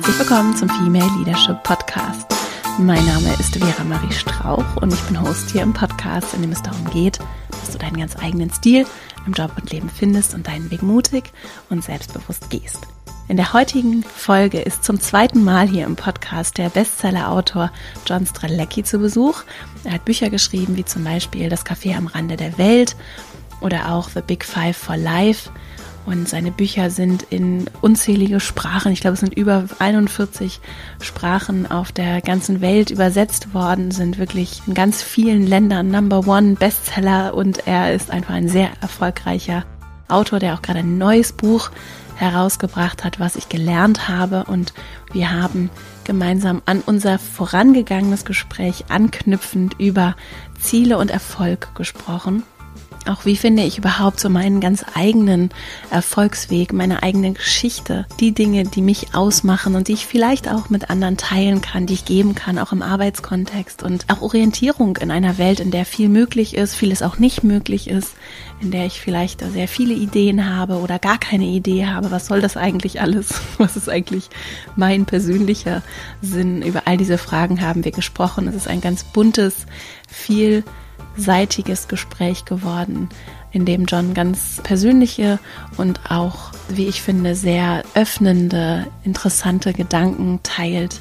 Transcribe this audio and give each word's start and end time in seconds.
Herzlich 0.00 0.18
willkommen 0.18 0.56
zum 0.56 0.70
Female 0.70 1.10
Leadership 1.18 1.62
Podcast. 1.62 2.26
Mein 2.78 3.04
Name 3.04 3.34
ist 3.38 3.54
Vera 3.54 3.84
Marie 3.84 4.10
Strauch 4.10 4.76
und 4.76 4.94
ich 4.94 5.00
bin 5.02 5.20
Host 5.20 5.50
hier 5.50 5.60
im 5.60 5.74
Podcast, 5.74 6.32
in 6.32 6.40
dem 6.40 6.52
es 6.52 6.62
darum 6.62 6.88
geht, 6.90 7.18
dass 7.50 7.72
du 7.72 7.78
deinen 7.78 7.98
ganz 7.98 8.16
eigenen 8.16 8.50
Stil 8.50 8.86
im 9.26 9.34
Job 9.34 9.52
und 9.60 9.70
Leben 9.70 9.90
findest 9.90 10.32
und 10.32 10.48
deinen 10.48 10.70
Weg 10.70 10.82
mutig 10.82 11.30
und 11.68 11.84
selbstbewusst 11.84 12.48
gehst. 12.48 12.78
In 13.28 13.36
der 13.36 13.52
heutigen 13.52 14.02
Folge 14.02 14.62
ist 14.62 14.84
zum 14.84 14.98
zweiten 14.98 15.44
Mal 15.44 15.68
hier 15.68 15.84
im 15.84 15.96
Podcast 15.96 16.56
der 16.56 16.70
Bestseller-Autor 16.70 17.70
John 18.06 18.24
Strelecki 18.24 18.82
zu 18.82 19.00
Besuch. 19.00 19.42
Er 19.84 19.92
hat 19.92 20.06
Bücher 20.06 20.30
geschrieben, 20.30 20.78
wie 20.78 20.84
zum 20.86 21.04
Beispiel 21.04 21.50
Das 21.50 21.66
Café 21.66 21.94
am 21.94 22.06
Rande 22.06 22.38
der 22.38 22.56
Welt 22.56 22.96
oder 23.60 23.92
auch 23.92 24.08
The 24.08 24.22
Big 24.22 24.46
Five 24.46 24.78
for 24.78 24.96
Life. 24.96 25.50
Und 26.06 26.28
seine 26.28 26.50
Bücher 26.50 26.90
sind 26.90 27.24
in 27.30 27.66
unzählige 27.82 28.40
Sprachen, 28.40 28.90
ich 28.90 29.00
glaube 29.00 29.14
es 29.14 29.20
sind 29.20 29.34
über 29.34 29.64
41 29.78 30.60
Sprachen 31.00 31.70
auf 31.70 31.92
der 31.92 32.20
ganzen 32.20 32.60
Welt 32.60 32.90
übersetzt 32.90 33.54
worden, 33.54 33.90
sind 33.90 34.18
wirklich 34.18 34.62
in 34.66 34.74
ganz 34.74 35.02
vielen 35.02 35.46
Ländern 35.46 35.90
Number 35.90 36.26
One 36.26 36.54
Bestseller 36.54 37.34
und 37.34 37.66
er 37.66 37.94
ist 37.94 38.10
einfach 38.10 38.34
ein 38.34 38.48
sehr 38.48 38.70
erfolgreicher 38.80 39.64
Autor, 40.08 40.38
der 40.38 40.54
auch 40.54 40.62
gerade 40.62 40.80
ein 40.80 40.98
neues 40.98 41.32
Buch 41.32 41.70
herausgebracht 42.16 43.04
hat, 43.04 43.18
was 43.18 43.36
ich 43.36 43.48
gelernt 43.48 44.08
habe. 44.08 44.44
Und 44.44 44.74
wir 45.12 45.30
haben 45.30 45.70
gemeinsam 46.04 46.62
an 46.66 46.82
unser 46.84 47.18
vorangegangenes 47.18 48.24
Gespräch 48.24 48.84
anknüpfend 48.88 49.74
über 49.78 50.16
Ziele 50.60 50.98
und 50.98 51.10
Erfolg 51.10 51.74
gesprochen. 51.74 52.42
Auch 53.06 53.24
wie 53.24 53.36
finde 53.36 53.62
ich 53.62 53.78
überhaupt 53.78 54.20
so 54.20 54.28
meinen 54.28 54.60
ganz 54.60 54.84
eigenen 54.94 55.50
Erfolgsweg, 55.90 56.74
meine 56.74 57.02
eigene 57.02 57.32
Geschichte, 57.32 58.06
die 58.20 58.32
Dinge, 58.32 58.64
die 58.64 58.82
mich 58.82 59.14
ausmachen 59.14 59.74
und 59.74 59.88
die 59.88 59.94
ich 59.94 60.06
vielleicht 60.06 60.50
auch 60.50 60.68
mit 60.68 60.90
anderen 60.90 61.16
teilen 61.16 61.62
kann, 61.62 61.86
die 61.86 61.94
ich 61.94 62.04
geben 62.04 62.34
kann, 62.34 62.58
auch 62.58 62.72
im 62.72 62.82
Arbeitskontext 62.82 63.82
und 63.82 64.04
auch 64.08 64.20
Orientierung 64.20 64.98
in 64.98 65.10
einer 65.10 65.38
Welt, 65.38 65.60
in 65.60 65.70
der 65.70 65.86
viel 65.86 66.10
möglich 66.10 66.54
ist, 66.54 66.74
vieles 66.74 67.02
auch 67.02 67.18
nicht 67.18 67.42
möglich 67.42 67.88
ist, 67.88 68.14
in 68.60 68.70
der 68.70 68.84
ich 68.84 69.00
vielleicht 69.00 69.40
sehr 69.40 69.66
viele 69.66 69.94
Ideen 69.94 70.54
habe 70.54 70.76
oder 70.76 70.98
gar 70.98 71.18
keine 71.18 71.46
Idee 71.46 71.86
habe. 71.86 72.10
Was 72.10 72.26
soll 72.26 72.42
das 72.42 72.58
eigentlich 72.58 73.00
alles? 73.00 73.40
Was 73.58 73.76
ist 73.76 73.88
eigentlich 73.88 74.28
mein 74.76 75.06
persönlicher 75.06 75.82
Sinn? 76.20 76.60
Über 76.60 76.82
all 76.84 76.98
diese 76.98 77.16
Fragen 77.16 77.62
haben 77.62 77.82
wir 77.82 77.92
gesprochen. 77.92 78.46
Es 78.46 78.54
ist 78.54 78.68
ein 78.68 78.82
ganz 78.82 79.04
buntes, 79.04 79.66
viel 80.06 80.64
seitiges 81.16 81.88
Gespräch 81.88 82.44
geworden, 82.44 83.08
in 83.52 83.64
dem 83.64 83.84
John 83.86 84.14
ganz 84.14 84.60
persönliche 84.62 85.38
und 85.76 86.10
auch, 86.10 86.52
wie 86.68 86.86
ich 86.86 87.02
finde, 87.02 87.34
sehr 87.34 87.82
öffnende, 87.94 88.86
interessante 89.04 89.72
Gedanken 89.72 90.40
teilt, 90.42 91.00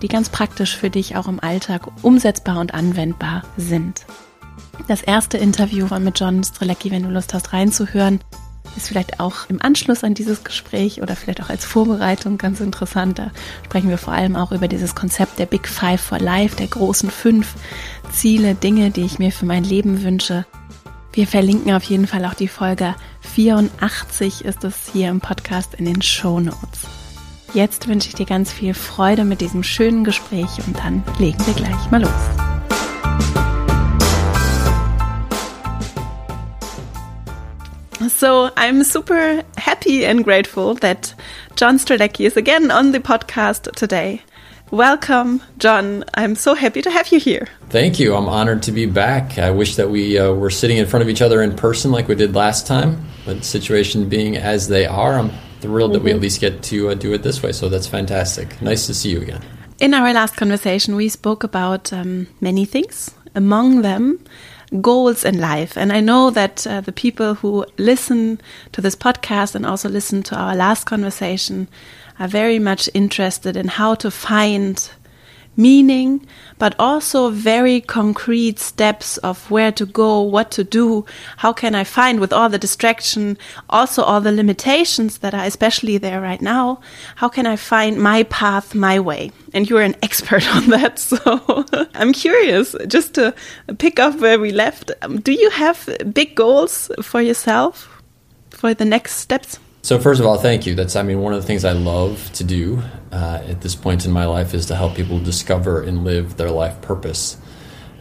die 0.00 0.08
ganz 0.08 0.28
praktisch 0.28 0.76
für 0.76 0.90
dich 0.90 1.16
auch 1.16 1.28
im 1.28 1.40
Alltag 1.40 1.88
umsetzbar 2.02 2.58
und 2.60 2.74
anwendbar 2.74 3.42
sind. 3.56 4.06
Das 4.88 5.02
erste 5.02 5.38
Interview 5.38 5.90
war 5.90 6.00
mit 6.00 6.18
John 6.18 6.42
Strelecki, 6.42 6.90
wenn 6.90 7.04
du 7.04 7.10
Lust 7.10 7.34
hast 7.34 7.52
reinzuhören, 7.52 8.20
ist 8.76 8.88
vielleicht 8.88 9.20
auch 9.20 9.48
im 9.48 9.60
Anschluss 9.60 10.04
an 10.04 10.14
dieses 10.14 10.44
Gespräch 10.44 11.02
oder 11.02 11.16
vielleicht 11.16 11.42
auch 11.42 11.50
als 11.50 11.64
Vorbereitung 11.64 12.38
ganz 12.38 12.60
interessant. 12.60 13.18
Da 13.18 13.30
sprechen 13.64 13.90
wir 13.90 13.98
vor 13.98 14.12
allem 14.12 14.36
auch 14.36 14.52
über 14.52 14.68
dieses 14.68 14.94
Konzept 14.94 15.38
der 15.38 15.46
Big 15.46 15.68
Five 15.68 16.00
for 16.00 16.18
Life, 16.18 16.56
der 16.56 16.66
großen 16.66 17.10
fünf 17.10 17.54
Ziele, 18.10 18.54
Dinge, 18.54 18.90
die 18.90 19.04
ich 19.04 19.18
mir 19.18 19.32
für 19.32 19.46
mein 19.46 19.64
Leben 19.64 20.02
wünsche. 20.02 20.46
Wir 21.12 21.26
verlinken 21.26 21.72
auf 21.74 21.84
jeden 21.84 22.06
Fall 22.06 22.24
auch 22.24 22.34
die 22.34 22.48
Folge 22.48 22.94
84 23.20 24.44
ist 24.44 24.64
es 24.64 24.90
hier 24.92 25.10
im 25.10 25.20
Podcast 25.20 25.74
in 25.74 25.84
den 25.84 26.02
Show 26.02 26.40
Notes. 26.40 26.86
Jetzt 27.54 27.86
wünsche 27.86 28.08
ich 28.08 28.14
dir 28.14 28.26
ganz 28.26 28.50
viel 28.50 28.72
Freude 28.72 29.24
mit 29.24 29.42
diesem 29.42 29.62
schönen 29.62 30.04
Gespräch 30.04 30.48
und 30.66 30.78
dann 30.78 31.02
legen 31.18 31.44
wir 31.46 31.54
gleich 31.54 31.90
mal 31.90 32.02
los. 32.02 32.51
So 38.22 38.52
I'm 38.56 38.84
super 38.84 39.42
happy 39.58 40.06
and 40.06 40.22
grateful 40.22 40.74
that 40.74 41.12
John 41.56 41.76
Strelecky 41.76 42.24
is 42.24 42.36
again 42.36 42.70
on 42.70 42.92
the 42.92 43.00
podcast 43.00 43.72
today. 43.72 44.22
Welcome, 44.70 45.42
John. 45.58 46.04
I'm 46.14 46.36
so 46.36 46.54
happy 46.54 46.82
to 46.82 46.90
have 46.92 47.10
you 47.10 47.18
here. 47.18 47.48
Thank 47.70 47.98
you. 47.98 48.14
I'm 48.14 48.28
honored 48.28 48.62
to 48.62 48.70
be 48.70 48.86
back. 48.86 49.38
I 49.40 49.50
wish 49.50 49.74
that 49.74 49.90
we 49.90 50.20
uh, 50.20 50.30
were 50.34 50.50
sitting 50.50 50.76
in 50.76 50.86
front 50.86 51.02
of 51.02 51.08
each 51.08 51.20
other 51.20 51.42
in 51.42 51.56
person 51.56 51.90
like 51.90 52.06
we 52.06 52.14
did 52.14 52.32
last 52.32 52.64
time, 52.64 53.04
but 53.24 53.44
situation 53.44 54.08
being 54.08 54.36
as 54.36 54.68
they 54.68 54.86
are, 54.86 55.18
I'm 55.18 55.32
thrilled 55.60 55.90
mm 55.90 55.90
-hmm. 55.90 55.92
that 55.94 56.02
we 56.04 56.10
at 56.10 56.14
mm-hmm. 56.14 56.22
least 56.22 56.40
get 56.40 56.62
to 56.70 56.90
uh, 56.90 56.94
do 56.94 57.12
it 57.14 57.22
this 57.24 57.42
way. 57.42 57.52
So 57.52 57.68
that's 57.68 57.88
fantastic. 57.88 58.62
Nice 58.62 58.86
to 58.86 58.94
see 58.94 59.10
you 59.10 59.20
again. 59.22 59.40
In 59.80 59.94
our 59.94 60.12
last 60.12 60.36
conversation, 60.36 60.96
we 60.96 61.08
spoke 61.08 61.44
about 61.44 61.92
um, 61.92 62.28
many 62.38 62.66
things. 62.66 63.10
Among 63.34 63.82
them, 63.82 64.18
goals 64.80 65.24
in 65.24 65.38
life. 65.40 65.76
And 65.76 65.92
I 65.92 66.00
know 66.00 66.30
that 66.30 66.66
uh, 66.66 66.80
the 66.80 66.92
people 66.92 67.34
who 67.34 67.66
listen 67.78 68.40
to 68.72 68.80
this 68.80 68.96
podcast 68.96 69.54
and 69.54 69.66
also 69.66 69.88
listen 69.88 70.22
to 70.24 70.36
our 70.36 70.56
last 70.56 70.84
conversation 70.84 71.68
are 72.18 72.28
very 72.28 72.58
much 72.58 72.88
interested 72.94 73.56
in 73.56 73.68
how 73.68 73.94
to 73.96 74.10
find 74.10 74.90
meaning, 75.56 76.26
but 76.58 76.74
also 76.78 77.30
very 77.30 77.80
concrete 77.80 78.58
steps 78.58 79.18
of 79.18 79.50
where 79.50 79.72
to 79.72 79.84
go, 79.84 80.20
what 80.20 80.50
to 80.52 80.64
do, 80.64 81.04
how 81.38 81.52
can 81.52 81.74
I 81.74 81.84
find 81.84 82.20
with 82.20 82.32
all 82.32 82.48
the 82.48 82.58
distraction, 82.58 83.36
also 83.68 84.02
all 84.02 84.20
the 84.20 84.32
limitations 84.32 85.18
that 85.18 85.34
are 85.34 85.44
especially 85.44 85.98
there 85.98 86.20
right 86.20 86.40
now, 86.40 86.80
how 87.16 87.28
can 87.28 87.46
I 87.46 87.56
find 87.56 87.98
my 87.98 88.22
path, 88.24 88.74
my 88.74 88.98
way? 88.98 89.30
And 89.52 89.68
you're 89.68 89.82
an 89.82 89.96
expert 90.02 90.48
on 90.54 90.68
that, 90.70 90.98
so 90.98 91.66
I'm 91.94 92.12
curious 92.12 92.74
just 92.86 93.14
to 93.14 93.34
pick 93.78 93.98
up 93.98 94.18
where 94.20 94.38
we 94.38 94.52
left. 94.52 94.90
Do 95.22 95.32
you 95.32 95.50
have 95.50 95.88
big 96.12 96.34
goals 96.34 96.90
for 97.02 97.20
yourself 97.20 98.02
for 98.50 98.74
the 98.74 98.84
next 98.84 99.16
steps? 99.16 99.58
So 99.84 99.98
first 99.98 100.20
of 100.20 100.26
all, 100.26 100.38
thank 100.38 100.64
you. 100.64 100.76
That's 100.76 100.94
I 100.94 101.02
mean 101.02 101.18
one 101.18 101.32
of 101.32 101.40
the 101.40 101.46
things 101.46 101.64
I 101.64 101.72
love 101.72 102.30
to 102.34 102.44
do 102.44 102.80
uh, 103.10 103.42
at 103.44 103.62
this 103.62 103.74
point 103.74 104.06
in 104.06 104.12
my 104.12 104.26
life 104.26 104.54
is 104.54 104.66
to 104.66 104.76
help 104.76 104.94
people 104.94 105.18
discover 105.18 105.82
and 105.82 106.04
live 106.04 106.36
their 106.36 106.52
life 106.52 106.80
purpose. 106.80 107.36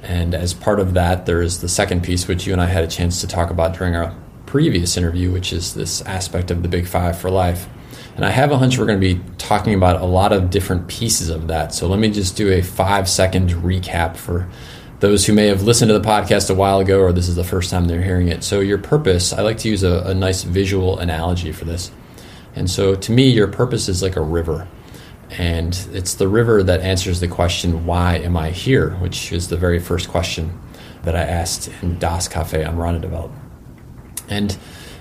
And 0.04 0.36
as 0.36 0.54
part 0.54 0.80
of 0.80 0.94
that, 0.94 1.26
there 1.26 1.42
is 1.42 1.60
the 1.62 1.68
second 1.68 2.04
piece, 2.04 2.28
which 2.28 2.46
you 2.46 2.54
and 2.54 2.62
I 2.62 2.68
had 2.68 2.84
a 2.84 2.88
chance 2.88 3.20
to 3.22 3.28
talk 3.28 3.50
about 3.50 3.76
during 3.76 3.96
our 3.96 4.16
previous 4.46 4.96
interview, 4.96 5.32
which 5.32 5.52
is 5.52 5.74
this 5.74 6.04
aspect 6.04 6.52
of 6.52 6.62
the 6.62 6.68
Big 6.68 6.86
Five 6.86 7.18
for 7.18 7.32
life. 7.32 7.68
And 8.16 8.26
I 8.26 8.30
have 8.30 8.52
a 8.52 8.60
hunch 8.60 8.78
we're 8.78 8.86
going 8.86 9.02
to 9.02 9.16
be 9.16 9.20
talking 9.40 9.74
about 9.74 10.02
a 10.02 10.06
lot 10.06 10.34
of 10.34 10.52
different 10.52 10.88
pieces 10.88 11.30
of 11.30 11.48
that. 11.48 11.74
So 11.74 11.88
let 11.88 11.98
me 11.98 12.12
just 12.12 12.38
do 12.38 12.52
a 12.52 12.62
five 12.62 13.10
second 13.10 13.50
recap 13.50 14.18
for 14.18 14.48
those 15.02 15.26
who 15.26 15.34
may 15.34 15.48
have 15.48 15.64
listened 15.64 15.90
to 15.90 15.98
the 15.98 16.08
podcast 16.08 16.50
a 16.50 16.54
while 16.54 16.80
ago 16.80 17.02
or 17.02 17.12
this 17.12 17.28
is 17.28 17.36
the 17.36 17.44
first 17.44 17.72
time 17.72 17.86
they're 17.86 18.04
hearing 18.04 18.30
it. 18.30 18.44
So, 18.44 18.60
your 18.60 18.78
purpose, 18.78 19.34
I 19.34 19.42
like 19.42 19.58
to 19.60 19.70
use 19.70 19.84
a, 19.84 20.04
a 20.06 20.14
nice 20.14 20.44
visual 20.44 21.00
analogy 21.00 21.52
for 21.52 21.66
this. 21.66 21.92
And 22.56 22.70
so, 22.70 22.96
to 22.96 23.12
me, 23.12 23.30
your 23.30 23.48
purpose 23.48 23.90
is 23.90 24.02
like 24.02 24.16
a 24.16 24.22
river. 24.22 24.68
And 25.32 25.74
it's 25.92 26.16
the 26.16 26.28
river 26.28 26.62
that 26.64 26.82
answers 26.82 27.20
the 27.20 27.28
question, 27.28 27.86
Why 27.86 28.18
am 28.18 28.38
I 28.38 28.52
here? 28.52 28.92
which 28.98 29.32
is 29.32 29.48
the 29.48 29.58
very 29.58 29.80
first 29.80 30.08
question 30.08 30.60
that 31.04 31.16
I 31.16 31.22
asked 31.22 31.70
in 31.82 31.98
Das 31.98 32.28
Cafe 32.28 32.64
am 32.64 32.78
Rande 32.78 33.02
der 33.02 33.10
Welt. 33.10 33.32
And 34.30 34.56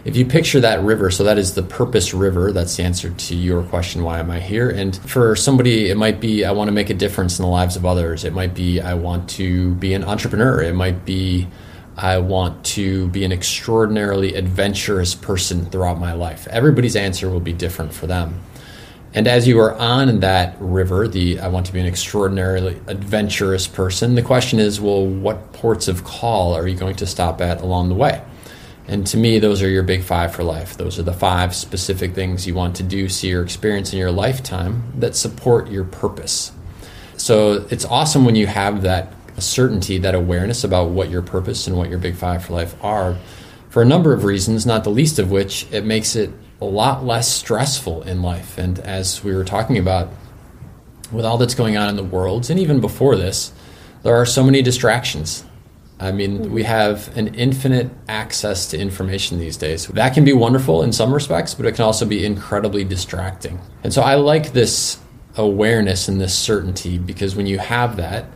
if 0.04 0.16
you 0.16 0.24
picture 0.24 0.60
that 0.60 0.82
river, 0.82 1.10
so 1.10 1.24
that 1.24 1.36
is 1.36 1.54
the 1.54 1.62
purpose 1.62 2.14
river, 2.14 2.52
that's 2.52 2.76
the 2.76 2.82
answer 2.82 3.10
to 3.10 3.34
your 3.34 3.62
question, 3.64 4.02
why 4.02 4.18
am 4.18 4.30
I 4.30 4.40
here? 4.40 4.70
And 4.70 4.96
for 4.96 5.36
somebody, 5.36 5.90
it 5.90 5.96
might 5.96 6.20
be, 6.20 6.44
I 6.44 6.52
want 6.52 6.68
to 6.68 6.72
make 6.72 6.88
a 6.88 6.94
difference 6.94 7.38
in 7.38 7.44
the 7.44 7.50
lives 7.50 7.76
of 7.76 7.84
others. 7.84 8.24
It 8.24 8.32
might 8.32 8.54
be, 8.54 8.80
I 8.80 8.94
want 8.94 9.28
to 9.30 9.74
be 9.74 9.92
an 9.92 10.04
entrepreneur. 10.04 10.62
It 10.62 10.74
might 10.74 11.04
be, 11.04 11.48
I 11.96 12.16
want 12.18 12.64
to 12.66 13.08
be 13.08 13.24
an 13.24 13.32
extraordinarily 13.32 14.34
adventurous 14.34 15.14
person 15.14 15.66
throughout 15.66 15.98
my 15.98 16.14
life. 16.14 16.48
Everybody's 16.48 16.96
answer 16.96 17.28
will 17.28 17.40
be 17.40 17.52
different 17.52 17.92
for 17.92 18.06
them. 18.06 18.40
And 19.12 19.26
as 19.26 19.46
you 19.46 19.58
are 19.58 19.74
on 19.74 20.20
that 20.20 20.56
river, 20.60 21.08
the 21.08 21.40
I 21.40 21.48
want 21.48 21.66
to 21.66 21.72
be 21.72 21.80
an 21.80 21.86
extraordinarily 21.86 22.80
adventurous 22.86 23.66
person, 23.66 24.14
the 24.14 24.22
question 24.22 24.60
is, 24.60 24.80
well, 24.80 25.04
what 25.04 25.52
ports 25.52 25.88
of 25.88 26.04
call 26.04 26.54
are 26.54 26.66
you 26.66 26.76
going 26.76 26.96
to 26.96 27.06
stop 27.06 27.40
at 27.40 27.60
along 27.60 27.88
the 27.88 27.96
way? 27.96 28.22
And 28.90 29.06
to 29.06 29.16
me, 29.16 29.38
those 29.38 29.62
are 29.62 29.68
your 29.68 29.84
big 29.84 30.02
five 30.02 30.34
for 30.34 30.42
life. 30.42 30.76
Those 30.76 30.98
are 30.98 31.04
the 31.04 31.12
five 31.12 31.54
specific 31.54 32.12
things 32.12 32.44
you 32.44 32.54
want 32.54 32.74
to 32.76 32.82
do, 32.82 33.08
see, 33.08 33.32
or 33.32 33.40
experience 33.40 33.92
in 33.92 34.00
your 34.00 34.10
lifetime 34.10 34.82
that 34.96 35.14
support 35.14 35.70
your 35.70 35.84
purpose. 35.84 36.50
So 37.16 37.64
it's 37.70 37.84
awesome 37.84 38.24
when 38.24 38.34
you 38.34 38.48
have 38.48 38.82
that 38.82 39.14
certainty, 39.38 39.98
that 39.98 40.16
awareness 40.16 40.64
about 40.64 40.90
what 40.90 41.08
your 41.08 41.22
purpose 41.22 41.68
and 41.68 41.76
what 41.76 41.88
your 41.88 42.00
big 42.00 42.16
five 42.16 42.44
for 42.44 42.52
life 42.52 42.74
are 42.82 43.16
for 43.68 43.80
a 43.80 43.86
number 43.86 44.12
of 44.12 44.24
reasons, 44.24 44.66
not 44.66 44.82
the 44.82 44.90
least 44.90 45.20
of 45.20 45.30
which 45.30 45.68
it 45.70 45.84
makes 45.84 46.16
it 46.16 46.32
a 46.60 46.64
lot 46.64 47.04
less 47.04 47.32
stressful 47.32 48.02
in 48.02 48.22
life. 48.22 48.58
And 48.58 48.80
as 48.80 49.22
we 49.22 49.36
were 49.36 49.44
talking 49.44 49.78
about, 49.78 50.10
with 51.12 51.24
all 51.24 51.38
that's 51.38 51.54
going 51.54 51.76
on 51.76 51.88
in 51.88 51.94
the 51.94 52.02
world, 52.02 52.50
and 52.50 52.58
even 52.58 52.80
before 52.80 53.14
this, 53.14 53.52
there 54.02 54.16
are 54.16 54.26
so 54.26 54.42
many 54.42 54.62
distractions 54.62 55.44
I 56.00 56.12
mean, 56.12 56.44
hmm. 56.44 56.52
we 56.52 56.62
have 56.62 57.14
an 57.16 57.34
infinite 57.34 57.90
access 58.08 58.66
to 58.68 58.78
information 58.78 59.38
these 59.38 59.56
days. 59.56 59.86
That 59.88 60.14
can 60.14 60.24
be 60.24 60.32
wonderful 60.32 60.82
in 60.82 60.92
some 60.92 61.12
respects, 61.12 61.54
but 61.54 61.66
it 61.66 61.74
can 61.74 61.84
also 61.84 62.06
be 62.06 62.24
incredibly 62.24 62.84
distracting. 62.84 63.60
And 63.84 63.92
so 63.92 64.02
I 64.02 64.14
like 64.14 64.52
this 64.52 64.98
awareness 65.36 66.08
and 66.08 66.20
this 66.20 66.36
certainty 66.36 66.98
because 66.98 67.36
when 67.36 67.46
you 67.46 67.58
have 67.58 67.96
that, 67.96 68.26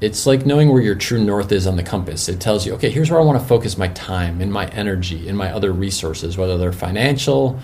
it's 0.00 0.26
like 0.26 0.44
knowing 0.44 0.72
where 0.72 0.82
your 0.82 0.96
true 0.96 1.22
north 1.22 1.52
is 1.52 1.66
on 1.66 1.76
the 1.76 1.82
compass. 1.82 2.28
It 2.28 2.40
tells 2.40 2.66
you, 2.66 2.74
okay, 2.74 2.90
here's 2.90 3.10
where 3.10 3.20
I 3.20 3.24
want 3.24 3.40
to 3.40 3.46
focus 3.46 3.78
my 3.78 3.88
time 3.88 4.40
and 4.40 4.52
my 4.52 4.66
energy 4.68 5.28
and 5.28 5.38
my 5.38 5.52
other 5.52 5.70
resources, 5.70 6.36
whether 6.36 6.58
they're 6.58 6.72
financial 6.72 7.60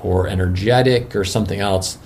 or 0.00 0.26
energetic 0.26 1.14
or 1.14 1.24
something 1.24 1.60
else, 1.60 1.98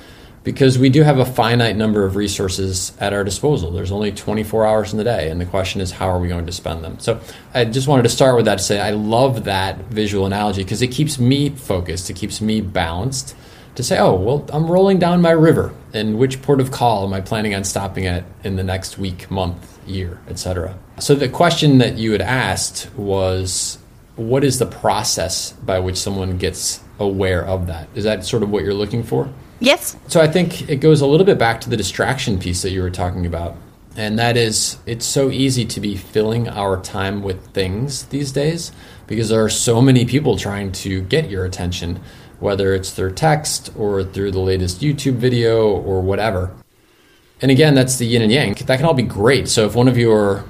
because 0.46 0.78
we 0.78 0.88
do 0.88 1.02
have 1.02 1.18
a 1.18 1.24
finite 1.24 1.74
number 1.74 2.04
of 2.04 2.14
resources 2.14 2.92
at 3.00 3.12
our 3.12 3.24
disposal. 3.24 3.72
There's 3.72 3.90
only 3.90 4.12
24 4.12 4.64
hours 4.64 4.92
in 4.92 4.98
the 4.98 5.02
day, 5.02 5.28
and 5.28 5.40
the 5.40 5.44
question 5.44 5.80
is, 5.80 5.90
how 5.90 6.06
are 6.06 6.20
we 6.20 6.28
going 6.28 6.46
to 6.46 6.52
spend 6.52 6.84
them? 6.84 7.00
So 7.00 7.20
I 7.52 7.64
just 7.64 7.88
wanted 7.88 8.04
to 8.04 8.08
start 8.10 8.36
with 8.36 8.44
that 8.44 8.58
to 8.58 8.64
say 8.64 8.78
I 8.80 8.92
love 8.92 9.42
that 9.46 9.76
visual 9.86 10.24
analogy 10.24 10.62
because 10.62 10.82
it 10.82 10.92
keeps 10.92 11.18
me 11.18 11.48
focused, 11.48 12.10
it 12.10 12.14
keeps 12.14 12.40
me 12.40 12.60
balanced 12.60 13.34
to 13.74 13.82
say, 13.82 13.98
oh, 13.98 14.14
well, 14.14 14.48
I'm 14.52 14.70
rolling 14.70 15.00
down 15.00 15.20
my 15.20 15.32
river, 15.32 15.74
and 15.92 16.16
which 16.16 16.40
port 16.42 16.60
of 16.60 16.70
call 16.70 17.04
am 17.04 17.12
I 17.12 17.22
planning 17.22 17.52
on 17.52 17.64
stopping 17.64 18.06
at 18.06 18.22
in 18.44 18.54
the 18.54 18.62
next 18.62 18.98
week, 18.98 19.28
month, 19.28 19.80
year, 19.84 20.20
etc. 20.28 20.78
So 21.00 21.16
the 21.16 21.28
question 21.28 21.78
that 21.78 21.98
you 21.98 22.12
had 22.12 22.22
asked 22.22 22.88
was, 22.94 23.78
what 24.14 24.44
is 24.44 24.60
the 24.60 24.66
process 24.66 25.50
by 25.54 25.80
which 25.80 25.96
someone 25.96 26.38
gets 26.38 26.84
aware 27.00 27.44
of 27.44 27.66
that? 27.66 27.88
Is 27.96 28.04
that 28.04 28.24
sort 28.24 28.44
of 28.44 28.50
what 28.50 28.62
you're 28.62 28.74
looking 28.74 29.02
for? 29.02 29.28
Yes. 29.60 29.96
So 30.08 30.20
I 30.20 30.28
think 30.28 30.68
it 30.68 30.76
goes 30.76 31.00
a 31.00 31.06
little 31.06 31.26
bit 31.26 31.38
back 31.38 31.60
to 31.62 31.70
the 31.70 31.76
distraction 31.76 32.38
piece 32.38 32.62
that 32.62 32.70
you 32.70 32.82
were 32.82 32.90
talking 32.90 33.26
about. 33.26 33.56
And 33.96 34.18
that 34.18 34.36
is, 34.36 34.78
it's 34.84 35.06
so 35.06 35.30
easy 35.30 35.64
to 35.64 35.80
be 35.80 35.96
filling 35.96 36.48
our 36.48 36.80
time 36.82 37.22
with 37.22 37.46
things 37.48 38.04
these 38.06 38.30
days 38.30 38.70
because 39.06 39.30
there 39.30 39.42
are 39.42 39.48
so 39.48 39.80
many 39.80 40.04
people 40.04 40.36
trying 40.36 40.72
to 40.72 41.00
get 41.02 41.30
your 41.30 41.46
attention 41.46 42.00
whether 42.38 42.74
it's 42.74 42.90
through 42.90 43.12
text 43.12 43.70
or 43.76 44.04
through 44.04 44.30
the 44.30 44.40
latest 44.40 44.80
YouTube 44.80 45.14
video 45.14 45.68
or 45.70 46.00
whatever. 46.02 46.54
And 47.40 47.50
again, 47.50 47.74
that's 47.74 47.96
the 47.96 48.06
yin 48.06 48.22
and 48.22 48.32
yang. 48.32 48.54
That 48.54 48.76
can 48.76 48.86
all 48.86 48.94
be 48.94 49.02
great. 49.02 49.48
So 49.48 49.66
if 49.66 49.74
one 49.74 49.88
of 49.88 49.98
your 49.98 50.44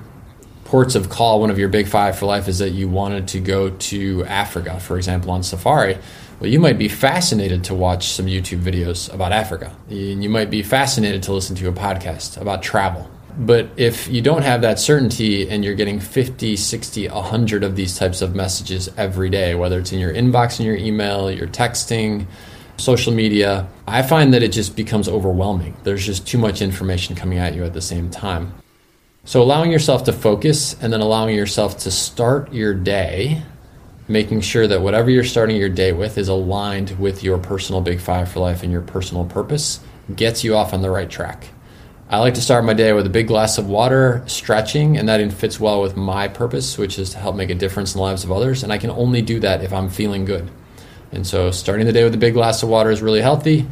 ports 0.67 0.97
of 0.97 1.09
call, 1.09 1.41
one 1.41 1.51
of 1.51 1.59
your 1.59 1.69
big 1.69 1.87
five 1.87 2.19
for 2.19 2.27
life 2.27 2.49
is 2.49 2.59
that 2.59 2.71
you 2.71 2.89
wanted 2.89 3.29
to 3.29 3.41
go 3.41 3.71
to 3.71 4.25
Africa, 4.25 4.81
for 4.81 4.97
example, 4.97 5.31
on 5.31 5.43
safari, 5.43 5.97
well, 6.41 6.51
you 6.51 6.61
might 6.61 6.77
be 6.77 6.89
fascinated 6.89 7.65
to 7.65 7.75
watch 7.75 8.09
some 8.09 8.27
YouTube 8.27 8.61
videos 8.61 9.13
about 9.13 9.33
Africa. 9.33 9.75
And 9.89 10.23
you 10.23 10.29
might 10.29 10.51
be 10.51 10.63
fascinated 10.63 11.23
to 11.25 11.33
listen 11.33 11.57
to 11.57 11.69
a 11.69 11.73
podcast 11.73 12.41
about 12.41 12.63
travel. 12.63 13.11
But 13.39 13.69
if 13.77 14.09
you 14.09 14.21
don't 14.21 14.43
have 14.43 14.63
that 14.63 14.79
certainty 14.79 15.49
and 15.49 15.65
you're 15.65 15.75
getting 15.75 16.01
50, 16.01 16.57
60, 16.57 17.09
100 17.09 17.65
of 17.65 17.77
these 17.77 17.97
types 17.97 18.21
of 18.21 18.35
messages 18.35 18.91
every 18.97 19.31
day, 19.31 19.55
whether 19.55 19.79
it's 19.79 19.93
in 19.93 19.99
your 19.99 20.13
inbox, 20.13 20.59
in 20.59 20.67
your 20.67 20.77
email, 20.77 21.31
your 21.31 21.49
texting, 21.49 22.27
social 22.77 23.13
media, 23.13 23.69
I 23.87 24.03
find 24.03 24.35
that 24.35 24.43
it 24.43 24.53
just 24.53 24.75
becomes 24.75 25.09
overwhelming. 25.09 25.77
There's 25.85 26.05
just 26.05 26.27
too 26.27 26.39
much 26.39 26.61
information 26.61 27.15
coming 27.15 27.39
at 27.39 27.55
you 27.55 27.65
at 27.65 27.73
the 27.73 27.83
same 27.83 28.11
time. 28.11 28.53
So, 29.27 29.43
allowing 29.43 29.73
yourself 29.73 30.05
to 30.05 30.13
focus 30.13 30.81
and 30.81 30.93
then 30.93 31.01
allowing 31.01 31.35
yourself 31.35 31.79
to 31.79 31.91
start 31.91 32.53
your 32.53 32.73
day, 32.73 33.43
making 34.07 34.43
sure 34.43 34.69
that 34.69 34.83
whatever 34.83 35.11
you're 35.11 35.25
starting 35.25 35.57
your 35.57 35.69
day 35.69 35.91
with 35.91 36.17
is 36.17 36.29
aligned 36.29 36.97
with 37.01 37.25
your 37.25 37.37
personal 37.37 37.81
big 37.81 38.01
five 38.01 38.31
for 38.31 38.39
life 38.39 38.63
and 38.63 38.71
your 38.71 38.83
personal 38.83 39.25
purpose, 39.25 39.81
gets 40.15 40.45
you 40.45 40.55
off 40.55 40.73
on 40.73 40.81
the 40.81 40.91
right 40.93 41.11
track. 41.11 41.49
I 42.09 42.21
like 42.21 42.35
to 42.35 42.41
start 42.41 42.65
my 42.65 42.73
day 42.73 42.93
with 42.93 43.05
a 43.05 43.11
big 43.11 43.27
glass 43.27 43.59
of 43.59 43.69
water, 43.69 44.23
stretching, 44.29 44.97
and 44.97 45.09
that 45.09 45.33
fits 45.33 45.59
well 45.59 45.83
with 45.83 45.97
my 45.97 46.29
purpose, 46.29 46.79
which 46.79 46.97
is 46.97 47.11
to 47.11 47.19
help 47.19 47.35
make 47.35 47.51
a 47.51 47.55
difference 47.57 47.97
in 47.97 47.99
the 47.99 48.05
lives 48.05 48.23
of 48.23 48.31
others. 48.31 48.63
And 48.63 48.73
I 48.73 48.79
can 48.79 48.91
only 48.91 49.23
do 49.23 49.41
that 49.41 49.61
if 49.61 49.73
I'm 49.73 49.89
feeling 49.89 50.25
good. 50.25 50.49
And 51.11 51.27
so, 51.27 51.51
starting 51.51 51.87
the 51.87 51.93
day 51.93 52.05
with 52.05 52.15
a 52.15 52.19
big 52.19 52.35
glass 52.35 52.63
of 52.63 52.69
water 52.69 52.93
is 52.93 53.03
really 53.03 53.23
healthy. 53.23 53.67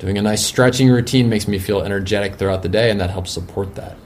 Doing 0.00 0.18
a 0.18 0.22
nice 0.22 0.44
stretching 0.44 0.90
routine 0.90 1.30
makes 1.30 1.48
me 1.48 1.58
feel 1.58 1.80
energetic 1.80 2.34
throughout 2.34 2.62
the 2.62 2.68
day, 2.68 2.90
and 2.90 3.00
that 3.00 3.08
helps 3.08 3.30
support 3.30 3.74
that. 3.76 3.96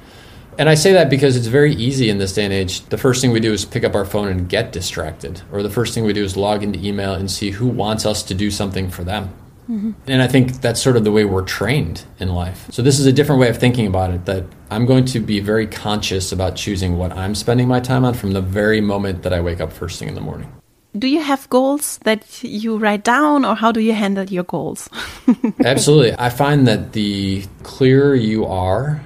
And 0.58 0.68
I 0.68 0.74
say 0.74 0.92
that 0.92 1.08
because 1.08 1.36
it's 1.36 1.46
very 1.46 1.74
easy 1.74 2.10
in 2.10 2.18
this 2.18 2.34
day 2.34 2.44
and 2.44 2.52
age. 2.52 2.82
The 2.86 2.98
first 2.98 3.20
thing 3.22 3.32
we 3.32 3.40
do 3.40 3.52
is 3.52 3.64
pick 3.64 3.84
up 3.84 3.94
our 3.94 4.04
phone 4.04 4.28
and 4.28 4.48
get 4.48 4.72
distracted, 4.72 5.42
or 5.50 5.62
the 5.62 5.70
first 5.70 5.94
thing 5.94 6.04
we 6.04 6.12
do 6.12 6.22
is 6.22 6.36
log 6.36 6.62
into 6.62 6.78
email 6.84 7.14
and 7.14 7.30
see 7.30 7.50
who 7.50 7.66
wants 7.66 8.04
us 8.04 8.22
to 8.24 8.34
do 8.34 8.50
something 8.50 8.90
for 8.90 9.04
them. 9.04 9.32
Mm-hmm. 9.70 9.92
And 10.06 10.20
I 10.20 10.28
think 10.28 10.60
that's 10.60 10.82
sort 10.82 10.96
of 10.96 11.04
the 11.04 11.12
way 11.12 11.24
we're 11.24 11.44
trained 11.44 12.04
in 12.18 12.28
life. 12.28 12.66
So 12.70 12.82
this 12.82 12.98
is 12.98 13.06
a 13.06 13.12
different 13.12 13.40
way 13.40 13.48
of 13.48 13.58
thinking 13.58 13.86
about 13.86 14.10
it 14.10 14.24
that 14.26 14.44
I'm 14.70 14.86
going 14.86 15.04
to 15.06 15.20
be 15.20 15.40
very 15.40 15.66
conscious 15.66 16.32
about 16.32 16.56
choosing 16.56 16.98
what 16.98 17.12
I'm 17.12 17.34
spending 17.34 17.68
my 17.68 17.80
time 17.80 18.04
on 18.04 18.14
from 18.14 18.32
the 18.32 18.42
very 18.42 18.80
moment 18.80 19.22
that 19.22 19.32
I 19.32 19.40
wake 19.40 19.60
up 19.60 19.72
first 19.72 19.98
thing 19.98 20.08
in 20.08 20.14
the 20.14 20.20
morning. 20.20 20.52
Do 20.98 21.06
you 21.06 21.22
have 21.22 21.48
goals 21.48 21.98
that 22.04 22.42
you 22.42 22.76
write 22.76 23.02
down 23.02 23.46
or 23.46 23.54
how 23.54 23.72
do 23.72 23.80
you 23.80 23.94
handle 23.94 24.26
your 24.26 24.44
goals? 24.44 24.90
Absolutely. 25.64 26.14
I 26.18 26.28
find 26.28 26.66
that 26.66 26.92
the 26.92 27.44
clearer 27.62 28.14
you 28.14 28.44
are 28.44 29.00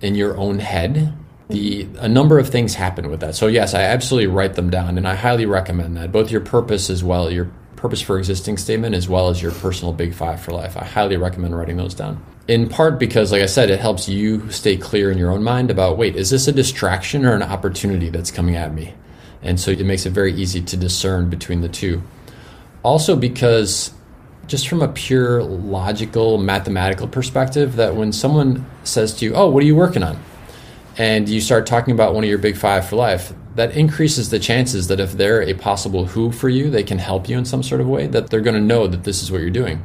in 0.00 0.14
your 0.14 0.36
own 0.36 0.58
head, 0.58 1.12
the 1.48 1.86
a 1.98 2.08
number 2.08 2.38
of 2.38 2.48
things 2.48 2.74
happen 2.74 3.10
with 3.10 3.20
that. 3.20 3.34
So 3.34 3.46
yes, 3.46 3.74
I 3.74 3.82
absolutely 3.82 4.28
write 4.28 4.54
them 4.54 4.70
down 4.70 4.96
and 4.96 5.06
I 5.06 5.14
highly 5.14 5.46
recommend 5.46 5.96
that. 5.96 6.12
Both 6.12 6.30
your 6.30 6.40
purpose 6.40 6.90
as 6.90 7.02
well, 7.02 7.30
your 7.30 7.50
purpose 7.76 8.00
for 8.00 8.18
existing 8.18 8.58
statement 8.58 8.94
as 8.94 9.08
well 9.08 9.30
as 9.30 9.40
your 9.40 9.52
personal 9.52 9.92
big 9.92 10.14
five 10.14 10.40
for 10.40 10.52
life. 10.52 10.76
I 10.76 10.84
highly 10.84 11.16
recommend 11.16 11.56
writing 11.56 11.76
those 11.76 11.94
down. 11.94 12.22
In 12.46 12.68
part 12.68 12.98
because, 12.98 13.32
like 13.32 13.42
I 13.42 13.46
said, 13.46 13.70
it 13.70 13.80
helps 13.80 14.08
you 14.08 14.50
stay 14.50 14.76
clear 14.76 15.10
in 15.10 15.18
your 15.18 15.30
own 15.30 15.42
mind 15.42 15.70
about 15.70 15.96
wait, 15.96 16.16
is 16.16 16.30
this 16.30 16.48
a 16.48 16.52
distraction 16.52 17.24
or 17.24 17.34
an 17.34 17.42
opportunity 17.42 18.10
that's 18.10 18.30
coming 18.30 18.56
at 18.56 18.74
me? 18.74 18.94
And 19.42 19.58
so 19.58 19.70
it 19.70 19.84
makes 19.86 20.04
it 20.04 20.10
very 20.10 20.34
easy 20.34 20.60
to 20.60 20.76
discern 20.76 21.30
between 21.30 21.62
the 21.62 21.68
two. 21.68 22.02
Also, 22.82 23.16
because 23.16 23.92
just 24.50 24.66
from 24.66 24.82
a 24.82 24.88
pure 24.88 25.44
logical, 25.44 26.36
mathematical 26.36 27.06
perspective, 27.06 27.76
that 27.76 27.94
when 27.94 28.12
someone 28.12 28.66
says 28.82 29.14
to 29.14 29.24
you, 29.24 29.32
Oh, 29.32 29.48
what 29.48 29.62
are 29.62 29.66
you 29.66 29.76
working 29.76 30.02
on? 30.02 30.20
And 30.98 31.28
you 31.28 31.40
start 31.40 31.66
talking 31.66 31.94
about 31.94 32.14
one 32.14 32.24
of 32.24 32.28
your 32.28 32.38
big 32.38 32.56
five 32.56 32.88
for 32.88 32.96
life, 32.96 33.32
that 33.54 33.76
increases 33.76 34.30
the 34.30 34.40
chances 34.40 34.88
that 34.88 34.98
if 34.98 35.12
they're 35.12 35.42
a 35.42 35.54
possible 35.54 36.04
who 36.04 36.32
for 36.32 36.48
you, 36.48 36.68
they 36.68 36.82
can 36.82 36.98
help 36.98 37.28
you 37.28 37.38
in 37.38 37.44
some 37.44 37.62
sort 37.62 37.80
of 37.80 37.86
way, 37.86 38.08
that 38.08 38.30
they're 38.30 38.40
going 38.40 38.56
to 38.56 38.60
know 38.60 38.88
that 38.88 39.04
this 39.04 39.22
is 39.22 39.30
what 39.30 39.40
you're 39.40 39.50
doing. 39.50 39.84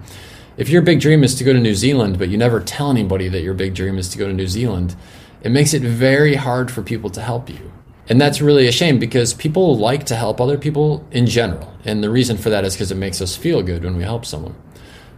If 0.58 0.70
your 0.70 0.82
big 0.82 1.00
dream 1.00 1.24
is 1.24 1.36
to 1.36 1.44
go 1.44 1.54
to 1.54 1.60
New 1.60 1.76
Zealand, 1.76 2.18
but 2.18 2.30
you 2.30 2.38
never 2.38 2.60
tell 2.60 2.90
anybody 2.90 3.28
that 3.28 3.42
your 3.42 3.54
big 3.54 3.76
dream 3.76 4.00
is 4.00 4.10
to 4.10 4.18
go 4.18 4.28
to 4.28 4.34
New 4.34 4.48
Zealand, 4.48 4.96
it 5.44 5.52
makes 5.52 5.76
it 5.76 5.84
very 5.84 6.36
hard 6.36 6.72
for 6.72 6.82
people 6.82 7.12
to 7.12 7.22
help 7.22 7.52
you. 7.52 7.72
And 8.08 8.22
that's 8.22 8.42
really 8.42 8.68
a 8.68 8.72
shame 8.72 9.00
because 9.00 9.34
people 9.34 9.78
like 9.78 10.06
to 10.06 10.16
help 10.16 10.40
other 10.40 10.58
people 10.58 11.06
in 11.12 11.26
general. 11.26 11.74
And 11.86 12.04
the 12.04 12.10
reason 12.10 12.38
for 12.38 12.50
that 12.50 12.64
is 12.64 12.76
because 12.76 12.92
it 12.92 12.96
makes 12.96 13.22
us 13.22 13.36
feel 13.36 13.64
good 13.64 13.84
when 13.84 13.98
we 13.98 14.04
help 14.04 14.26
someone. 14.26 14.56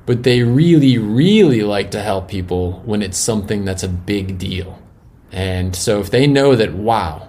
But 0.06 0.24
they 0.24 0.44
really, 0.44 0.98
really 0.98 1.64
like 1.64 1.92
to 1.92 2.02
help 2.02 2.30
people 2.30 2.82
when 2.86 3.02
it's 3.02 3.18
something 3.18 3.66
that's 3.66 3.84
a 3.84 3.90
big 3.90 4.38
deal. 4.38 4.82
And 5.34 5.76
so 5.76 6.00
if 6.00 6.12
they 6.12 6.28
know 6.28 6.56
that, 6.56 6.74
wow, 6.74 7.28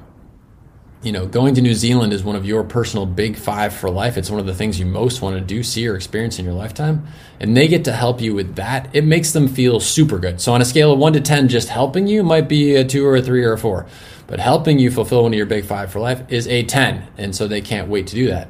you 1.03 1.13
know, 1.13 1.27
going 1.27 1.55
to 1.55 1.61
New 1.61 1.75
Zealand 1.75 2.13
is 2.13 2.25
one 2.25 2.35
of 2.35 2.45
your 2.45 2.65
personal 2.65 3.07
big 3.07 3.37
five 3.37 3.73
for 3.73 3.89
life. 3.89 4.17
It's 4.17 4.31
one 4.31 4.41
of 4.41 4.47
the 4.47 4.55
things 4.55 4.81
you 4.81 4.87
most 4.87 5.23
want 5.23 5.37
to 5.37 5.41
do, 5.41 5.63
see, 5.63 5.87
or 5.87 5.95
experience 5.95 6.39
in 6.39 6.45
your 6.45 6.55
lifetime. 6.55 7.07
And 7.39 7.57
they 7.57 7.69
get 7.69 7.85
to 7.85 7.93
help 7.93 8.21
you 8.21 8.35
with 8.35 8.57
that. 8.57 8.91
It 8.93 9.05
makes 9.05 9.33
them 9.33 9.47
feel 9.47 9.79
super 9.79 10.19
good. 10.19 10.41
So, 10.41 10.53
on 10.53 10.61
a 10.61 10.65
scale 10.65 10.93
of 10.93 10.99
one 10.99 11.13
to 11.13 11.21
10, 11.21 11.49
just 11.49 11.69
helping 11.69 12.09
you 12.09 12.25
might 12.25 12.49
be 12.49 12.75
a 12.75 12.85
two 12.85 13.07
or 13.07 13.17
a 13.17 13.23
three 13.23 13.45
or 13.45 13.53
a 13.53 13.59
four. 13.59 13.87
But 14.29 14.41
helping 14.41 14.79
you 14.79 14.91
fulfill 14.91 15.25
one 15.25 15.33
of 15.33 15.37
your 15.37 15.47
big 15.47 15.65
five 15.65 15.91
for 15.91 16.01
life 16.01 16.23
is 16.29 16.47
a 16.47 16.63
10. 16.63 17.09
And 17.17 17.35
so 17.35 17.49
they 17.49 17.63
can't 17.63 17.89
wait 17.89 18.07
to 18.09 18.15
do 18.15 18.29
that. 18.29 18.49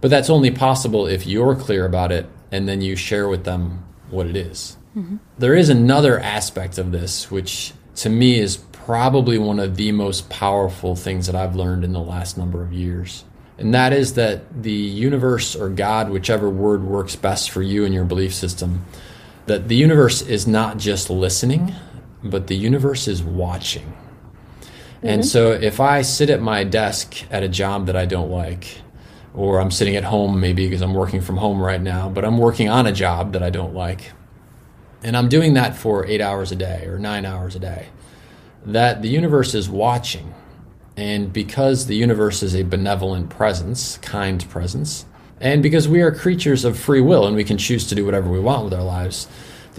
But 0.00 0.10
that's 0.10 0.30
only 0.30 0.52
possible 0.52 1.06
if 1.06 1.26
you're 1.26 1.56
clear 1.56 1.84
about 1.84 2.12
it 2.12 2.30
and 2.50 2.68
then 2.68 2.80
you 2.80 2.96
share 2.96 3.28
with 3.28 3.44
them 3.44 3.84
what 4.10 4.26
it 4.26 4.36
is. 4.36 4.78
Mm-hmm. 4.96 5.16
There 5.36 5.54
is 5.54 5.68
another 5.68 6.20
aspect 6.20 6.78
of 6.78 6.92
this, 6.92 7.30
which 7.30 7.72
to 7.96 8.08
me 8.08 8.38
is 8.38 8.58
probably 8.88 9.38
one 9.38 9.58
of 9.58 9.76
the 9.76 9.90
most 9.92 10.30
powerful 10.30 10.94
things 10.94 11.26
that 11.26 11.34
I've 11.34 11.56
learned 11.56 11.84
in 11.84 11.92
the 11.92 12.00
last 12.00 12.38
number 12.38 12.62
of 12.62 12.72
years. 12.72 13.24
And 13.58 13.74
that 13.74 13.92
is 13.92 14.14
that 14.14 14.62
the 14.62 14.70
universe 14.70 15.56
or 15.56 15.68
God, 15.68 16.10
whichever 16.10 16.48
word 16.48 16.84
works 16.84 17.16
best 17.16 17.50
for 17.50 17.60
you 17.60 17.84
and 17.84 17.92
your 17.92 18.04
belief 18.04 18.32
system, 18.32 18.84
that 19.46 19.66
the 19.66 19.74
universe 19.74 20.22
is 20.22 20.46
not 20.46 20.78
just 20.78 21.10
listening, 21.10 21.74
but 22.22 22.46
the 22.46 22.54
universe 22.54 23.08
is 23.08 23.20
watching. 23.20 23.92
Mm-hmm. 24.98 25.06
And 25.06 25.26
so 25.26 25.52
if 25.52 25.80
I 25.80 26.02
sit 26.02 26.28
at 26.28 26.40
my 26.40 26.64
desk 26.64 27.16
at 27.30 27.42
a 27.42 27.48
job 27.48 27.86
that 27.86 27.96
I 27.96 28.04
don't 28.04 28.30
like, 28.30 28.78
or 29.34 29.60
I'm 29.60 29.70
sitting 29.70 29.94
at 29.94 30.04
home 30.04 30.40
maybe 30.40 30.66
because 30.66 30.82
I'm 30.82 30.94
working 30.94 31.20
from 31.20 31.36
home 31.36 31.60
right 31.60 31.80
now, 31.80 32.08
but 32.08 32.24
I'm 32.24 32.38
working 32.38 32.68
on 32.68 32.86
a 32.86 32.92
job 32.92 33.32
that 33.34 33.42
I 33.42 33.50
don't 33.50 33.74
like, 33.74 34.12
and 35.02 35.16
I'm 35.16 35.28
doing 35.28 35.54
that 35.54 35.76
for 35.76 36.04
eight 36.06 36.20
hours 36.20 36.50
a 36.50 36.56
day 36.56 36.86
or 36.86 36.98
nine 36.98 37.24
hours 37.24 37.54
a 37.54 37.60
day, 37.60 37.86
that 38.66 39.02
the 39.02 39.08
universe 39.08 39.54
is 39.54 39.68
watching. 39.68 40.34
And 40.96 41.32
because 41.32 41.86
the 41.86 41.94
universe 41.94 42.42
is 42.42 42.56
a 42.56 42.64
benevolent 42.64 43.30
presence, 43.30 43.98
kind 43.98 44.44
presence, 44.50 45.06
and 45.40 45.62
because 45.62 45.86
we 45.86 46.02
are 46.02 46.12
creatures 46.12 46.64
of 46.64 46.76
free 46.76 47.00
will 47.00 47.24
and 47.24 47.36
we 47.36 47.44
can 47.44 47.56
choose 47.56 47.86
to 47.86 47.94
do 47.94 48.04
whatever 48.04 48.28
we 48.28 48.40
want 48.40 48.64
with 48.64 48.74
our 48.74 48.82
lives, 48.82 49.28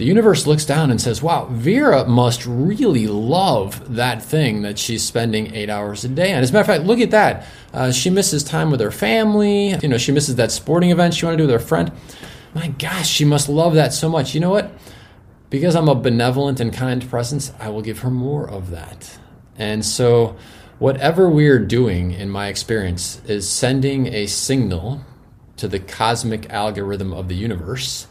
the 0.00 0.06
universe 0.06 0.46
looks 0.46 0.64
down 0.64 0.90
and 0.90 1.00
says, 1.00 1.22
Wow, 1.22 1.46
Vera 1.50 2.06
must 2.06 2.44
really 2.46 3.06
love 3.06 3.94
that 3.94 4.22
thing 4.22 4.62
that 4.62 4.78
she's 4.78 5.04
spending 5.04 5.54
eight 5.54 5.70
hours 5.70 6.04
a 6.04 6.08
day 6.08 6.32
on. 6.32 6.42
As 6.42 6.50
a 6.50 6.52
matter 6.52 6.60
of 6.72 6.78
fact, 6.78 6.84
look 6.84 7.00
at 7.00 7.12
that. 7.12 7.46
Uh, 7.72 7.92
she 7.92 8.10
misses 8.10 8.42
time 8.42 8.70
with 8.70 8.80
her 8.80 8.90
family. 8.90 9.76
You 9.82 9.88
know, 9.88 9.98
she 9.98 10.12
misses 10.12 10.34
that 10.36 10.50
sporting 10.50 10.90
event 10.90 11.14
she 11.14 11.24
wanted 11.24 11.36
to 11.36 11.42
do 11.44 11.52
with 11.52 11.60
her 11.60 11.66
friend. 11.66 11.92
My 12.54 12.68
gosh, 12.68 13.08
she 13.08 13.24
must 13.24 13.48
love 13.48 13.74
that 13.74 13.92
so 13.92 14.08
much. 14.08 14.34
You 14.34 14.40
know 14.40 14.50
what? 14.50 14.72
because 15.50 15.74
I'm 15.74 15.88
a 15.88 15.94
benevolent 15.94 16.60
and 16.60 16.72
kind 16.72 17.06
presence, 17.10 17.52
I 17.58 17.68
will 17.68 17.82
give 17.82 17.98
her 17.98 18.10
more 18.10 18.48
of 18.48 18.70
that. 18.70 19.18
And 19.58 19.84
so, 19.84 20.36
whatever 20.78 21.28
we're 21.28 21.58
doing, 21.58 22.12
in 22.12 22.30
my 22.30 22.46
experience, 22.46 23.20
is 23.26 23.48
sending 23.48 24.06
a 24.06 24.26
signal 24.26 25.04
to 25.56 25.68
the 25.68 25.80
cosmic 25.80 26.48
algorithm 26.50 27.12
of 27.12 27.28
the 27.28 27.34
universe. 27.34 28.06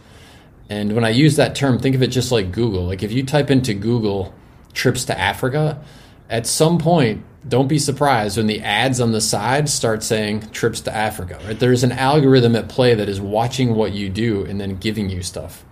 And 0.70 0.94
when 0.94 1.04
I 1.04 1.10
use 1.10 1.36
that 1.38 1.56
term, 1.56 1.80
think 1.80 1.96
of 1.96 2.04
it 2.04 2.08
just 2.08 2.32
like 2.32 2.52
Google. 2.52 2.86
Like 2.86 3.04
if 3.04 3.12
you 3.12 3.24
type 3.24 3.50
into 3.50 3.74
Google 3.74 4.34
trips 4.74 5.06
to 5.06 5.20
Africa, 5.20 5.84
at 6.30 6.46
some 6.46 6.78
point, 6.78 7.24
don't 7.48 7.68
be 7.68 7.80
surprised 7.80 8.38
when 8.38 8.48
the 8.48 8.62
ads 8.62 9.00
on 9.00 9.12
the 9.12 9.22
side 9.22 9.70
start 9.70 10.04
saying 10.04 10.50
trips 10.52 10.82
to 10.82 10.96
Africa. 10.96 11.40
Right? 11.46 11.60
There's 11.60 11.84
an 11.84 11.92
algorithm 11.92 12.56
at 12.56 12.70
play 12.70 12.94
that 12.94 13.10
is 13.10 13.20
watching 13.20 13.76
what 13.76 13.94
you 13.94 14.10
do 14.10 14.46
and 14.46 14.62
then 14.62 14.78
giving 14.78 15.10
you 15.10 15.24
stuff. 15.24 15.66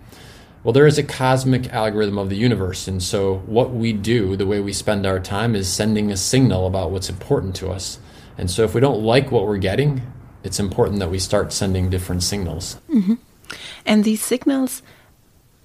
Well, 0.64 0.72
there 0.72 0.86
is 0.86 0.98
a 0.98 1.04
cosmic 1.04 1.72
algorithm 1.72 2.18
of 2.18 2.30
the 2.30 2.36
universe, 2.36 2.88
and 2.88 3.00
so 3.00 3.38
what 3.46 3.70
we 3.70 3.92
do, 3.92 4.36
the 4.36 4.46
way 4.46 4.60
we 4.60 4.72
spend 4.72 5.06
our 5.06 5.20
time, 5.20 5.54
is 5.54 5.68
sending 5.68 6.10
a 6.10 6.16
signal 6.16 6.66
about 6.66 6.90
what's 6.90 7.08
important 7.08 7.54
to 7.56 7.70
us. 7.70 8.00
And 8.36 8.50
so 8.50 8.64
if 8.64 8.74
we 8.74 8.80
don't 8.80 9.02
like 9.02 9.30
what 9.30 9.46
we're 9.46 9.58
getting, 9.58 10.02
it's 10.42 10.58
important 10.58 10.98
that 10.98 11.10
we 11.10 11.20
start 11.20 11.52
sending 11.52 11.90
different 11.90 12.24
signals. 12.24 12.76
Mm-hmm. 12.90 13.14
And 13.86 14.04
these 14.04 14.22
signals 14.22 14.82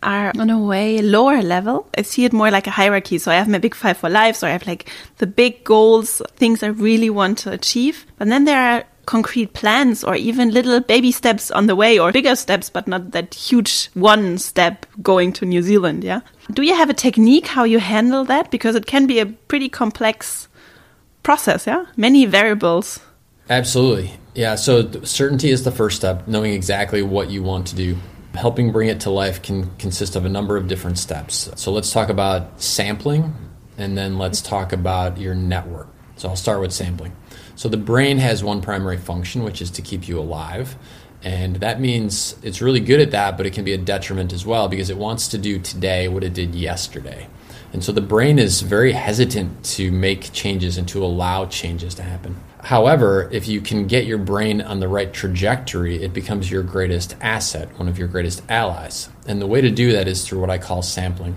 are 0.04 0.34
on 0.38 0.50
a 0.50 0.60
way 0.60 1.02
lower 1.02 1.42
level. 1.42 1.88
I 1.98 2.02
see 2.02 2.26
it 2.26 2.34
more 2.34 2.52
like 2.52 2.68
a 2.68 2.72
hierarchy. 2.72 3.18
So 3.18 3.32
I 3.32 3.36
have 3.36 3.48
my 3.48 3.58
big 3.58 3.76
five 3.76 3.98
for 3.98 4.10
life. 4.10 4.36
So 4.36 4.48
I 4.48 4.52
have 4.52 4.68
like 4.68 4.90
the 5.18 5.28
big 5.28 5.64
goals, 5.64 6.22
things 6.36 6.62
I 6.62 6.68
really 6.68 7.10
want 7.10 7.38
to 7.40 7.52
achieve. 7.52 8.06
But 8.18 8.28
then 8.28 8.46
there 8.46 8.60
are 8.60 8.84
concrete 9.06 9.54
plans 9.54 10.04
or 10.04 10.16
even 10.16 10.52
little 10.52 10.80
baby 10.80 11.12
steps 11.12 11.52
on 11.52 11.68
the 11.68 11.76
way 11.76 12.00
or 12.00 12.12
bigger 12.12 12.36
steps, 12.36 12.70
but 12.70 12.88
not 12.88 13.12
that 13.12 13.34
huge 13.34 13.90
one 13.94 14.38
step 14.38 14.86
going 15.02 15.34
to 15.34 15.46
New 15.46 15.62
Zealand. 15.62 16.04
Yeah. 16.04 16.22
Do 16.52 16.62
you 16.62 16.76
have 16.76 16.90
a 16.90 16.94
technique 16.94 17.48
how 17.48 17.64
you 17.64 17.80
handle 17.80 18.26
that? 18.26 18.52
Because 18.52 18.76
it 18.76 18.86
can 18.86 19.08
be 19.08 19.20
a 19.20 19.26
pretty 19.26 19.70
complex 19.70 20.48
process. 21.24 21.68
Yeah. 21.68 21.86
Many 21.98 22.26
variables. 22.26 23.00
Absolutely. 23.50 24.18
Yeah. 24.36 24.56
So 24.56 24.90
certainty 25.04 25.50
is 25.50 25.64
the 25.64 25.72
first 25.72 25.98
step, 25.98 26.28
knowing 26.28 26.54
exactly 26.54 27.02
what 27.02 27.30
you 27.30 27.44
want 27.44 27.68
to 27.68 27.76
do. 27.76 27.98
Helping 28.34 28.72
bring 28.72 28.90
it 28.90 29.02
to 29.02 29.12
life 29.12 29.44
can 29.44 29.70
consist 29.78 30.16
of 30.16 30.26
a 30.26 30.30
number 30.30 30.58
of 30.58 30.68
different 30.68 30.98
steps. 30.98 31.52
So 31.56 31.72
let's 31.72 31.92
talk 31.92 32.10
about 32.10 32.60
sampling 32.62 33.34
and 33.78 33.96
then 33.96 34.18
let's 34.18 34.42
talk 34.42 34.74
about 34.74 35.20
your 35.20 35.36
network. 35.36 35.88
So 36.16 36.30
I'll 36.30 36.36
start 36.36 36.60
with 36.60 36.72
sampling. 36.72 37.16
So 37.56 37.70
the 37.70 37.78
brain 37.78 38.18
has 38.18 38.44
one 38.44 38.62
primary 38.62 38.98
function, 38.98 39.44
which 39.44 39.62
is 39.62 39.70
to 39.72 39.84
keep 39.84 40.08
you 40.08 40.20
alive. 40.20 40.76
And 41.24 41.58
that 41.58 41.80
means 41.80 42.36
it's 42.42 42.62
really 42.62 42.80
good 42.80 43.00
at 43.00 43.12
that, 43.12 43.38
but 43.38 43.46
it 43.46 43.54
can 43.54 43.64
be 43.64 43.74
a 43.74 43.78
detriment 43.78 44.34
as 44.34 44.46
well 44.46 44.68
because 44.68 44.90
it 44.90 44.98
wants 44.98 45.30
to 45.30 45.38
do 45.38 45.60
today 45.60 46.08
what 46.08 46.24
it 46.24 46.34
did 46.34 46.56
yesterday. 46.56 47.28
And 47.74 47.84
so 47.84 47.92
the 47.92 48.02
brain 48.02 48.38
is 48.38 48.62
very 48.62 48.92
hesitant 48.92 49.66
to 49.66 49.92
make 49.92 50.32
changes 50.32 50.78
and 50.78 50.88
to 50.90 51.04
allow 51.04 51.48
changes 51.48 51.96
to 51.96 52.04
happen. 52.04 52.38
However, 52.60 53.28
if 53.32 53.48
you 53.48 53.60
can 53.60 53.88
get 53.88 54.06
your 54.06 54.20
brain 54.20 54.62
on 54.62 54.80
the 54.80 54.88
right 54.88 55.12
trajectory, 55.12 56.02
it 56.02 56.14
becomes 56.14 56.50
your 56.50 56.62
greatest 56.64 57.16
asset, 57.20 57.78
one 57.78 57.90
of 57.90 57.98
your 57.98 58.08
greatest 58.08 58.44
allies. 58.48 59.10
And 59.28 59.42
the 59.42 59.48
way 59.48 59.60
to 59.60 59.72
do 59.72 59.92
that 59.94 60.08
is 60.08 60.26
through 60.26 60.40
what 60.40 60.52
I 60.52 60.60
call 60.60 60.84
sampling. 60.84 61.36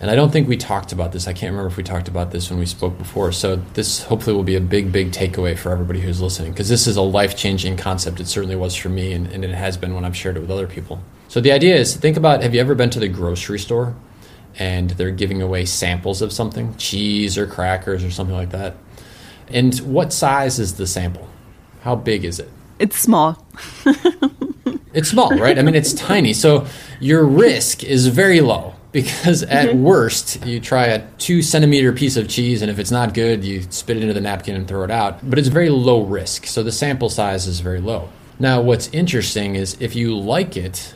And 0.00 0.10
I 0.10 0.14
don't 0.14 0.30
think 0.30 0.48
we 0.48 0.56
talked 0.56 0.92
about 0.92 1.12
this. 1.12 1.26
I 1.26 1.32
can't 1.32 1.50
remember 1.50 1.68
if 1.68 1.76
we 1.76 1.82
talked 1.82 2.08
about 2.08 2.30
this 2.30 2.50
when 2.50 2.58
we 2.58 2.66
spoke 2.66 2.96
before. 2.96 3.32
So 3.32 3.56
this 3.74 4.02
hopefully 4.04 4.34
will 4.34 4.44
be 4.44 4.54
a 4.54 4.60
big, 4.60 4.90
big 4.90 5.10
takeaway 5.10 5.58
for 5.58 5.70
everybody 5.70 6.00
who's 6.00 6.20
listening 6.20 6.52
because 6.52 6.68
this 6.68 6.86
is 6.86 6.96
a 6.96 7.02
life 7.02 7.36
changing 7.36 7.76
concept. 7.76 8.20
It 8.20 8.28
certainly 8.28 8.56
was 8.56 8.74
for 8.74 8.88
me, 8.88 9.12
and, 9.12 9.26
and, 9.26 9.44
it 9.44 9.50
has 9.50 9.76
been 9.76 9.94
when 9.94 10.04
I've 10.04 10.16
shared 10.16 10.36
it 10.36 10.40
with 10.40 10.50
other 10.50 10.68
people. 10.68 11.02
So 11.26 11.40
the 11.40 11.52
idea 11.52 11.74
is 11.74 11.96
think 11.96 12.16
about 12.16 12.42
have 12.42 12.54
you 12.54 12.60
ever 12.60 12.76
been 12.76 12.90
to 12.90 13.00
the 13.00 13.08
grocery 13.08 13.58
store 13.58 13.96
and 14.56 14.90
they're 14.90 15.10
giving 15.10 15.42
away 15.42 15.64
samples 15.64 16.22
of 16.22 16.32
something, 16.32 16.76
cheese 16.76 17.38
or 17.38 17.46
crackers 17.46 18.04
or 18.04 18.10
something 18.10 18.36
like 18.36 18.50
that? 18.50 18.76
And 19.48 19.76
what 19.78 20.12
size 20.12 20.58
is 20.58 20.74
the 20.74 20.86
sample? 20.86 21.28
How 21.82 21.96
big 21.96 22.24
is 22.24 22.38
it? 22.38 22.50
It's 22.78 22.98
small. 22.98 23.44
it's 24.92 25.08
small, 25.08 25.30
right? 25.30 25.58
I 25.58 25.62
mean, 25.62 25.74
it's 25.74 25.92
tiny. 25.92 26.32
So 26.32 26.66
your 27.00 27.24
risk 27.24 27.82
is 27.82 28.06
very 28.08 28.40
low 28.40 28.74
because 28.92 29.42
at 29.44 29.68
mm-hmm. 29.68 29.82
worst 29.82 30.44
you 30.46 30.60
try 30.60 30.86
a 30.86 31.06
two 31.18 31.42
centimeter 31.42 31.92
piece 31.92 32.16
of 32.16 32.28
cheese 32.28 32.62
and 32.62 32.70
if 32.70 32.78
it's 32.78 32.90
not 32.90 33.12
good 33.12 33.44
you 33.44 33.62
spit 33.70 33.96
it 33.96 34.02
into 34.02 34.14
the 34.14 34.20
napkin 34.20 34.56
and 34.56 34.66
throw 34.66 34.82
it 34.82 34.90
out 34.90 35.18
but 35.28 35.38
it's 35.38 35.48
very 35.48 35.68
low 35.68 36.02
risk 36.04 36.46
so 36.46 36.62
the 36.62 36.72
sample 36.72 37.10
size 37.10 37.46
is 37.46 37.60
very 37.60 37.80
low 37.80 38.08
now 38.38 38.60
what's 38.60 38.88
interesting 38.88 39.56
is 39.56 39.76
if 39.80 39.94
you 39.94 40.16
like 40.16 40.56
it 40.56 40.94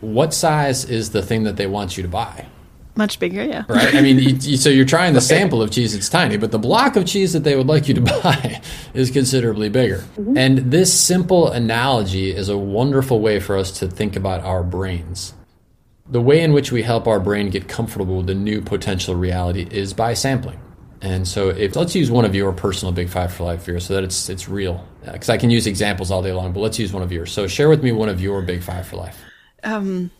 what 0.00 0.34
size 0.34 0.84
is 0.84 1.10
the 1.10 1.22
thing 1.22 1.44
that 1.44 1.56
they 1.56 1.66
want 1.66 1.96
you 1.96 2.02
to 2.02 2.08
buy 2.08 2.46
much 2.96 3.18
bigger 3.18 3.42
yeah 3.42 3.64
right 3.68 3.94
i 3.94 4.00
mean 4.00 4.18
you, 4.18 4.30
you, 4.40 4.56
so 4.56 4.68
you're 4.68 4.84
trying 4.84 5.14
the 5.14 5.20
sample 5.20 5.62
of 5.62 5.70
cheese 5.70 5.94
it's 5.94 6.08
tiny 6.08 6.36
but 6.36 6.50
the 6.50 6.58
block 6.58 6.96
of 6.96 7.06
cheese 7.06 7.32
that 7.32 7.44
they 7.44 7.56
would 7.56 7.66
like 7.66 7.88
you 7.88 7.94
to 7.94 8.00
buy 8.22 8.60
is 8.94 9.10
considerably 9.10 9.68
bigger 9.68 9.98
mm-hmm. 10.16 10.36
and 10.36 10.58
this 10.70 10.92
simple 10.92 11.50
analogy 11.50 12.34
is 12.34 12.48
a 12.48 12.58
wonderful 12.58 13.20
way 13.20 13.38
for 13.38 13.56
us 13.56 13.70
to 13.70 13.86
think 13.86 14.16
about 14.16 14.42
our 14.42 14.62
brains 14.62 15.34
the 16.10 16.20
way 16.20 16.42
in 16.42 16.52
which 16.52 16.72
we 16.72 16.82
help 16.82 17.06
our 17.06 17.20
brain 17.20 17.50
get 17.50 17.68
comfortable 17.68 18.18
with 18.18 18.26
the 18.26 18.34
new 18.34 18.60
potential 18.60 19.14
reality 19.14 19.66
is 19.70 19.94
by 19.94 20.12
sampling. 20.14 20.60
And 21.02 21.26
so, 21.26 21.48
if 21.48 21.76
let's 21.76 21.94
use 21.94 22.10
one 22.10 22.26
of 22.26 22.34
your 22.34 22.52
personal 22.52 22.92
Big 22.92 23.08
Five 23.08 23.32
for 23.32 23.44
Life 23.44 23.62
fears, 23.62 23.86
so 23.86 23.94
that 23.94 24.04
it's 24.04 24.28
it's 24.28 24.50
real, 24.50 24.86
because 25.02 25.30
I 25.30 25.38
can 25.38 25.48
use 25.48 25.66
examples 25.66 26.10
all 26.10 26.22
day 26.22 26.32
long. 26.32 26.52
But 26.52 26.60
let's 26.60 26.78
use 26.78 26.92
one 26.92 27.02
of 27.02 27.10
yours. 27.10 27.32
So, 27.32 27.46
share 27.46 27.70
with 27.70 27.82
me 27.82 27.90
one 27.90 28.10
of 28.10 28.20
your 28.20 28.42
Big 28.42 28.62
Five 28.62 28.86
for 28.86 28.96
Life. 28.96 29.18
Um, 29.64 30.10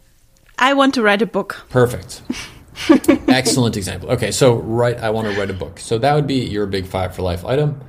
I 0.58 0.72
want 0.72 0.94
to 0.94 1.02
write 1.02 1.20
a 1.20 1.26
book. 1.26 1.66
Perfect. 1.68 2.22
Excellent 3.28 3.76
example. 3.76 4.10
Okay, 4.10 4.30
so 4.30 4.56
right, 4.56 4.96
I 4.98 5.10
want 5.10 5.28
to 5.32 5.38
write 5.38 5.50
a 5.50 5.54
book. 5.54 5.78
So 5.78 5.98
that 5.98 6.14
would 6.14 6.26
be 6.26 6.44
your 6.44 6.66
Big 6.66 6.86
Five 6.86 7.14
for 7.14 7.22
Life 7.22 7.44
item, 7.44 7.80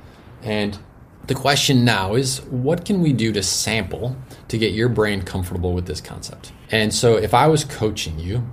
and 0.42 0.78
the 1.26 1.34
question 1.34 1.84
now 1.84 2.14
is 2.14 2.42
what 2.42 2.84
can 2.84 3.00
we 3.00 3.12
do 3.12 3.32
to 3.32 3.42
sample 3.42 4.16
to 4.48 4.58
get 4.58 4.72
your 4.72 4.88
brain 4.88 5.22
comfortable 5.22 5.72
with 5.72 5.86
this 5.86 6.00
concept? 6.00 6.52
And 6.70 6.92
so 6.92 7.16
if 7.16 7.32
I 7.32 7.46
was 7.46 7.64
coaching 7.64 8.18
you, 8.18 8.48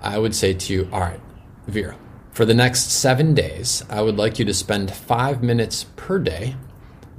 I 0.00 0.18
would 0.18 0.34
say 0.34 0.52
to 0.52 0.72
you, 0.72 0.88
all 0.92 1.00
right, 1.00 1.20
Vera, 1.66 1.96
for 2.32 2.44
the 2.44 2.54
next 2.54 2.90
seven 2.90 3.34
days, 3.34 3.84
I 3.88 4.02
would 4.02 4.16
like 4.16 4.38
you 4.38 4.44
to 4.46 4.54
spend 4.54 4.90
five 4.90 5.42
minutes 5.42 5.84
per 5.96 6.18
day, 6.18 6.56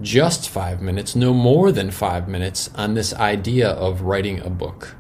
just 0.02 0.50
five 0.50 0.82
minutes, 0.82 1.16
no 1.16 1.34
more 1.34 1.72
than 1.72 1.92
five 1.92 2.28
minutes, 2.28 2.70
on 2.76 2.94
this 2.94 3.14
idea 3.14 3.70
of 3.70 4.02
writing 4.02 4.40
a 4.42 4.50
book. 4.50 4.96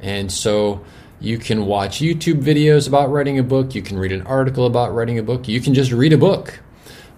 And 0.00 0.30
so 0.30 0.84
you 1.20 1.38
can 1.38 1.66
watch 1.66 1.98
YouTube 1.98 2.42
videos 2.42 2.86
about 2.88 3.10
writing 3.10 3.38
a 3.38 3.42
book, 3.42 3.74
you 3.74 3.82
can 3.82 3.98
read 3.98 4.12
an 4.12 4.22
article 4.22 4.66
about 4.66 4.94
writing 4.94 5.18
a 5.18 5.22
book, 5.22 5.48
you 5.48 5.60
can 5.60 5.74
just 5.74 5.92
read 5.92 6.12
a 6.12 6.18
book 6.18 6.60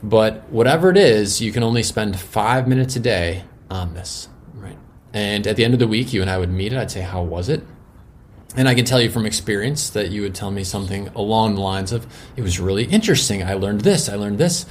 but 0.03 0.45
whatever 0.51 0.91
it 0.91 0.97
is, 0.97 1.41
you 1.41 1.53
can 1.53 1.63
only 1.63 1.83
spend 1.83 2.19
five 2.19 2.69
minutes 2.69 2.97
a 2.97 3.01
day 3.01 3.45
on 3.71 3.95
this, 3.95 4.29
right? 4.55 4.79
And 5.13 5.47
at 5.47 5.57
the 5.57 5.65
end 5.65 5.75
of 5.75 5.81
the 5.81 5.89
week, 5.89 6.13
you 6.13 6.21
and 6.21 6.31
I 6.31 6.39
would 6.39 6.51
meet 6.51 6.73
and 6.73 6.81
I'd 6.81 6.91
say, 6.91 7.01
How 7.01 7.23
was 7.23 7.49
it? 7.49 7.63
And 8.57 8.69
I 8.69 8.75
can 8.75 8.85
tell 8.85 9.01
you 9.01 9.11
from 9.11 9.27
experience 9.27 9.91
that 9.91 10.11
you 10.11 10.23
would 10.23 10.35
tell 10.35 10.51
me 10.51 10.65
something 10.65 11.09
along 11.09 11.57
the 11.57 11.61
lines 11.61 11.93
of, 11.93 12.07
It 12.37 12.43
was 12.43 12.61
really 12.61 12.85
interesting. 12.85 13.43
I 13.43 13.55
learned 13.55 13.81
this, 13.83 14.09
I 14.09 14.17
learned 14.17 14.39
this. 14.39 14.67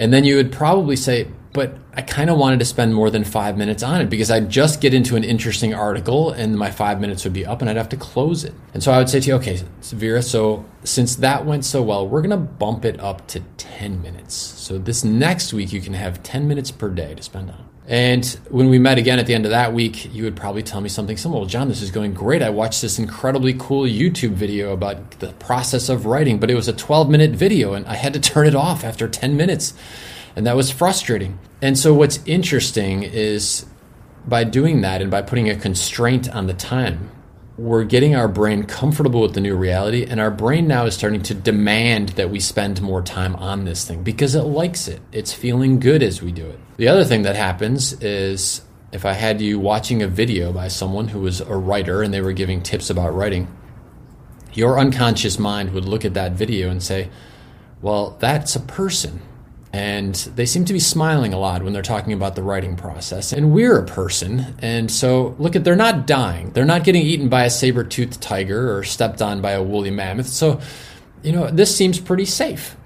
And 0.00 0.12
then 0.12 0.24
you 0.24 0.36
would 0.36 0.52
probably 0.52 0.96
say, 0.96 1.28
but 1.58 1.76
I 1.92 2.02
kind 2.02 2.30
of 2.30 2.38
wanted 2.38 2.60
to 2.60 2.64
spend 2.64 2.94
more 2.94 3.10
than 3.10 3.24
five 3.24 3.58
minutes 3.58 3.82
on 3.82 4.00
it 4.00 4.08
because 4.08 4.30
I'd 4.30 4.48
just 4.48 4.80
get 4.80 4.94
into 4.94 5.16
an 5.16 5.24
interesting 5.24 5.74
article 5.74 6.30
and 6.30 6.56
my 6.56 6.70
five 6.70 7.00
minutes 7.00 7.24
would 7.24 7.32
be 7.32 7.44
up 7.44 7.60
and 7.60 7.68
I'd 7.68 7.76
have 7.76 7.88
to 7.88 7.96
close 7.96 8.44
it. 8.44 8.54
And 8.74 8.80
so 8.80 8.92
I 8.92 8.98
would 8.98 9.08
say 9.08 9.18
to 9.18 9.26
you, 9.26 9.34
okay, 9.34 9.60
Vera, 9.82 10.22
so 10.22 10.64
since 10.84 11.16
that 11.16 11.46
went 11.46 11.64
so 11.64 11.82
well, 11.82 12.06
we're 12.06 12.22
going 12.22 12.30
to 12.30 12.36
bump 12.36 12.84
it 12.84 13.00
up 13.00 13.26
to 13.26 13.40
10 13.56 14.00
minutes. 14.00 14.34
So 14.34 14.78
this 14.78 15.02
next 15.02 15.52
week, 15.52 15.72
you 15.72 15.80
can 15.80 15.94
have 15.94 16.22
10 16.22 16.46
minutes 16.46 16.70
per 16.70 16.90
day 16.90 17.16
to 17.16 17.24
spend 17.24 17.50
on 17.50 17.56
it. 17.56 17.64
And 17.88 18.24
when 18.50 18.68
we 18.68 18.78
met 18.78 18.98
again 18.98 19.18
at 19.18 19.26
the 19.26 19.34
end 19.34 19.44
of 19.44 19.50
that 19.50 19.72
week, 19.72 20.14
you 20.14 20.22
would 20.22 20.36
probably 20.36 20.62
tell 20.62 20.80
me 20.80 20.88
something 20.88 21.16
similar. 21.16 21.40
Well, 21.40 21.48
John, 21.48 21.66
this 21.66 21.82
is 21.82 21.90
going 21.90 22.14
great. 22.14 22.40
I 22.40 22.50
watched 22.50 22.82
this 22.82 23.00
incredibly 23.00 23.54
cool 23.54 23.82
YouTube 23.82 24.34
video 24.34 24.72
about 24.72 25.18
the 25.18 25.32
process 25.32 25.88
of 25.88 26.06
writing, 26.06 26.38
but 26.38 26.52
it 26.52 26.54
was 26.54 26.68
a 26.68 26.72
12 26.72 27.10
minute 27.10 27.32
video 27.32 27.72
and 27.74 27.84
I 27.86 27.96
had 27.96 28.12
to 28.12 28.20
turn 28.20 28.46
it 28.46 28.54
off 28.54 28.84
after 28.84 29.08
10 29.08 29.36
minutes. 29.36 29.74
And 30.38 30.46
that 30.46 30.54
was 30.54 30.70
frustrating. 30.70 31.36
And 31.60 31.76
so, 31.76 31.92
what's 31.92 32.20
interesting 32.24 33.02
is 33.02 33.66
by 34.24 34.44
doing 34.44 34.82
that 34.82 35.02
and 35.02 35.10
by 35.10 35.20
putting 35.20 35.50
a 35.50 35.56
constraint 35.56 36.32
on 36.32 36.46
the 36.46 36.54
time, 36.54 37.10
we're 37.56 37.82
getting 37.82 38.14
our 38.14 38.28
brain 38.28 38.62
comfortable 38.62 39.20
with 39.20 39.34
the 39.34 39.40
new 39.40 39.56
reality, 39.56 40.06
and 40.08 40.20
our 40.20 40.30
brain 40.30 40.68
now 40.68 40.84
is 40.86 40.94
starting 40.94 41.22
to 41.22 41.34
demand 41.34 42.10
that 42.10 42.30
we 42.30 42.38
spend 42.38 42.80
more 42.80 43.02
time 43.02 43.34
on 43.34 43.64
this 43.64 43.84
thing 43.84 44.04
because 44.04 44.36
it 44.36 44.42
likes 44.42 44.86
it. 44.86 45.00
It's 45.10 45.32
feeling 45.32 45.80
good 45.80 46.04
as 46.04 46.22
we 46.22 46.30
do 46.30 46.46
it. 46.46 46.60
The 46.76 46.86
other 46.86 47.04
thing 47.04 47.22
that 47.22 47.34
happens 47.34 47.94
is 47.94 48.62
if 48.92 49.04
I 49.04 49.14
had 49.14 49.40
you 49.40 49.58
watching 49.58 50.02
a 50.02 50.06
video 50.06 50.52
by 50.52 50.68
someone 50.68 51.08
who 51.08 51.18
was 51.18 51.40
a 51.40 51.56
writer 51.56 52.00
and 52.00 52.14
they 52.14 52.20
were 52.20 52.32
giving 52.32 52.62
tips 52.62 52.90
about 52.90 53.12
writing, 53.12 53.48
your 54.52 54.78
unconscious 54.78 55.36
mind 55.36 55.72
would 55.72 55.84
look 55.84 56.04
at 56.04 56.14
that 56.14 56.34
video 56.34 56.70
and 56.70 56.80
say, 56.80 57.10
Well, 57.82 58.16
that's 58.20 58.54
a 58.54 58.60
person 58.60 59.22
and 59.72 60.14
they 60.14 60.46
seem 60.46 60.64
to 60.64 60.72
be 60.72 60.78
smiling 60.78 61.34
a 61.34 61.38
lot 61.38 61.62
when 61.62 61.72
they're 61.72 61.82
talking 61.82 62.12
about 62.12 62.36
the 62.36 62.42
writing 62.42 62.76
process. 62.76 63.32
And 63.32 63.52
we're 63.52 63.78
a 63.78 63.84
person, 63.84 64.54
and 64.60 64.90
so 64.90 65.34
look 65.38 65.56
at 65.56 65.64
they're 65.64 65.76
not 65.76 66.06
dying. 66.06 66.50
They're 66.52 66.64
not 66.64 66.84
getting 66.84 67.02
eaten 67.02 67.28
by 67.28 67.44
a 67.44 67.50
saber-toothed 67.50 68.20
tiger 68.20 68.76
or 68.76 68.82
stepped 68.84 69.20
on 69.20 69.40
by 69.40 69.52
a 69.52 69.62
woolly 69.62 69.90
mammoth. 69.90 70.28
So, 70.28 70.60
you 71.22 71.32
know, 71.32 71.50
this 71.50 71.76
seems 71.76 71.98
pretty 71.98 72.24
safe. 72.24 72.76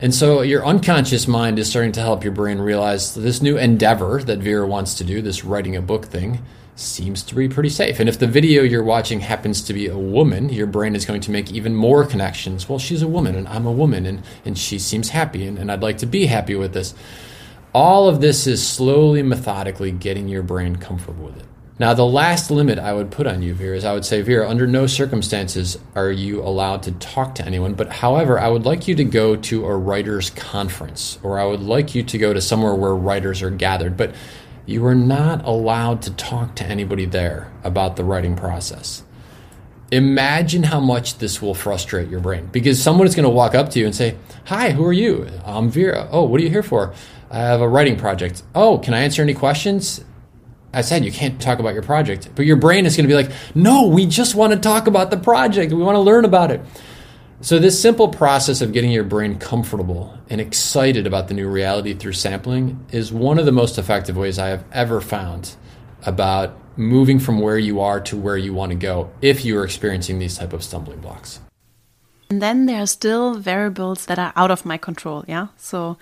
And 0.00 0.14
so 0.14 0.42
your 0.42 0.66
unconscious 0.66 1.26
mind 1.26 1.58
is 1.58 1.70
starting 1.70 1.92
to 1.92 2.00
help 2.00 2.22
your 2.22 2.32
brain 2.32 2.58
realize 2.58 3.14
this 3.14 3.40
new 3.40 3.56
endeavor 3.56 4.22
that 4.22 4.40
Vera 4.40 4.66
wants 4.66 4.94
to 4.96 5.04
do, 5.04 5.22
this 5.22 5.44
writing 5.44 5.74
a 5.74 5.80
book 5.80 6.06
thing, 6.06 6.42
seems 6.76 7.22
to 7.24 7.34
be 7.34 7.48
pretty 7.48 7.70
safe. 7.70 7.98
And 7.98 8.08
if 8.08 8.18
the 8.18 8.26
video 8.26 8.62
you're 8.62 8.84
watching 8.84 9.20
happens 9.20 9.62
to 9.62 9.72
be 9.72 9.88
a 9.88 9.98
woman, 9.98 10.50
your 10.50 10.66
brain 10.66 10.94
is 10.94 11.04
going 11.04 11.22
to 11.22 11.30
make 11.30 11.50
even 11.50 11.74
more 11.74 12.04
connections. 12.04 12.68
Well, 12.68 12.78
she's 12.78 13.02
a 13.02 13.08
woman 13.08 13.34
and 13.34 13.48
I'm 13.48 13.66
a 13.66 13.72
woman 13.72 14.06
and, 14.06 14.22
and 14.44 14.56
she 14.56 14.78
seems 14.78 15.08
happy 15.08 15.46
and, 15.46 15.58
and 15.58 15.72
I'd 15.72 15.82
like 15.82 15.98
to 15.98 16.06
be 16.06 16.26
happy 16.26 16.54
with 16.54 16.74
this. 16.74 16.94
All 17.74 18.08
of 18.08 18.20
this 18.20 18.46
is 18.46 18.66
slowly, 18.66 19.22
methodically 19.22 19.90
getting 19.90 20.28
your 20.28 20.42
brain 20.42 20.76
comfortable 20.76 21.26
with 21.26 21.38
it. 21.38 21.46
Now, 21.78 21.92
the 21.92 22.06
last 22.06 22.50
limit 22.50 22.78
I 22.78 22.94
would 22.94 23.10
put 23.10 23.26
on 23.26 23.42
you, 23.42 23.52
Vera, 23.52 23.76
is 23.76 23.84
I 23.84 23.92
would 23.92 24.06
say, 24.06 24.22
Vera, 24.22 24.48
under 24.48 24.66
no 24.66 24.86
circumstances 24.86 25.78
are 25.94 26.10
you 26.10 26.42
allowed 26.42 26.84
to 26.84 26.92
talk 26.92 27.34
to 27.34 27.44
anyone. 27.44 27.74
But 27.74 27.90
however, 27.90 28.38
I 28.38 28.48
would 28.48 28.64
like 28.64 28.88
you 28.88 28.94
to 28.94 29.04
go 29.04 29.36
to 29.36 29.66
a 29.66 29.76
writer's 29.76 30.30
conference, 30.30 31.18
or 31.22 31.38
I 31.38 31.44
would 31.44 31.60
like 31.60 31.94
you 31.94 32.02
to 32.02 32.16
go 32.16 32.32
to 32.32 32.40
somewhere 32.40 32.74
where 32.74 32.94
writers 32.94 33.42
are 33.42 33.50
gathered. 33.50 33.98
But 33.98 34.14
you 34.66 34.84
are 34.84 34.94
not 34.94 35.44
allowed 35.44 36.02
to 36.02 36.10
talk 36.14 36.56
to 36.56 36.64
anybody 36.64 37.04
there 37.04 37.50
about 37.62 37.96
the 37.96 38.04
writing 38.04 38.36
process. 38.36 39.04
Imagine 39.92 40.64
how 40.64 40.80
much 40.80 41.18
this 41.18 41.40
will 41.40 41.54
frustrate 41.54 42.08
your 42.08 42.18
brain 42.18 42.48
because 42.50 42.82
someone 42.82 43.06
is 43.06 43.14
going 43.14 43.24
to 43.24 43.30
walk 43.30 43.54
up 43.54 43.70
to 43.70 43.78
you 43.78 43.86
and 43.86 43.94
say, 43.94 44.16
Hi, 44.46 44.70
who 44.70 44.84
are 44.84 44.92
you? 44.92 45.28
I'm 45.44 45.70
Vera. 45.70 46.08
Oh, 46.10 46.24
what 46.24 46.40
are 46.40 46.44
you 46.44 46.50
here 46.50 46.64
for? 46.64 46.92
I 47.30 47.38
have 47.38 47.60
a 47.60 47.68
writing 47.68 47.96
project. 47.96 48.42
Oh, 48.54 48.78
can 48.78 48.94
I 48.94 49.00
answer 49.02 49.22
any 49.22 49.34
questions? 49.34 50.04
I 50.72 50.82
said 50.82 51.04
you 51.04 51.12
can't 51.12 51.40
talk 51.40 51.60
about 51.60 51.74
your 51.74 51.82
project, 51.84 52.30
but 52.34 52.44
your 52.44 52.56
brain 52.56 52.84
is 52.84 52.96
going 52.96 53.08
to 53.08 53.08
be 53.08 53.14
like, 53.14 53.34
no, 53.54 53.86
we 53.86 54.06
just 54.06 54.34
want 54.34 54.52
to 54.52 54.58
talk 54.58 54.88
about 54.88 55.10
the 55.10 55.16
project. 55.16 55.72
We 55.72 55.82
want 55.82 55.96
to 55.96 56.00
learn 56.00 56.24
about 56.24 56.50
it. 56.50 56.60
So, 57.42 57.58
this 57.58 57.80
simple 57.80 58.08
process 58.08 58.62
of 58.62 58.72
getting 58.72 58.90
your 58.90 59.04
brain 59.04 59.38
comfortable 59.38 60.18
and 60.30 60.40
excited 60.40 61.06
about 61.06 61.28
the 61.28 61.34
new 61.34 61.48
reality 61.48 61.92
through 61.92 62.14
sampling 62.14 62.84
is 62.90 63.12
one 63.12 63.38
of 63.38 63.44
the 63.44 63.52
most 63.52 63.76
effective 63.76 64.16
ways 64.16 64.38
I 64.38 64.48
have 64.48 64.64
ever 64.72 65.02
found 65.02 65.54
about 66.06 66.56
moving 66.78 67.18
from 67.18 67.40
where 67.40 67.58
you 67.58 67.80
are 67.80 68.00
to 68.00 68.16
where 68.16 68.38
you 68.38 68.54
want 68.54 68.70
to 68.70 68.76
go 68.76 69.10
if 69.20 69.44
you 69.44 69.58
are 69.58 69.64
experiencing 69.64 70.18
these 70.18 70.38
type 70.38 70.54
of 70.54 70.64
stumbling 70.64 71.00
blocks. 71.00 71.40
And 72.30 72.40
then 72.42 72.66
there 72.66 72.82
are 72.82 72.86
still 72.86 73.34
variables 73.34 74.06
that 74.06 74.18
are 74.18 74.32
out 74.34 74.50
of 74.50 74.64
my 74.64 74.78
control, 74.78 75.24
yeah? 75.28 75.48
So 75.56 75.98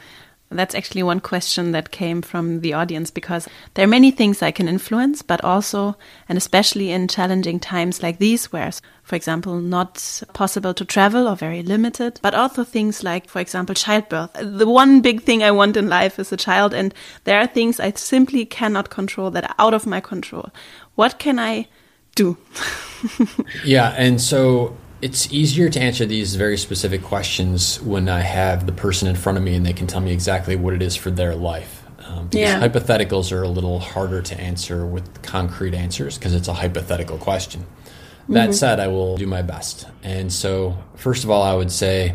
that's 0.50 0.74
actually 0.74 1.02
one 1.02 1.20
question 1.20 1.72
that 1.72 1.90
came 1.90 2.22
from 2.22 2.60
the 2.60 2.74
audience 2.74 3.10
because 3.10 3.48
there 3.74 3.84
are 3.84 3.88
many 3.88 4.10
things 4.10 4.42
I 4.42 4.50
can 4.50 4.68
influence, 4.68 5.22
but 5.22 5.42
also, 5.42 5.96
and 6.28 6.38
especially 6.38 6.90
in 6.90 7.08
challenging 7.08 7.58
times 7.58 8.02
like 8.02 8.18
these, 8.18 8.52
where, 8.52 8.70
for 9.02 9.16
example, 9.16 9.60
not 9.60 10.22
possible 10.32 10.74
to 10.74 10.84
travel 10.84 11.26
or 11.26 11.36
very 11.36 11.62
limited, 11.62 12.20
but 12.22 12.34
also 12.34 12.62
things 12.62 13.02
like, 13.02 13.28
for 13.28 13.40
example, 13.40 13.74
childbirth. 13.74 14.30
The 14.34 14.68
one 14.68 15.00
big 15.00 15.22
thing 15.22 15.42
I 15.42 15.50
want 15.50 15.76
in 15.76 15.88
life 15.88 16.18
is 16.18 16.32
a 16.32 16.36
child, 16.36 16.74
and 16.74 16.94
there 17.24 17.40
are 17.40 17.46
things 17.46 17.80
I 17.80 17.92
simply 17.92 18.44
cannot 18.44 18.90
control 18.90 19.30
that 19.32 19.44
are 19.44 19.56
out 19.58 19.74
of 19.74 19.86
my 19.86 20.00
control. 20.00 20.50
What 20.94 21.18
can 21.18 21.38
I 21.38 21.68
do? 22.14 22.36
yeah, 23.64 23.94
and 23.96 24.20
so 24.20 24.76
it's 25.04 25.30
easier 25.30 25.68
to 25.68 25.78
answer 25.78 26.06
these 26.06 26.34
very 26.34 26.56
specific 26.56 27.02
questions 27.02 27.78
when 27.82 28.08
I 28.08 28.20
have 28.20 28.64
the 28.64 28.72
person 28.72 29.06
in 29.06 29.14
front 29.14 29.36
of 29.36 29.44
me 29.44 29.54
and 29.54 29.66
they 29.66 29.74
can 29.74 29.86
tell 29.86 30.00
me 30.00 30.10
exactly 30.14 30.56
what 30.56 30.72
it 30.72 30.80
is 30.80 30.96
for 30.96 31.10
their 31.10 31.34
life. 31.34 31.82
Um, 31.98 32.28
because 32.28 32.40
yeah. 32.40 32.58
hypotheticals 32.58 33.30
are 33.30 33.42
a 33.42 33.48
little 33.48 33.80
harder 33.80 34.22
to 34.22 34.40
answer 34.40 34.86
with 34.86 35.20
concrete 35.20 35.74
answers 35.74 36.16
because 36.16 36.32
it's 36.32 36.48
a 36.48 36.54
hypothetical 36.54 37.18
question. 37.18 37.66
That 38.30 38.44
mm-hmm. 38.44 38.52
said, 38.52 38.80
I 38.80 38.88
will 38.88 39.18
do 39.18 39.26
my 39.26 39.42
best. 39.42 39.86
And 40.02 40.32
so, 40.32 40.78
first 40.96 41.22
of 41.22 41.28
all, 41.28 41.42
I 41.42 41.52
would 41.54 41.70
say 41.70 42.14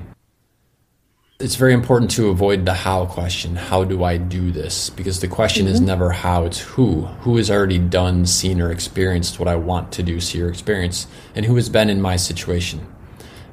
it's 1.40 1.56
very 1.56 1.72
important 1.72 2.12
to 2.12 2.28
avoid 2.28 2.66
the 2.66 2.74
how 2.74 3.06
question. 3.06 3.56
How 3.56 3.86
do 3.86 4.04
I 4.04 4.18
do 4.18 4.52
this? 4.52 4.90
Because 4.90 5.22
the 5.22 5.28
question 5.30 5.68
mm-hmm. 5.68 5.76
is 5.76 5.80
never 5.80 6.12
how, 6.12 6.44
it's 6.44 6.60
who. 6.60 7.04
Who 7.22 7.38
has 7.38 7.50
already 7.50 7.80
done, 7.80 8.26
seen, 8.26 8.60
or 8.60 8.70
experienced 8.72 9.40
what 9.40 9.48
I 9.48 9.56
want 9.56 9.94
to 9.94 10.04
do, 10.04 10.20
see, 10.20 10.42
or 10.42 10.50
experience, 10.50 11.08
and 11.36 11.46
who 11.46 11.56
has 11.56 11.70
been 11.70 11.90
in 11.90 12.02
my 12.02 12.18
situation. 12.18 12.86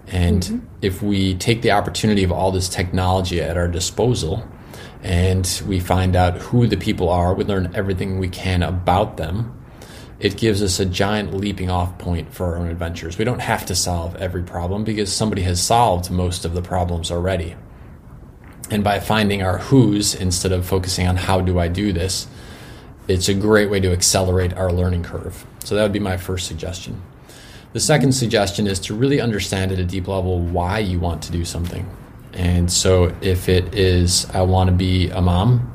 And 0.08 0.42
mm-hmm. 0.42 0.66
if 0.82 1.00
we 1.00 1.36
take 1.36 1.62
the 1.62 1.70
opportunity 1.70 2.24
of 2.24 2.32
all 2.32 2.50
this 2.50 2.68
technology 2.68 3.40
at 3.40 3.56
our 3.56 3.68
disposal 3.68 4.48
and 5.04 5.62
we 5.64 5.78
find 5.78 6.16
out 6.16 6.38
who 6.38 6.66
the 6.66 6.76
people 6.76 7.08
are, 7.08 7.34
we 7.34 7.44
learn 7.44 7.70
everything 7.72 8.18
we 8.18 8.28
can 8.28 8.64
about 8.64 9.16
them, 9.16 9.52
it 10.18 10.36
gives 10.36 10.60
us 10.60 10.80
a 10.80 10.86
giant 10.86 11.34
leaping 11.34 11.70
off 11.70 11.96
point 11.98 12.34
for 12.34 12.46
our 12.46 12.56
own 12.56 12.68
adventures. 12.68 13.16
We 13.16 13.24
don't 13.24 13.42
have 13.42 13.64
to 13.66 13.76
solve 13.76 14.16
every 14.16 14.42
problem 14.42 14.82
because 14.82 15.12
somebody 15.12 15.42
has 15.42 15.62
solved 15.62 16.10
most 16.10 16.44
of 16.44 16.52
the 16.52 16.62
problems 16.62 17.12
already. 17.12 17.54
And 18.70 18.82
by 18.82 18.98
finding 19.00 19.42
our 19.42 19.58
who's 19.58 20.14
instead 20.14 20.52
of 20.52 20.66
focusing 20.66 21.06
on 21.06 21.16
how 21.16 21.40
do 21.40 21.58
I 21.58 21.68
do 21.68 21.92
this, 21.92 22.26
it's 23.08 23.28
a 23.28 23.34
great 23.34 23.70
way 23.70 23.78
to 23.80 23.92
accelerate 23.92 24.54
our 24.54 24.72
learning 24.72 25.04
curve. 25.04 25.46
So 25.64 25.74
that 25.74 25.82
would 25.82 25.92
be 25.92 26.00
my 26.00 26.16
first 26.16 26.46
suggestion. 26.48 27.00
The 27.72 27.80
second 27.80 28.12
suggestion 28.12 28.66
is 28.66 28.80
to 28.80 28.94
really 28.94 29.20
understand 29.20 29.70
at 29.70 29.78
a 29.78 29.84
deep 29.84 30.08
level 30.08 30.40
why 30.40 30.78
you 30.78 30.98
want 30.98 31.22
to 31.24 31.32
do 31.32 31.44
something. 31.44 31.88
And 32.32 32.72
so 32.72 33.14
if 33.20 33.48
it 33.48 33.74
is, 33.74 34.28
I 34.30 34.42
want 34.42 34.68
to 34.68 34.74
be 34.74 35.10
a 35.10 35.20
mom, 35.20 35.72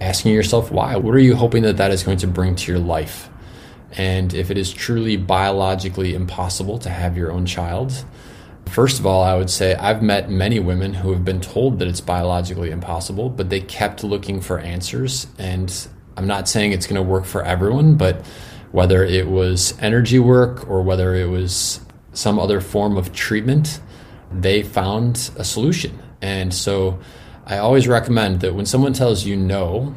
asking 0.00 0.34
yourself 0.34 0.70
why. 0.70 0.96
What 0.96 1.14
are 1.14 1.20
you 1.20 1.36
hoping 1.36 1.62
that 1.62 1.78
that 1.78 1.90
is 1.90 2.02
going 2.02 2.18
to 2.18 2.26
bring 2.26 2.56
to 2.56 2.72
your 2.72 2.80
life? 2.80 3.28
And 3.96 4.34
if 4.34 4.50
it 4.50 4.58
is 4.58 4.72
truly 4.72 5.16
biologically 5.16 6.14
impossible 6.14 6.78
to 6.78 6.90
have 6.90 7.16
your 7.16 7.32
own 7.32 7.46
child, 7.46 8.04
First 8.70 9.00
of 9.00 9.06
all, 9.06 9.24
I 9.24 9.34
would 9.34 9.50
say 9.50 9.74
I've 9.74 10.00
met 10.00 10.30
many 10.30 10.60
women 10.60 10.94
who 10.94 11.10
have 11.12 11.24
been 11.24 11.40
told 11.40 11.80
that 11.80 11.88
it's 11.88 12.00
biologically 12.00 12.70
impossible, 12.70 13.28
but 13.28 13.50
they 13.50 13.60
kept 13.60 14.04
looking 14.04 14.40
for 14.40 14.60
answers. 14.60 15.26
And 15.38 15.88
I'm 16.16 16.28
not 16.28 16.48
saying 16.48 16.70
it's 16.70 16.86
going 16.86 16.94
to 16.94 17.02
work 17.02 17.24
for 17.24 17.42
everyone, 17.42 17.96
but 17.96 18.24
whether 18.70 19.04
it 19.04 19.26
was 19.26 19.74
energy 19.80 20.20
work 20.20 20.70
or 20.70 20.82
whether 20.82 21.16
it 21.16 21.28
was 21.28 21.80
some 22.12 22.38
other 22.38 22.60
form 22.60 22.96
of 22.96 23.12
treatment, 23.12 23.80
they 24.30 24.62
found 24.62 25.32
a 25.36 25.42
solution. 25.42 25.98
And 26.22 26.54
so 26.54 27.00
I 27.46 27.58
always 27.58 27.88
recommend 27.88 28.38
that 28.42 28.54
when 28.54 28.66
someone 28.66 28.92
tells 28.92 29.24
you 29.24 29.36
no, 29.36 29.96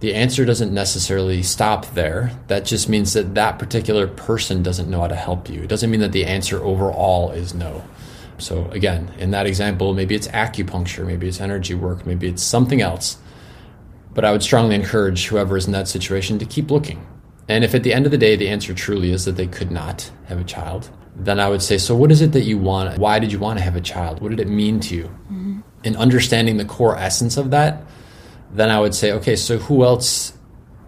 the 0.00 0.14
answer 0.14 0.44
doesn't 0.44 0.72
necessarily 0.72 1.42
stop 1.42 1.86
there. 1.94 2.30
That 2.48 2.64
just 2.64 2.88
means 2.88 3.12
that 3.12 3.34
that 3.34 3.58
particular 3.58 4.06
person 4.06 4.62
doesn't 4.62 4.90
know 4.90 5.00
how 5.00 5.08
to 5.08 5.14
help 5.14 5.48
you. 5.48 5.62
It 5.62 5.68
doesn't 5.68 5.90
mean 5.90 6.00
that 6.00 6.12
the 6.12 6.26
answer 6.26 6.62
overall 6.62 7.30
is 7.30 7.54
no. 7.54 7.84
So, 8.38 8.68
again, 8.70 9.12
in 9.18 9.30
that 9.30 9.46
example, 9.46 9.94
maybe 9.94 10.14
it's 10.14 10.28
acupuncture, 10.28 11.06
maybe 11.06 11.28
it's 11.28 11.40
energy 11.40 11.74
work, 11.74 12.04
maybe 12.04 12.28
it's 12.28 12.42
something 12.42 12.80
else. 12.80 13.18
But 14.12 14.24
I 14.24 14.32
would 14.32 14.42
strongly 14.42 14.74
encourage 14.74 15.26
whoever 15.26 15.56
is 15.56 15.66
in 15.66 15.72
that 15.72 15.88
situation 15.88 16.38
to 16.38 16.44
keep 16.44 16.70
looking. 16.70 17.06
And 17.48 17.64
if 17.64 17.74
at 17.74 17.82
the 17.82 17.92
end 17.92 18.06
of 18.06 18.12
the 18.12 18.18
day 18.18 18.36
the 18.36 18.48
answer 18.48 18.74
truly 18.74 19.12
is 19.12 19.24
that 19.24 19.36
they 19.36 19.46
could 19.46 19.70
not 19.70 20.10
have 20.26 20.40
a 20.40 20.44
child, 20.44 20.90
then 21.16 21.38
I 21.38 21.48
would 21.48 21.62
say, 21.62 21.78
so 21.78 21.94
what 21.94 22.10
is 22.10 22.22
it 22.22 22.32
that 22.32 22.42
you 22.42 22.58
want? 22.58 22.98
Why 22.98 23.18
did 23.18 23.30
you 23.32 23.38
want 23.38 23.58
to 23.58 23.64
have 23.64 23.76
a 23.76 23.80
child? 23.80 24.20
What 24.20 24.30
did 24.30 24.40
it 24.40 24.48
mean 24.48 24.80
to 24.80 24.96
you? 24.96 25.04
Mm-hmm. 25.04 25.60
And 25.84 25.96
understanding 25.96 26.56
the 26.56 26.64
core 26.64 26.96
essence 26.96 27.36
of 27.36 27.50
that 27.50 27.82
then 28.54 28.70
I 28.70 28.80
would 28.80 28.94
say, 28.94 29.12
okay, 29.12 29.36
so 29.36 29.58
who 29.58 29.84
else 29.84 30.32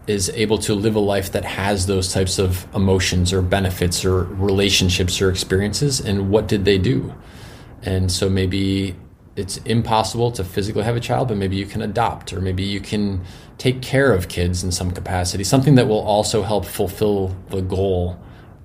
is 0.07 0.31
able 0.31 0.59
to 0.59 0.75
live 0.75 0.95
a 0.95 1.01
life 1.01 1.33
that 1.33 1.45
has 1.45 1.87
those 1.87 2.13
types 2.13 2.39
of 2.39 2.67
emotions 2.75 3.33
or 3.33 3.43
benefits 3.43 4.05
or 4.05 4.23
relationships 4.25 5.21
or 5.21 5.31
experiences, 5.31 6.01
and 6.01 6.31
what 6.31 6.47
did 6.47 6.65
they 6.65 6.79
do? 6.79 7.13
And 7.83 8.11
so 8.11 8.31
maybe 8.31 8.95
it's 9.35 9.59
impossible 9.59 10.31
to 10.33 10.45
physically 10.45 10.85
have 10.85 10.97
a 10.97 11.01
child, 11.01 11.29
but 11.29 11.37
maybe 11.37 11.57
you 11.57 11.67
can 11.67 11.83
adopt, 11.83 12.33
or 12.33 12.41
maybe 12.41 12.63
you 12.63 12.81
can 12.81 13.25
take 13.59 13.83
care 13.83 14.13
of 14.13 14.29
kids 14.29 14.63
in 14.63 14.71
some 14.71 14.93
capacity, 14.93 15.45
something 15.45 15.75
that 15.75 15.89
will 15.89 16.01
also 16.01 16.43
help 16.43 16.65
fulfill 16.65 17.37
the 17.51 17.61
goal 17.61 18.19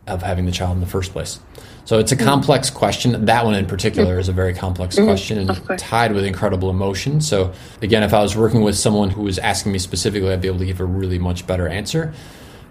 of 0.07 0.21
having 0.21 0.45
the 0.45 0.51
child 0.51 0.73
in 0.73 0.79
the 0.79 0.87
first 0.87 1.11
place. 1.11 1.39
So 1.85 1.99
it's 1.99 2.11
a 2.11 2.15
mm-hmm. 2.15 2.25
complex 2.25 2.69
question. 2.69 3.25
That 3.25 3.45
one 3.45 3.55
in 3.55 3.65
particular 3.65 4.19
is 4.19 4.29
a 4.29 4.33
very 4.33 4.53
complex 4.53 4.95
mm-hmm. 4.95 5.05
question 5.05 5.37
and 5.37 5.79
tied 5.79 6.13
with 6.13 6.25
incredible 6.25 6.69
emotion. 6.69 7.21
So 7.21 7.53
again, 7.81 8.03
if 8.03 8.13
I 8.13 8.21
was 8.21 8.35
working 8.35 8.61
with 8.61 8.77
someone 8.77 9.09
who 9.09 9.23
was 9.23 9.39
asking 9.39 9.71
me 9.71 9.79
specifically, 9.79 10.31
I'd 10.31 10.41
be 10.41 10.47
able 10.47 10.59
to 10.59 10.65
give 10.65 10.79
a 10.79 10.85
really 10.85 11.19
much 11.19 11.47
better 11.47 11.67
answer. 11.67 12.13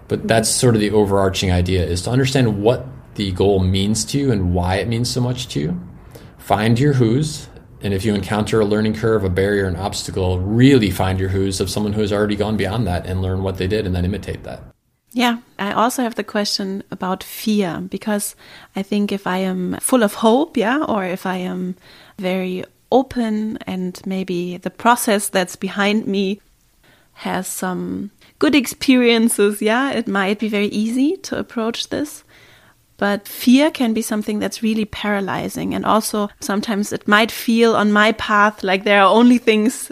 But 0.07 0.19
mm-hmm. 0.19 0.27
that's 0.27 0.49
sort 0.49 0.75
of 0.75 0.81
the 0.81 0.91
overarching 0.91 1.51
idea 1.51 1.85
is 1.85 2.01
to 2.03 2.09
understand 2.09 2.61
what 2.61 2.85
the 3.15 3.31
goal 3.31 3.59
means 3.59 4.05
to 4.05 4.19
you 4.19 4.31
and 4.31 4.53
why 4.53 4.75
it 4.75 4.87
means 4.87 5.09
so 5.09 5.21
much 5.21 5.47
to 5.49 5.59
you. 5.59 5.79
Find 6.37 6.79
your 6.79 6.93
who's. 6.93 7.47
And 7.83 7.93
if 7.93 8.05
you 8.05 8.13
encounter 8.13 8.59
a 8.59 8.65
learning 8.65 8.93
curve, 8.95 9.23
a 9.23 9.29
barrier, 9.29 9.65
an 9.65 9.75
obstacle, 9.75 10.39
really 10.39 10.91
find 10.91 11.19
your 11.19 11.29
who's 11.29 11.59
of 11.59 11.69
someone 11.69 11.93
who 11.93 12.01
has 12.01 12.13
already 12.13 12.35
gone 12.35 12.55
beyond 12.55 12.87
that 12.87 13.05
and 13.05 13.21
learn 13.21 13.41
what 13.41 13.57
they 13.57 13.67
did 13.67 13.85
and 13.85 13.95
then 13.95 14.05
imitate 14.05 14.43
that. 14.43 14.70
Yeah, 15.13 15.39
I 15.59 15.73
also 15.73 16.03
have 16.03 16.15
the 16.15 16.23
question 16.23 16.83
about 16.89 17.23
fear 17.23 17.81
because 17.89 18.35
I 18.75 18.81
think 18.81 19.11
if 19.11 19.27
I 19.27 19.39
am 19.39 19.77
full 19.81 20.03
of 20.03 20.15
hope, 20.15 20.55
yeah, 20.55 20.83
or 20.87 21.03
if 21.03 21.25
I 21.25 21.37
am 21.37 21.75
very 22.17 22.63
open 22.91 23.57
and 23.67 23.99
maybe 24.05 24.57
the 24.57 24.69
process 24.69 25.27
that's 25.27 25.57
behind 25.57 26.07
me 26.07 26.39
has 27.13 27.47
some 27.47 28.11
good 28.39 28.55
experiences, 28.55 29.61
yeah, 29.61 29.91
it 29.91 30.07
might 30.07 30.39
be 30.39 30.47
very 30.47 30.67
easy 30.67 31.17
to 31.17 31.37
approach 31.37 31.89
this. 31.89 32.23
But 32.97 33.27
fear 33.27 33.71
can 33.71 33.93
be 33.93 34.03
something 34.03 34.39
that's 34.39 34.63
really 34.63 34.85
paralyzing. 34.85 35.73
And 35.73 35.85
also 35.85 36.29
sometimes 36.39 36.93
it 36.93 37.07
might 37.07 37.31
feel 37.31 37.75
on 37.75 37.91
my 37.91 38.11
path 38.13 38.63
like 38.63 38.83
there 38.83 39.01
are 39.01 39.13
only 39.13 39.39
things 39.39 39.91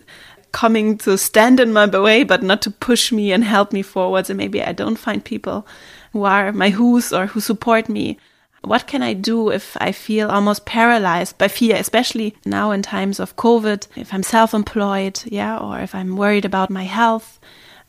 coming 0.51 0.97
to 0.99 1.17
stand 1.17 1.59
in 1.59 1.73
my 1.73 1.85
way, 1.85 2.23
but 2.23 2.43
not 2.43 2.61
to 2.63 2.71
push 2.71 3.11
me 3.11 3.31
and 3.31 3.43
help 3.43 3.73
me 3.73 3.81
forwards. 3.81 4.29
And 4.29 4.37
maybe 4.37 4.61
I 4.63 4.73
don't 4.73 4.97
find 4.97 5.23
people 5.23 5.67
who 6.13 6.23
are 6.23 6.51
my 6.51 6.69
who's 6.69 7.13
or 7.13 7.27
who 7.27 7.39
support 7.39 7.89
me. 7.89 8.17
What 8.61 8.87
can 8.87 9.01
I 9.01 9.13
do 9.13 9.49
if 9.49 9.77
I 9.79 9.91
feel 9.93 10.29
almost 10.29 10.65
paralyzed 10.65 11.37
by 11.37 11.47
fear, 11.47 11.77
especially 11.77 12.35
now 12.45 12.71
in 12.71 12.81
times 12.81 13.19
of 13.19 13.35
COVID, 13.37 13.87
if 13.95 14.13
I'm 14.13 14.23
self 14.23 14.53
employed, 14.53 15.21
yeah, 15.25 15.57
or 15.57 15.79
if 15.79 15.95
I'm 15.95 16.17
worried 16.17 16.45
about 16.45 16.69
my 16.69 16.83
health? 16.83 17.39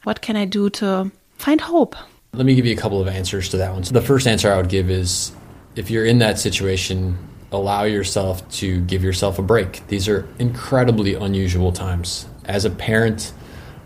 What 0.04 0.20
can 0.20 0.36
I 0.36 0.44
do 0.44 0.70
to 0.70 1.10
find 1.38 1.60
hope? 1.60 1.96
Let 2.32 2.46
me 2.46 2.54
give 2.54 2.66
you 2.66 2.72
a 2.72 2.80
couple 2.80 3.00
of 3.00 3.08
answers 3.08 3.48
to 3.48 3.56
that 3.56 3.72
one. 3.72 3.82
So 3.82 3.92
the 3.92 4.00
first 4.00 4.28
answer 4.28 4.52
I 4.52 4.56
would 4.56 4.68
give 4.68 4.90
is 4.90 5.32
if 5.74 5.90
you're 5.90 6.06
in 6.06 6.18
that 6.18 6.38
situation, 6.38 7.18
allow 7.50 7.82
yourself 7.82 8.48
to 8.50 8.80
give 8.82 9.02
yourself 9.02 9.38
a 9.38 9.42
break. 9.42 9.86
These 9.88 10.08
are 10.08 10.28
incredibly 10.38 11.14
unusual 11.14 11.72
times. 11.72 12.26
As 12.50 12.64
a 12.64 12.70
parent, 12.70 13.32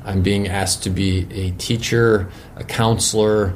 I'm 0.07 0.22
being 0.22 0.48
asked 0.48 0.85
to 0.85 0.90
be 0.90 1.29
a 1.31 1.50
teacher, 1.50 2.31
a 2.57 2.64
counselor, 2.64 3.53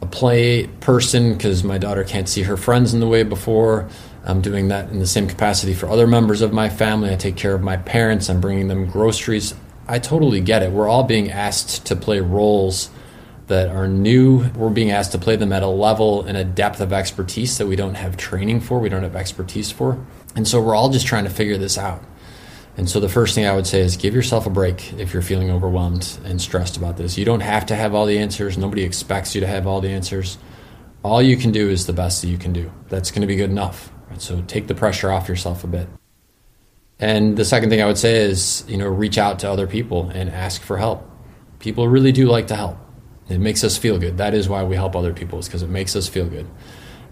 a 0.00 0.06
play 0.06 0.66
person 0.66 1.34
because 1.34 1.62
my 1.62 1.76
daughter 1.76 2.04
can't 2.04 2.26
see 2.26 2.42
her 2.44 2.56
friends 2.56 2.94
in 2.94 3.00
the 3.00 3.06
way 3.06 3.22
before. 3.22 3.86
I'm 4.24 4.40
doing 4.40 4.68
that 4.68 4.88
in 4.88 4.98
the 4.98 5.06
same 5.06 5.28
capacity 5.28 5.74
for 5.74 5.90
other 5.90 6.06
members 6.06 6.40
of 6.40 6.54
my 6.54 6.70
family. 6.70 7.12
I 7.12 7.16
take 7.16 7.36
care 7.36 7.54
of 7.54 7.60
my 7.60 7.76
parents, 7.76 8.30
I'm 8.30 8.40
bringing 8.40 8.68
them 8.68 8.86
groceries. 8.86 9.54
I 9.86 9.98
totally 9.98 10.40
get 10.40 10.62
it. 10.62 10.72
We're 10.72 10.88
all 10.88 11.04
being 11.04 11.30
asked 11.30 11.84
to 11.86 11.94
play 11.94 12.20
roles 12.20 12.88
that 13.48 13.68
are 13.68 13.86
new. 13.86 14.48
We're 14.56 14.70
being 14.70 14.90
asked 14.90 15.12
to 15.12 15.18
play 15.18 15.36
them 15.36 15.52
at 15.52 15.62
a 15.62 15.68
level 15.68 16.22
and 16.22 16.38
a 16.38 16.44
depth 16.44 16.80
of 16.80 16.94
expertise 16.94 17.58
that 17.58 17.66
we 17.66 17.76
don't 17.76 17.94
have 17.94 18.16
training 18.16 18.62
for, 18.62 18.80
we 18.80 18.88
don't 18.88 19.02
have 19.02 19.16
expertise 19.16 19.70
for. 19.70 20.02
And 20.34 20.48
so 20.48 20.62
we're 20.62 20.74
all 20.74 20.88
just 20.88 21.06
trying 21.06 21.24
to 21.24 21.30
figure 21.30 21.58
this 21.58 21.76
out. 21.76 22.02
And 22.76 22.88
so 22.90 23.00
the 23.00 23.08
first 23.08 23.34
thing 23.34 23.46
I 23.46 23.54
would 23.54 23.66
say 23.66 23.80
is 23.80 23.96
give 23.96 24.14
yourself 24.14 24.46
a 24.46 24.50
break 24.50 24.92
if 24.94 25.12
you're 25.12 25.22
feeling 25.22 25.50
overwhelmed 25.50 26.18
and 26.24 26.40
stressed 26.40 26.76
about 26.76 26.98
this. 26.98 27.16
You 27.16 27.24
don't 27.24 27.40
have 27.40 27.66
to 27.66 27.74
have 27.74 27.94
all 27.94 28.04
the 28.04 28.18
answers. 28.18 28.58
Nobody 28.58 28.82
expects 28.82 29.34
you 29.34 29.40
to 29.40 29.46
have 29.46 29.66
all 29.66 29.80
the 29.80 29.88
answers. 29.88 30.36
All 31.02 31.22
you 31.22 31.36
can 31.36 31.52
do 31.52 31.70
is 31.70 31.86
the 31.86 31.94
best 31.94 32.20
that 32.20 32.28
you 32.28 32.36
can 32.36 32.52
do. 32.52 32.70
That's 32.88 33.10
going 33.10 33.22
to 33.22 33.26
be 33.26 33.36
good 33.36 33.50
enough. 33.50 33.90
So 34.18 34.42
take 34.42 34.66
the 34.66 34.74
pressure 34.74 35.10
off 35.10 35.28
yourself 35.28 35.64
a 35.64 35.68
bit. 35.68 35.88
And 36.98 37.36
the 37.36 37.44
second 37.44 37.70
thing 37.70 37.82
I 37.82 37.86
would 37.86 37.98
say 37.98 38.16
is, 38.16 38.64
you 38.68 38.76
know, 38.76 38.88
reach 38.88 39.18
out 39.18 39.38
to 39.40 39.50
other 39.50 39.66
people 39.66 40.10
and 40.10 40.30
ask 40.30 40.62
for 40.62 40.76
help. 40.76 41.08
People 41.58 41.88
really 41.88 42.12
do 42.12 42.26
like 42.26 42.46
to 42.48 42.56
help. 42.56 42.78
It 43.28 43.38
makes 43.38 43.64
us 43.64 43.76
feel 43.76 43.98
good. 43.98 44.18
That 44.18 44.34
is 44.34 44.48
why 44.48 44.64
we 44.64 44.76
help 44.76 44.94
other 44.94 45.12
people, 45.12 45.38
is 45.38 45.46
because 45.46 45.62
it 45.62 45.68
makes 45.68 45.96
us 45.96 46.08
feel 46.08 46.26
good. 46.26 46.46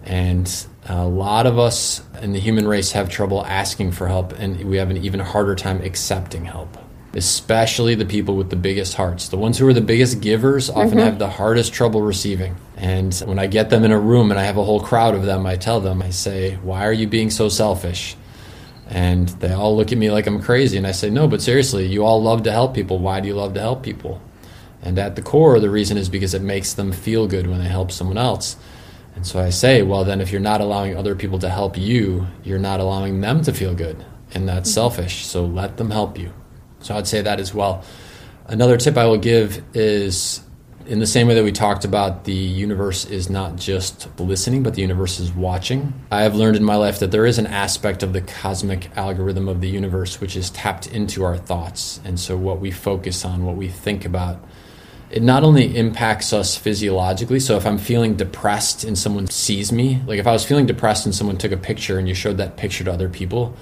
And 0.03 0.47
a 0.87 1.05
lot 1.05 1.47
of 1.47 1.57
us 1.57 2.03
in 2.21 2.33
the 2.33 2.39
human 2.39 2.67
race 2.67 2.91
have 2.91 3.09
trouble 3.09 3.43
asking 3.45 3.91
for 3.91 4.07
help, 4.07 4.33
and 4.33 4.63
we 4.65 4.77
have 4.77 4.89
an 4.89 4.97
even 4.97 5.19
harder 5.19 5.55
time 5.55 5.81
accepting 5.81 6.45
help, 6.45 6.77
especially 7.13 7.95
the 7.95 8.05
people 8.05 8.35
with 8.35 8.51
the 8.51 8.55
biggest 8.55 8.93
hearts. 8.93 9.29
The 9.29 9.37
ones 9.37 9.57
who 9.57 9.67
are 9.67 9.73
the 9.73 9.81
biggest 9.81 10.21
givers 10.21 10.69
often 10.69 10.89
mm-hmm. 10.89 10.99
have 10.99 11.19
the 11.19 11.29
hardest 11.29 11.73
trouble 11.73 12.01
receiving. 12.01 12.55
And 12.77 13.13
when 13.25 13.39
I 13.39 13.47
get 13.47 13.71
them 13.71 13.83
in 13.83 13.91
a 13.91 13.99
room 13.99 14.29
and 14.29 14.39
I 14.39 14.43
have 14.43 14.57
a 14.57 14.63
whole 14.63 14.79
crowd 14.79 15.15
of 15.15 15.23
them, 15.23 15.45
I 15.45 15.55
tell 15.55 15.79
them, 15.79 16.03
I 16.03 16.11
say, 16.11 16.55
Why 16.57 16.85
are 16.85 16.93
you 16.93 17.07
being 17.07 17.31
so 17.31 17.49
selfish? 17.49 18.15
And 18.87 19.27
they 19.29 19.51
all 19.51 19.75
look 19.75 19.91
at 19.91 19.97
me 19.97 20.11
like 20.11 20.27
I'm 20.27 20.41
crazy. 20.41 20.77
And 20.77 20.85
I 20.85 20.91
say, 20.91 21.09
No, 21.09 21.27
but 21.27 21.41
seriously, 21.41 21.87
you 21.87 22.05
all 22.05 22.21
love 22.21 22.43
to 22.43 22.51
help 22.51 22.75
people. 22.75 22.99
Why 22.99 23.21
do 23.21 23.27
you 23.27 23.33
love 23.33 23.55
to 23.55 23.59
help 23.61 23.81
people? 23.81 24.21
And 24.83 24.99
at 24.99 25.15
the 25.15 25.23
core, 25.23 25.59
the 25.59 25.69
reason 25.71 25.97
is 25.97 26.09
because 26.09 26.35
it 26.35 26.43
makes 26.43 26.75
them 26.75 26.91
feel 26.91 27.25
good 27.27 27.47
when 27.47 27.57
they 27.59 27.67
help 27.67 27.91
someone 27.91 28.19
else. 28.19 28.55
And 29.15 29.25
so 29.25 29.39
I 29.39 29.49
say, 29.49 29.81
well, 29.81 30.03
then 30.03 30.21
if 30.21 30.31
you're 30.31 30.41
not 30.41 30.61
allowing 30.61 30.95
other 30.95 31.15
people 31.15 31.39
to 31.39 31.49
help 31.49 31.77
you, 31.77 32.27
you're 32.43 32.59
not 32.59 32.79
allowing 32.79 33.21
them 33.21 33.41
to 33.43 33.53
feel 33.53 33.73
good. 33.73 34.03
And 34.33 34.47
that's 34.47 34.69
mm-hmm. 34.69 34.75
selfish. 34.75 35.25
So 35.25 35.45
let 35.45 35.77
them 35.77 35.91
help 35.91 36.19
you. 36.19 36.33
So 36.79 36.95
I'd 36.95 37.07
say 37.07 37.21
that 37.21 37.39
as 37.39 37.53
well. 37.53 37.83
Another 38.47 38.77
tip 38.77 38.97
I 38.97 39.05
will 39.05 39.17
give 39.17 39.63
is 39.73 40.41
in 40.85 40.99
the 40.99 41.07
same 41.07 41.27
way 41.27 41.33
that 41.33 41.43
we 41.43 41.51
talked 41.51 41.83
about 41.83 42.25
the 42.25 42.33
universe 42.33 43.05
is 43.05 43.29
not 43.29 43.55
just 43.55 44.07
listening, 44.19 44.61
but 44.61 44.75
the 44.75 44.81
universe 44.81 45.19
is 45.19 45.31
watching. 45.31 45.93
I 46.11 46.21
have 46.21 46.35
learned 46.35 46.57
in 46.57 46.63
my 46.63 46.75
life 46.75 46.99
that 46.99 47.11
there 47.11 47.25
is 47.25 47.39
an 47.39 47.47
aspect 47.47 48.03
of 48.03 48.13
the 48.13 48.21
cosmic 48.21 48.95
algorithm 48.95 49.47
of 49.47 49.61
the 49.61 49.69
universe 49.69 50.21
which 50.21 50.35
is 50.35 50.51
tapped 50.51 50.87
into 50.87 51.23
our 51.23 51.37
thoughts. 51.37 51.99
And 52.05 52.19
so 52.19 52.37
what 52.37 52.59
we 52.59 52.71
focus 52.71 53.25
on, 53.25 53.45
what 53.45 53.55
we 53.55 53.67
think 53.67 54.05
about, 54.05 54.43
it 55.09 55.21
not 55.21 55.43
only 55.43 55.77
impacts 55.77 56.33
us 56.33 56.57
physiologically. 56.57 57.39
So 57.39 57.57
if 57.57 57.65
I'm 57.65 57.77
feeling 57.77 58.15
depressed 58.15 58.83
and 58.83 58.97
someone 58.97 59.27
sees 59.27 59.71
me, 59.71 60.01
like 60.07 60.19
if 60.19 60.27
I 60.27 60.31
was 60.31 60.45
feeling 60.45 60.65
depressed 60.65 61.05
and 61.05 61.13
someone 61.13 61.37
took 61.37 61.51
a 61.51 61.57
picture 61.57 61.99
and 61.99 62.07
you 62.07 62.15
showed 62.15 62.37
that 62.37 62.57
picture 62.57 62.83
to 62.83 62.91
other 62.91 63.09
people, 63.09 63.55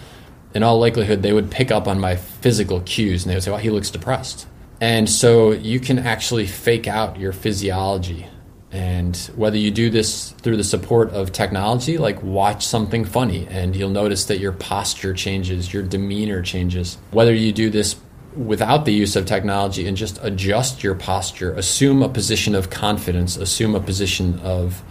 in 0.53 0.63
all 0.63 0.79
likelihood 0.79 1.21
they 1.21 1.33
would 1.33 1.51
pick 1.51 1.71
up 1.71 1.87
on 1.87 1.99
my 1.99 2.15
physical 2.15 2.81
cues 2.81 3.23
and 3.23 3.31
they 3.31 3.35
would 3.35 3.43
say, 3.43 3.51
"Well, 3.51 3.59
he 3.59 3.69
looks 3.69 3.89
depressed." 3.89 4.47
And 4.79 5.09
so 5.09 5.51
you 5.51 5.79
can 5.79 5.99
actually 5.99 6.45
fake 6.45 6.87
out 6.87 7.19
your 7.19 7.31
physiology. 7.31 8.27
And 8.71 9.15
whether 9.35 9.57
you 9.57 9.69
do 9.69 9.91
this 9.91 10.31
through 10.41 10.57
the 10.57 10.63
support 10.63 11.11
of 11.11 11.31
technology, 11.31 11.99
like 11.99 12.21
watch 12.23 12.65
something 12.65 13.05
funny 13.05 13.47
and 13.51 13.75
you'll 13.75 13.89
notice 13.89 14.25
that 14.25 14.39
your 14.39 14.51
posture 14.51 15.13
changes, 15.13 15.71
your 15.71 15.83
demeanor 15.83 16.41
changes. 16.41 16.97
Whether 17.11 17.35
you 17.35 17.51
do 17.51 17.69
this 17.69 17.95
without 18.35 18.85
the 18.85 18.93
use 18.93 19.15
of 19.15 19.25
technology 19.25 19.87
and 19.87 19.95
just 19.95 20.19
adjust 20.21 20.83
your 20.83 20.95
posture, 20.95 21.53
assume 21.53 22.01
a 22.01 22.09
position 22.09 22.55
of 22.55 22.69
confidence, 22.69 23.37
assume 23.37 23.75
a 23.75 23.79
position 23.79 24.39
of 24.39 24.83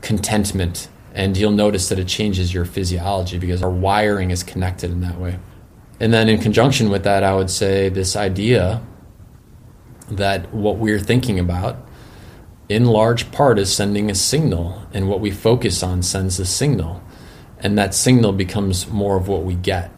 contentment, 0.00 0.88
and 1.14 1.36
you'll 1.36 1.52
notice 1.52 1.88
that 1.88 1.98
it 1.98 2.08
changes 2.08 2.52
your 2.52 2.64
physiology 2.64 3.38
because 3.38 3.62
our 3.62 3.70
wiring 3.70 4.30
is 4.30 4.42
connected 4.42 4.90
in 4.90 5.00
that 5.00 5.18
way. 5.18 5.38
And 6.00 6.12
then, 6.12 6.28
in 6.28 6.40
conjunction 6.40 6.90
with 6.90 7.04
that, 7.04 7.22
I 7.22 7.34
would 7.34 7.50
say 7.50 7.88
this 7.88 8.16
idea 8.16 8.82
that 10.10 10.52
what 10.52 10.76
we're 10.76 10.98
thinking 10.98 11.38
about, 11.38 11.76
in 12.68 12.84
large 12.84 13.30
part, 13.30 13.58
is 13.58 13.72
sending 13.72 14.10
a 14.10 14.14
signal, 14.14 14.86
and 14.92 15.08
what 15.08 15.20
we 15.20 15.30
focus 15.30 15.82
on 15.82 16.02
sends 16.02 16.40
a 16.40 16.44
signal, 16.44 17.02
and 17.58 17.78
that 17.78 17.94
signal 17.94 18.32
becomes 18.32 18.88
more 18.88 19.16
of 19.16 19.28
what 19.28 19.44
we 19.44 19.54
get. 19.54 19.93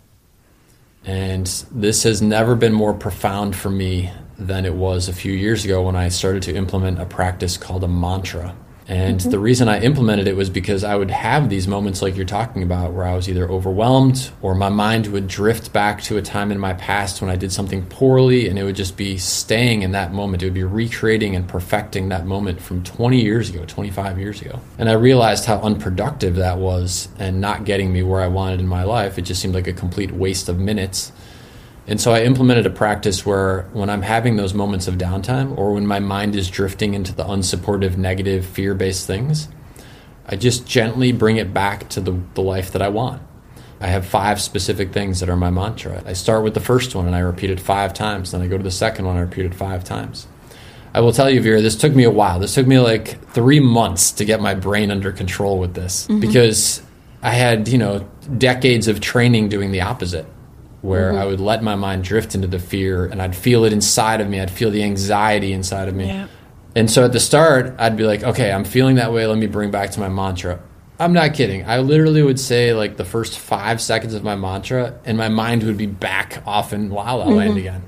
And 1.06 1.46
this 1.70 2.02
has 2.02 2.20
never 2.20 2.56
been 2.56 2.72
more 2.72 2.92
profound 2.92 3.54
for 3.54 3.70
me 3.70 4.10
than 4.38 4.66
it 4.66 4.74
was 4.74 5.08
a 5.08 5.12
few 5.12 5.32
years 5.32 5.64
ago 5.64 5.82
when 5.82 5.94
I 5.94 6.08
started 6.08 6.42
to 6.42 6.54
implement 6.54 7.00
a 7.00 7.06
practice 7.06 7.56
called 7.56 7.84
a 7.84 7.88
mantra. 7.88 8.56
And 8.88 9.18
mm-hmm. 9.18 9.30
the 9.30 9.38
reason 9.38 9.68
I 9.68 9.80
implemented 9.80 10.28
it 10.28 10.36
was 10.36 10.48
because 10.48 10.84
I 10.84 10.94
would 10.94 11.10
have 11.10 11.48
these 11.48 11.66
moments 11.66 12.02
like 12.02 12.14
you're 12.14 12.24
talking 12.24 12.62
about 12.62 12.92
where 12.92 13.04
I 13.04 13.14
was 13.14 13.28
either 13.28 13.48
overwhelmed 13.48 14.30
or 14.42 14.54
my 14.54 14.68
mind 14.68 15.08
would 15.08 15.26
drift 15.26 15.72
back 15.72 16.02
to 16.04 16.16
a 16.16 16.22
time 16.22 16.52
in 16.52 16.58
my 16.58 16.72
past 16.74 17.20
when 17.20 17.28
I 17.28 17.36
did 17.36 17.52
something 17.52 17.84
poorly 17.86 18.48
and 18.48 18.58
it 18.58 18.62
would 18.62 18.76
just 18.76 18.96
be 18.96 19.18
staying 19.18 19.82
in 19.82 19.92
that 19.92 20.12
moment. 20.12 20.42
It 20.42 20.46
would 20.46 20.54
be 20.54 20.64
recreating 20.64 21.34
and 21.34 21.48
perfecting 21.48 22.10
that 22.10 22.26
moment 22.26 22.60
from 22.60 22.84
20 22.84 23.20
years 23.20 23.50
ago, 23.50 23.64
25 23.66 24.18
years 24.20 24.40
ago. 24.40 24.60
And 24.78 24.88
I 24.88 24.92
realized 24.92 25.46
how 25.46 25.58
unproductive 25.60 26.36
that 26.36 26.58
was 26.58 27.08
and 27.18 27.40
not 27.40 27.64
getting 27.64 27.92
me 27.92 28.04
where 28.04 28.20
I 28.20 28.28
wanted 28.28 28.60
in 28.60 28.68
my 28.68 28.84
life. 28.84 29.18
It 29.18 29.22
just 29.22 29.42
seemed 29.42 29.54
like 29.54 29.66
a 29.66 29.72
complete 29.72 30.12
waste 30.12 30.48
of 30.48 30.58
minutes. 30.58 31.10
And 31.88 32.00
so 32.00 32.12
I 32.12 32.22
implemented 32.22 32.66
a 32.66 32.70
practice 32.70 33.24
where 33.24 33.62
when 33.72 33.88
I'm 33.88 34.02
having 34.02 34.36
those 34.36 34.54
moments 34.54 34.88
of 34.88 34.96
downtime 34.96 35.56
or 35.56 35.72
when 35.72 35.86
my 35.86 36.00
mind 36.00 36.34
is 36.34 36.50
drifting 36.50 36.94
into 36.94 37.14
the 37.14 37.24
unsupportive, 37.24 37.96
negative, 37.96 38.44
fear 38.44 38.74
based 38.74 39.06
things, 39.06 39.48
I 40.26 40.34
just 40.34 40.66
gently 40.66 41.12
bring 41.12 41.36
it 41.36 41.54
back 41.54 41.88
to 41.90 42.00
the, 42.00 42.20
the 42.34 42.42
life 42.42 42.72
that 42.72 42.82
I 42.82 42.88
want. 42.88 43.22
I 43.80 43.86
have 43.88 44.04
five 44.04 44.40
specific 44.40 44.92
things 44.92 45.20
that 45.20 45.28
are 45.28 45.36
my 45.36 45.50
mantra. 45.50 46.02
I 46.04 46.14
start 46.14 46.42
with 46.42 46.54
the 46.54 46.60
first 46.60 46.94
one 46.94 47.06
and 47.06 47.14
I 47.14 47.20
repeat 47.20 47.50
it 47.50 47.60
five 47.60 47.94
times. 47.94 48.32
Then 48.32 48.40
I 48.42 48.48
go 48.48 48.56
to 48.56 48.64
the 48.64 48.70
second 48.70 49.04
one 49.04 49.16
and 49.16 49.24
I 49.24 49.28
repeat 49.28 49.44
it 49.44 49.54
five 49.54 49.84
times. 49.84 50.26
I 50.92 51.00
will 51.00 51.12
tell 51.12 51.30
you, 51.30 51.42
Vera, 51.42 51.60
this 51.60 51.76
took 51.76 51.94
me 51.94 52.04
a 52.04 52.10
while. 52.10 52.40
This 52.40 52.54
took 52.54 52.66
me 52.66 52.78
like 52.78 53.22
three 53.32 53.60
months 53.60 54.12
to 54.12 54.24
get 54.24 54.40
my 54.40 54.54
brain 54.54 54.90
under 54.90 55.12
control 55.12 55.58
with 55.58 55.74
this 55.74 56.04
mm-hmm. 56.04 56.20
because 56.20 56.82
I 57.22 57.30
had, 57.30 57.68
you 57.68 57.78
know, 57.78 58.08
decades 58.38 58.88
of 58.88 59.00
training 59.00 59.50
doing 59.50 59.72
the 59.72 59.82
opposite 59.82 60.26
where 60.82 61.10
mm-hmm. 61.10 61.18
I 61.18 61.26
would 61.26 61.40
let 61.40 61.62
my 61.62 61.74
mind 61.74 62.04
drift 62.04 62.34
into 62.34 62.46
the 62.46 62.58
fear 62.58 63.06
and 63.06 63.20
I'd 63.20 63.34
feel 63.34 63.64
it 63.64 63.72
inside 63.72 64.20
of 64.20 64.28
me. 64.28 64.40
I'd 64.40 64.50
feel 64.50 64.70
the 64.70 64.82
anxiety 64.82 65.52
inside 65.52 65.88
of 65.88 65.94
me. 65.94 66.06
Yeah. 66.06 66.28
And 66.74 66.90
so 66.90 67.04
at 67.04 67.12
the 67.12 67.20
start, 67.20 67.74
I'd 67.78 67.96
be 67.96 68.04
like, 68.04 68.22
okay, 68.22 68.52
I'm 68.52 68.64
feeling 68.64 68.96
that 68.96 69.12
way. 69.12 69.26
Let 69.26 69.38
me 69.38 69.46
bring 69.46 69.70
back 69.70 69.90
to 69.92 70.00
my 70.00 70.08
mantra. 70.08 70.60
I'm 70.98 71.12
not 71.12 71.34
kidding. 71.34 71.66
I 71.66 71.78
literally 71.80 72.22
would 72.22 72.40
say 72.40 72.72
like 72.74 72.96
the 72.96 73.04
first 73.04 73.38
five 73.38 73.80
seconds 73.80 74.14
of 74.14 74.22
my 74.22 74.36
mantra, 74.36 74.98
and 75.04 75.18
my 75.18 75.28
mind 75.28 75.62
would 75.64 75.76
be 75.76 75.86
back 75.86 76.42
off 76.46 76.72
in 76.72 76.90
La 76.90 77.14
La 77.14 77.26
mm-hmm. 77.26 77.34
Land 77.34 77.58
again. 77.58 77.82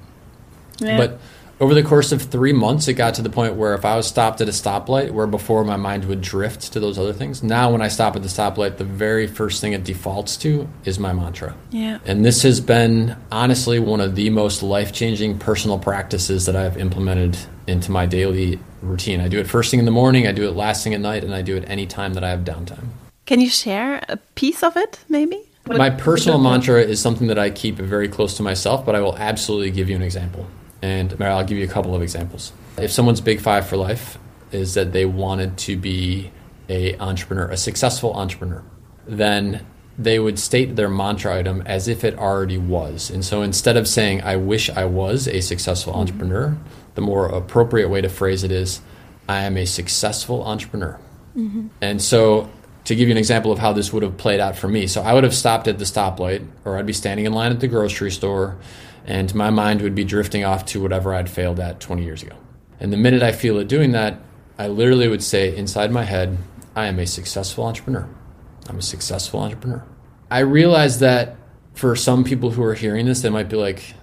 Yeah. 0.79 0.97
But 0.97 1.21
over 1.61 1.75
the 1.75 1.83
course 1.83 2.13
of 2.13 2.23
three 2.23 2.53
months, 2.53 2.87
it 2.87 2.95
got 2.95 3.15
to 3.15 3.23
the 3.23 3.31
point 3.31 3.57
where 3.57 3.75
if 3.75 3.85
I 3.85 3.97
was 3.97 4.07
stopped 4.07 4.41
at 4.41 4.49
a 4.49 4.53
stoplight, 4.53 5.11
where 5.11 5.27
before 5.27 5.65
my 5.65 5.77
mind 5.77 6.05
would 6.05 6.21
drift 6.21 6.73
to 6.73 6.81
those 6.81 6.99
other 6.99 7.13
things, 7.13 7.43
now 7.43 7.73
when 7.73 7.83
I 7.83 7.89
stop 7.89 8.15
at 8.15 8.23
the 8.23 8.29
stoplight, 8.29 8.77
the 8.77 8.85
very 8.85 9.27
first 9.27 9.61
thing 9.61 9.73
it 9.73 9.83
defaults 9.83 10.37
to 10.39 10.69
is 10.85 10.99
my 10.99 11.13
mantra. 11.13 11.57
Yeah. 11.71 11.99
And 12.05 12.25
this 12.25 12.43
has 12.43 12.61
been 12.61 13.17
honestly 13.33 13.81
one 13.81 14.01
of 14.01 14.15
the 14.15 14.31
most 14.31 14.63
life 14.63 14.93
changing 14.93 15.39
personal 15.39 15.79
practices 15.79 16.47
that 16.47 16.55
I've 16.55 16.77
implemented 16.77 17.37
into 17.67 17.91
my 17.91 18.07
daily 18.07 18.61
routine. 18.81 19.21
I 19.21 19.29
do 19.29 19.41
it 19.41 19.49
first 19.49 19.71
thing 19.71 19.81
in 19.81 19.85
the 19.85 19.91
morning, 19.91 20.27
I 20.27 20.33
do 20.33 20.49
it 20.49 20.53
last 20.53 20.85
thing 20.85 20.95
at 20.95 21.01
night, 21.01 21.25
and 21.25 21.35
I 21.35 21.43
do 21.43 21.57
it 21.57 21.65
any 21.67 21.87
time 21.87 22.15
that 22.15 22.23
I 22.23 22.31
have 22.31 22.41
downtime. 22.41 22.87
Can 23.27 23.41
you 23.41 23.51
share 23.51 24.03
a 24.09 24.17
piece 24.37 24.63
of 24.63 24.77
it, 24.77 25.01
maybe? 25.09 25.43
My 25.67 25.91
personal 25.91 26.39
mantra 26.39 26.81
is 26.81 26.99
something 26.99 27.27
that 27.27 27.39
I 27.39 27.51
keep 27.51 27.77
very 27.77 28.09
close 28.09 28.39
to 28.39 28.43
myself, 28.43 28.87
but 28.87 28.95
I 28.95 29.01
will 29.01 29.19
absolutely 29.19 29.71
give 29.71 29.91
you 29.91 29.97
an 29.97 30.03
example. 30.03 30.47
And 30.83 31.21
I'll 31.21 31.45
give 31.45 31.59
you 31.59 31.65
a 31.65 31.69
couple 31.69 31.95
of 31.95 32.03
examples. 32.03 32.53
If 32.77 32.93
someone's 32.93 33.21
big 33.21 33.41
five 33.41 33.67
for 33.67 33.77
life 33.77 34.19
is 34.53 34.75
that 34.75 34.93
they 34.93 35.05
wanted 35.05 35.59
to 35.59 35.77
be 35.77 36.31
a 36.69 36.97
entrepreneur, 36.99 37.49
a 37.49 37.57
successful 37.57 38.15
entrepreneur, 38.15 38.63
then 39.07 39.67
they 39.99 40.19
would 40.19 40.39
state 40.39 40.77
their 40.77 40.89
mantra 40.89 41.37
item 41.37 41.63
as 41.67 41.89
if 41.89 42.05
it 42.05 42.17
already 42.17 42.59
was. 42.59 43.11
And 43.11 43.25
so 43.25 43.43
instead 43.43 43.77
of 43.77 43.89
saying, 43.89 44.23
I 44.23 44.37
wish 44.37 44.71
I 44.71 44.85
was 44.85 45.27
a 45.27 45.41
successful 45.41 45.93
mm-hmm. 45.93 46.01
entrepreneur, 46.01 46.57
the 46.95 47.01
more 47.01 47.27
appropriate 47.27 47.89
way 47.89 48.01
to 48.01 48.09
phrase 48.09 48.45
it 48.45 48.53
is, 48.53 48.81
I 49.29 49.43
am 49.43 49.57
a 49.57 49.65
successful 49.65 50.45
entrepreneur. 50.45 50.99
Mm-hmm. 51.37 51.69
And 51.81 52.01
so 52.01 52.49
to 52.85 52.95
give 52.95 53.09
you 53.09 53.13
an 53.13 53.19
example 53.19 53.51
of 53.51 53.59
how 53.59 53.73
this 53.73 53.93
would 53.93 54.03
have 54.03 54.17
played 54.17 54.41
out 54.41 54.57
for 54.57 54.69
me, 54.69 54.87
so 54.87 55.03
I 55.03 55.15
would 55.15 55.25
have 55.25 55.35
stopped 55.35 55.67
at 55.67 55.79
the 55.79 55.85
stoplight 55.85 56.47
or 56.65 56.79
I'd 56.79 56.87
be 56.87 56.93
standing 56.93 57.27
in 57.27 57.33
line 57.33 57.51
at 57.51 57.61
the 57.61 57.69
grocery 57.69 58.13
store 58.13 58.57
and 59.09 59.35
my 59.35 59.49
mind 59.49 59.81
would 59.81 59.95
be 59.95 60.05
drifting 60.05 60.45
off 60.45 60.67
to 60.67 60.83
whatever 60.83 61.15
I'd 61.15 61.31
failed 61.31 61.59
at 61.59 61.81
20 61.81 62.05
years 62.05 62.23
ago. 62.23 62.37
And 62.79 62.93
the 62.93 62.99
minute 62.99 63.23
I 63.23 63.33
feel 63.33 63.59
it 63.59 63.67
doing 63.67 63.93
that, 63.93 64.21
I 64.59 64.69
literally 64.69 65.09
would 65.09 65.23
say 65.25 65.57
inside 65.57 65.91
my 65.91 66.05
head, 66.05 66.37
I 66.77 66.87
am 66.87 66.99
a 66.99 67.07
successful 67.07 67.65
entrepreneur. 67.65 68.07
I'm 68.69 68.79
a 68.79 68.83
successful 68.83 69.41
entrepreneur. 69.41 69.83
I 70.31 70.41
realize 70.41 70.99
that 70.99 71.37
for 71.73 71.97
some 71.97 72.23
people 72.23 72.51
who 72.51 72.63
are 72.63 72.75
hearing 72.75 73.07
this, 73.07 73.23
they 73.23 73.31
might 73.31 73.49
be 73.49 73.57
like, 73.57 73.95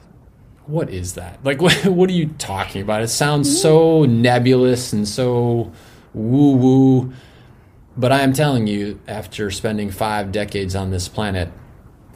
what 0.65 0.89
is 0.89 1.13
that? 1.13 1.39
Like, 1.45 1.61
what, 1.61 1.85
what 1.85 2.09
are 2.09 2.13
you 2.13 2.29
talking 2.39 2.81
about? 2.81 3.03
It 3.03 3.09
sounds 3.09 3.61
so 3.61 4.05
nebulous 4.05 4.91
and 4.91 5.07
so 5.07 5.71
woo 6.15 6.55
woo. 6.55 7.13
But 7.95 8.11
I 8.11 8.21
am 8.21 8.33
telling 8.33 8.65
you, 8.65 8.99
after 9.07 9.51
spending 9.51 9.91
five 9.91 10.31
decades 10.31 10.75
on 10.75 10.89
this 10.89 11.07
planet, 11.07 11.49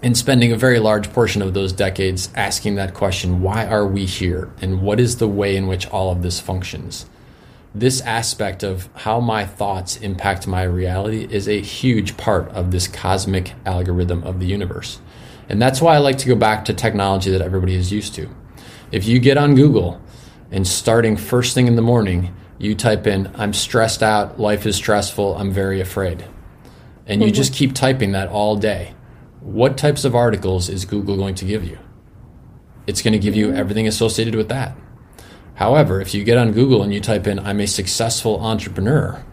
and 0.02 0.16
spending 0.18 0.52
a 0.52 0.58
very 0.58 0.80
large 0.80 1.12
portion 1.12 1.42
of 1.42 1.54
those 1.54 1.74
decades 1.74 2.30
asking 2.36 2.76
that 2.76 2.94
question 2.94 3.42
why 3.42 3.66
are 3.66 3.86
we 3.86 4.06
here? 4.06 4.52
And 4.62 4.82
what 4.82 5.00
is 5.00 5.18
the 5.18 5.28
way 5.28 5.56
in 5.56 5.68
which 5.68 5.88
all 5.88 6.12
of 6.12 6.22
this 6.22 6.40
functions? 6.40 7.06
This 7.76 8.02
aspect 8.02 8.64
of 8.64 8.90
how 8.96 9.20
my 9.20 9.46
thoughts 9.46 9.98
impact 9.98 10.48
my 10.48 10.64
reality 10.64 11.28
is 11.30 11.48
a 11.48 11.62
huge 11.62 12.18
part 12.18 12.50
of 12.50 12.72
this 12.72 12.88
cosmic 12.88 13.54
algorithm 13.66 14.24
of 14.24 14.40
the 14.40 14.48
universe. 14.48 15.00
And 15.50 15.62
that's 15.62 15.82
why 15.82 15.96
i 15.96 15.98
like 15.98 16.18
to 16.20 16.28
go 16.28 16.36
back 16.36 16.66
to 16.66 16.74
technology 16.74 17.32
that 17.32 17.42
everybody 17.42 17.76
is 17.76 17.92
used 17.92 18.16
to. 18.16 18.30
If 18.92 19.06
you 19.06 19.20
get 19.20 19.38
on 19.38 19.56
google 19.56 20.02
and 20.52 20.68
starting 20.68 21.18
first 21.18 21.54
thing 21.54 21.68
in 21.68 21.76
the 21.76 21.82
morning 21.82 22.34
you 22.58 22.76
type 22.76 23.06
in 23.06 23.32
i'm 23.36 23.54
stressed 23.54 24.02
out 24.02 24.40
life 24.40 24.66
is 24.66 24.76
stressful 24.76 25.36
i'm 25.38 25.52
very 25.52 25.82
afraid. 25.82 26.26
And 27.06 27.22
you 27.22 27.28
mm-hmm. 27.28 27.36
just 27.36 27.54
keep 27.54 27.74
typing 27.74 28.14
that 28.14 28.30
all 28.30 28.56
day 28.56 28.94
what 29.54 29.78
types 29.78 30.06
of 30.06 30.16
articles 30.16 30.70
is 30.70 30.86
Google 30.86 31.18
going 31.18 31.36
to 31.36 31.46
give 31.46 31.64
you? 31.64 31.80
It's 32.86 33.02
going 33.02 33.14
to 33.14 33.20
give 33.20 33.36
you 33.36 33.54
everything 33.54 33.88
associated 33.88 34.36
with 34.36 34.50
that. 34.50 34.78
However, 35.56 36.00
if 36.00 36.14
you 36.14 36.24
get 36.24 36.38
on 36.38 36.52
Google 36.52 36.84
and 36.84 36.94
you 36.94 37.02
type 37.02 37.28
in, 37.28 37.40
I'm 37.40 37.60
a 37.60 37.68
successful 37.68 38.40
entrepreneur, 38.40 39.24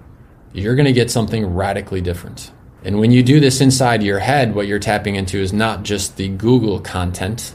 you're 0.53 0.75
going 0.75 0.87
to 0.87 0.93
get 0.93 1.11
something 1.11 1.47
radically 1.47 2.01
different. 2.01 2.51
And 2.83 2.99
when 2.99 3.11
you 3.11 3.23
do 3.23 3.41
this 3.41 3.61
inside 3.61 4.03
your 4.03 4.21
head, 4.21 4.55
what 4.55 4.67
you're 4.67 4.79
tapping 4.79 5.17
into 5.17 5.39
is 5.39 5.53
not 5.53 5.83
just 5.83 6.17
the 6.17 6.29
Google 6.29 6.81
content, 6.81 7.55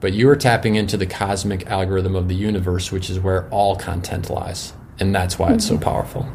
but 0.00 0.12
you 0.12 0.28
are 0.30 0.36
tapping 0.36 0.76
into 0.76 0.96
the 0.96 1.06
cosmic 1.06 1.66
algorithm 1.66 2.16
of 2.16 2.28
the 2.28 2.34
universe, 2.34 2.90
which 2.90 3.10
is 3.10 3.20
where 3.20 3.48
all 3.50 3.76
content 3.76 4.30
lies. 4.30 4.72
And 4.98 5.14
that's 5.14 5.38
why 5.38 5.52
it's 5.52 5.66
so 5.66 5.74
mm-hmm. 5.74 5.82
powerful. 5.82 6.26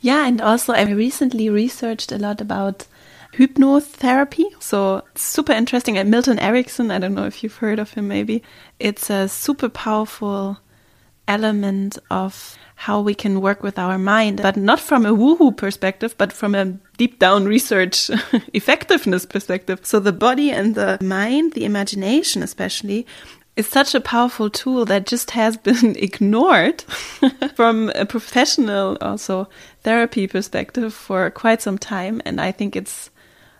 Yeah, 0.00 0.26
and 0.26 0.40
also 0.40 0.72
I 0.72 0.90
recently 0.90 1.48
researched 1.48 2.10
a 2.10 2.18
lot 2.18 2.40
about 2.40 2.86
hypnotherapy. 3.32 4.44
So 4.60 5.02
super 5.14 5.52
interesting. 5.52 5.98
And 5.98 6.10
Milton 6.10 6.38
Erickson, 6.38 6.90
I 6.90 6.98
don't 6.98 7.14
know 7.14 7.26
if 7.26 7.42
you've 7.42 7.56
heard 7.56 7.78
of 7.78 7.92
him 7.92 8.08
maybe. 8.08 8.42
It's 8.78 9.10
a 9.10 9.28
super 9.28 9.68
powerful 9.68 10.58
element 11.28 11.98
of 12.10 12.58
how 12.74 13.00
we 13.00 13.14
can 13.14 13.40
work 13.40 13.62
with 13.62 13.78
our 13.78 13.96
mind, 13.96 14.42
but 14.42 14.56
not 14.56 14.80
from 14.80 15.06
a 15.06 15.12
woohoo 15.12 15.56
perspective, 15.56 16.14
but 16.18 16.32
from 16.32 16.54
a 16.54 16.76
deep 16.96 17.18
down 17.18 17.44
research 17.44 18.10
effectiveness 18.52 19.24
perspective. 19.24 19.80
So 19.84 20.00
the 20.00 20.12
body 20.12 20.50
and 20.50 20.74
the 20.74 20.98
mind, 21.00 21.52
the 21.52 21.64
imagination 21.64 22.42
especially, 22.42 23.06
is 23.54 23.68
such 23.68 23.94
a 23.94 24.00
powerful 24.00 24.50
tool 24.50 24.84
that 24.86 25.06
just 25.06 25.30
has 25.32 25.56
been 25.56 25.96
ignored 25.98 26.82
from 27.54 27.92
a 27.94 28.04
professional 28.04 28.96
also 29.00 29.48
therapy 29.82 30.26
perspective 30.26 30.92
for 30.92 31.30
quite 31.30 31.60
some 31.60 31.76
time 31.78 32.22
and 32.24 32.40
i 32.40 32.50
think 32.50 32.74
it's 32.74 33.10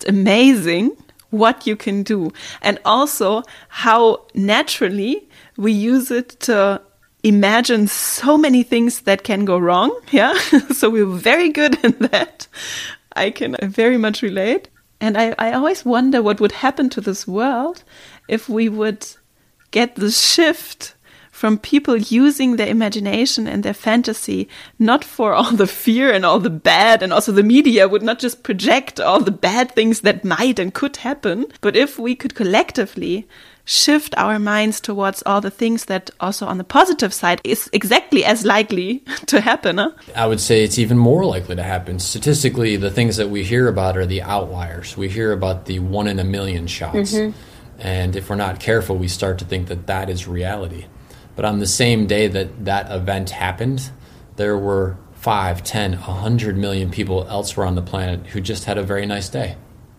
amazing 0.05 0.97
what 1.31 1.67
you 1.67 1.77
can 1.77 2.03
do 2.03 2.31
and 2.61 2.79
also 2.85 3.43
how 3.69 4.27
naturally 4.35 5.29
we 5.57 5.73
use 5.73 6.11
it 6.11 6.29
to 6.41 6.81
imagine 7.23 7.87
so 7.87 8.37
many 8.37 8.63
things 8.63 9.01
that 9.03 9.23
can 9.23 9.45
go 9.45 9.59
wrong. 9.59 9.99
Yeah. 10.11 10.35
so 10.73 10.91
we're 10.91 11.07
very 11.07 11.49
good 11.49 11.83
in 11.85 11.93
that. 12.11 12.47
I 13.15 13.31
can 13.31 13.57
very 13.63 13.97
much 13.97 14.23
relate. 14.23 14.69
And 15.01 15.17
I, 15.17 15.35
I 15.39 15.53
always 15.53 15.85
wonder 15.85 16.23
what 16.23 16.41
would 16.41 16.53
happen 16.53 16.89
to 16.91 17.01
this 17.01 17.27
world 17.27 17.83
if 18.29 18.49
we 18.49 18.69
would 18.69 19.07
get 19.71 19.97
the 19.97 20.11
shift 20.11 20.95
from 21.43 21.59
people 21.59 21.97
using 21.97 22.55
their 22.55 22.69
imagination 22.69 23.49
and 23.49 23.65
their 23.65 23.75
fantasy, 23.75 24.49
not 24.79 25.03
for 25.03 25.35
all 25.35 25.51
the 25.51 25.67
fear 25.67 26.13
and 26.13 26.25
all 26.25 26.39
the 26.39 26.49
bad, 26.49 27.03
and 27.03 27.13
also 27.13 27.33
the 27.33 27.43
media 27.43 27.89
would 27.89 28.01
not 28.01 28.21
just 28.21 28.45
project 28.45 29.01
all 29.01 29.19
the 29.19 29.33
bad 29.33 29.73
things 29.73 30.03
that 30.03 30.25
might 30.25 30.61
and 30.61 30.73
could 30.73 30.99
happen, 30.99 31.47
but 31.61 31.75
if 31.75 31.99
we 31.99 32.15
could 32.15 32.37
collectively 32.37 33.27
shift 33.65 34.15
our 34.17 34.39
minds 34.39 34.81
towards 34.81 35.21
all 35.27 35.41
the 35.41 35.51
things 35.51 35.87
that 35.87 36.11
also 36.21 36.47
on 36.47 36.59
the 36.59 36.71
positive 36.79 37.13
side 37.13 37.41
is 37.43 37.69
exactly 37.73 38.25
as 38.25 38.45
likely 38.45 38.99
to 39.27 39.41
happen. 39.41 39.79
Huh? 39.79 39.91
I 40.15 40.29
would 40.29 40.41
say 40.41 40.63
it's 40.63 40.79
even 40.79 40.97
more 40.97 41.25
likely 41.25 41.57
to 41.57 41.65
happen. 41.65 41.99
Statistically, 41.99 42.77
the 42.77 42.93
things 42.93 43.17
that 43.17 43.31
we 43.31 43.43
hear 43.43 43.67
about 43.67 43.97
are 43.97 44.07
the 44.07 44.23
outliers. 44.23 44.97
We 44.97 45.09
hear 45.09 45.33
about 45.33 45.67
the 45.67 45.81
one 45.81 46.07
in 46.07 46.21
a 46.21 46.25
million 46.25 46.69
shots. 46.69 47.15
Mm-hmm. 47.15 47.37
And 47.81 48.15
if 48.15 48.31
we're 48.31 48.37
not 48.37 48.61
careful, 48.61 48.95
we 48.97 49.09
start 49.09 49.41
to 49.41 49.45
think 49.45 49.67
that 49.67 49.89
that 49.89 50.09
is 50.09 50.29
reality. 50.29 50.85
But 51.35 51.45
on 51.45 51.59
the 51.59 51.67
same 51.67 52.07
day 52.07 52.29
that 52.29 52.65
that 52.65 52.91
event 52.91 53.31
happened, 53.31 53.91
there 54.37 54.57
were 54.57 54.97
five, 55.15 55.63
ten, 55.63 55.95
a 55.95 55.97
hundred 55.97 56.57
million 56.57 56.91
people 56.91 57.27
elsewhere 57.29 57.67
on 57.67 57.75
the 57.75 57.83
planet 57.83 58.27
who 58.29 58.41
just 58.41 58.65
had 58.65 58.77
a 58.77 58.83
very 58.83 59.07
nice 59.07 59.29
day. 59.29 59.57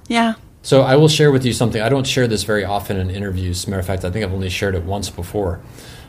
Yeah. 0.08 0.36
So 0.62 0.82
I 0.82 0.96
will 0.96 1.10
share 1.10 1.32
with 1.32 1.46
you 1.46 1.54
something. 1.54 1.82
I 1.82 1.90
don't 1.90 2.08
share 2.08 2.28
this 2.28 2.44
very 2.44 2.64
often 2.64 2.98
in 2.98 3.10
interviews. 3.10 3.68
matter 3.68 3.80
of 3.80 3.86
fact, 3.86 4.06
I 4.06 4.12
think 4.12 4.24
I've 4.24 4.34
only 4.34 4.50
shared 4.50 4.76
it 4.76 4.84
once 4.84 5.10
before. 5.10 5.62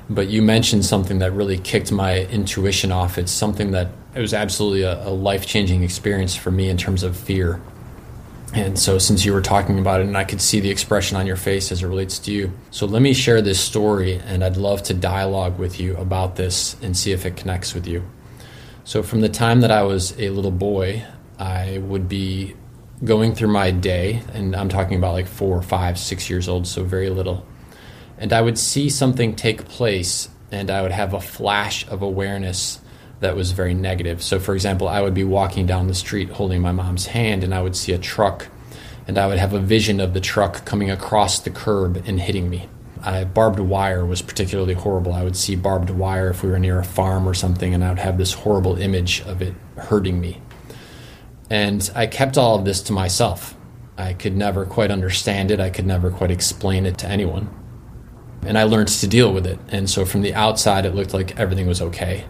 But 0.09 0.29
you 0.29 0.43
mentioned 0.43 0.85
something 0.85 1.19
that 1.21 1.33
really 1.33 1.59
kicked 1.59 1.91
my 1.91 2.21
intuition 2.27 2.93
off. 2.93 3.17
It's 3.19 3.33
something 3.33 3.71
that 3.71 3.89
it 4.15 4.21
was 4.21 4.35
absolutely 4.35 4.83
a, 4.83 5.09
a 5.09 5.11
life 5.11 5.47
changing 5.47 5.83
experience 5.83 6.37
for 6.37 6.51
me 6.51 6.69
in 6.69 6.77
terms 6.77 7.03
of 7.03 7.17
fear. 7.17 7.61
And 8.55 8.79
so, 8.79 8.99
since 8.99 9.25
you 9.25 9.33
were 9.33 9.43
talking 9.43 9.81
about 9.81 10.01
it, 10.01 10.07
and 10.07 10.17
I 10.17 10.23
could 10.23 10.41
see 10.41 10.61
the 10.61 10.71
expression 10.71 11.17
on 11.17 11.27
your 11.27 11.35
face 11.35 11.73
as 11.73 11.83
it 11.83 11.89
relates 11.89 12.21
to 12.21 12.33
you, 12.33 12.53
so 12.71 12.87
let 12.87 13.03
me 13.03 13.13
share 13.13 13.43
this 13.43 13.59
story, 13.59 14.21
and 14.27 14.45
I'd 14.45 14.57
love 14.57 14.85
to 14.85 14.95
dialogue 14.95 15.59
with 15.59 15.81
you 15.81 15.97
about 15.97 16.37
this 16.37 16.77
and 16.81 16.97
see 16.97 17.11
if 17.11 17.27
it 17.27 17.37
connects 17.37 17.75
with 17.75 17.89
you. 17.89 18.05
So, 18.85 19.03
from 19.03 19.23
the 19.23 19.29
time 19.29 19.63
that 19.63 19.73
I 19.73 19.83
was 19.83 20.17
a 20.21 20.31
little 20.31 20.53
boy, 20.53 21.05
I 21.37 21.79
would 21.79 22.09
be 22.09 22.55
going 23.03 23.35
through 23.35 23.49
my 23.49 23.73
day, 23.73 24.23
and 24.33 24.55
I'm 24.55 24.69
talking 24.69 24.99
about 24.99 25.15
like 25.15 25.27
four, 25.27 25.61
five, 25.61 25.99
six 25.99 26.31
years 26.31 26.49
old, 26.49 26.69
so 26.69 26.85
very 26.85 27.11
little. 27.11 27.45
And 28.19 28.33
I 28.33 28.41
would 28.41 28.57
see 28.57 28.89
something 28.89 29.35
take 29.35 29.65
place, 29.65 30.29
and 30.53 30.71
I 30.71 30.81
would 30.83 30.93
have 30.93 31.13
a 31.13 31.21
flash 31.21 31.89
of 31.89 32.03
awareness 32.03 32.81
that 33.25 33.37
was 33.37 33.53
very 33.53 33.75
negative. 33.75 34.23
So, 34.23 34.39
for 34.39 34.55
example, 34.55 34.87
I 34.87 35.01
would 35.01 35.15
be 35.15 35.25
walking 35.25 35.67
down 35.67 35.89
the 35.89 35.95
street 35.95 36.29
holding 36.29 36.61
my 36.61 36.73
mom's 36.73 37.07
hand, 37.07 37.43
and 37.43 37.55
I 37.55 37.63
would 37.63 37.75
see 37.75 37.93
a 37.93 37.99
truck, 37.99 38.49
and 39.09 39.19
I 39.19 39.27
would 39.27 39.39
have 39.39 39.55
a 39.55 39.59
vision 39.59 39.99
of 39.99 40.15
the 40.15 40.21
truck 40.21 40.65
coming 40.65 40.91
across 40.91 41.41
the 41.41 41.51
curb 41.51 42.03
and 42.07 42.21
hitting 42.21 42.51
me. 42.51 42.69
I, 43.03 43.25
barbed 43.25 43.59
wire 43.59 44.05
was 44.05 44.23
particularly 44.23 44.75
horrible. 44.75 45.13
I 45.13 45.25
would 45.25 45.37
see 45.37 45.57
barbed 45.57 45.91
wire 45.91 46.31
if 46.31 46.43
we 46.43 46.51
were 46.51 46.59
near 46.59 46.79
a 46.79 46.85
farm 46.85 47.29
or 47.29 47.35
something, 47.35 47.75
and 47.75 47.83
I 47.83 47.91
would 47.91 47.99
have 47.99 48.19
this 48.19 48.33
horrible 48.33 48.77
image 48.77 49.23
of 49.23 49.43
it 49.43 49.55
hurting 49.77 50.21
me. 50.21 50.41
And 51.51 51.91
I 51.95 52.07
kept 52.07 52.39
all 52.39 52.59
of 52.59 52.65
this 52.65 52.83
to 52.83 52.93
myself. 52.93 53.55
I 53.97 54.13
could 54.13 54.37
never 54.37 54.67
quite 54.67 54.91
understand 54.91 55.51
it, 55.51 55.61
I 55.61 55.71
could 55.71 55.87
never 55.87 56.11
quite 56.11 56.31
explain 56.31 56.85
it 56.85 56.99
to 56.99 57.09
anyone. 57.09 57.49
And 58.43 58.59
I 58.59 58.65
learned 58.65 58.89
to 58.89 59.07
deal 59.07 59.33
with 59.33 59.47
it. 59.47 59.59
And 59.69 59.89
so 59.89 60.05
from 60.05 60.21
the 60.21 60.35
outside, 60.35 60.85
it 60.85 60.95
looked 60.95 61.15
like 61.15 61.39
everything 61.39 61.67
was 61.67 61.81
okay. 61.81 62.25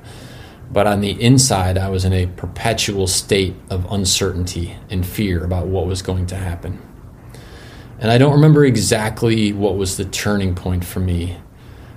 But 0.74 0.88
on 0.88 1.02
the 1.02 1.12
inside, 1.22 1.78
I 1.78 1.88
was 1.88 2.04
in 2.04 2.12
a 2.12 2.26
perpetual 2.26 3.06
state 3.06 3.54
of 3.70 3.86
uncertainty 3.92 4.76
and 4.90 5.06
fear 5.06 5.44
about 5.44 5.68
what 5.68 5.86
was 5.86 6.02
going 6.02 6.26
to 6.26 6.36
happen. 6.36 6.82
And 8.00 8.10
I 8.10 8.18
don't 8.18 8.32
remember 8.32 8.64
exactly 8.64 9.52
what 9.52 9.76
was 9.76 9.96
the 9.96 10.04
turning 10.04 10.56
point 10.56 10.84
for 10.84 10.98
me, 10.98 11.36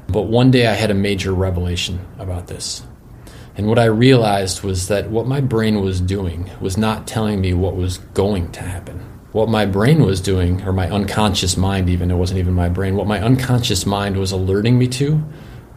but 0.08 0.28
one 0.28 0.52
day 0.52 0.68
I 0.68 0.74
had 0.74 0.92
a 0.92 0.94
major 0.94 1.34
revelation 1.34 2.06
about 2.20 2.46
this. 2.46 2.84
And 3.56 3.66
what 3.66 3.80
I 3.80 3.86
realized 3.86 4.62
was 4.62 4.90
that 4.90 5.10
what 5.10 5.26
my 5.26 5.42
brain 5.42 5.82
was 5.82 6.00
doing 6.00 6.52
was 6.62 6.78
not 6.78 7.08
telling 7.08 7.42
me 7.42 7.56
what 7.56 7.76
was 7.76 7.98
going 7.98 8.52
to 8.52 8.62
happen. 8.62 9.00
What 9.32 9.50
my 9.50 9.66
brain 9.66 10.06
was 10.06 10.22
doing, 10.22 10.62
or 10.62 10.72
my 10.72 10.88
unconscious 10.88 11.58
mind, 11.58 11.90
even, 11.90 12.12
it 12.12 12.16
wasn't 12.16 12.42
even 12.42 12.54
my 12.54 12.70
brain, 12.70 12.96
what 12.96 13.08
my 13.08 13.20
unconscious 13.20 13.88
mind 13.88 14.18
was 14.18 14.32
alerting 14.32 14.78
me 14.78 14.88
to 14.90 15.24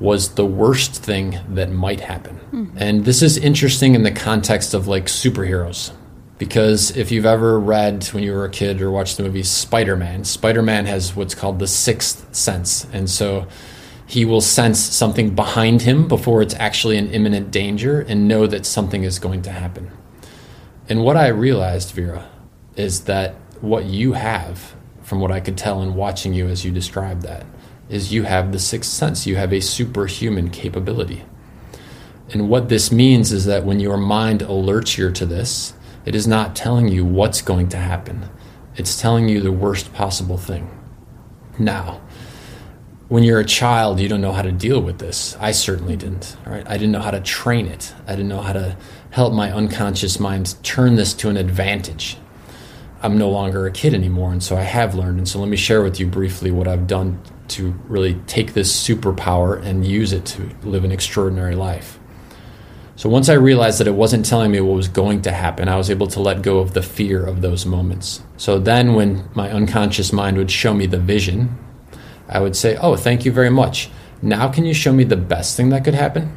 was 0.00 0.34
the 0.34 0.46
worst 0.46 1.04
thing 1.04 1.38
that 1.50 1.70
might 1.70 2.00
happen. 2.00 2.40
Mm-hmm. 2.52 2.78
And 2.78 3.04
this 3.04 3.22
is 3.22 3.36
interesting 3.36 3.94
in 3.94 4.02
the 4.02 4.10
context 4.10 4.74
of 4.74 4.88
like 4.88 5.06
superheroes. 5.06 5.92
Because 6.38 6.96
if 6.96 7.12
you've 7.12 7.26
ever 7.26 7.60
read 7.60 8.06
when 8.06 8.24
you 8.24 8.32
were 8.32 8.46
a 8.46 8.50
kid 8.50 8.80
or 8.80 8.90
watched 8.90 9.18
the 9.18 9.22
movie 9.22 9.42
Spider 9.42 9.94
Man, 9.94 10.24
Spider 10.24 10.62
Man 10.62 10.86
has 10.86 11.14
what's 11.14 11.34
called 11.34 11.58
the 11.58 11.66
sixth 11.66 12.34
sense. 12.34 12.86
And 12.94 13.10
so 13.10 13.46
he 14.06 14.24
will 14.24 14.40
sense 14.40 14.80
something 14.80 15.34
behind 15.34 15.82
him 15.82 16.08
before 16.08 16.40
it's 16.40 16.54
actually 16.54 16.96
an 16.96 17.10
imminent 17.10 17.50
danger 17.50 18.00
and 18.00 18.26
know 18.26 18.46
that 18.46 18.64
something 18.64 19.04
is 19.04 19.18
going 19.18 19.42
to 19.42 19.50
happen. 19.50 19.90
And 20.88 21.04
what 21.04 21.18
I 21.18 21.28
realized, 21.28 21.92
Vera, 21.92 22.26
is 22.74 23.02
that 23.02 23.34
what 23.60 23.84
you 23.84 24.14
have, 24.14 24.74
from 25.02 25.20
what 25.20 25.30
I 25.30 25.40
could 25.40 25.58
tell 25.58 25.82
in 25.82 25.94
watching 25.94 26.32
you 26.32 26.48
as 26.48 26.64
you 26.64 26.72
described 26.72 27.22
that, 27.22 27.44
is 27.90 28.12
you 28.12 28.22
have 28.22 28.52
the 28.52 28.58
sixth 28.58 28.90
sense. 28.90 29.26
You 29.26 29.36
have 29.36 29.52
a 29.52 29.60
superhuman 29.60 30.48
capability. 30.50 31.24
And 32.32 32.48
what 32.48 32.68
this 32.68 32.92
means 32.92 33.32
is 33.32 33.44
that 33.46 33.64
when 33.64 33.80
your 33.80 33.96
mind 33.96 34.40
alerts 34.40 34.96
you 34.96 35.10
to 35.10 35.26
this, 35.26 35.74
it 36.06 36.14
is 36.14 36.26
not 36.26 36.56
telling 36.56 36.88
you 36.88 37.04
what's 37.04 37.42
going 37.42 37.68
to 37.70 37.76
happen, 37.76 38.30
it's 38.76 38.98
telling 38.98 39.28
you 39.28 39.40
the 39.40 39.52
worst 39.52 39.92
possible 39.92 40.38
thing. 40.38 40.70
Now, 41.58 42.00
when 43.08 43.24
you're 43.24 43.40
a 43.40 43.44
child, 43.44 43.98
you 43.98 44.08
don't 44.08 44.20
know 44.20 44.32
how 44.32 44.42
to 44.42 44.52
deal 44.52 44.80
with 44.80 45.00
this. 45.00 45.36
I 45.40 45.50
certainly 45.50 45.96
didn't. 45.96 46.36
Right? 46.46 46.66
I 46.66 46.74
didn't 46.74 46.92
know 46.92 47.00
how 47.00 47.10
to 47.10 47.20
train 47.20 47.66
it. 47.66 47.92
I 48.06 48.12
didn't 48.12 48.28
know 48.28 48.40
how 48.40 48.52
to 48.52 48.76
help 49.10 49.34
my 49.34 49.52
unconscious 49.52 50.20
mind 50.20 50.54
turn 50.62 50.94
this 50.94 51.12
to 51.14 51.28
an 51.28 51.36
advantage. 51.36 52.16
I'm 53.02 53.18
no 53.18 53.28
longer 53.28 53.66
a 53.66 53.72
kid 53.72 53.94
anymore, 53.94 54.30
and 54.30 54.42
so 54.42 54.56
I 54.56 54.62
have 54.62 54.94
learned. 54.94 55.18
And 55.18 55.28
so 55.28 55.40
let 55.40 55.48
me 55.48 55.56
share 55.56 55.82
with 55.82 55.98
you 55.98 56.06
briefly 56.06 56.52
what 56.52 56.68
I've 56.68 56.86
done 56.86 57.20
to 57.50 57.72
really 57.88 58.14
take 58.26 58.54
this 58.54 58.72
superpower 58.72 59.62
and 59.62 59.86
use 59.86 60.12
it 60.12 60.24
to 60.26 60.50
live 60.62 60.84
an 60.84 60.92
extraordinary 60.92 61.54
life. 61.54 61.98
So 62.96 63.08
once 63.08 63.30
I 63.30 63.34
realized 63.34 63.80
that 63.80 63.86
it 63.86 63.94
wasn't 63.94 64.26
telling 64.26 64.50
me 64.50 64.60
what 64.60 64.74
was 64.74 64.88
going 64.88 65.22
to 65.22 65.32
happen, 65.32 65.68
I 65.68 65.76
was 65.76 65.88
able 65.88 66.06
to 66.08 66.20
let 66.20 66.42
go 66.42 66.58
of 66.58 66.74
the 66.74 66.82
fear 66.82 67.24
of 67.24 67.40
those 67.40 67.64
moments. 67.64 68.22
So 68.36 68.58
then 68.58 68.94
when 68.94 69.28
my 69.34 69.50
unconscious 69.50 70.12
mind 70.12 70.36
would 70.36 70.50
show 70.50 70.74
me 70.74 70.84
the 70.84 70.98
vision, 70.98 71.56
I 72.28 72.40
would 72.40 72.54
say, 72.54 72.76
Oh, 72.76 72.96
thank 72.96 73.24
you 73.24 73.32
very 73.32 73.48
much. 73.48 73.90
Now 74.20 74.48
can 74.48 74.66
you 74.66 74.74
show 74.74 74.92
me 74.92 75.04
the 75.04 75.16
best 75.16 75.56
thing 75.56 75.70
that 75.70 75.82
could 75.82 75.94
happen? 75.94 76.36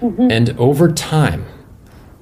Mm-hmm. 0.00 0.30
And 0.30 0.50
over 0.58 0.92
time, 0.92 1.46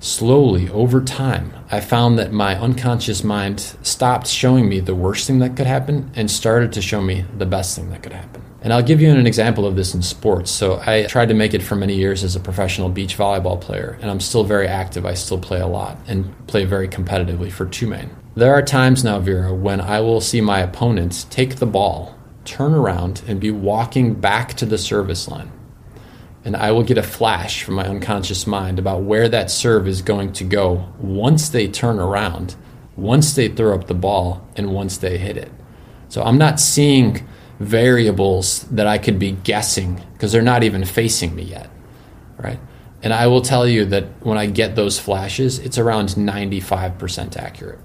slowly 0.04 0.68
over 0.68 1.00
time, 1.00 1.52
I 1.70 1.80
found 1.80 2.18
that 2.18 2.30
my 2.30 2.60
unconscious 2.60 3.24
mind 3.24 3.76
stopped 3.82 4.26
showing 4.26 4.68
me 4.68 4.80
the 4.80 4.94
worst 4.94 5.26
thing 5.26 5.38
that 5.38 5.56
could 5.56 5.66
happen 5.66 6.10
and 6.14 6.30
started 6.30 6.72
to 6.74 6.82
show 6.82 7.00
me 7.00 7.24
the 7.38 7.46
best 7.46 7.74
thing 7.74 7.90
that 7.90 8.02
could 8.02 8.12
happen. 8.12 8.42
And 8.60 8.72
I'll 8.72 8.82
give 8.82 9.00
you 9.00 9.10
an 9.10 9.26
example 9.26 9.66
of 9.66 9.76
this 9.76 9.94
in 9.94 10.02
sports. 10.02 10.50
So 10.50 10.80
I 10.86 11.04
tried 11.04 11.28
to 11.28 11.34
make 11.34 11.54
it 11.54 11.62
for 11.62 11.74
many 11.74 11.94
years 11.94 12.22
as 12.22 12.36
a 12.36 12.40
professional 12.40 12.90
beach 12.90 13.16
volleyball 13.16 13.60
player, 13.60 13.98
and 14.00 14.10
I'm 14.10 14.20
still 14.20 14.44
very 14.44 14.68
active. 14.68 15.06
I 15.06 15.14
still 15.14 15.38
play 15.38 15.60
a 15.60 15.66
lot 15.66 15.98
and 16.06 16.34
play 16.46 16.64
very 16.64 16.88
competitively 16.88 17.50
for 17.50 17.66
Tumain. 17.66 18.10
There 18.34 18.52
are 18.52 18.62
times 18.62 19.04
now, 19.04 19.20
Vera, 19.20 19.54
when 19.54 19.80
I 19.80 20.00
will 20.00 20.20
see 20.20 20.40
my 20.40 20.60
opponent 20.60 21.26
take 21.30 21.56
the 21.56 21.66
ball, 21.66 22.14
turn 22.44 22.74
around, 22.74 23.22
and 23.26 23.40
be 23.40 23.50
walking 23.50 24.14
back 24.14 24.54
to 24.54 24.66
the 24.66 24.78
service 24.78 25.28
line 25.28 25.50
and 26.44 26.56
I 26.56 26.72
will 26.72 26.82
get 26.82 26.98
a 26.98 27.02
flash 27.02 27.62
from 27.62 27.74
my 27.74 27.86
unconscious 27.88 28.46
mind 28.46 28.78
about 28.78 29.02
where 29.02 29.28
that 29.28 29.50
serve 29.50 29.88
is 29.88 30.02
going 30.02 30.32
to 30.34 30.44
go 30.44 30.92
once 30.98 31.48
they 31.48 31.68
turn 31.68 31.98
around, 31.98 32.54
once 32.96 33.34
they 33.34 33.48
throw 33.48 33.74
up 33.74 33.86
the 33.86 33.94
ball, 33.94 34.46
and 34.54 34.72
once 34.72 34.98
they 34.98 35.16
hit 35.16 35.36
it. 35.36 35.50
So 36.08 36.22
I'm 36.22 36.38
not 36.38 36.60
seeing 36.60 37.26
variables 37.58 38.64
that 38.64 38.86
I 38.86 38.98
could 38.98 39.18
be 39.18 39.32
guessing 39.32 40.02
because 40.12 40.32
they're 40.32 40.42
not 40.42 40.64
even 40.64 40.84
facing 40.84 41.34
me 41.34 41.44
yet, 41.44 41.70
right? 42.36 42.60
And 43.02 43.12
I 43.12 43.26
will 43.26 43.42
tell 43.42 43.66
you 43.66 43.84
that 43.86 44.04
when 44.24 44.38
I 44.38 44.46
get 44.46 44.76
those 44.76 44.98
flashes, 44.98 45.58
it's 45.58 45.78
around 45.78 46.10
95% 46.10 47.36
accurate. 47.36 47.78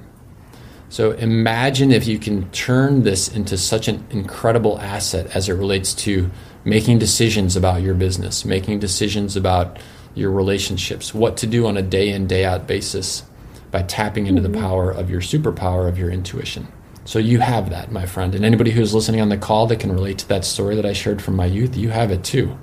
So 0.89 1.12
imagine 1.12 1.91
if 1.91 2.08
you 2.08 2.17
can 2.17 2.50
turn 2.52 3.04
this 3.04 3.28
into 3.28 3.58
such 3.58 3.88
an 3.88 4.06
incredible 4.10 4.80
asset 4.80 5.36
as 5.36 5.48
it 5.48 5.54
relates 5.54 5.93
to 5.95 6.32
making 6.63 7.00
decisions 7.00 7.56
about 7.56 7.82
your 7.82 7.93
business, 7.93 8.45
making 8.45 8.80
decisions 8.80 9.36
about 9.36 9.80
your 10.15 10.32
relationships, 10.32 11.13
what 11.13 11.38
to 11.38 11.48
do 11.48 11.65
on 11.67 11.78
a 11.78 11.82
day 11.82 12.10
in, 12.10 12.28
day 12.28 12.45
out 12.45 12.67
basis 12.67 13.24
by 13.72 13.82
tapping 13.84 14.28
into 14.28 14.41
mm-hmm. 14.41 14.52
the 14.52 14.60
power 14.60 14.91
of 14.91 15.10
your 15.10 15.22
superpower 15.22 15.88
of 15.88 15.98
your 15.98 16.10
intuition. 16.10 16.67
So 17.06 17.17
you 17.17 17.39
have 17.39 17.72
that, 17.72 17.91
my 17.91 18.06
friend. 18.06 18.36
And 18.36 18.45
anybody 18.45 18.72
who's 18.72 18.93
listening 18.93 19.22
on 19.22 19.30
the 19.30 19.38
call 19.38 19.65
that 19.67 19.80
can 19.80 19.91
relate 19.91 20.19
to 20.19 20.28
that 20.28 20.45
story 20.45 20.76
that 20.76 20.86
I 20.86 20.93
shared 20.93 21.22
from 21.22 21.36
my 21.36 21.45
youth, 21.45 21.76
you 21.76 21.89
have 21.89 22.12
it 22.12 22.24
too. 22.24 22.58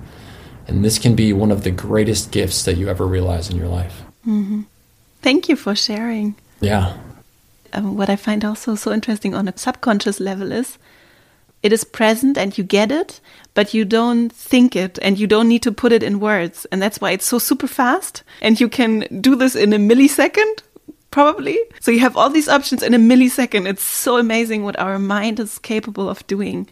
And 0.67 0.85
this 0.85 0.99
can 0.99 1.15
be 1.15 1.33
one 1.33 1.51
of 1.51 1.63
the 1.63 1.71
greatest 1.71 2.31
gifts 2.31 2.63
that 2.63 2.77
you 2.77 2.87
ever 2.87 3.05
realize 3.05 3.49
in 3.49 3.57
your 3.57 3.67
life. 3.67 4.03
Mm-hmm. 4.25 4.61
Thank 5.21 5.49
you 5.49 5.55
for 5.55 5.75
sharing. 5.75 6.35
Yeah. 6.61 6.97
Um, 7.73 7.97
what 7.97 8.09
I 8.09 8.15
find 8.15 8.45
also 8.45 8.75
so 8.75 8.91
interesting 8.93 9.33
on 9.33 9.47
a 9.47 9.57
subconscious 9.57 10.19
level 10.19 10.51
is 10.51 10.77
it 11.63 11.73
is 11.73 11.83
present 11.83 12.37
and 12.37 12.57
you 12.57 12.63
get 12.63 12.91
it, 12.91 13.19
but 13.57 13.73
you 13.73 13.85
don't 13.85 14.29
think 14.29 14.75
it 14.75 14.99
and 15.01 15.17
you 15.17 15.25
don't 15.25 15.49
need 15.49 15.63
to 15.63 15.71
put 15.71 15.91
it 15.91 16.03
in 16.03 16.19
words. 16.19 16.67
And 16.71 16.79
that's 16.79 17.01
why 17.01 17.09
it's 17.09 17.25
so 17.25 17.39
super 17.39 17.65
fast. 17.65 18.21
And 18.39 18.61
you 18.61 18.69
can 18.69 19.07
do 19.19 19.35
this 19.35 19.55
in 19.55 19.73
a 19.73 19.77
millisecond, 19.77 20.59
probably. 21.09 21.57
So 21.79 21.89
you 21.89 21.99
have 22.01 22.15
all 22.15 22.29
these 22.29 22.47
options 22.47 22.83
in 22.83 22.93
a 22.93 22.99
millisecond. 22.99 23.67
It's 23.67 23.81
so 23.81 24.17
amazing 24.17 24.63
what 24.63 24.77
our 24.77 24.99
mind 24.99 25.39
is 25.39 25.57
capable 25.57 26.07
of 26.07 26.25
doing. 26.27 26.69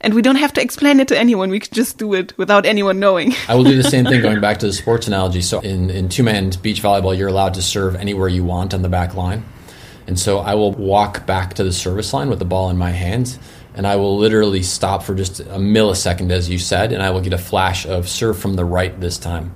And 0.00 0.14
we 0.14 0.22
don't 0.22 0.36
have 0.36 0.52
to 0.52 0.62
explain 0.62 1.00
it 1.00 1.08
to 1.08 1.18
anyone. 1.18 1.50
We 1.50 1.58
can 1.58 1.74
just 1.74 1.98
do 1.98 2.14
it 2.14 2.32
without 2.38 2.64
anyone 2.64 3.00
knowing. 3.00 3.34
I 3.48 3.56
will 3.56 3.64
do 3.64 3.82
the 3.82 3.90
same 3.90 4.04
thing 4.04 4.22
going 4.28 4.40
back 4.40 4.58
to 4.58 4.66
the 4.66 4.72
sports 4.72 5.08
analogy. 5.08 5.40
So 5.40 5.58
in, 5.58 5.90
in 5.90 6.08
two 6.08 6.22
man 6.22 6.52
beach 6.62 6.80
volleyball, 6.80 7.18
you're 7.18 7.26
allowed 7.26 7.54
to 7.54 7.62
serve 7.62 7.96
anywhere 7.96 8.28
you 8.28 8.44
want 8.44 8.72
on 8.72 8.82
the 8.82 8.88
back 8.88 9.16
line. 9.16 9.42
And 10.10 10.18
so 10.18 10.40
I 10.40 10.56
will 10.56 10.72
walk 10.72 11.24
back 11.24 11.54
to 11.54 11.64
the 11.64 11.72
service 11.72 12.12
line 12.12 12.28
with 12.28 12.40
the 12.40 12.44
ball 12.44 12.68
in 12.68 12.76
my 12.76 12.90
hands 12.90 13.38
and 13.74 13.86
I 13.86 13.96
will 13.96 14.18
literally 14.18 14.62
stop 14.62 15.02
for 15.02 15.14
just 15.14 15.40
a 15.40 15.58
millisecond, 15.58 16.30
as 16.30 16.50
you 16.50 16.58
said, 16.58 16.92
and 16.92 17.02
I 17.02 17.10
will 17.10 17.20
get 17.20 17.32
a 17.32 17.38
flash 17.38 17.86
of 17.86 18.08
serve 18.08 18.38
from 18.38 18.54
the 18.54 18.64
right 18.64 18.98
this 19.00 19.18
time. 19.18 19.54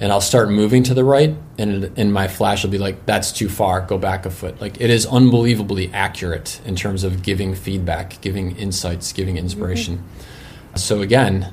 And 0.00 0.10
I'll 0.10 0.20
start 0.20 0.50
moving 0.50 0.82
to 0.84 0.94
the 0.94 1.04
right, 1.04 1.36
and 1.58 1.96
in 1.96 2.10
my 2.10 2.26
flash 2.26 2.64
will 2.64 2.70
be 2.70 2.78
like, 2.78 3.06
that's 3.06 3.30
too 3.30 3.48
far, 3.48 3.82
go 3.82 3.98
back 3.98 4.26
a 4.26 4.30
foot. 4.30 4.60
Like 4.60 4.80
it 4.80 4.90
is 4.90 5.06
unbelievably 5.06 5.92
accurate 5.92 6.60
in 6.64 6.74
terms 6.74 7.04
of 7.04 7.22
giving 7.22 7.54
feedback, 7.54 8.20
giving 8.20 8.56
insights, 8.56 9.12
giving 9.12 9.36
inspiration. 9.36 9.98
Mm-hmm. 9.98 10.76
So, 10.76 11.02
again, 11.02 11.52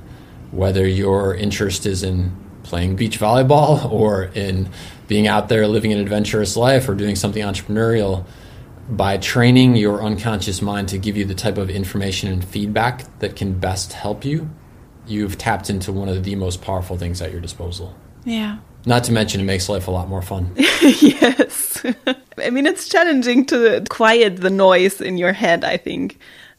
whether 0.50 0.88
your 0.88 1.36
interest 1.36 1.86
is 1.86 2.02
in 2.02 2.36
playing 2.64 2.96
beach 2.96 3.20
volleyball 3.20 3.92
or 3.92 4.26
in 4.34 4.70
being 5.08 5.28
out 5.28 5.50
there 5.50 5.68
living 5.68 5.94
an 5.94 6.00
adventurous 6.00 6.58
life 6.58 6.90
or 6.90 6.96
doing 6.96 7.16
something 7.16 7.44
entrepreneurial, 7.44 8.26
by 8.89 9.17
training 9.17 9.75
your 9.75 10.02
unconscious 10.04 10.62
mind 10.62 10.89
to 10.89 10.97
give 10.97 11.15
you 11.15 11.25
the 11.25 11.36
type 11.36 11.58
of 11.58 11.69
information 11.69 12.32
and 12.32 12.43
feedback 12.43 13.06
that 13.19 13.36
can 13.36 13.60
best 13.60 13.93
help 13.93 14.25
you, 14.25 14.49
you've 15.06 15.38
tapped 15.38 15.69
into 15.69 15.91
one 15.91 16.10
of 16.10 16.23
the 16.23 16.36
most 16.36 16.62
powerful 16.62 16.97
things 16.97 17.21
at 17.21 17.32
your 17.32 17.41
disposal. 17.41 17.95
Yeah. 18.25 18.58
Not 18.86 19.04
to 19.06 19.12
mention, 19.12 19.41
it 19.41 19.43
makes 19.43 19.69
life 19.69 19.88
a 19.88 19.91
lot 19.91 20.08
more 20.08 20.21
fun. 20.21 20.52
yes. 20.58 21.86
I 22.38 22.49
mean, 22.49 22.65
it's 22.65 22.89
challenging 22.89 23.45
to 23.47 23.84
quiet 23.89 24.38
the 24.38 24.49
noise 24.49 25.02
in 25.02 25.17
your 25.17 25.34
head, 25.34 25.63
I 25.63 25.78
think 25.78 26.17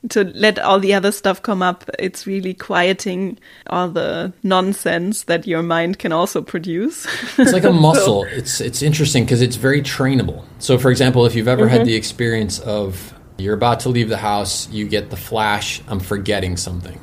to 0.08 0.24
let 0.24 0.58
all 0.58 0.80
the 0.80 0.94
other 0.94 1.12
stuff 1.12 1.42
come 1.42 1.62
up. 1.62 1.88
It's 1.98 2.26
really 2.26 2.54
quieting 2.54 3.38
all 3.66 3.88
the 3.88 4.32
nonsense 4.42 5.24
that 5.24 5.46
your 5.46 5.62
mind 5.62 5.98
can 5.98 6.12
also 6.12 6.40
produce. 6.40 7.06
it's 7.38 7.52
like 7.52 7.64
a 7.64 7.72
muscle. 7.86 8.24
so. 8.24 8.28
It's 8.30 8.60
it's 8.60 8.82
interesting 8.82 9.24
because 9.24 9.42
it's 9.42 9.56
very 9.56 9.82
trainable. 9.82 10.44
So, 10.58 10.78
for 10.78 10.90
example, 10.90 11.26
if 11.26 11.34
you've 11.34 11.48
ever 11.48 11.66
mm-hmm. 11.66 11.76
had 11.76 11.86
the 11.86 11.94
experience 11.94 12.58
of 12.60 13.14
you're 13.36 13.54
about 13.54 13.80
to 13.80 13.88
leave 13.88 14.08
the 14.08 14.16
house, 14.16 14.68
you 14.70 14.88
get 14.88 15.10
the 15.10 15.16
flash, 15.16 15.82
I'm 15.88 16.00
forgetting 16.00 16.56
something. 16.56 17.00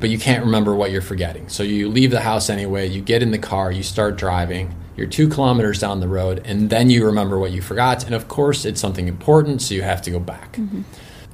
But 0.00 0.10
you 0.10 0.18
can't 0.18 0.44
remember 0.44 0.74
what 0.74 0.90
you're 0.90 1.02
forgetting. 1.02 1.48
So 1.48 1.62
you 1.62 1.88
leave 1.88 2.10
the 2.10 2.20
house 2.20 2.50
anyway, 2.50 2.88
you 2.88 3.00
get 3.00 3.22
in 3.22 3.30
the 3.30 3.38
car, 3.38 3.72
you 3.72 3.82
start 3.82 4.16
driving, 4.16 4.74
you're 4.96 5.06
two 5.06 5.28
kilometers 5.28 5.78
down 5.78 6.00
the 6.00 6.08
road, 6.08 6.42
and 6.44 6.68
then 6.68 6.90
you 6.90 7.06
remember 7.06 7.38
what 7.38 7.52
you 7.52 7.62
forgot. 7.62 8.04
And 8.04 8.14
of 8.14 8.28
course, 8.28 8.64
it's 8.64 8.80
something 8.80 9.08
important, 9.08 9.62
so 9.62 9.74
you 9.74 9.82
have 9.82 10.02
to 10.02 10.10
go 10.10 10.20
back. 10.20 10.52
Mm-hmm. 10.52 10.82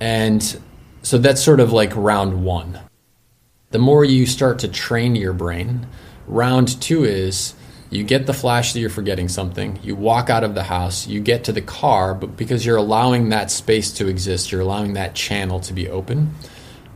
And 0.01 0.61
so 1.03 1.19
that's 1.19 1.43
sort 1.43 1.61
of 1.61 1.73
like 1.73 1.95
round 1.97 2.45
one. 2.45 2.81
The 3.71 3.79
more 3.79 4.05
you 4.05 4.27
start 4.27 4.59
to 4.61 4.69
train 4.69 5.15
your 5.15 5.33
brain, 5.33 5.87
round 6.27 6.81
two 6.81 7.05
is 7.05 7.55
you 7.91 8.05
get 8.05 8.27
the 8.27 8.35
flash 8.35 8.73
that 8.73 8.81
you're 8.81 8.91
forgetting 8.91 9.29
something, 9.29 9.79
you 9.83 9.97
walk 9.97 10.31
out 10.31 10.45
of 10.45 10.55
the 10.55 10.63
house, 10.63 11.07
you 11.07 11.21
get 11.21 11.45
to 11.45 11.53
the 11.53 11.63
car, 11.63 12.15
but 12.15 12.37
because 12.37 12.65
you're 12.65 12.77
allowing 12.77 13.31
that 13.31 13.51
space 13.51 13.93
to 13.95 14.09
exist, 14.09 14.53
you're 14.53 14.61
allowing 14.61 14.95
that 14.95 15.15
channel 15.15 15.59
to 15.61 15.73
be 15.73 15.89
open, 15.89 16.35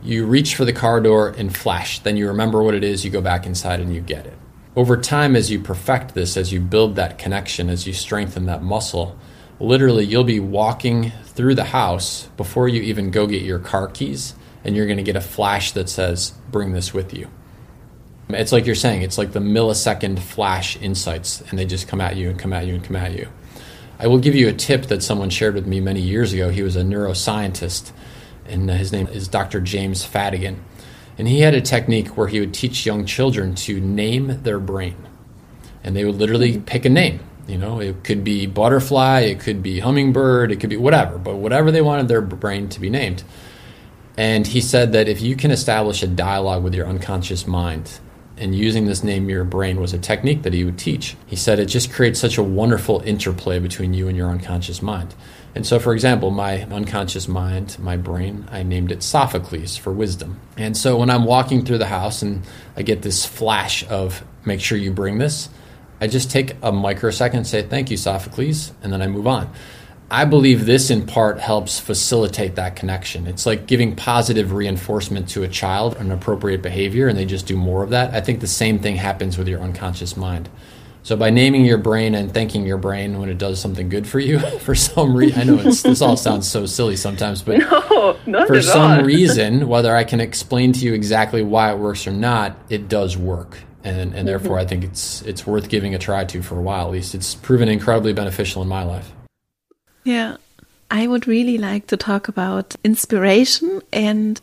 you 0.01 0.25
reach 0.25 0.55
for 0.55 0.65
the 0.65 0.73
car 0.73 1.01
door 1.01 1.29
and 1.29 1.55
flash. 1.55 1.99
Then 1.99 2.15
you 2.15 2.27
remember 2.27 2.61
what 2.63 2.75
it 2.75 2.83
is, 2.83 3.03
you 3.03 3.11
go 3.11 3.21
back 3.21 3.45
inside 3.45 3.79
and 3.79 3.93
you 3.93 4.01
get 4.01 4.25
it. 4.25 4.37
Over 4.75 4.97
time, 4.97 5.35
as 5.35 5.49
you 5.49 5.59
perfect 5.59 6.13
this, 6.13 6.37
as 6.37 6.53
you 6.53 6.59
build 6.59 6.95
that 6.95 7.17
connection, 7.17 7.69
as 7.69 7.87
you 7.87 7.93
strengthen 7.93 8.45
that 8.45 8.61
muscle, 8.61 9.17
literally 9.59 10.05
you'll 10.05 10.23
be 10.23 10.39
walking 10.39 11.11
through 11.23 11.55
the 11.55 11.65
house 11.65 12.27
before 12.37 12.67
you 12.67 12.81
even 12.81 13.11
go 13.11 13.27
get 13.27 13.41
your 13.41 13.59
car 13.59 13.87
keys 13.87 14.35
and 14.63 14.75
you're 14.75 14.87
going 14.87 14.97
to 14.97 15.03
get 15.03 15.15
a 15.15 15.21
flash 15.21 15.71
that 15.73 15.87
says, 15.87 16.33
bring 16.49 16.73
this 16.73 16.93
with 16.93 17.13
you. 17.13 17.29
It's 18.29 18.51
like 18.51 18.65
you're 18.65 18.73
saying, 18.73 19.03
it's 19.03 19.19
like 19.19 19.31
the 19.31 19.39
millisecond 19.39 20.17
flash 20.17 20.75
insights, 20.81 21.41
and 21.41 21.59
they 21.59 21.65
just 21.65 21.87
come 21.87 22.01
at 22.01 22.15
you 22.15 22.29
and 22.29 22.39
come 22.39 22.51
at 22.51 22.65
you 22.65 22.73
and 22.73 22.83
come 22.83 22.95
at 22.95 23.13
you. 23.13 23.29
I 23.99 24.07
will 24.07 24.17
give 24.17 24.33
you 24.33 24.49
a 24.49 24.53
tip 24.53 24.87
that 24.87 25.03
someone 25.03 25.29
shared 25.29 25.53
with 25.53 25.67
me 25.67 25.79
many 25.79 26.01
years 26.01 26.33
ago. 26.33 26.49
He 26.49 26.63
was 26.63 26.75
a 26.75 26.81
neuroscientist, 26.81 27.91
and 28.47 28.69
uh, 28.69 28.73
his 28.73 28.91
name 28.91 29.07
is 29.07 29.27
Dr. 29.27 29.61
James 29.61 30.03
Fadigan. 30.03 30.57
And 31.17 31.27
he 31.27 31.41
had 31.41 31.53
a 31.53 31.61
technique 31.61 32.17
where 32.17 32.27
he 32.27 32.39
would 32.39 32.53
teach 32.53 32.85
young 32.85 33.05
children 33.05 33.53
to 33.55 33.79
name 33.79 34.41
their 34.41 34.59
brain. 34.59 34.97
And 35.83 35.95
they 35.95 36.03
would 36.03 36.15
literally 36.15 36.59
pick 36.59 36.83
a 36.83 36.89
name. 36.89 37.19
You 37.47 37.57
know, 37.57 37.79
it 37.79 38.03
could 38.03 38.23
be 38.23 38.47
butterfly, 38.47 39.21
it 39.21 39.39
could 39.39 39.61
be 39.61 39.79
hummingbird, 39.79 40.51
it 40.51 40.59
could 40.59 40.69
be 40.69 40.77
whatever, 40.77 41.17
but 41.17 41.35
whatever 41.35 41.71
they 41.71 41.81
wanted 41.81 42.07
their 42.07 42.21
brain 42.21 42.69
to 42.69 42.79
be 42.79 42.89
named. 42.89 43.23
And 44.17 44.47
he 44.47 44.61
said 44.61 44.93
that 44.93 45.07
if 45.07 45.21
you 45.21 45.35
can 45.35 45.51
establish 45.51 46.01
a 46.01 46.07
dialogue 46.07 46.63
with 46.63 46.73
your 46.73 46.87
unconscious 46.87 47.45
mind, 47.45 47.99
and 48.37 48.55
using 48.55 48.85
this 48.85 49.03
name 49.03 49.29
your 49.29 49.43
brain 49.43 49.79
was 49.79 49.93
a 49.93 49.97
technique 49.97 50.43
that 50.43 50.53
he 50.53 50.63
would 50.63 50.77
teach. 50.77 51.15
He 51.25 51.35
said 51.35 51.59
it 51.59 51.67
just 51.67 51.91
creates 51.91 52.19
such 52.19 52.37
a 52.37 52.43
wonderful 52.43 53.01
interplay 53.01 53.59
between 53.59 53.93
you 53.93 54.07
and 54.07 54.17
your 54.17 54.29
unconscious 54.29 54.81
mind. 54.81 55.15
And 55.53 55.65
so, 55.65 55.79
for 55.79 55.93
example, 55.93 56.31
my 56.31 56.63
unconscious 56.63 57.29
mind, 57.29 57.77
my 57.79 57.95
brain, 57.95 58.45
I 58.51 58.63
named 58.63 58.91
it 58.91 59.01
Sophocles 59.01 59.77
for 59.77 59.93
wisdom. 59.93 60.39
And 60.57 60.75
so 60.75 60.97
when 60.97 61.09
I'm 61.09 61.23
walking 61.23 61.63
through 61.63 61.77
the 61.77 61.85
house 61.85 62.21
and 62.21 62.43
I 62.75 62.81
get 62.81 63.03
this 63.03 63.25
flash 63.25 63.87
of 63.89 64.25
make 64.43 64.59
sure 64.59 64.77
you 64.77 64.91
bring 64.91 65.17
this, 65.17 65.47
I 66.01 66.07
just 66.07 66.29
take 66.31 66.55
a 66.61 66.71
microsecond 66.71 67.37
and 67.37 67.47
say, 67.47 67.61
Thank 67.63 67.89
you, 67.89 67.97
Sophocles, 67.97 68.73
and 68.81 68.91
then 68.91 69.01
I 69.01 69.07
move 69.07 69.27
on. 69.27 69.51
I 70.09 70.25
believe 70.25 70.65
this 70.65 70.91
in 70.91 71.07
part 71.07 71.39
helps 71.39 71.79
facilitate 71.79 72.55
that 72.55 72.75
connection. 72.75 73.25
It's 73.25 73.45
like 73.45 73.65
giving 73.65 73.95
positive 73.95 74.53
reinforcement 74.53 75.29
to 75.29 75.41
a 75.41 75.47
child, 75.47 75.95
an 75.97 76.11
appropriate 76.11 76.61
behavior, 76.61 77.07
and 77.07 77.17
they 77.17 77.25
just 77.25 77.47
do 77.47 77.57
more 77.57 77.83
of 77.83 77.89
that. 77.89 78.13
I 78.13 78.21
think 78.21 78.39
the 78.39 78.47
same 78.47 78.77
thing 78.77 78.97
happens 78.97 79.35
with 79.37 79.47
your 79.47 79.61
unconscious 79.61 80.15
mind. 80.15 80.47
So 81.01 81.15
by 81.15 81.29
naming 81.29 81.65
your 81.65 81.77
brain 81.77 82.15
and 82.15 82.33
thanking 82.33 82.65
your 82.65 82.77
brain 82.77 83.19
when 83.19 83.29
it 83.29 83.37
does 83.37 83.59
something 83.59 83.89
good 83.89 84.07
for 84.07 84.19
you, 84.19 84.39
for 84.59 84.75
some 84.75 85.15
reason, 85.15 85.39
I 85.39 85.43
know 85.43 85.57
this 85.57 86.01
all 86.01 86.17
sounds 86.17 86.49
so 86.49 86.65
silly 86.67 86.95
sometimes, 86.95 87.41
but 87.41 87.57
no, 88.27 88.45
for 88.45 88.61
some 88.61 89.03
reason, 89.05 89.67
whether 89.67 89.95
I 89.95 90.03
can 90.03 90.19
explain 90.19 90.71
to 90.73 90.79
you 90.85 90.93
exactly 90.93 91.41
why 91.41 91.71
it 91.71 91.77
works 91.77 92.05
or 92.05 92.11
not, 92.11 92.57
it 92.69 92.87
does 92.87 93.17
work. 93.17 93.57
And, 93.85 93.99
and 93.99 94.13
mm-hmm. 94.13 94.25
therefore, 94.25 94.59
I 94.59 94.65
think 94.65 94.83
it's 94.83 95.21
it's 95.21 95.45
worth 95.45 95.69
giving 95.69 95.93
a 95.93 95.99
try 95.99 96.25
to 96.25 96.41
for 96.41 96.57
a 96.57 96.61
while 96.61 96.87
at 96.87 96.91
least. 96.91 97.13
It's 97.13 97.35
proven 97.35 97.69
incredibly 97.69 98.13
beneficial 98.13 98.61
in 98.61 98.67
my 98.67 98.83
life. 98.83 99.11
Yeah. 100.03 100.37
I 100.91 101.07
would 101.07 101.27
really 101.27 101.57
like 101.57 101.87
to 101.87 101.97
talk 101.97 102.27
about 102.27 102.75
inspiration 102.83 103.81
and 103.91 104.39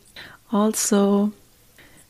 also 0.51 1.31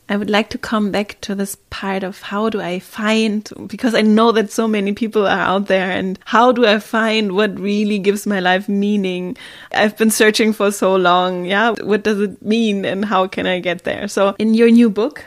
I 0.08 0.16
would 0.16 0.28
like 0.28 0.50
to 0.50 0.58
come 0.58 0.90
back 0.90 1.16
to 1.22 1.34
this 1.34 1.56
part 1.70 2.02
of 2.02 2.20
how 2.20 2.50
do 2.50 2.60
I 2.60 2.78
find, 2.78 3.48
because 3.66 3.94
I 3.94 4.02
know 4.02 4.32
that 4.32 4.52
so 4.52 4.68
many 4.68 4.92
people 4.92 5.26
are 5.26 5.30
out 5.30 5.66
there, 5.66 5.90
and 5.90 6.18
how 6.26 6.52
do 6.52 6.66
I 6.66 6.78
find 6.78 7.32
what 7.32 7.58
really 7.58 7.98
gives 7.98 8.26
my 8.26 8.40
life 8.40 8.68
meaning? 8.68 9.36
I've 9.72 9.96
been 9.96 10.10
searching 10.10 10.52
for 10.52 10.70
so 10.70 10.94
long. 10.94 11.46
Yeah. 11.46 11.74
What 11.82 12.04
does 12.04 12.20
it 12.20 12.42
mean 12.42 12.84
and 12.84 13.02
how 13.04 13.26
can 13.28 13.46
I 13.46 13.60
get 13.60 13.84
there? 13.84 14.06
So, 14.08 14.36
in 14.38 14.52
your 14.52 14.70
new 14.70 14.90
book, 14.90 15.24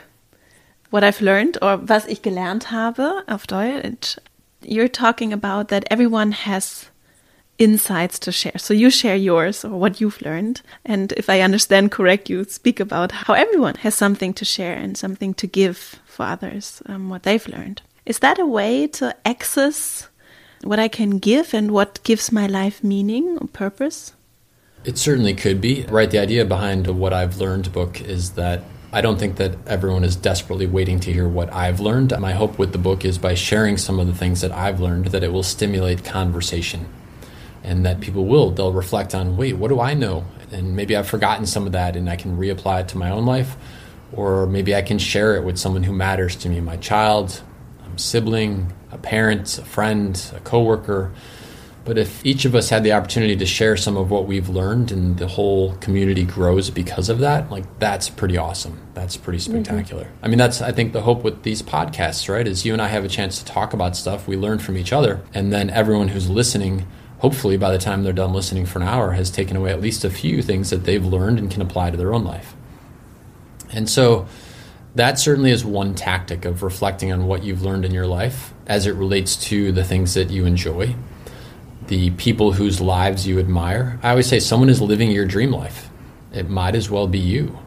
What 0.90 1.04
I've 1.04 1.20
Learned, 1.20 1.58
or 1.60 1.78
Was 1.86 2.06
ich 2.06 2.22
gelernt 2.22 2.70
habe 2.70 3.22
auf 3.26 3.46
Deutsch, 3.46 4.16
you're 4.62 4.88
talking 4.88 5.32
about 5.32 5.68
that 5.68 5.84
everyone 5.90 6.32
has 6.32 6.86
insights 7.58 8.18
to 8.20 8.32
share. 8.32 8.56
So 8.56 8.72
you 8.72 8.90
share 8.90 9.16
yours 9.16 9.64
or 9.64 9.78
what 9.78 10.00
you've 10.00 10.22
learned. 10.22 10.62
And 10.86 11.12
if 11.12 11.28
I 11.28 11.40
understand 11.40 11.90
correct, 11.90 12.30
you 12.30 12.44
speak 12.44 12.80
about 12.80 13.12
how 13.12 13.34
everyone 13.34 13.74
has 13.76 13.94
something 13.94 14.32
to 14.34 14.44
share 14.44 14.74
and 14.74 14.96
something 14.96 15.34
to 15.34 15.46
give 15.46 15.96
for 16.06 16.24
others, 16.24 16.80
um, 16.86 17.10
what 17.10 17.24
they've 17.24 17.46
learned. 17.48 17.82
Is 18.06 18.20
that 18.20 18.38
a 18.38 18.46
way 18.46 18.86
to 18.86 19.14
access 19.26 20.08
what 20.62 20.78
I 20.78 20.88
can 20.88 21.18
give 21.18 21.52
and 21.52 21.70
what 21.70 22.02
gives 22.04 22.32
my 22.32 22.46
life 22.46 22.82
meaning 22.82 23.36
or 23.38 23.48
purpose? 23.48 24.14
It 24.84 24.96
certainly 24.96 25.34
could 25.34 25.60
be. 25.60 25.84
Right. 25.88 26.10
The 26.10 26.20
idea 26.20 26.44
behind 26.44 26.86
What 26.86 27.12
I've 27.12 27.36
Learned 27.38 27.72
book 27.72 28.00
is 28.00 28.30
that 28.32 28.62
I 28.92 29.00
don't 29.00 29.18
think 29.18 29.36
that 29.36 29.54
everyone 29.66 30.02
is 30.02 30.16
desperately 30.16 30.66
waiting 30.66 30.98
to 31.00 31.12
hear 31.12 31.28
what 31.28 31.52
I've 31.52 31.78
learned. 31.78 32.18
My 32.18 32.32
hope 32.32 32.58
with 32.58 32.72
the 32.72 32.78
book 32.78 33.04
is 33.04 33.18
by 33.18 33.34
sharing 33.34 33.76
some 33.76 34.00
of 34.00 34.06
the 34.06 34.14
things 34.14 34.40
that 34.40 34.52
I've 34.52 34.80
learned 34.80 35.06
that 35.08 35.22
it 35.22 35.32
will 35.32 35.42
stimulate 35.42 36.04
conversation 36.04 36.86
and 37.64 37.84
that 37.84 38.00
people 38.00 38.24
will 38.24 38.50
they'll 38.50 38.72
reflect 38.72 39.14
on 39.14 39.36
wait 39.36 39.54
what 39.54 39.68
do 39.68 39.80
i 39.80 39.94
know 39.94 40.24
and 40.52 40.74
maybe 40.76 40.96
i've 40.96 41.08
forgotten 41.08 41.46
some 41.46 41.66
of 41.66 41.72
that 41.72 41.96
and 41.96 42.08
i 42.08 42.16
can 42.16 42.36
reapply 42.36 42.80
it 42.80 42.88
to 42.88 42.98
my 42.98 43.10
own 43.10 43.26
life 43.26 43.56
or 44.12 44.46
maybe 44.46 44.74
i 44.74 44.82
can 44.82 44.98
share 44.98 45.36
it 45.36 45.44
with 45.44 45.58
someone 45.58 45.82
who 45.82 45.92
matters 45.92 46.36
to 46.36 46.48
me 46.48 46.60
my 46.60 46.76
child 46.76 47.42
a 47.94 47.98
sibling 47.98 48.72
a 48.90 48.98
parent 48.98 49.58
a 49.58 49.64
friend 49.64 50.30
a 50.34 50.40
coworker 50.40 51.12
but 51.88 51.98
if 51.98 52.24
each 52.24 52.44
of 52.44 52.54
us 52.54 52.68
had 52.68 52.84
the 52.84 52.92
opportunity 52.92 53.34
to 53.34 53.46
share 53.46 53.76
some 53.76 53.96
of 53.96 54.10
what 54.10 54.26
we've 54.26 54.48
learned 54.48 54.92
and 54.92 55.18
the 55.18 55.26
whole 55.26 55.74
community 55.76 56.24
grows 56.24 56.70
because 56.70 57.08
of 57.08 57.18
that 57.18 57.50
like 57.50 57.64
that's 57.80 58.08
pretty 58.08 58.36
awesome 58.36 58.78
that's 58.94 59.16
pretty 59.16 59.38
mm-hmm. 59.38 59.62
spectacular 59.62 60.04
mm-hmm. 60.04 60.24
i 60.24 60.28
mean 60.28 60.38
that's 60.38 60.62
i 60.62 60.70
think 60.70 60.92
the 60.92 61.02
hope 61.02 61.24
with 61.24 61.42
these 61.42 61.62
podcasts 61.62 62.32
right 62.32 62.46
is 62.46 62.64
you 62.64 62.72
and 62.72 62.80
i 62.80 62.86
have 62.86 63.04
a 63.04 63.08
chance 63.08 63.38
to 63.38 63.44
talk 63.44 63.72
about 63.72 63.96
stuff 63.96 64.28
we 64.28 64.36
learn 64.36 64.58
from 64.58 64.76
each 64.76 64.92
other 64.92 65.20
and 65.34 65.52
then 65.52 65.68
everyone 65.70 66.08
who's 66.08 66.30
listening 66.30 66.86
hopefully 67.18 67.56
by 67.56 67.70
the 67.70 67.78
time 67.78 68.02
they're 68.02 68.12
done 68.12 68.32
listening 68.32 68.66
for 68.66 68.78
an 68.78 68.86
hour 68.88 69.12
has 69.12 69.30
taken 69.30 69.56
away 69.56 69.70
at 69.70 69.80
least 69.80 70.04
a 70.04 70.10
few 70.10 70.42
things 70.42 70.70
that 70.70 70.84
they've 70.84 71.04
learned 71.04 71.38
and 71.38 71.50
can 71.50 71.62
apply 71.62 71.90
to 71.90 71.96
their 71.96 72.14
own 72.14 72.24
life. 72.24 72.54
And 73.72 73.88
so 73.88 74.26
that 74.94 75.18
certainly 75.18 75.50
is 75.50 75.64
one 75.64 75.94
tactic 75.94 76.44
of 76.44 76.62
reflecting 76.62 77.12
on 77.12 77.26
what 77.26 77.42
you've 77.42 77.62
learned 77.62 77.84
in 77.84 77.92
your 77.92 78.06
life 78.06 78.52
as 78.66 78.86
it 78.86 78.94
relates 78.94 79.36
to 79.36 79.72
the 79.72 79.84
things 79.84 80.14
that 80.14 80.30
you 80.30 80.46
enjoy, 80.46 80.94
the 81.88 82.10
people 82.10 82.52
whose 82.52 82.80
lives 82.80 83.26
you 83.26 83.38
admire. 83.38 83.98
I 84.02 84.10
always 84.10 84.26
say 84.26 84.40
someone 84.40 84.68
is 84.68 84.80
living 84.80 85.10
your 85.10 85.26
dream 85.26 85.50
life. 85.50 85.90
It 86.32 86.48
might 86.48 86.74
as 86.74 86.88
well 86.88 87.06
be 87.06 87.18
you. 87.18 87.58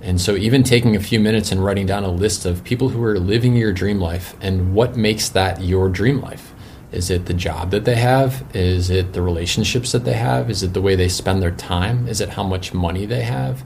And 0.00 0.20
so, 0.20 0.36
even 0.36 0.62
taking 0.62 0.94
a 0.94 1.00
few 1.00 1.18
minutes 1.18 1.50
and 1.50 1.64
writing 1.64 1.86
down 1.86 2.04
a 2.04 2.10
list 2.10 2.46
of 2.46 2.62
people 2.62 2.90
who 2.90 3.02
are 3.02 3.18
living 3.18 3.56
your 3.56 3.72
dream 3.72 3.98
life 4.00 4.34
and 4.40 4.74
what 4.74 4.96
makes 4.96 5.28
that 5.30 5.60
your 5.60 5.88
dream 5.88 6.20
life 6.20 6.54
is 6.92 7.10
it 7.10 7.26
the 7.26 7.34
job 7.34 7.72
that 7.72 7.84
they 7.84 7.96
have? 7.96 8.44
Is 8.54 8.90
it 8.90 9.12
the 9.12 9.22
relationships 9.22 9.92
that 9.92 10.04
they 10.04 10.14
have? 10.14 10.48
Is 10.48 10.62
it 10.62 10.72
the 10.72 10.80
way 10.80 10.94
they 10.94 11.08
spend 11.08 11.42
their 11.42 11.50
time? 11.50 12.08
Is 12.08 12.20
it 12.20 12.30
how 12.30 12.44
much 12.44 12.72
money 12.72 13.06
they 13.06 13.22
have? 13.22 13.64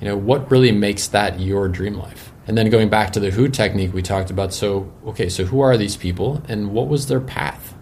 You 0.00 0.08
know, 0.08 0.16
what 0.16 0.50
really 0.50 0.72
makes 0.72 1.06
that 1.08 1.40
your 1.40 1.68
dream 1.68 1.94
life? 1.94 2.32
And 2.46 2.58
then 2.58 2.68
going 2.68 2.88
back 2.88 3.12
to 3.12 3.20
the 3.20 3.30
who 3.30 3.48
technique 3.48 3.94
we 3.94 4.02
talked 4.02 4.30
about, 4.30 4.52
so 4.52 4.92
okay, 5.06 5.28
so 5.28 5.44
who 5.44 5.60
are 5.60 5.76
these 5.76 5.96
people 5.96 6.42
and 6.48 6.72
what 6.72 6.88
was 6.88 7.06
their 7.06 7.20
path? 7.20 7.75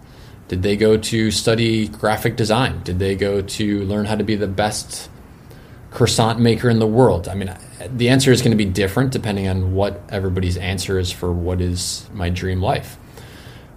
Did 0.47 0.61
they 0.61 0.75
go 0.75 0.97
to 0.97 1.31
study 1.31 1.87
graphic 1.87 2.35
design? 2.35 2.81
Did 2.83 2.99
they 2.99 3.15
go 3.15 3.41
to 3.41 3.83
learn 3.85 4.05
how 4.05 4.15
to 4.15 4.23
be 4.23 4.35
the 4.35 4.47
best 4.47 5.09
croissant 5.91 6.39
maker 6.39 6.69
in 6.69 6.79
the 6.79 6.87
world? 6.87 7.27
I 7.27 7.33
mean, 7.33 7.55
the 7.89 8.09
answer 8.09 8.31
is 8.31 8.41
going 8.41 8.51
to 8.51 8.57
be 8.57 8.65
different 8.65 9.11
depending 9.11 9.47
on 9.47 9.73
what 9.73 10.01
everybody's 10.09 10.57
answer 10.57 10.99
is 10.99 11.11
for 11.11 11.31
what 11.31 11.61
is 11.61 12.07
my 12.13 12.29
dream 12.29 12.61
life. 12.61 12.97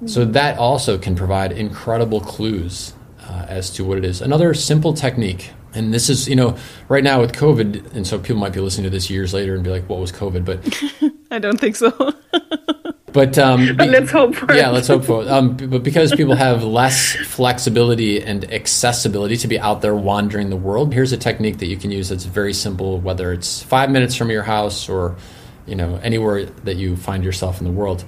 So 0.06 0.24
that 0.24 0.58
also 0.58 0.96
can 0.96 1.16
provide 1.16 1.50
incredible 1.50 2.20
clues 2.20 2.92
uh, 3.28 3.46
as 3.48 3.70
to 3.70 3.84
what 3.84 3.98
it 3.98 4.04
is. 4.04 4.20
Another 4.20 4.54
simple 4.54 4.94
technique, 4.94 5.50
and 5.74 5.92
this 5.92 6.08
is, 6.08 6.28
you 6.28 6.36
know, 6.36 6.56
right 6.88 7.02
now 7.02 7.20
with 7.20 7.32
COVID, 7.32 7.94
and 7.94 8.06
so 8.06 8.18
people 8.18 8.36
might 8.36 8.52
be 8.52 8.60
listening 8.60 8.84
to 8.84 8.90
this 8.90 9.10
years 9.10 9.34
later 9.34 9.54
and 9.54 9.64
be 9.64 9.70
like, 9.70 9.88
what 9.88 9.98
was 9.98 10.12
COVID? 10.12 10.44
But 10.44 11.12
I 11.32 11.40
don't 11.40 11.58
think 11.58 11.74
so. 11.74 11.90
but, 13.12 13.38
um, 13.38 13.76
but 13.76 13.88
let's 13.88 14.10
hope 14.10 14.34
for 14.34 14.52
Yeah, 14.54 14.70
let's 14.70 14.88
hope 14.88 15.04
for 15.04 15.22
it. 15.22 15.28
Um, 15.28 15.56
but 15.56 15.82
because 15.82 16.14
people 16.14 16.34
have 16.34 16.62
less 16.62 17.14
flexibility 17.14 18.22
and 18.22 18.50
accessibility 18.52 19.36
to 19.38 19.48
be 19.48 19.58
out 19.58 19.82
there 19.82 19.94
wandering 19.94 20.50
the 20.50 20.56
world, 20.56 20.92
here's 20.92 21.12
a 21.12 21.16
technique 21.16 21.58
that 21.58 21.66
you 21.66 21.76
can 21.76 21.90
use 21.90 22.08
that's 22.08 22.24
very 22.24 22.52
simple, 22.52 23.00
whether 23.00 23.32
it's 23.32 23.62
five 23.62 23.90
minutes 23.90 24.14
from 24.14 24.30
your 24.30 24.42
house 24.42 24.88
or, 24.88 25.16
you 25.66 25.74
know, 25.74 25.96
anywhere 26.02 26.44
that 26.44 26.76
you 26.76 26.96
find 26.96 27.24
yourself 27.24 27.60
in 27.60 27.64
the 27.64 27.72
world 27.72 28.04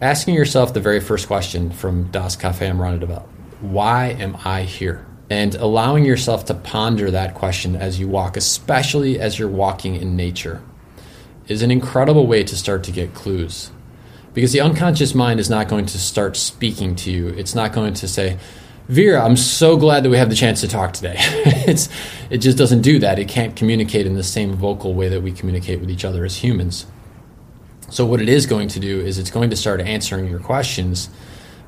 asking 0.00 0.34
yourself 0.34 0.72
the 0.72 0.80
very 0.80 1.00
first 1.00 1.26
question 1.26 1.70
from 1.70 2.04
Das 2.10 2.42
Rande 2.42 3.00
der 3.00 3.06
Welt 3.06 3.28
Why 3.60 4.08
am 4.08 4.36
I 4.44 4.62
here? 4.62 5.06
And 5.28 5.54
allowing 5.54 6.04
yourself 6.04 6.46
to 6.46 6.54
ponder 6.54 7.10
that 7.10 7.34
question 7.34 7.76
as 7.76 8.00
you 8.00 8.08
walk, 8.08 8.36
especially 8.36 9.20
as 9.20 9.38
you're 9.38 9.48
walking 9.48 9.94
in 9.94 10.16
nature, 10.16 10.60
is 11.46 11.62
an 11.62 11.70
incredible 11.70 12.26
way 12.26 12.42
to 12.42 12.56
start 12.56 12.82
to 12.84 12.92
get 12.92 13.14
clues. 13.14 13.70
Because 14.32 14.52
the 14.52 14.60
unconscious 14.60 15.14
mind 15.14 15.40
is 15.40 15.50
not 15.50 15.68
going 15.68 15.86
to 15.86 15.98
start 15.98 16.36
speaking 16.36 16.94
to 16.96 17.10
you. 17.10 17.28
It's 17.28 17.54
not 17.54 17.72
going 17.72 17.94
to 17.94 18.08
say, 18.08 18.38
Vera, 18.88 19.24
I'm 19.24 19.36
so 19.36 19.76
glad 19.76 20.04
that 20.04 20.10
we 20.10 20.16
have 20.16 20.30
the 20.30 20.36
chance 20.36 20.60
to 20.62 20.68
talk 20.68 20.92
today. 20.92 21.14
it's, 21.18 21.88
it 22.28 22.38
just 22.38 22.58
doesn't 22.58 22.82
do 22.82 22.98
that. 23.00 23.18
It 23.18 23.28
can't 23.28 23.54
communicate 23.54 24.06
in 24.06 24.14
the 24.14 24.22
same 24.22 24.54
vocal 24.54 24.94
way 24.94 25.08
that 25.08 25.20
we 25.20 25.32
communicate 25.32 25.80
with 25.80 25.90
each 25.90 26.04
other 26.04 26.24
as 26.24 26.36
humans. 26.36 26.86
So, 27.90 28.06
what 28.06 28.20
it 28.20 28.28
is 28.28 28.46
going 28.46 28.68
to 28.68 28.80
do 28.80 29.00
is 29.00 29.18
it's 29.18 29.30
going 29.30 29.50
to 29.50 29.56
start 29.56 29.80
answering 29.80 30.28
your 30.28 30.38
questions, 30.38 31.10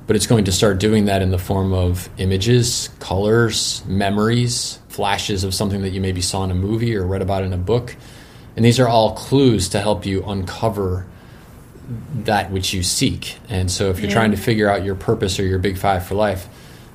but 0.07 0.15
it's 0.15 0.27
going 0.27 0.45
to 0.45 0.53
start 0.53 0.79
doing 0.79 1.07
that 1.07 1.23
in 1.23 1.31
the 1.31 1.39
form 1.39 1.73
of 1.73 2.09
images, 2.19 2.91
colors, 3.01 3.85
memories, 3.87 4.79
flashes 4.89 5.43
of 5.43 5.55
something 5.55 5.83
that 5.83 5.91
you 5.91 6.01
maybe 6.01 6.21
saw 6.21 6.45
in 6.45 6.51
a 6.51 6.55
movie 6.55 6.95
or 6.95 7.05
read 7.05 7.23
about 7.23 7.43
in 7.43 7.53
a 7.53 7.57
book. 7.57 7.97
And 8.57 8.65
these 8.65 8.79
are 8.79 8.89
all 8.89 9.15
clues 9.15 9.69
to 9.71 9.81
help 9.81 10.05
you 10.05 10.25
uncover 10.25 11.07
that 12.25 12.51
which 12.51 12.73
you 12.73 12.83
seek. 12.83 13.39
And 13.49 13.71
so 13.71 13.91
if 13.91 13.99
you're 13.99 14.09
yeah. 14.09 14.15
trying 14.15 14.31
to 14.31 14.37
figure 14.37 14.69
out 14.69 14.85
your 14.85 14.95
purpose 14.95 15.39
or 15.39 15.45
your 15.45 15.59
big 15.59 15.77
five 15.77 16.07
for 16.07 16.15
life, 16.15 16.49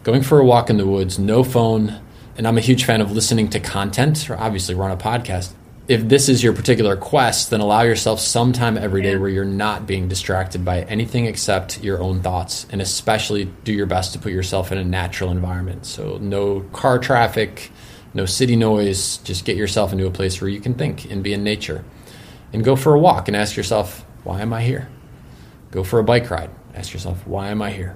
going 0.04 0.24
for 0.24 0.40
a 0.40 0.46
walk 0.46 0.70
in 0.70 0.78
the 0.78 0.86
woods, 0.86 1.20
no 1.20 1.44
phone, 1.44 2.00
and 2.38 2.48
I'm 2.48 2.58
a 2.58 2.62
huge 2.62 2.86
fan 2.86 3.02
of 3.02 3.12
listening 3.12 3.50
to 3.50 3.60
content, 3.60 4.30
or 4.30 4.38
obviously 4.38 4.76
run 4.76 4.92
a 4.92 4.98
podcast. 4.98 5.54
If 5.88 6.08
this 6.08 6.28
is 6.30 6.44
your 6.44 6.54
particular 6.54 6.98
quest, 6.98 7.50
then 7.50 7.62
allow 7.62 7.82
yourself 7.82 8.20
some 8.20 8.52
time 8.52 8.78
every 8.78 9.02
day 9.02 9.16
where 9.16 9.30
you're 9.30 9.46
not 9.46 9.88
being 9.88 10.08
distracted 10.10 10.66
by 10.66 10.82
anything 10.82 11.26
except 11.26 11.82
your 11.82 12.02
own 12.02 12.22
thoughts. 12.22 12.68
And 12.70 12.82
especially 12.82 13.46
do 13.64 13.74
your 13.74 13.86
best 13.86 14.14
to 14.14 14.20
put 14.20 14.34
yourself 14.34 14.72
in 14.72 14.78
a 14.78 14.84
natural 14.84 15.32
environment. 15.32 15.86
So, 15.86 16.18
no 16.18 16.62
car 16.74 17.00
traffic, 17.00 17.72
no 18.14 18.26
city 18.26 18.56
noise. 18.56 19.18
Just 19.18 19.46
get 19.46 19.56
yourself 19.56 19.94
into 19.94 20.06
a 20.06 20.12
place 20.12 20.42
where 20.42 20.50
you 20.50 20.60
can 20.60 20.74
think 20.74 21.10
and 21.10 21.24
be 21.24 21.34
in 21.34 21.44
nature. 21.44 21.86
And 22.54 22.64
go 22.64 22.76
for 22.76 22.94
a 22.94 23.00
walk 23.00 23.28
and 23.28 23.36
ask 23.36 23.56
yourself, 23.56 24.06
why 24.28 24.42
am 24.42 24.52
I 24.52 24.62
here? 24.62 24.90
Go 25.72 25.86
for 25.86 26.00
a 26.00 26.04
bike 26.04 26.30
ride. 26.30 26.50
Ask 26.76 26.92
yourself, 26.92 27.26
why 27.26 27.48
am 27.48 27.62
I 27.62 27.72
here? 27.72 27.96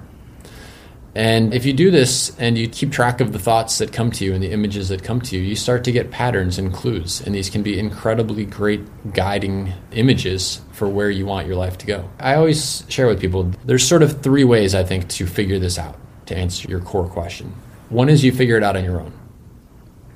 And 1.14 1.52
if 1.52 1.66
you 1.66 1.74
do 1.74 1.90
this 1.90 2.34
and 2.38 2.56
you 2.56 2.68
keep 2.68 2.90
track 2.90 3.20
of 3.20 3.34
the 3.34 3.38
thoughts 3.38 3.76
that 3.78 3.92
come 3.92 4.10
to 4.12 4.24
you 4.24 4.32
and 4.32 4.42
the 4.42 4.50
images 4.50 4.88
that 4.88 5.04
come 5.04 5.20
to 5.20 5.36
you, 5.36 5.42
you 5.42 5.54
start 5.54 5.84
to 5.84 5.92
get 5.92 6.10
patterns 6.10 6.56
and 6.56 6.72
clues. 6.72 7.20
And 7.20 7.34
these 7.34 7.50
can 7.50 7.62
be 7.62 7.78
incredibly 7.78 8.46
great 8.46 9.12
guiding 9.12 9.74
images 9.90 10.62
for 10.72 10.88
where 10.88 11.10
you 11.10 11.26
want 11.26 11.46
your 11.46 11.56
life 11.56 11.76
to 11.78 11.86
go. 11.86 12.08
I 12.18 12.34
always 12.36 12.84
share 12.88 13.08
with 13.08 13.20
people 13.20 13.52
there's 13.66 13.86
sort 13.86 14.02
of 14.02 14.22
three 14.22 14.44
ways 14.44 14.74
I 14.74 14.84
think 14.84 15.08
to 15.10 15.26
figure 15.26 15.58
this 15.58 15.78
out 15.78 15.98
to 16.26 16.36
answer 16.36 16.66
your 16.66 16.80
core 16.80 17.08
question. 17.08 17.52
One 17.90 18.08
is 18.08 18.24
you 18.24 18.32
figure 18.32 18.56
it 18.56 18.62
out 18.62 18.74
on 18.74 18.84
your 18.84 19.02
own. 19.02 19.12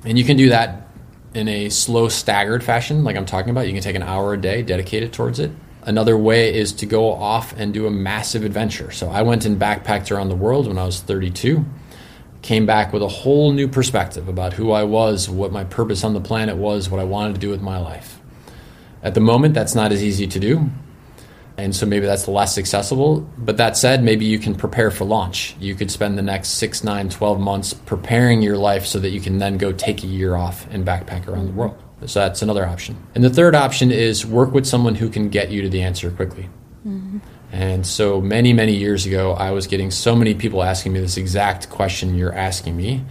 And 0.03 0.17
you 0.17 0.25
can 0.25 0.35
do 0.35 0.49
that 0.49 0.87
in 1.35 1.47
a 1.47 1.69
slow, 1.69 2.09
staggered 2.09 2.63
fashion, 2.63 3.03
like 3.03 3.15
I'm 3.15 3.27
talking 3.27 3.51
about. 3.51 3.67
You 3.67 3.73
can 3.73 3.83
take 3.83 3.95
an 3.95 4.01
hour 4.01 4.33
a 4.33 4.41
day, 4.41 4.63
dedicate 4.63 5.03
it 5.03 5.13
towards 5.13 5.39
it. 5.39 5.51
Another 5.87 6.17
way 6.17 6.53
is 6.53 6.73
to 6.73 6.85
go 6.85 7.13
off 7.13 7.57
and 7.57 7.73
do 7.73 7.87
a 7.87 7.89
massive 7.89 8.43
adventure. 8.43 8.91
So 8.91 9.09
I 9.09 9.21
went 9.21 9.45
and 9.45 9.57
backpacked 9.57 10.11
around 10.11 10.27
the 10.27 10.35
world 10.35 10.67
when 10.67 10.77
I 10.77 10.83
was 10.83 10.99
32. 10.99 11.65
Came 12.41 12.65
back 12.65 12.91
with 12.91 13.01
a 13.01 13.07
whole 13.07 13.53
new 13.53 13.69
perspective 13.69 14.27
about 14.27 14.51
who 14.51 14.71
I 14.71 14.83
was, 14.83 15.29
what 15.29 15.53
my 15.53 15.63
purpose 15.63 16.03
on 16.03 16.13
the 16.13 16.19
planet 16.19 16.57
was, 16.57 16.89
what 16.89 16.99
I 16.99 17.05
wanted 17.05 17.35
to 17.35 17.39
do 17.39 17.49
with 17.49 17.61
my 17.61 17.77
life. 17.77 18.19
At 19.01 19.13
the 19.13 19.21
moment, 19.21 19.53
that's 19.53 19.75
not 19.75 19.93
as 19.93 20.03
easy 20.03 20.27
to 20.27 20.39
do. 20.39 20.69
And 21.55 21.73
so 21.73 21.85
maybe 21.85 22.05
that's 22.05 22.27
less 22.27 22.57
accessible. 22.57 23.21
But 23.37 23.55
that 23.55 23.77
said, 23.77 24.03
maybe 24.03 24.25
you 24.25 24.39
can 24.39 24.55
prepare 24.55 24.91
for 24.91 25.05
launch. 25.05 25.55
You 25.57 25.73
could 25.73 25.89
spend 25.89 26.17
the 26.17 26.21
next 26.21 26.49
six, 26.49 26.83
nine, 26.83 27.07
12 27.07 27.39
months 27.39 27.73
preparing 27.73 28.41
your 28.41 28.57
life 28.57 28.85
so 28.85 28.99
that 28.99 29.11
you 29.11 29.21
can 29.21 29.37
then 29.37 29.57
go 29.57 29.71
take 29.71 30.03
a 30.03 30.07
year 30.07 30.35
off 30.35 30.67
and 30.69 30.85
backpack 30.85 31.29
around 31.29 31.47
the 31.47 31.53
world. 31.53 31.81
So 32.05 32.19
that's 32.19 32.41
another 32.41 32.65
option. 32.65 32.95
And 33.15 33.23
the 33.23 33.29
third 33.29 33.55
option 33.55 33.91
is 33.91 34.25
work 34.25 34.53
with 34.53 34.65
someone 34.65 34.95
who 34.95 35.09
can 35.09 35.29
get 35.29 35.49
you 35.49 35.63
to 35.63 35.69
the 35.69 35.81
answer 35.81 36.11
quickly. 36.11 36.49
Mm-hmm. 36.85 37.19
And 37.51 37.87
so 37.87 38.21
many, 38.21 38.53
many 38.53 38.75
years 38.75 39.05
ago, 39.05 39.33
I 39.33 39.51
was 39.51 39.67
getting 39.67 39.89
so 39.89 40.15
many 40.15 40.33
people 40.33 40.63
asking 40.63 40.93
me 40.93 40.99
this 40.99 41.17
exact 41.17 41.69
question 41.69 42.15
you're 42.15 42.33
asking 42.33 42.77
me. 42.77 43.03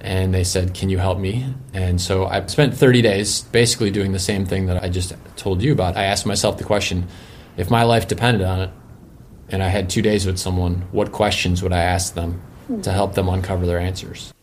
And 0.00 0.34
they 0.34 0.44
said, 0.44 0.74
Can 0.74 0.90
you 0.90 0.98
help 0.98 1.18
me? 1.18 1.54
And 1.72 2.00
so 2.00 2.26
I 2.26 2.44
spent 2.46 2.76
30 2.76 3.02
days 3.02 3.42
basically 3.42 3.90
doing 3.90 4.12
the 4.12 4.18
same 4.18 4.44
thing 4.44 4.66
that 4.66 4.82
I 4.82 4.88
just 4.88 5.14
told 5.36 5.62
you 5.62 5.72
about. 5.72 5.96
I 5.96 6.04
asked 6.04 6.26
myself 6.26 6.58
the 6.58 6.64
question 6.64 7.08
if 7.56 7.70
my 7.70 7.84
life 7.84 8.06
depended 8.06 8.46
on 8.46 8.60
it, 8.60 8.70
and 9.48 9.62
I 9.62 9.68
had 9.68 9.88
two 9.88 10.02
days 10.02 10.26
with 10.26 10.38
someone, 10.38 10.82
what 10.92 11.12
questions 11.12 11.62
would 11.62 11.72
I 11.72 11.80
ask 11.80 12.14
them 12.14 12.42
to 12.82 12.92
help 12.92 13.14
them 13.14 13.28
uncover 13.28 13.64
their 13.64 13.78
answers? 13.78 14.34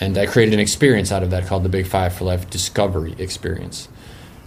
And 0.00 0.16
I 0.16 0.26
created 0.26 0.54
an 0.54 0.60
experience 0.60 1.10
out 1.10 1.22
of 1.22 1.30
that 1.30 1.46
called 1.46 1.64
the 1.64 1.68
Big 1.68 1.86
Five 1.86 2.14
for 2.14 2.24
Life 2.24 2.48
Discovery 2.50 3.14
Experience. 3.18 3.88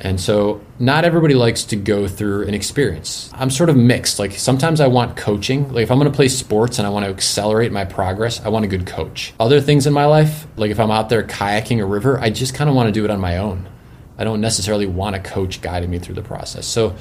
And 0.03 0.19
so, 0.19 0.61
not 0.79 1.05
everybody 1.05 1.35
likes 1.35 1.63
to 1.65 1.75
go 1.75 2.07
through 2.07 2.47
an 2.47 2.55
experience. 2.55 3.29
I'm 3.33 3.51
sort 3.51 3.69
of 3.69 3.77
mixed. 3.77 4.17
Like, 4.17 4.31
sometimes 4.31 4.81
I 4.81 4.87
want 4.87 5.15
coaching. 5.15 5.71
Like, 5.71 5.83
if 5.83 5.91
I'm 5.91 5.99
going 5.99 6.11
to 6.11 6.15
play 6.15 6.27
sports 6.27 6.79
and 6.79 6.87
I 6.87 6.89
want 6.89 7.05
to 7.05 7.11
accelerate 7.11 7.71
my 7.71 7.85
progress, 7.85 8.41
I 8.41 8.49
want 8.49 8.65
a 8.65 8.67
good 8.67 8.87
coach. 8.87 9.31
Other 9.39 9.61
things 9.61 9.85
in 9.85 9.93
my 9.93 10.05
life, 10.05 10.47
like 10.55 10.71
if 10.71 10.79
I'm 10.79 10.89
out 10.89 11.09
there 11.09 11.21
kayaking 11.21 11.83
a 11.83 11.85
river, 11.85 12.19
I 12.19 12.31
just 12.31 12.55
kind 12.55 12.67
of 12.67 12.75
want 12.75 12.87
to 12.87 12.91
do 12.91 13.05
it 13.05 13.11
on 13.11 13.19
my 13.19 13.37
own. 13.37 13.69
I 14.17 14.23
don't 14.23 14.41
necessarily 14.41 14.87
want 14.87 15.15
a 15.15 15.19
coach 15.19 15.61
guiding 15.61 15.91
me 15.91 15.99
through 15.99 16.15
the 16.15 16.23
process. 16.23 16.65
So, 16.65 16.95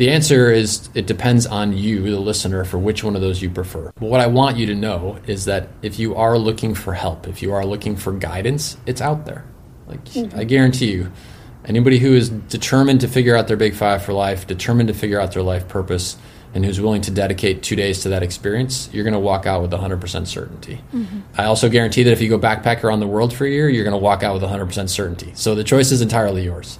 the 0.00 0.08
answer 0.08 0.50
is 0.50 0.88
it 0.94 1.06
depends 1.06 1.44
on 1.44 1.76
you, 1.76 2.00
the 2.00 2.18
listener, 2.18 2.64
for 2.64 2.78
which 2.78 3.04
one 3.04 3.16
of 3.16 3.20
those 3.20 3.42
you 3.42 3.50
prefer. 3.50 3.92
But 3.96 4.08
what 4.08 4.20
I 4.20 4.28
want 4.28 4.56
you 4.56 4.64
to 4.64 4.74
know 4.74 5.18
is 5.26 5.44
that 5.44 5.68
if 5.82 5.98
you 5.98 6.16
are 6.16 6.38
looking 6.38 6.74
for 6.74 6.94
help, 6.94 7.28
if 7.28 7.42
you 7.42 7.52
are 7.52 7.66
looking 7.66 7.96
for 7.96 8.10
guidance, 8.14 8.78
it's 8.86 9.02
out 9.02 9.26
there. 9.26 9.44
Like 9.86 10.02
mm-hmm. 10.06 10.38
I 10.38 10.44
guarantee 10.44 10.90
you, 10.90 11.12
anybody 11.66 11.98
who 11.98 12.14
is 12.14 12.30
determined 12.30 13.02
to 13.02 13.08
figure 13.08 13.36
out 13.36 13.46
their 13.46 13.58
big 13.58 13.74
five 13.74 14.02
for 14.02 14.14
life, 14.14 14.46
determined 14.46 14.88
to 14.88 14.94
figure 14.94 15.20
out 15.20 15.32
their 15.32 15.42
life 15.42 15.68
purpose, 15.68 16.16
and 16.54 16.64
who's 16.64 16.80
willing 16.80 17.02
to 17.02 17.10
dedicate 17.10 17.62
two 17.62 17.76
days 17.76 18.00
to 18.04 18.08
that 18.08 18.22
experience, 18.22 18.88
you're 18.94 19.04
going 19.04 19.12
to 19.12 19.20
walk 19.20 19.44
out 19.44 19.60
with 19.60 19.70
100% 19.70 20.26
certainty. 20.26 20.80
Mm-hmm. 20.94 21.20
I 21.36 21.44
also 21.44 21.68
guarantee 21.68 22.04
that 22.04 22.12
if 22.12 22.22
you 22.22 22.30
go 22.30 22.38
backpack 22.38 22.84
around 22.84 23.00
the 23.00 23.06
world 23.06 23.34
for 23.34 23.44
a 23.44 23.50
year, 23.50 23.68
you're 23.68 23.84
going 23.84 23.92
to 23.92 23.98
walk 23.98 24.22
out 24.22 24.32
with 24.32 24.42
100% 24.42 24.88
certainty. 24.88 25.32
So 25.34 25.54
the 25.54 25.62
choice 25.62 25.92
is 25.92 26.00
entirely 26.00 26.44
yours. 26.44 26.78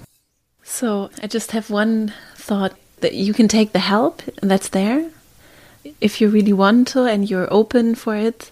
So 0.63 1.11
I 1.21 1.27
just 1.27 1.51
have 1.51 1.69
one 1.69 2.15
thought 2.35 2.73
that 3.01 3.13
you 3.13 3.33
can 3.33 3.47
take 3.47 3.73
the 3.73 3.79
help 3.79 4.21
that's 4.41 4.69
there. 4.69 5.09
If 5.99 6.21
you 6.21 6.29
really 6.29 6.53
want 6.53 6.87
to 6.89 7.05
and 7.05 7.29
you're 7.29 7.51
open 7.51 7.95
for 7.95 8.15
it 8.15 8.51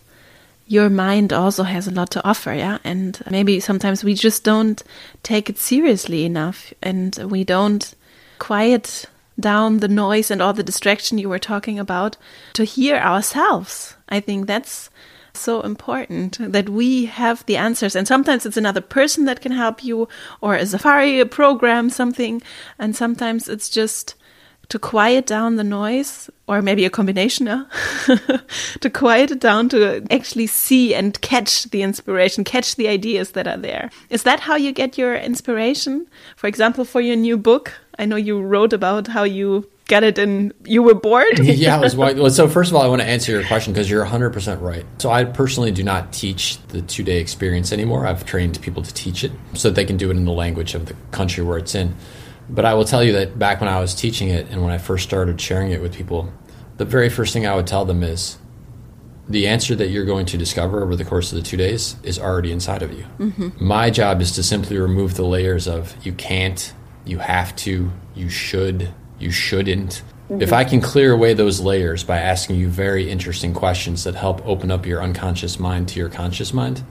your 0.70 0.88
mind 0.88 1.34
also 1.34 1.64
has 1.64 1.88
a 1.88 1.92
lot 1.92 2.12
to 2.12 2.24
offer 2.24 2.54
yeah? 2.54 2.78
And 2.84 3.20
maybe 3.30 3.60
sometimes 3.60 4.04
we 4.04 4.14
just 4.14 4.44
don't 4.44 4.82
take 5.24 5.50
it 5.50 5.58
seriously 5.58 6.26
enough 6.26 6.72
and 6.82 7.16
we 7.18 7.44
don't 7.44 7.96
quiet 8.38 9.06
down 9.40 9.78
the 9.78 9.88
noise 9.88 10.30
and 10.30 10.44
all 10.44 10.54
the 10.54 10.64
distraction 10.64 11.18
you 11.18 11.28
were 11.28 11.40
talking 11.40 11.80
about 11.80 12.18
to 12.54 12.66
hear 12.66 12.98
ourselves. 12.98 13.96
I 14.10 14.20
think 14.20 14.46
that's 14.46 14.92
so 15.34 15.62
important 15.62 16.38
that 16.40 16.70
we 16.70 17.06
have 17.06 17.44
the 17.48 17.58
answers. 17.58 17.96
And 17.96 18.08
sometimes 18.08 18.46
it's 18.46 18.58
another 18.58 18.82
person 18.82 19.26
that 19.26 19.42
can 19.42 19.54
help 19.54 19.84
you 19.84 20.08
or 20.40 20.54
a 20.54 20.68
safari 20.68 21.20
a 21.20 21.26
program 21.26 21.90
something. 21.90 22.44
And 22.78 22.96
sometimes 22.96 23.50
it's 23.50 23.70
just 23.70 24.14
to 24.70 24.78
quiet 24.78 25.26
down 25.26 25.56
the 25.56 25.64
noise, 25.64 26.30
or 26.48 26.62
maybe 26.62 26.86
a 26.86 26.90
combination, 26.90 27.48
uh, 27.48 27.66
to 28.80 28.90
quiet 28.90 29.32
it 29.32 29.40
down 29.40 29.68
to 29.70 30.06
actually 30.12 30.48
see 30.48 30.94
and 30.94 31.20
catch 31.22 31.64
the 31.66 31.82
inspiration, 31.82 32.44
catch 32.44 32.76
the 32.76 32.88
ideas 32.88 33.32
that 33.32 33.48
are 33.48 33.58
there. 33.58 33.90
Is 34.10 34.24
that 34.24 34.40
how 34.42 34.56
you 34.56 34.72
get 34.72 34.98
your 34.98 35.16
inspiration? 35.16 36.08
For 36.36 36.48
example, 36.48 36.86
for 36.86 37.02
your 37.02 37.16
new 37.16 37.38
book, 37.38 37.74
I 37.98 38.06
know 38.06 38.16
you 38.16 38.40
wrote 38.42 38.72
about 38.72 39.08
how 39.08 39.24
you 39.24 39.70
get 39.88 40.04
it 40.04 40.20
and 40.20 40.54
you 40.66 40.84
were 40.84 40.94
bored. 40.94 41.40
Yeah 41.40 41.80
was 41.80 41.96
well 41.98 42.30
so 42.30 42.48
first 42.48 42.70
of 42.70 42.76
all 42.76 42.84
i 42.84 42.88
want 42.88 43.02
to 43.02 43.08
answer 43.08 43.32
your 43.32 43.44
question 43.44 43.74
because 43.74 43.90
you're 43.90 44.06
100% 44.06 44.62
right. 44.62 44.86
So 45.00 45.10
i 45.10 45.26
personally 45.26 45.72
do 45.72 45.84
not 45.84 46.14
teach 46.14 46.62
the 46.68 46.84
two 46.84 47.04
day 47.04 47.20
experience 47.20 47.74
anymore. 47.74 48.06
I've 48.06 48.24
trained 48.24 48.62
people 48.62 48.84
to 48.84 48.94
teach 48.94 49.24
it 49.24 49.32
so 49.56 49.70
that 49.70 49.76
they 49.76 49.86
can 49.86 49.98
do 49.98 50.12
it 50.12 50.16
in 50.16 50.26
the 50.26 50.32
language 50.32 50.76
of 50.76 50.86
the 50.86 50.96
country 51.12 51.44
where 51.44 51.58
it's 51.58 51.74
in 51.74 51.96
but 52.50 52.66
I 52.66 52.74
will 52.74 52.86
tell 52.86 53.04
you 53.04 53.14
that 53.14 53.38
back 53.38 53.62
when 53.62 53.70
I 53.70 53.80
was 53.80 53.94
teaching 53.94 54.30
it 54.30 54.48
and 54.50 54.62
when 54.62 54.72
I 54.72 54.78
first 54.78 55.04
started 55.04 55.40
sharing 55.40 55.72
it 55.72 55.82
with 55.82 55.96
people, 55.96 56.34
the 56.78 56.86
very 56.86 57.10
first 57.10 57.34
thing 57.34 57.46
I 57.46 57.56
would 57.56 57.68
tell 57.68 57.86
them 57.86 58.04
is 58.04 58.38
the 59.28 59.48
answer 59.48 59.76
that 59.76 59.90
you're 59.90 60.06
going 60.06 60.26
to 60.26 60.38
discover 60.38 60.82
over 60.82 60.96
the 60.96 61.06
course 61.06 61.32
of 61.32 61.38
the 61.38 61.44
two 61.44 61.58
days 61.58 61.96
is 62.04 62.18
already 62.18 62.52
inside 62.52 62.82
of 62.82 62.92
you. 62.92 63.06
Mm-hmm. 63.20 63.64
My 63.64 63.92
job 63.92 64.22
is 64.22 64.32
to 64.34 64.44
simply 64.44 64.78
remove 64.78 65.16
the 65.16 65.26
layers 65.26 65.68
of 65.68 65.96
you 66.04 66.14
can't, 66.14 66.74
you 67.06 67.20
have 67.20 67.56
to, 67.58 67.92
you 68.16 68.30
should, 68.30 68.92
you 69.20 69.30
shouldn't. 69.30 70.02
Mm-hmm. 70.30 70.42
If 70.42 70.52
I 70.52 70.64
can 70.64 70.82
clear 70.82 71.14
away 71.14 71.36
those 71.36 71.62
layers 71.62 72.04
by 72.04 72.18
asking 72.18 72.56
you 72.56 72.70
very 72.70 73.10
interesting 73.10 73.54
questions 73.54 74.04
that 74.04 74.16
help 74.16 74.46
open 74.48 74.72
up 74.72 74.86
your 74.88 75.04
unconscious 75.04 75.60
mind 75.60 75.90
to 75.90 76.00
your 76.00 76.10
conscious 76.10 76.52
mind, 76.52 76.84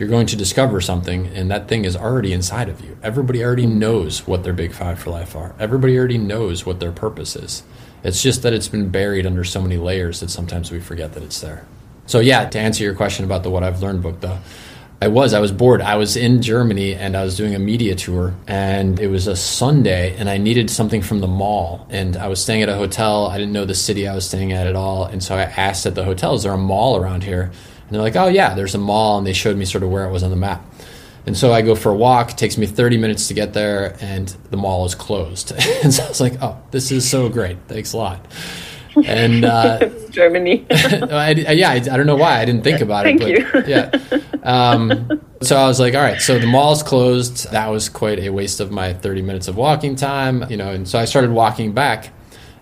you're 0.00 0.08
going 0.08 0.26
to 0.26 0.36
discover 0.36 0.80
something, 0.80 1.26
and 1.28 1.50
that 1.50 1.68
thing 1.68 1.84
is 1.84 1.94
already 1.94 2.32
inside 2.32 2.70
of 2.70 2.80
you. 2.80 2.96
Everybody 3.02 3.44
already 3.44 3.66
knows 3.66 4.26
what 4.26 4.44
their 4.44 4.54
big 4.54 4.72
five 4.72 4.98
for 4.98 5.10
life 5.10 5.36
are. 5.36 5.54
Everybody 5.58 5.98
already 5.98 6.16
knows 6.16 6.64
what 6.64 6.80
their 6.80 6.90
purpose 6.90 7.36
is. 7.36 7.62
It's 8.02 8.22
just 8.22 8.42
that 8.42 8.54
it's 8.54 8.68
been 8.68 8.88
buried 8.88 9.26
under 9.26 9.44
so 9.44 9.60
many 9.60 9.76
layers 9.76 10.20
that 10.20 10.30
sometimes 10.30 10.72
we 10.72 10.80
forget 10.80 11.12
that 11.12 11.22
it's 11.22 11.40
there. 11.40 11.66
So, 12.06 12.18
yeah, 12.18 12.48
to 12.48 12.58
answer 12.58 12.82
your 12.82 12.94
question 12.94 13.26
about 13.26 13.42
the 13.42 13.50
What 13.50 13.62
I've 13.62 13.82
Learned 13.82 14.02
book, 14.02 14.20
though, 14.20 14.38
I 15.02 15.08
was. 15.08 15.32
I 15.32 15.40
was 15.40 15.52
bored. 15.52 15.80
I 15.80 15.96
was 15.96 16.16
in 16.16 16.42
Germany 16.42 16.94
and 16.94 17.16
I 17.16 17.24
was 17.24 17.36
doing 17.36 17.54
a 17.54 17.58
media 17.58 17.94
tour, 17.94 18.34
and 18.46 18.98
it 19.00 19.08
was 19.08 19.26
a 19.26 19.36
Sunday, 19.36 20.16
and 20.16 20.28
I 20.28 20.36
needed 20.38 20.70
something 20.70 21.00
from 21.00 21.20
the 21.20 21.26
mall. 21.26 21.86
And 21.90 22.16
I 22.16 22.28
was 22.28 22.42
staying 22.42 22.62
at 22.62 22.68
a 22.68 22.74
hotel. 22.74 23.26
I 23.26 23.38
didn't 23.38 23.52
know 23.52 23.64
the 23.64 23.74
city 23.74 24.08
I 24.08 24.14
was 24.14 24.26
staying 24.26 24.52
at 24.52 24.66
at 24.66 24.76
all, 24.76 25.04
and 25.04 25.22
so 25.22 25.36
I 25.36 25.42
asked 25.42 25.86
at 25.86 25.94
the 25.94 26.04
hotel, 26.04 26.34
"Is 26.34 26.42
there 26.42 26.52
a 26.52 26.58
mall 26.58 26.96
around 26.96 27.24
here?" 27.24 27.50
And 27.90 27.96
they're 27.96 28.02
like, 28.02 28.14
"Oh 28.14 28.28
yeah, 28.28 28.54
there's 28.54 28.76
a 28.76 28.78
mall," 28.78 29.18
and 29.18 29.26
they 29.26 29.32
showed 29.32 29.56
me 29.56 29.64
sort 29.64 29.82
of 29.82 29.90
where 29.90 30.04
it 30.04 30.12
was 30.12 30.22
on 30.22 30.30
the 30.30 30.36
map. 30.36 30.64
And 31.26 31.36
so 31.36 31.52
I 31.52 31.60
go 31.62 31.74
for 31.74 31.90
a 31.90 31.96
walk. 31.96 32.30
It 32.30 32.38
takes 32.38 32.56
me 32.56 32.66
30 32.66 32.96
minutes 32.96 33.26
to 33.28 33.34
get 33.34 33.52
there, 33.52 33.96
and 34.00 34.28
the 34.50 34.56
mall 34.56 34.86
is 34.86 34.94
closed. 34.94 35.52
and 35.82 35.92
so 35.92 36.04
I 36.04 36.08
was 36.08 36.20
like, 36.20 36.34
"Oh, 36.40 36.56
this 36.70 36.92
is 36.92 37.08
so 37.08 37.28
great! 37.28 37.58
Thanks 37.66 37.92
a 37.92 37.96
lot." 37.96 38.24
and 38.96 39.44
uh, 39.56 39.88
Germany. 40.10 40.66
I, 40.70 41.30
yeah, 41.32 41.70
I, 41.70 41.74
I, 41.74 41.78
don't 41.78 42.06
know 42.06 42.16
why 42.16 42.40
I 42.40 42.44
didn't 42.44 42.62
think 42.62 42.80
about 42.80 43.06
it. 43.06 43.18
Thank 43.18 43.30
you. 43.30 43.62
yeah. 43.66 43.90
Um, 44.42 45.20
so 45.42 45.56
I 45.56 45.66
was 45.66 45.80
like, 45.80 45.94
all 45.94 46.02
right, 46.02 46.20
so 46.20 46.38
the 46.38 46.46
mall's 46.46 46.82
closed. 46.82 47.50
That 47.52 47.68
was 47.68 47.88
quite 47.88 48.18
a 48.20 48.30
waste 48.30 48.60
of 48.60 48.70
my 48.70 48.92
30 48.92 49.22
minutes 49.22 49.48
of 49.48 49.56
walking 49.56 49.96
time, 49.96 50.44
you 50.50 50.56
know. 50.56 50.70
And 50.70 50.88
so 50.88 50.98
I 50.98 51.04
started 51.04 51.30
walking 51.30 51.72
back, 51.72 52.12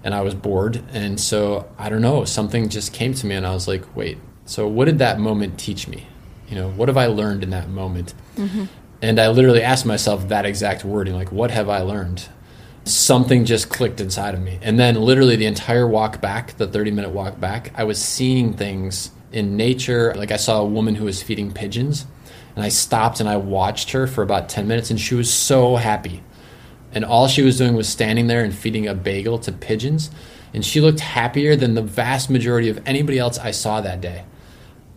and 0.04 0.14
I 0.14 0.20
was 0.22 0.34
bored. 0.34 0.82
And 0.92 1.18
so 1.18 1.70
I 1.78 1.88
don't 1.88 2.02
know, 2.02 2.24
something 2.24 2.68
just 2.68 2.92
came 2.92 3.14
to 3.14 3.26
me, 3.26 3.34
and 3.34 3.46
I 3.46 3.52
was 3.52 3.68
like, 3.68 3.96
wait. 3.96 4.18
So 4.48 4.66
what 4.66 4.86
did 4.86 4.98
that 4.98 5.20
moment 5.20 5.58
teach 5.58 5.86
me? 5.86 6.08
You 6.48 6.56
know, 6.56 6.70
what 6.70 6.88
have 6.88 6.96
I 6.96 7.06
learned 7.06 7.42
in 7.42 7.50
that 7.50 7.68
moment? 7.68 8.14
Mm-hmm. 8.36 8.64
And 9.02 9.20
I 9.20 9.28
literally 9.28 9.62
asked 9.62 9.84
myself 9.84 10.28
that 10.28 10.46
exact 10.46 10.84
wording, 10.84 11.14
like, 11.14 11.30
what 11.30 11.50
have 11.50 11.68
I 11.68 11.80
learned? 11.80 12.28
something 12.88 13.44
just 13.44 13.68
clicked 13.68 14.00
inside 14.00 14.34
of 14.34 14.40
me. 14.40 14.58
And 14.62 14.78
then 14.78 14.94
literally 14.94 15.36
the 15.36 15.46
entire 15.46 15.86
walk 15.86 16.20
back, 16.20 16.56
the 16.56 16.66
30 16.66 16.90
minute 16.90 17.10
walk 17.10 17.38
back, 17.38 17.72
I 17.74 17.84
was 17.84 18.02
seeing 18.02 18.54
things 18.54 19.10
in 19.32 19.56
nature. 19.56 20.14
Like 20.14 20.32
I 20.32 20.36
saw 20.36 20.60
a 20.60 20.66
woman 20.66 20.94
who 20.94 21.04
was 21.04 21.22
feeding 21.22 21.52
pigeons 21.52 22.06
and 22.56 22.64
I 22.64 22.68
stopped 22.68 23.20
and 23.20 23.28
I 23.28 23.36
watched 23.36 23.90
her 23.90 24.06
for 24.06 24.22
about 24.22 24.48
10 24.48 24.66
minutes 24.66 24.90
and 24.90 24.98
she 24.98 25.14
was 25.14 25.32
so 25.32 25.76
happy. 25.76 26.22
And 26.92 27.04
all 27.04 27.28
she 27.28 27.42
was 27.42 27.58
doing 27.58 27.74
was 27.74 27.88
standing 27.88 28.26
there 28.26 28.42
and 28.42 28.54
feeding 28.54 28.88
a 28.88 28.94
bagel 28.94 29.38
to 29.40 29.52
pigeons. 29.52 30.10
And 30.54 30.64
she 30.64 30.80
looked 30.80 31.00
happier 31.00 31.54
than 31.54 31.74
the 31.74 31.82
vast 31.82 32.30
majority 32.30 32.70
of 32.70 32.80
anybody 32.86 33.18
else 33.18 33.38
I 33.38 33.50
saw 33.50 33.82
that 33.82 34.00
day 34.00 34.24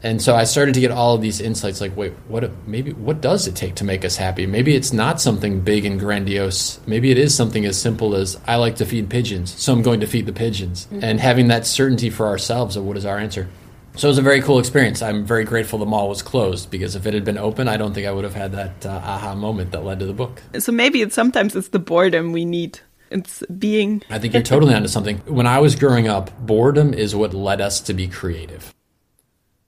and 0.03 0.21
so 0.21 0.35
I 0.35 0.45
started 0.45 0.73
to 0.73 0.79
get 0.79 0.91
all 0.91 1.13
of 1.15 1.21
these 1.21 1.39
insights 1.39 1.79
like 1.79 1.95
wait 1.95 2.13
what 2.27 2.49
maybe 2.67 2.93
what 2.93 3.21
does 3.21 3.47
it 3.47 3.55
take 3.55 3.75
to 3.75 3.83
make 3.83 4.03
us 4.03 4.17
happy? 4.17 4.45
Maybe 4.45 4.75
it's 4.75 4.91
not 4.91 5.21
something 5.21 5.61
big 5.61 5.85
and 5.85 5.99
grandiose. 5.99 6.79
Maybe 6.87 7.11
it 7.11 7.17
is 7.17 7.35
something 7.35 7.65
as 7.65 7.79
simple 7.79 8.15
as 8.15 8.39
I 8.47 8.55
like 8.55 8.77
to 8.77 8.85
feed 8.85 9.09
pigeons 9.09 9.53
so 9.53 9.73
I'm 9.73 9.81
going 9.81 9.99
to 9.99 10.07
feed 10.07 10.25
the 10.25 10.33
pigeons. 10.33 10.85
Mm-hmm. 10.85 11.03
and 11.03 11.19
having 11.19 11.47
that 11.49 11.65
certainty 11.65 12.09
for 12.09 12.27
ourselves 12.27 12.75
of 12.75 12.85
what 12.85 12.97
is 12.97 13.05
our 13.05 13.17
answer. 13.17 13.47
So 13.95 14.07
it 14.07 14.11
was 14.11 14.17
a 14.17 14.21
very 14.21 14.41
cool 14.41 14.57
experience. 14.57 15.01
I'm 15.01 15.25
very 15.25 15.43
grateful 15.43 15.77
the 15.77 15.85
mall 15.85 16.07
was 16.07 16.21
closed 16.21 16.71
because 16.71 16.95
if 16.95 17.05
it 17.05 17.13
had 17.13 17.25
been 17.25 17.37
open 17.37 17.67
I 17.67 17.77
don't 17.77 17.93
think 17.93 18.07
I 18.07 18.11
would 18.11 18.23
have 18.23 18.35
had 18.35 18.53
that 18.53 18.85
uh, 18.85 19.01
aha 19.03 19.35
moment 19.35 19.71
that 19.71 19.83
led 19.83 19.99
to 19.99 20.05
the 20.05 20.13
book. 20.13 20.41
So 20.59 20.71
maybe 20.71 21.01
it's 21.01 21.15
sometimes 21.15 21.55
it's 21.55 21.69
the 21.69 21.79
boredom 21.79 22.31
we 22.31 22.45
need. 22.45 22.79
It's 23.11 23.43
being 23.47 24.01
I 24.09 24.17
think 24.19 24.33
you're 24.33 24.41
totally 24.41 24.73
onto 24.73 24.87
something. 24.87 25.17
When 25.25 25.45
I 25.45 25.59
was 25.59 25.75
growing 25.75 26.07
up 26.07 26.31
boredom 26.39 26.93
is 26.93 27.13
what 27.15 27.33
led 27.33 27.61
us 27.61 27.81
to 27.81 27.93
be 27.93 28.07
creative 28.07 28.73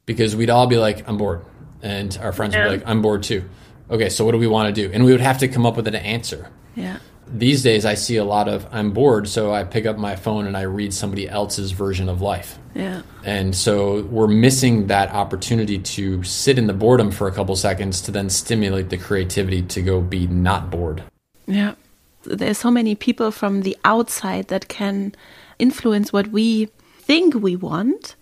because 0.06 0.36
we'd 0.36 0.50
all 0.50 0.68
be 0.68 0.78
like, 0.78 1.08
I'm 1.08 1.18
bored. 1.18 1.46
And 1.82 2.18
our 2.22 2.32
friends 2.32 2.54
yeah. 2.54 2.64
would 2.64 2.72
be 2.72 2.78
like, 2.78 2.88
I'm 2.88 3.02
bored 3.02 3.24
too. 3.24 3.50
Okay, 3.90 4.10
so 4.10 4.26
what 4.26 4.32
do 4.32 4.38
we 4.38 4.48
want 4.48 4.74
to 4.74 4.82
do? 4.82 4.92
And 4.94 5.06
we 5.06 5.12
would 5.12 5.22
have 5.22 5.40
to 5.40 5.48
come 5.48 5.66
up 5.66 5.76
with 5.76 5.88
an 5.88 5.96
answer. 5.96 6.50
Yeah. 6.76 7.00
These 7.28 7.64
days, 7.64 7.86
I 7.86 7.94
see 7.94 8.18
a 8.18 8.24
lot 8.24 8.48
of 8.48 8.68
I'm 8.72 8.92
bored, 8.92 9.28
so 9.28 9.54
I 9.54 9.64
pick 9.64 9.86
up 9.86 9.98
my 9.98 10.16
phone 10.16 10.46
and 10.46 10.58
I 10.58 10.64
read 10.64 10.94
somebody 10.94 11.28
else's 11.28 11.72
version 11.72 12.10
of 12.10 12.22
life. 12.22 12.58
Yeah. 12.76 13.02
And 13.24 13.56
so 13.56 14.04
we're 14.04 14.28
missing 14.28 14.88
that 14.88 15.12
opportunity 15.12 15.80
to 15.80 16.24
sit 16.24 16.58
in 16.58 16.68
the 16.68 16.74
boredom 16.74 17.12
for 17.12 17.28
a 17.28 17.32
couple 17.32 17.56
seconds 17.56 18.02
to 18.02 18.12
then 18.12 18.30
stimulate 18.30 18.90
the 18.90 18.98
creativity 18.98 19.62
to 19.62 19.82
go 19.82 20.02
be 20.02 20.28
not 20.28 20.70
bored. 20.70 21.04
Yeah. 21.48 21.76
There's 22.24 22.58
so 22.58 22.72
many 22.72 22.96
people 22.96 23.32
from 23.32 23.62
the 23.62 23.78
outside 23.84 24.48
that 24.48 24.68
can 24.68 25.14
influence 25.60 26.14
what 26.14 26.28
we 26.28 26.66
think 27.00 27.36
we 27.36 27.56
want 27.56 28.16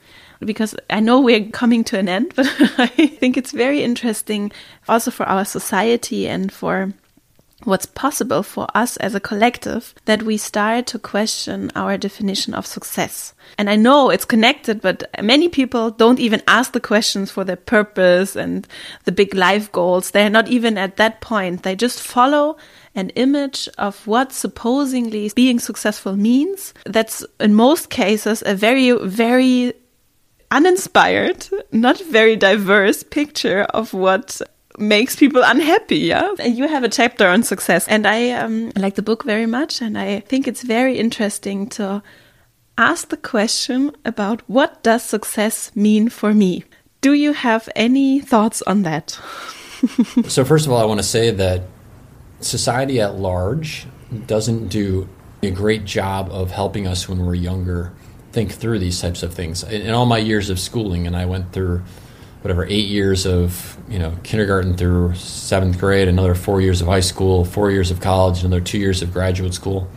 because 0.45 0.75
I 0.89 0.99
know 0.99 1.21
we're 1.21 1.49
coming 1.49 1.83
to 1.85 1.99
an 1.99 2.09
end, 2.09 2.33
but 2.35 2.47
I 2.77 2.87
think 2.87 3.37
it's 3.37 3.51
very 3.51 3.83
interesting 3.83 4.51
also 4.87 5.11
for 5.11 5.25
our 5.25 5.45
society 5.45 6.27
and 6.27 6.51
for 6.51 6.93
what's 7.63 7.85
possible 7.85 8.43
for 8.43 8.67
us 8.73 8.97
as 8.97 9.15
a 9.15 9.19
collective 9.19 9.93
that 10.05 10.23
we 10.23 10.37
start 10.37 10.87
to 10.87 10.99
question 10.99 11.71
our 11.75 11.97
definition 11.97 12.53
of 12.53 12.65
success. 12.65 13.33
And 13.57 13.69
I 13.69 13.75
know 13.75 14.09
it's 14.09 14.25
connected, 14.25 14.81
but 14.81 15.03
many 15.21 15.49
people 15.49 15.91
don't 15.91 16.19
even 16.19 16.41
ask 16.47 16.73
the 16.73 16.79
questions 16.79 17.31
for 17.31 17.43
their 17.43 17.55
purpose 17.55 18.35
and 18.35 18.67
the 19.03 19.11
big 19.11 19.33
life 19.33 19.71
goals. 19.71 20.11
They're 20.11 20.29
not 20.29 20.47
even 20.47 20.77
at 20.77 20.97
that 20.97 21.21
point. 21.21 21.63
They 21.63 21.75
just 21.75 22.01
follow 22.01 22.57
an 22.95 23.09
image 23.11 23.69
of 23.77 24.05
what 24.07 24.33
supposedly 24.33 25.31
being 25.35 25.59
successful 25.59 26.15
means. 26.15 26.73
That's 26.85 27.25
in 27.39 27.53
most 27.53 27.89
cases 27.89 28.43
a 28.45 28.55
very, 28.55 28.91
very 28.91 29.73
uninspired, 30.51 31.47
not 31.71 31.99
very 32.01 32.35
diverse 32.35 33.03
picture 33.03 33.61
of 33.73 33.93
what 33.93 34.41
makes 34.77 35.15
people 35.15 35.41
unhappy. 35.43 35.97
Yeah. 35.97 36.33
You 36.43 36.67
have 36.67 36.83
a 36.83 36.89
chapter 36.89 37.27
on 37.27 37.43
success 37.43 37.87
and 37.87 38.05
I 38.05 38.31
um, 38.31 38.71
like 38.75 38.95
the 38.95 39.01
book 39.01 39.23
very 39.23 39.45
much. 39.45 39.81
And 39.81 39.97
I 39.97 40.19
think 40.21 40.47
it's 40.47 40.61
very 40.61 40.97
interesting 40.97 41.67
to 41.69 42.03
ask 42.77 43.09
the 43.09 43.17
question 43.17 43.91
about 44.05 44.41
what 44.47 44.83
does 44.83 45.03
success 45.03 45.75
mean 45.75 46.09
for 46.09 46.33
me? 46.33 46.63
Do 47.01 47.13
you 47.13 47.33
have 47.33 47.69
any 47.75 48.19
thoughts 48.19 48.61
on 48.63 48.83
that? 48.83 49.11
so 50.27 50.45
first 50.45 50.65
of 50.65 50.71
all, 50.71 50.79
I 50.79 50.85
want 50.85 50.99
to 50.99 51.05
say 51.05 51.31
that 51.31 51.63
society 52.39 53.01
at 53.01 53.15
large 53.15 53.87
doesn't 54.27 54.67
do 54.67 55.07
a 55.43 55.51
great 55.51 55.85
job 55.85 56.29
of 56.31 56.51
helping 56.51 56.85
us 56.85 57.09
when 57.09 57.25
we're 57.25 57.35
younger 57.35 57.93
think 58.31 58.51
through 58.51 58.79
these 58.79 58.99
types 59.01 59.23
of 59.23 59.33
things. 59.33 59.63
In, 59.63 59.81
in 59.81 59.91
all 59.91 60.05
my 60.05 60.17
years 60.17 60.49
of 60.49 60.59
schooling, 60.59 61.07
and 61.07 61.15
I 61.15 61.25
went 61.25 61.51
through 61.51 61.83
whatever 62.41 62.65
eight 62.65 62.87
years 62.87 63.25
of 63.25 63.77
you 63.87 63.99
know 63.99 64.15
kindergarten 64.23 64.75
through 64.75 65.15
seventh 65.15 65.79
grade, 65.79 66.07
another 66.07 66.35
four 66.35 66.61
years 66.61 66.81
of 66.81 66.87
high 66.87 67.01
school, 67.01 67.45
four 67.45 67.71
years 67.71 67.91
of 67.91 67.99
college, 67.99 68.43
another 68.43 68.61
two 68.61 68.79
years 68.79 69.01
of 69.01 69.13
graduate 69.13 69.53
school. 69.53 69.87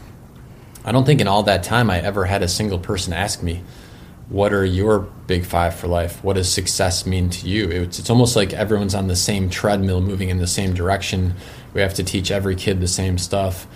I 0.85 0.93
don't 0.93 1.07
think 1.07 1.21
in 1.21 1.29
all 1.29 1.45
that 1.45 1.63
time 1.63 1.91
I 1.91 2.01
ever 2.01 2.27
had 2.27 2.43
a 2.43 2.49
single 2.49 2.79
person 2.79 3.13
ask 3.13 3.43
me, 3.43 3.63
"What 4.29 4.53
are 4.53 4.65
your 4.65 4.99
big 4.99 5.47
five 5.47 5.75
for 5.75 5.89
life? 5.89 6.23
What 6.23 6.35
does 6.35 6.53
success 6.53 7.07
mean 7.07 7.31
to 7.31 7.49
you?" 7.49 7.71
It's, 7.71 7.99
it's 7.99 8.11
almost 8.11 8.37
like 8.37 8.53
everyone's 8.53 8.95
on 8.95 9.09
the 9.09 9.17
same 9.17 9.49
treadmill, 9.49 10.01
moving 10.01 10.29
in 10.29 10.39
the 10.39 10.47
same 10.47 10.75
direction. 10.75 11.35
We 11.73 11.81
have 11.81 11.95
to 11.95 12.05
teach 12.05 12.31
every 12.31 12.55
kid 12.55 12.81
the 12.81 12.89
same 12.89 13.17
stuff. 13.19 13.67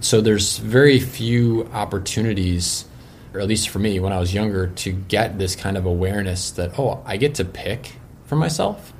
So 0.00 0.20
there's 0.20 0.58
very 0.58 0.98
few 0.98 1.68
opportunities 1.72 2.86
or 3.34 3.40
at 3.40 3.48
least 3.48 3.68
for 3.68 3.80
me 3.80 3.98
when 4.00 4.12
I 4.12 4.20
was 4.20 4.32
younger, 4.32 4.68
to 4.68 4.92
get 4.92 5.38
this 5.38 5.56
kind 5.56 5.76
of 5.76 5.84
awareness 5.84 6.52
that, 6.52 6.78
oh, 6.78 7.02
I 7.04 7.16
get 7.16 7.34
to 7.36 7.44
pick 7.44 7.92
for 8.26 8.36
myself 8.36 8.92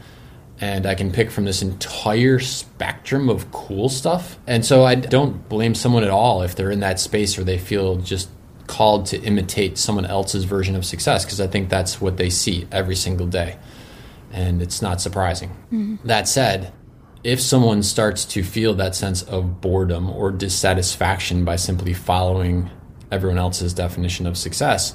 and 0.61 0.87
I 0.87 0.95
can 0.95 1.11
pick 1.11 1.31
from 1.31 1.45
this 1.45 1.63
entire 1.63 2.39
spectrum 2.39 3.29
of 3.29 3.51
cool 3.53 3.89
stuff. 3.89 4.39
And 4.47 4.65
so 4.65 4.85
I 4.85 4.95
don't 4.97 5.49
blame 5.49 5.75
someone 5.75 6.05
at 6.05 6.11
all 6.11 6.43
if 6.43 6.57
they're 6.57 6.71
in 6.71 6.81
that 6.81 7.01
space 7.01 7.39
or 7.39 7.45
they 7.45 7.59
feel 7.59 7.97
just 7.97 8.29
called 8.67 9.07
to 9.07 9.21
imitate 9.21 9.79
someone 9.79 10.07
else's 10.07 10.45
version 10.45 10.75
of 10.75 10.85
success 10.85 11.25
because 11.25 11.41
I 11.41 11.47
think 11.47 11.69
that's 11.69 12.01
what 12.01 12.17
they 12.17 12.31
see 12.31 12.67
every 12.73 12.97
single 12.97 13.27
day. 13.27 13.59
And 14.33 14.63
it's 14.63 14.83
not 14.83 15.01
surprising. 15.01 15.51
Mm-hmm. 15.71 15.97
That 16.07 16.27
said, 16.27 16.73
if 17.23 17.41
someone 17.41 17.83
starts 17.83 18.25
to 18.27 18.43
feel 18.43 18.75
that 18.75 18.95
sense 18.95 19.23
of 19.23 19.61
boredom 19.61 20.11
or 20.11 20.31
dissatisfaction 20.31 21.45
by 21.45 21.57
simply 21.57 21.95
following 21.95 22.71
everyone 23.11 23.39
else's 23.39 23.75
definition 23.75 24.27
of 24.27 24.37
success, 24.37 24.95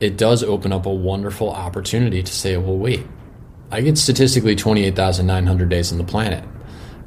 it 0.00 0.16
does 0.16 0.42
open 0.42 0.72
up 0.72 0.86
a 0.86 0.92
wonderful 0.92 1.50
opportunity 1.50 2.22
to 2.22 2.32
say, 2.32 2.56
well, 2.56 2.76
wait, 2.76 3.06
I 3.70 3.80
get 3.80 3.98
statistically 3.98 4.54
28,900 4.54 5.68
days 5.68 5.92
on 5.92 5.98
the 5.98 6.04
planet. 6.04 6.44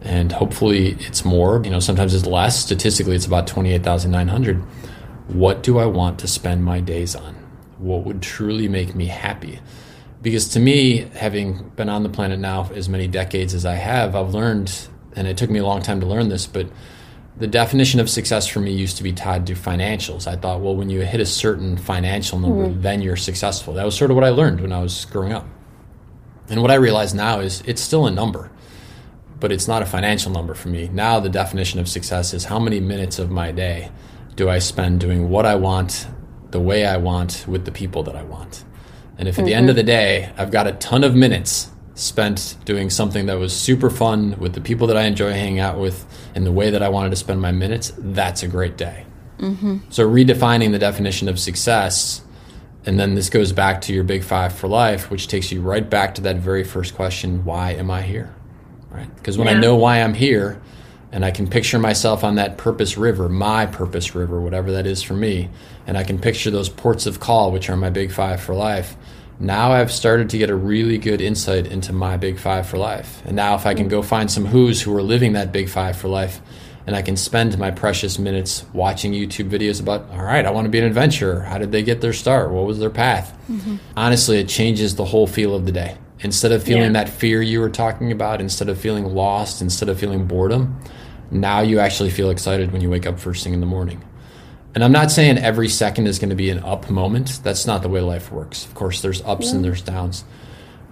And 0.02 0.32
hopefully 0.32 0.98
it's 1.02 1.26
more, 1.26 1.62
you 1.64 1.70
know, 1.70 1.80
sometimes 1.80 2.14
it's 2.14 2.26
less. 2.26 2.60
Statistically, 2.60 3.16
it's 3.16 3.26
about 3.26 3.48
28,900. 3.48 4.58
What 5.28 5.62
do 5.62 5.78
I 5.78 5.86
want 5.86 6.20
to 6.20 6.28
spend 6.28 6.64
my 6.64 6.80
days 6.80 7.16
on? 7.16 7.36
What 7.78 8.06
would 8.06 8.22
truly 8.22 8.68
make 8.68 8.96
me 8.96 9.06
happy? 9.06 9.60
Because 10.22 10.50
to 10.50 10.60
me, 10.60 11.10
having 11.16 11.70
been 11.76 11.90
on 11.90 12.04
the 12.04 12.10
planet 12.10 12.40
now 12.40 12.70
as 12.74 12.90
many 12.90 13.08
decades 13.08 13.54
as 13.54 13.66
I 13.66 13.76
have, 13.76 14.16
I've 14.16 14.34
learned, 14.34 14.88
and 15.16 15.28
it 15.28 15.38
took 15.38 15.50
me 15.50 15.60
a 15.60 15.66
long 15.66 15.82
time 15.82 16.02
to 16.02 16.06
learn 16.06 16.30
this, 16.30 16.46
but 16.46 16.68
the 17.40 17.48
definition 17.48 18.02
of 18.02 18.10
success 18.10 18.48
for 18.48 18.60
me 18.60 18.74
used 18.74 18.98
to 18.98 19.04
be 19.04 19.14
tied 19.14 19.48
to 19.48 19.54
financials. 19.54 20.28
I 20.28 20.36
thought, 20.36 20.60
well, 20.60 20.76
when 20.76 20.90
you 20.90 21.02
hit 21.02 21.22
a 21.22 21.26
certain 21.26 21.78
financial 21.78 22.38
number, 22.38 22.68
mm-hmm. 22.68 22.82
then 22.82 23.02
you're 23.02 23.16
successful. 23.16 23.74
That 23.74 23.86
was 23.86 23.96
sort 23.96 24.12
of 24.12 24.16
what 24.16 24.26
I 24.26 24.30
learned 24.30 24.60
when 24.60 24.74
I 24.74 24.82
was 24.82 25.06
growing 25.06 25.32
up. 25.32 25.48
And 26.50 26.62
what 26.62 26.70
I 26.70 26.76
realize 26.76 27.14
now 27.14 27.40
is 27.40 27.64
it's 27.66 27.82
still 27.82 28.08
a 28.08 28.12
number, 28.12 28.52
but 29.40 29.54
it's 29.54 29.68
not 29.68 29.82
a 29.82 29.86
financial 29.86 30.32
number 30.32 30.54
for 30.54 30.68
me. 30.68 30.90
Now, 30.92 31.22
the 31.22 31.30
definition 31.30 31.80
of 31.80 31.88
success 31.88 32.34
is 32.34 32.44
how 32.46 32.60
many 32.60 32.82
minutes 32.82 33.20
of 33.20 33.32
my 33.32 33.54
day 33.54 33.90
do 34.36 34.50
I 34.50 34.60
spend 34.60 35.00
doing 35.00 35.30
what 35.30 35.46
I 35.46 35.56
want, 35.56 36.08
the 36.52 36.60
way 36.60 36.86
I 36.86 36.98
want, 36.98 37.46
with 37.48 37.64
the 37.64 37.72
people 37.72 38.04
that 38.04 38.16
I 38.16 38.24
want. 38.24 38.66
And 39.18 39.30
if 39.30 39.36
at 39.36 39.40
mm-hmm. 39.40 39.46
the 39.46 39.54
end 39.54 39.70
of 39.70 39.76
the 39.78 39.84
day, 39.84 40.34
I've 40.38 40.52
got 40.52 40.68
a 40.68 40.74
ton 40.74 41.06
of 41.06 41.16
minutes 41.16 41.70
spent 42.00 42.56
doing 42.66 42.90
something 42.90 43.26
that 43.26 43.38
was 43.38 43.56
super 43.56 43.90
fun 43.90 44.38
with 44.40 44.54
the 44.54 44.62
people 44.62 44.88
that 44.88 44.98
I 44.98 45.04
enjoy 45.04 45.32
hanging 45.34 45.60
out 45.60 45.78
with 45.78 46.06
in 46.34 46.44
the 46.44 46.52
way 46.52 46.70
that 46.70 46.82
I 46.82 46.90
wanted 46.90 47.10
to 47.10 47.16
spend 47.16 47.42
my 47.42 47.52
minutes, 47.52 47.92
that's 47.98 48.42
a 48.42 48.48
great 48.48 48.78
day. 48.78 49.06
Mm-hmm. 49.40 49.78
So, 49.90 50.10
redefining 50.10 50.72
the 50.72 50.80
definition 50.80 51.30
of 51.30 51.40
success, 51.40 52.22
and 52.86 53.00
then 53.00 53.16
this 53.16 53.30
goes 53.30 53.52
back 53.52 53.82
to 53.82 53.94
your 53.94 54.04
big 54.04 54.24
five 54.24 54.54
for 54.54 54.68
life, 54.68 55.12
which 55.12 55.28
takes 55.28 55.52
you 55.52 55.62
right 55.62 55.88
back 55.90 56.16
to 56.16 56.22
that 56.22 56.38
very 56.38 56.64
first 56.64 56.96
question 56.96 57.46
why 57.46 57.72
am 57.72 57.92
I 57.92 58.02
here? 58.02 58.34
Right? 58.90 59.14
Because 59.16 59.38
when 59.38 59.48
yeah. 59.48 59.54
I 59.54 59.60
know 59.60 59.76
why 59.76 60.02
I'm 60.02 60.14
here, 60.14 60.62
and 61.12 61.26
I 61.26 61.32
can 61.32 61.48
picture 61.48 61.80
myself 61.80 62.24
on 62.24 62.36
that 62.36 62.58
purpose 62.58 62.98
river, 62.98 63.30
my 63.30 63.66
purpose 63.66 64.14
river, 64.14 64.40
whatever 64.40 64.72
that 64.74 64.86
is 64.86 65.02
for 65.02 65.14
me, 65.14 65.50
and 65.88 65.98
I 65.98 66.04
can 66.04 66.20
picture 66.20 66.52
those 66.52 66.70
ports 66.70 67.06
of 67.06 67.20
call, 67.20 67.52
which 67.52 67.70
are 67.70 67.78
my 67.78 67.90
big 67.90 68.12
five 68.12 68.42
for 68.42 68.54
life. 68.54 68.96
Now 69.40 69.72
I've 69.72 69.92
started 69.92 70.30
to 70.32 70.38
get 70.38 70.50
a 70.50 70.56
really 70.56 70.98
good 70.98 71.22
insight 71.22 71.66
into 71.66 71.94
my 71.94 72.18
big 72.18 72.40
five 72.40 72.68
for 72.68 72.78
life. 72.78 73.22
And 73.26 73.38
now, 73.38 73.56
if 73.56 73.66
I 73.66 73.74
can 73.74 73.88
go 73.88 74.02
find 74.02 74.30
some 74.30 74.46
who's 74.46 74.82
who 74.82 74.96
are 74.96 75.02
living 75.02 75.34
that 75.34 75.54
big 75.54 75.70
five 75.70 75.96
for 75.96 76.10
life, 76.10 76.42
and 76.86 76.96
I 76.96 77.02
can 77.02 77.16
spend 77.16 77.58
my 77.58 77.72
precious 77.72 78.20
minutes 78.20 78.66
watching 78.74 79.14
YouTube 79.14 79.50
videos 79.50 79.80
about, 79.80 80.10
all 80.10 80.24
right, 80.24 80.46
I 80.46 80.52
want 80.52 80.66
to 80.66 80.70
be 80.70 80.80
an 80.80 80.86
adventurer. 80.86 81.42
How 81.42 81.58
did 81.58 81.72
they 81.72 81.84
get 81.84 82.02
their 82.02 82.14
start? 82.14 82.52
What 82.52 82.66
was 82.66 82.80
their 82.80 82.90
path? 82.90 83.38
Mm-hmm. 83.50 83.78
Honestly, 83.96 84.40
it 84.40 84.50
changes 84.50 84.96
the 84.96 85.06
whole 85.06 85.28
feel 85.28 85.56
of 85.56 85.66
the 85.66 85.72
day. 85.72 85.98
Instead 86.22 86.52
of 86.52 86.62
feeling 86.62 86.96
yeah. 86.96 87.06
that 87.06 87.10
fear 87.10 87.42
you 87.42 87.62
were 87.62 87.70
talking 87.70 88.12
about, 88.12 88.42
instead 88.42 88.68
of 88.68 88.78
feeling 88.78 89.06
lost, 89.06 89.62
instead 89.62 89.88
of 89.88 89.98
feeling 89.98 90.26
boredom, 90.26 90.82
now 91.32 91.62
you 91.62 91.80
actually 91.80 92.10
feel 92.10 92.30
excited 92.30 92.72
when 92.72 92.82
you 92.82 92.90
wake 92.90 93.06
up 93.06 93.20
first 93.20 93.44
thing 93.44 93.54
in 93.54 93.62
the 93.62 93.66
morning. 93.66 94.04
And 94.76 94.84
I'm 94.84 94.92
not 94.92 95.12
saying 95.12 95.38
every 95.40 95.68
second 95.68 96.08
is 96.08 96.20
going 96.20 96.30
to 96.30 96.36
be 96.36 96.50
an 96.50 96.60
up 96.60 96.90
moment. 96.90 97.42
That's 97.44 97.66
not 97.66 97.82
the 97.82 97.90
way 97.90 98.02
life 98.02 98.32
works. 98.32 98.66
Of 98.66 98.76
course, 98.76 99.02
there's 99.02 99.22
ups 99.24 99.48
yeah. 99.48 99.56
and 99.56 99.66
there's 99.66 99.82
downs. 99.82 100.24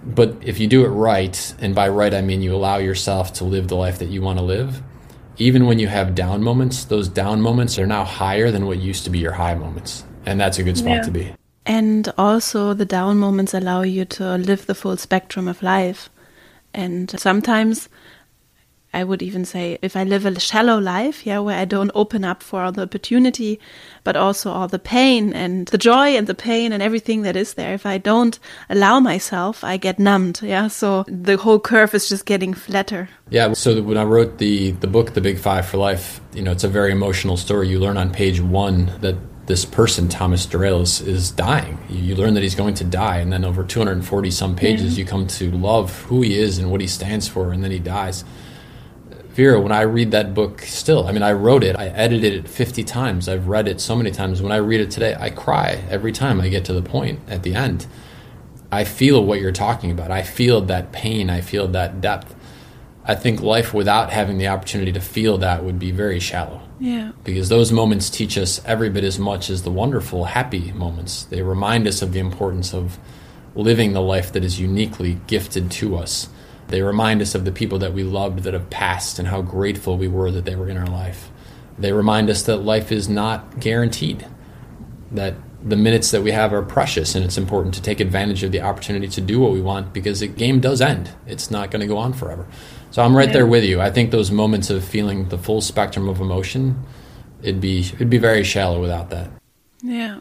But 0.04 0.36
if 0.42 0.58
you 0.58 0.66
do 0.66 0.84
it 0.84 0.88
right, 0.88 1.54
and 1.60 1.74
by 1.74 1.88
right 1.88 2.14
I 2.14 2.20
mean 2.20 2.42
you 2.42 2.54
allow 2.54 2.78
yourself 2.78 3.32
to 3.34 3.44
live 3.44 3.68
the 3.68 3.76
life 3.76 3.98
that 3.98 4.08
you 4.08 4.22
want 4.22 4.38
to 4.38 4.44
live, 4.44 4.82
even 5.38 5.66
when 5.66 5.78
you 5.78 5.86
have 5.86 6.14
down 6.14 6.42
moments, 6.42 6.84
those 6.84 7.08
down 7.08 7.40
moments 7.40 7.78
are 7.78 7.86
now 7.86 8.04
higher 8.04 8.50
than 8.50 8.66
what 8.66 8.78
used 8.78 9.04
to 9.04 9.10
be 9.10 9.18
your 9.18 9.32
high 9.32 9.54
moments. 9.54 10.04
And 10.26 10.40
that's 10.40 10.58
a 10.58 10.62
good 10.62 10.76
spot 10.76 10.90
yeah. 10.90 11.02
to 11.02 11.10
be. 11.10 11.34
And 11.64 12.12
also, 12.16 12.74
the 12.74 12.84
down 12.84 13.18
moments 13.18 13.54
allow 13.54 13.82
you 13.82 14.04
to 14.06 14.36
live 14.36 14.66
the 14.66 14.74
full 14.74 14.96
spectrum 14.96 15.46
of 15.46 15.62
life. 15.62 16.08
And 16.74 17.10
sometimes 17.18 17.88
I 18.98 19.04
would 19.04 19.22
even 19.22 19.44
say 19.44 19.78
if 19.80 19.94
I 19.94 20.02
live 20.02 20.26
a 20.26 20.40
shallow 20.40 20.78
life, 20.78 21.24
yeah, 21.24 21.38
where 21.38 21.56
I 21.56 21.64
don't 21.64 21.92
open 21.94 22.24
up 22.24 22.42
for 22.42 22.62
all 22.62 22.72
the 22.72 22.82
opportunity, 22.82 23.60
but 24.02 24.16
also 24.16 24.50
all 24.50 24.66
the 24.66 24.80
pain 24.80 25.32
and 25.32 25.68
the 25.68 25.78
joy 25.78 26.16
and 26.16 26.26
the 26.26 26.34
pain 26.34 26.72
and 26.72 26.82
everything 26.82 27.22
that 27.22 27.36
is 27.36 27.54
there. 27.54 27.74
If 27.74 27.86
I 27.86 27.98
don't 27.98 28.36
allow 28.68 28.98
myself, 28.98 29.62
I 29.62 29.76
get 29.76 30.00
numbed. 30.00 30.42
Yeah. 30.42 30.66
So 30.66 31.04
the 31.06 31.36
whole 31.36 31.60
curve 31.60 31.94
is 31.94 32.08
just 32.08 32.26
getting 32.26 32.54
flatter. 32.54 33.08
Yeah. 33.30 33.52
So 33.52 33.80
when 33.82 33.98
I 33.98 34.02
wrote 34.02 34.38
the, 34.38 34.72
the 34.72 34.88
book, 34.88 35.14
The 35.14 35.20
Big 35.20 35.38
Five 35.38 35.66
for 35.66 35.76
Life, 35.76 36.20
you 36.34 36.42
know, 36.42 36.50
it's 36.50 36.64
a 36.64 36.68
very 36.68 36.90
emotional 36.90 37.36
story. 37.36 37.68
You 37.68 37.78
learn 37.78 37.96
on 37.96 38.10
page 38.10 38.40
one 38.40 38.90
that 39.00 39.14
this 39.46 39.64
person, 39.64 40.08
Thomas 40.08 40.44
Derale, 40.44 40.82
is, 40.82 41.00
is 41.00 41.30
dying. 41.30 41.78
You, 41.88 42.16
learn 42.16 42.34
that 42.34 42.42
he's 42.42 42.54
going 42.54 42.74
to 42.74 42.84
die, 42.84 43.18
and 43.18 43.32
then 43.32 43.44
over 43.44 43.64
240 43.64 44.30
some 44.30 44.54
pages, 44.54 44.96
yeah. 44.98 45.04
you 45.04 45.08
come 45.08 45.26
to 45.26 45.50
love 45.52 46.02
who 46.02 46.20
he 46.20 46.38
is 46.38 46.58
and 46.58 46.70
what 46.70 46.82
he 46.82 46.86
stands 46.86 47.28
for, 47.28 47.52
and 47.52 47.64
then 47.64 47.70
he 47.70 47.78
dies. 47.78 48.24
Vera, 49.38 49.60
when 49.60 49.70
I 49.70 49.82
read 49.82 50.10
that 50.10 50.34
book 50.34 50.62
still, 50.62 51.06
I 51.06 51.12
mean, 51.12 51.22
I 51.22 51.30
wrote 51.30 51.62
it, 51.62 51.76
I 51.76 51.86
edited 51.86 52.32
it 52.32 52.48
50 52.48 52.82
times, 52.82 53.28
I've 53.28 53.46
read 53.46 53.68
it 53.68 53.80
so 53.80 53.94
many 53.94 54.10
times. 54.10 54.42
When 54.42 54.50
I 54.50 54.56
read 54.56 54.80
it 54.80 54.90
today, 54.90 55.16
I 55.16 55.30
cry 55.30 55.84
every 55.88 56.10
time 56.10 56.40
I 56.40 56.48
get 56.48 56.64
to 56.64 56.72
the 56.72 56.82
point 56.82 57.20
at 57.28 57.44
the 57.44 57.54
end. 57.54 57.86
I 58.72 58.82
feel 58.82 59.24
what 59.24 59.40
you're 59.40 59.52
talking 59.52 59.92
about. 59.92 60.10
I 60.10 60.24
feel 60.24 60.62
that 60.62 60.90
pain, 60.90 61.30
I 61.30 61.40
feel 61.40 61.68
that 61.68 62.00
depth. 62.00 62.34
I 63.04 63.14
think 63.14 63.40
life 63.40 63.72
without 63.72 64.10
having 64.10 64.38
the 64.38 64.48
opportunity 64.48 64.90
to 64.90 65.00
feel 65.00 65.38
that 65.38 65.62
would 65.62 65.78
be 65.78 65.92
very 65.92 66.18
shallow. 66.18 66.60
Yeah. 66.80 67.12
Because 67.22 67.48
those 67.48 67.70
moments 67.70 68.10
teach 68.10 68.36
us 68.36 68.60
every 68.64 68.90
bit 68.90 69.04
as 69.04 69.20
much 69.20 69.50
as 69.50 69.62
the 69.62 69.70
wonderful, 69.70 70.24
happy 70.24 70.72
moments. 70.72 71.22
They 71.22 71.42
remind 71.42 71.86
us 71.86 72.02
of 72.02 72.12
the 72.12 72.18
importance 72.18 72.74
of 72.74 72.98
living 73.54 73.92
the 73.92 74.02
life 74.02 74.32
that 74.32 74.42
is 74.42 74.58
uniquely 74.58 75.20
gifted 75.28 75.70
to 75.70 75.96
us 75.96 76.28
they 76.68 76.82
remind 76.82 77.20
us 77.20 77.34
of 77.34 77.44
the 77.44 77.52
people 77.52 77.78
that 77.78 77.92
we 77.92 78.02
loved 78.02 78.40
that 78.40 78.54
have 78.54 78.70
passed 78.70 79.18
and 79.18 79.28
how 79.28 79.42
grateful 79.42 79.96
we 79.96 80.08
were 80.08 80.30
that 80.30 80.44
they 80.44 80.54
were 80.54 80.68
in 80.68 80.76
our 80.76 80.86
life. 80.86 81.30
They 81.78 81.92
remind 81.92 82.28
us 82.28 82.42
that 82.42 82.58
life 82.58 82.92
is 82.92 83.08
not 83.08 83.60
guaranteed, 83.60 84.26
that 85.12 85.34
the 85.62 85.76
minutes 85.76 86.10
that 86.10 86.22
we 86.22 86.30
have 86.30 86.52
are 86.52 86.62
precious, 86.62 87.14
and 87.14 87.24
it's 87.24 87.38
important 87.38 87.74
to 87.74 87.82
take 87.82 88.00
advantage 88.00 88.42
of 88.42 88.52
the 88.52 88.60
opportunity 88.60 89.08
to 89.08 89.20
do 89.20 89.40
what 89.40 89.52
we 89.52 89.60
want 89.60 89.92
because 89.92 90.20
the 90.20 90.28
game 90.28 90.60
does 90.60 90.80
end. 90.80 91.10
It's 91.26 91.50
not 91.50 91.70
going 91.70 91.80
to 91.80 91.86
go 91.86 91.96
on 91.96 92.12
forever. 92.12 92.46
So 92.90 93.02
I'm 93.02 93.16
right 93.16 93.32
there 93.32 93.46
with 93.46 93.64
you. 93.64 93.80
I 93.80 93.90
think 93.90 94.10
those 94.10 94.30
moments 94.30 94.70
of 94.70 94.84
feeling 94.84 95.28
the 95.28 95.38
full 95.38 95.60
spectrum 95.60 96.08
of 96.08 96.20
emotion, 96.20 96.82
it'd 97.42 97.60
be 97.60 97.80
it'd 97.80 98.10
be 98.10 98.18
very 98.18 98.44
shallow 98.44 98.80
without 98.80 99.10
that. 99.10 99.30
Yeah. 99.82 100.20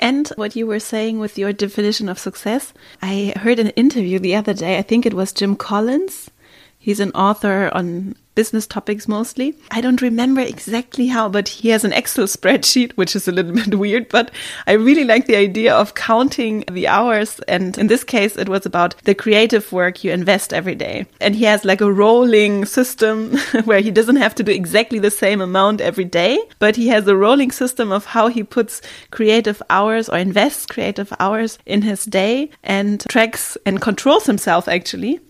And 0.00 0.28
what 0.36 0.56
you 0.56 0.66
were 0.66 0.80
saying 0.80 1.20
with 1.20 1.38
your 1.38 1.52
definition 1.52 2.08
of 2.08 2.18
success, 2.18 2.72
I 3.02 3.34
heard 3.36 3.58
an 3.58 3.68
interview 3.70 4.18
the 4.18 4.34
other 4.34 4.54
day. 4.54 4.78
I 4.78 4.82
think 4.82 5.04
it 5.04 5.14
was 5.14 5.32
Jim 5.32 5.56
Collins. 5.56 6.30
He's 6.78 7.00
an 7.00 7.12
author 7.12 7.70
on 7.74 8.16
business 8.34 8.66
topics 8.66 9.08
mostly. 9.08 9.54
I 9.70 9.80
don't 9.80 10.02
remember 10.02 10.40
exactly 10.40 11.08
how, 11.08 11.28
but 11.28 11.48
he 11.48 11.70
has 11.70 11.84
an 11.84 11.92
Excel 11.92 12.26
spreadsheet, 12.26 12.92
which 12.92 13.14
is 13.16 13.28
a 13.28 13.32
little 13.32 13.52
bit 13.64 13.74
weird, 13.74 14.08
but 14.08 14.30
I 14.66 14.72
really 14.72 15.04
like 15.04 15.26
the 15.26 15.36
idea 15.36 15.74
of 15.74 15.94
counting 15.94 16.64
the 16.70 16.88
hours. 16.88 17.40
And 17.48 17.76
in 17.78 17.88
this 17.88 18.04
case, 18.04 18.36
it 18.36 18.48
was 18.48 18.66
about 18.66 18.94
the 19.04 19.14
creative 19.14 19.72
work 19.72 20.04
you 20.04 20.12
invest 20.12 20.52
every 20.52 20.74
day. 20.74 21.06
And 21.20 21.34
he 21.34 21.44
has 21.44 21.64
like 21.64 21.80
a 21.80 21.92
rolling 21.92 22.64
system 22.64 23.36
where 23.64 23.80
he 23.80 23.90
doesn't 23.90 24.16
have 24.16 24.34
to 24.36 24.42
do 24.42 24.52
exactly 24.52 24.98
the 24.98 25.10
same 25.10 25.40
amount 25.40 25.80
every 25.80 26.04
day, 26.04 26.38
but 26.58 26.76
he 26.76 26.88
has 26.88 27.06
a 27.06 27.16
rolling 27.16 27.50
system 27.50 27.92
of 27.92 28.06
how 28.06 28.28
he 28.28 28.42
puts 28.42 28.82
creative 29.10 29.62
hours 29.70 30.08
or 30.08 30.18
invests 30.18 30.66
creative 30.66 31.12
hours 31.18 31.58
in 31.66 31.82
his 31.82 32.04
day 32.04 32.50
and 32.62 33.00
tracks 33.08 33.56
and 33.66 33.80
controls 33.80 34.26
himself 34.26 34.68
actually 34.68 35.20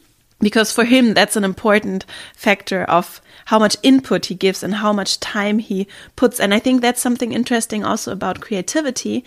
because 0.40 0.72
for 0.72 0.84
him 0.84 1.14
that's 1.14 1.36
an 1.36 1.44
important 1.44 2.04
factor 2.34 2.84
of 2.84 3.20
how 3.46 3.58
much 3.58 3.76
input 3.82 4.26
he 4.26 4.34
gives 4.34 4.62
and 4.62 4.74
how 4.76 4.92
much 4.92 5.20
time 5.20 5.58
he 5.58 5.86
puts. 6.16 6.40
And 6.40 6.54
i 6.54 6.58
think 6.58 6.80
that's 6.80 7.00
something 7.00 7.32
interesting 7.32 7.84
also 7.84 8.12
about 8.12 8.40
creativity. 8.40 9.24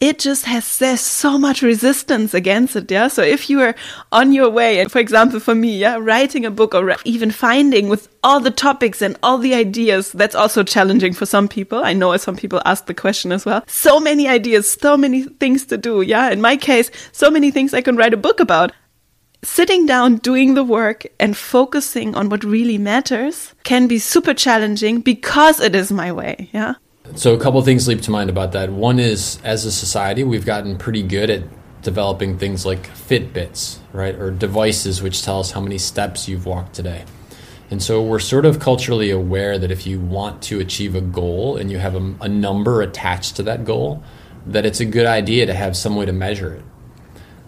It 0.00 0.18
just 0.18 0.46
has 0.46 0.78
there's 0.78 1.00
so 1.00 1.38
much 1.38 1.62
resistance 1.62 2.34
against 2.34 2.74
it 2.74 2.90
yeah? 2.90 3.06
So 3.06 3.22
if 3.22 3.48
you 3.48 3.60
are 3.60 3.74
on 4.10 4.32
your 4.32 4.50
way 4.50 4.84
for 4.86 4.98
example 4.98 5.38
for 5.38 5.54
me 5.54 5.78
yeah 5.78 5.96
writing 5.96 6.44
a 6.44 6.50
book 6.50 6.74
or 6.74 6.96
even 7.04 7.30
finding 7.30 7.88
with 7.88 8.08
all 8.24 8.40
the 8.40 8.50
topics 8.50 9.00
and 9.00 9.16
all 9.22 9.38
the 9.38 9.54
ideas 9.54 10.10
that's 10.10 10.34
also 10.34 10.64
challenging 10.64 11.12
for 11.12 11.24
some 11.24 11.46
people. 11.46 11.84
I 11.84 11.92
know 11.92 12.16
some 12.16 12.36
people 12.36 12.60
ask 12.64 12.86
the 12.86 12.94
question 12.94 13.30
as 13.30 13.46
well. 13.46 13.62
So 13.68 14.00
many 14.00 14.26
ideas 14.26 14.68
so 14.68 14.96
many 14.96 15.22
things 15.22 15.66
to 15.66 15.78
do 15.78 16.02
yeah? 16.02 16.30
In 16.30 16.40
my 16.40 16.56
case 16.56 16.90
so 17.12 17.30
many 17.30 17.52
things 17.52 17.72
i 17.72 17.80
can 17.80 17.96
write 17.96 18.14
a 18.14 18.24
book 18.28 18.40
about 18.40 18.72
sitting 19.42 19.86
down, 19.86 20.16
doing 20.16 20.54
the 20.54 20.64
work, 20.64 21.06
and 21.18 21.36
focusing 21.36 22.14
on 22.14 22.28
what 22.28 22.44
really 22.44 22.78
matters 22.78 23.54
can 23.64 23.86
be 23.86 23.98
super 23.98 24.34
challenging 24.34 25.00
because 25.00 25.60
it 25.60 25.74
is 25.74 25.90
my 25.90 26.12
way. 26.12 26.48
Yeah. 26.52 26.74
So, 27.16 27.34
a 27.34 27.40
couple 27.40 27.60
things 27.62 27.88
leap 27.88 28.00
to 28.02 28.10
mind 28.10 28.30
about 28.30 28.52
that. 28.52 28.70
One 28.70 28.98
is, 28.98 29.38
as 29.44 29.64
a 29.64 29.72
society, 29.72 30.24
we've 30.24 30.46
gotten 30.46 30.78
pretty 30.78 31.02
good 31.02 31.30
at 31.30 31.42
developing 31.82 32.38
things 32.38 32.64
like 32.64 32.88
Fitbits, 32.88 33.78
right, 33.92 34.14
or 34.14 34.30
devices 34.30 35.02
which 35.02 35.22
tell 35.22 35.40
us 35.40 35.50
how 35.50 35.60
many 35.60 35.78
steps 35.78 36.28
you've 36.28 36.46
walked 36.46 36.74
today. 36.74 37.04
And 37.70 37.82
so 37.82 38.02
we're 38.02 38.20
sort 38.20 38.44
of 38.44 38.60
culturally 38.60 39.10
aware 39.10 39.58
that 39.58 39.70
if 39.70 39.86
you 39.86 39.98
want 39.98 40.42
to 40.42 40.60
achieve 40.60 40.94
a 40.94 41.00
goal 41.00 41.56
and 41.56 41.70
you 41.70 41.78
have 41.78 41.96
a, 41.96 42.14
a 42.20 42.28
number 42.28 42.82
attached 42.82 43.36
to 43.36 43.42
that 43.44 43.64
goal, 43.64 44.02
that 44.46 44.66
it's 44.66 44.80
a 44.80 44.84
good 44.84 45.06
idea 45.06 45.46
to 45.46 45.54
have 45.54 45.76
some 45.76 45.96
way 45.96 46.06
to 46.06 46.12
measure 46.12 46.52
it. 46.54 46.62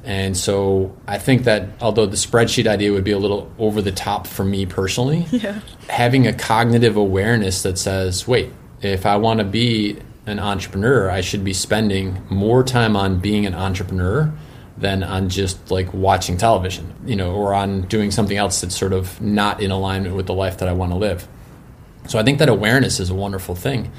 And 0.04 0.36
so 0.36 0.94
I 1.06 1.16
think 1.16 1.44
that 1.44 1.68
although 1.80 2.04
the 2.04 2.16
spreadsheet 2.16 2.66
idea 2.66 2.92
would 2.92 3.04
be 3.04 3.12
a 3.12 3.18
little 3.18 3.50
over 3.58 3.80
the 3.80 3.92
top 3.92 4.26
for 4.26 4.44
me 4.44 4.66
personally, 4.66 5.26
yeah. 5.30 5.60
having 5.88 6.26
a 6.26 6.32
cognitive 6.32 6.96
awareness 6.96 7.62
that 7.62 7.78
says, 7.78 8.28
wait, 8.28 8.52
if 8.82 9.06
I 9.06 9.16
want 9.16 9.38
to 9.38 9.44
be 9.44 9.98
an 10.26 10.38
entrepreneur, 10.38 11.10
I 11.10 11.22
should 11.22 11.42
be 11.42 11.54
spending 11.54 12.22
more 12.28 12.62
time 12.62 12.96
on 12.96 13.18
being 13.18 13.46
an 13.46 13.54
entrepreneur 13.54 14.32
than 14.76 15.02
on 15.02 15.28
just 15.28 15.70
like 15.70 15.92
watching 15.94 16.36
television, 16.36 16.94
you 17.06 17.16
know, 17.16 17.34
or 17.34 17.54
on 17.54 17.82
doing 17.82 18.10
something 18.10 18.36
else 18.36 18.60
that's 18.60 18.76
sort 18.76 18.92
of 18.92 19.20
not 19.20 19.62
in 19.62 19.70
alignment 19.70 20.16
with 20.16 20.26
the 20.26 20.34
life 20.34 20.58
that 20.58 20.68
I 20.68 20.72
want 20.72 20.92
to 20.92 20.98
live. 20.98 21.26
So 22.08 22.18
I 22.18 22.22
think 22.22 22.38
that 22.40 22.48
awareness 22.48 23.00
is 23.00 23.08
a 23.08 23.14
wonderful 23.14 23.54
thing. 23.54 23.90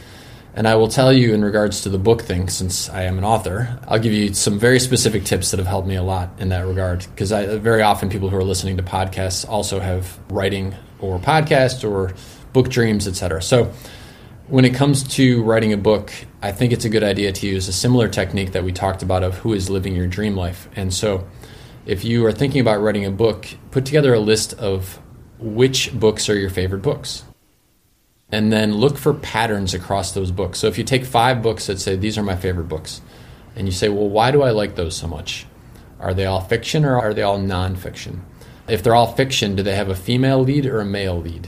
And 0.56 0.70
I 0.70 0.76
will 0.76 0.88
tell 0.88 1.12
you 1.12 1.34
in 1.34 1.44
regards 1.44 1.82
to 1.82 1.90
the 1.90 1.98
book 1.98 2.22
thing, 2.22 2.48
since 2.48 2.90
I 2.90 3.04
am 3.04 3.18
an 3.18 3.26
author, 3.26 3.78
I'll 3.90 4.00
give 4.00 4.14
you 4.14 4.34
some 4.34 4.58
very 4.58 4.80
specific 4.80 5.26
tips 5.26 5.52
that 5.52 5.58
have 5.58 5.68
helped 5.68 5.86
me 5.86 5.96
a 5.96 6.02
lot 6.02 6.30
in 6.40 6.48
that 6.50 6.66
regard. 6.66 7.00
Because 7.00 7.34
I 7.34 7.58
very 7.58 7.82
often 7.82 8.10
people 8.10 8.30
who 8.30 8.38
are 8.38 8.44
listening 8.44 8.78
to 8.78 8.84
podcasts 8.84 9.48
also 9.48 9.82
have 9.82 10.18
writing 10.30 10.74
or 11.02 11.20
podcasts 11.20 11.84
or 11.88 12.16
book 12.54 12.70
dreams, 12.70 13.06
etc. 13.06 13.42
So 13.42 13.74
when 14.48 14.64
it 14.64 14.74
comes 14.74 15.04
to 15.16 15.44
writing 15.44 15.74
a 15.74 15.78
book, 15.78 16.14
I 16.42 16.54
think 16.54 16.72
it's 16.72 16.86
a 16.86 16.90
good 16.90 17.04
idea 17.04 17.34
to 17.34 17.48
use 17.48 17.68
a 17.68 17.74
similar 17.74 18.08
technique 18.08 18.54
that 18.54 18.64
we 18.64 18.72
talked 18.72 19.04
about 19.04 19.24
of 19.24 19.36
who 19.40 19.52
is 19.52 19.70
living 19.70 19.94
your 19.94 20.08
dream 20.08 20.38
life. 20.38 20.70
And 20.78 20.94
so 20.94 21.28
if 21.86 22.06
you 22.06 22.26
are 22.26 22.32
thinking 22.32 22.62
about 22.62 22.80
writing 22.80 23.04
a 23.04 23.12
book, 23.12 23.46
put 23.72 23.86
together 23.86 24.14
a 24.14 24.20
list 24.22 24.54
of 24.54 25.02
which 25.38 25.94
books 26.00 26.30
are 26.30 26.36
your 26.38 26.50
favorite 26.50 26.82
books. 26.82 27.26
And 28.36 28.52
then 28.52 28.74
look 28.74 28.98
for 28.98 29.14
patterns 29.14 29.74
across 29.74 30.12
those 30.12 30.30
books. 30.30 30.60
So 30.60 30.68
if 30.68 30.78
you 30.78 30.84
take 30.84 31.06
five 31.06 31.42
books 31.42 31.68
that 31.68 31.80
say, 31.80 31.96
These 31.96 32.18
are 32.18 32.24
my 32.24 32.36
favorite 32.36 32.68
books, 32.68 33.00
and 33.56 33.66
you 33.66 33.72
say, 33.72 33.88
Well, 33.88 34.10
why 34.10 34.32
do 34.32 34.42
I 34.42 34.52
like 34.52 34.76
those 34.76 34.98
so 34.98 35.08
much? 35.08 35.46
Are 36.02 36.14
they 36.14 36.26
all 36.26 36.42
fiction 36.42 36.84
or 36.84 37.00
are 37.00 37.14
they 37.14 37.22
all 37.22 37.40
nonfiction? 37.40 38.20
If 38.68 38.84
they're 38.84 38.94
all 38.94 39.14
fiction, 39.14 39.56
do 39.56 39.64
they 39.64 39.78
have 39.78 39.88
a 39.88 39.96
female 39.96 40.42
lead 40.42 40.66
or 40.66 40.82
a 40.82 40.86
male 40.86 41.18
lead? 41.18 41.48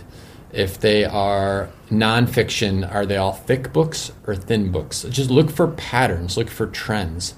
If 0.53 0.79
they 0.79 1.03
are 1.03 1.69
nonfiction, 1.91 2.89
are 2.89 3.05
they 3.05 3.17
all 3.17 3.33
thick 3.33 3.73
books 3.73 4.13
or 4.25 4.37
thin 4.37 4.71
books? 4.71 5.03
Just 5.09 5.29
look 5.29 5.51
for 5.51 5.67
patterns, 5.67 6.37
look 6.37 6.49
for 6.49 6.67
trends. 6.67 7.35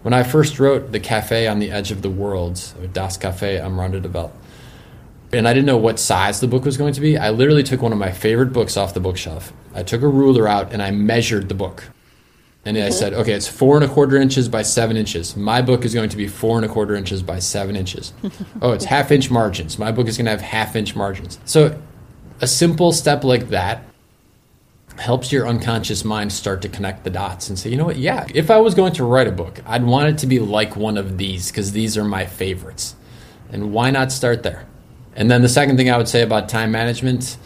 When 0.00 0.14
I 0.14 0.22
first 0.22 0.58
wrote 0.58 0.92
The 0.92 1.00
Cafe 1.00 1.46
on 1.46 1.58
the 1.58 1.70
Edge 1.70 1.90
of 1.90 2.00
the 2.00 2.08
World, 2.08 2.54
Das 2.94 3.18
Café 3.18 3.60
am 3.60 3.78
Rande 3.78 4.00
der 4.00 4.08
Welt, 4.08 4.32
and 5.36 5.46
I 5.46 5.52
didn't 5.52 5.66
know 5.66 5.76
what 5.76 5.98
size 5.98 6.40
the 6.40 6.48
book 6.48 6.64
was 6.64 6.76
going 6.76 6.94
to 6.94 7.00
be, 7.00 7.16
I 7.16 7.30
literally 7.30 7.62
took 7.62 7.82
one 7.82 7.92
of 7.92 7.98
my 7.98 8.12
favorite 8.12 8.52
books 8.52 8.76
off 8.76 8.94
the 8.94 9.00
bookshelf. 9.00 9.52
I 9.74 9.82
took 9.82 10.02
a 10.02 10.08
ruler 10.08 10.48
out 10.48 10.72
and 10.72 10.82
I 10.82 10.90
measured 10.90 11.48
the 11.48 11.54
book. 11.54 11.84
And 12.64 12.76
I 12.76 12.90
said, 12.90 13.14
okay, 13.14 13.32
it's 13.32 13.46
four 13.46 13.76
and 13.76 13.84
a 13.84 13.88
quarter 13.88 14.16
inches 14.16 14.48
by 14.48 14.62
seven 14.62 14.96
inches. 14.96 15.36
My 15.36 15.62
book 15.62 15.84
is 15.84 15.94
going 15.94 16.08
to 16.08 16.16
be 16.16 16.26
four 16.26 16.56
and 16.56 16.66
a 16.66 16.68
quarter 16.68 16.96
inches 16.96 17.22
by 17.22 17.38
seven 17.38 17.76
inches. 17.76 18.12
oh, 18.60 18.72
it's 18.72 18.84
half 18.84 19.12
inch 19.12 19.30
margins. 19.30 19.78
My 19.78 19.92
book 19.92 20.08
is 20.08 20.16
going 20.16 20.24
to 20.24 20.32
have 20.32 20.40
half 20.40 20.74
inch 20.74 20.96
margins. 20.96 21.38
So 21.44 21.80
a 22.40 22.48
simple 22.48 22.90
step 22.90 23.22
like 23.22 23.50
that 23.50 23.84
helps 24.98 25.30
your 25.30 25.46
unconscious 25.46 26.04
mind 26.04 26.32
start 26.32 26.62
to 26.62 26.68
connect 26.68 27.04
the 27.04 27.10
dots 27.10 27.48
and 27.48 27.56
say, 27.56 27.70
you 27.70 27.76
know 27.76 27.84
what, 27.84 27.98
yeah, 27.98 28.26
if 28.34 28.50
I 28.50 28.58
was 28.58 28.74
going 28.74 28.94
to 28.94 29.04
write 29.04 29.28
a 29.28 29.32
book, 29.32 29.60
I'd 29.64 29.84
want 29.84 30.08
it 30.08 30.18
to 30.18 30.26
be 30.26 30.40
like 30.40 30.74
one 30.74 30.98
of 30.98 31.18
these 31.18 31.52
because 31.52 31.70
these 31.70 31.96
are 31.96 32.04
my 32.04 32.26
favorites. 32.26 32.96
And 33.52 33.72
why 33.72 33.90
not 33.92 34.10
start 34.10 34.42
there? 34.42 34.66
And 35.16 35.30
then 35.30 35.40
the 35.40 35.48
second 35.48 35.78
thing 35.78 35.90
I 35.90 35.96
would 35.96 36.08
say 36.08 36.22
about 36.22 36.50
time 36.50 36.70
management, 36.70 37.38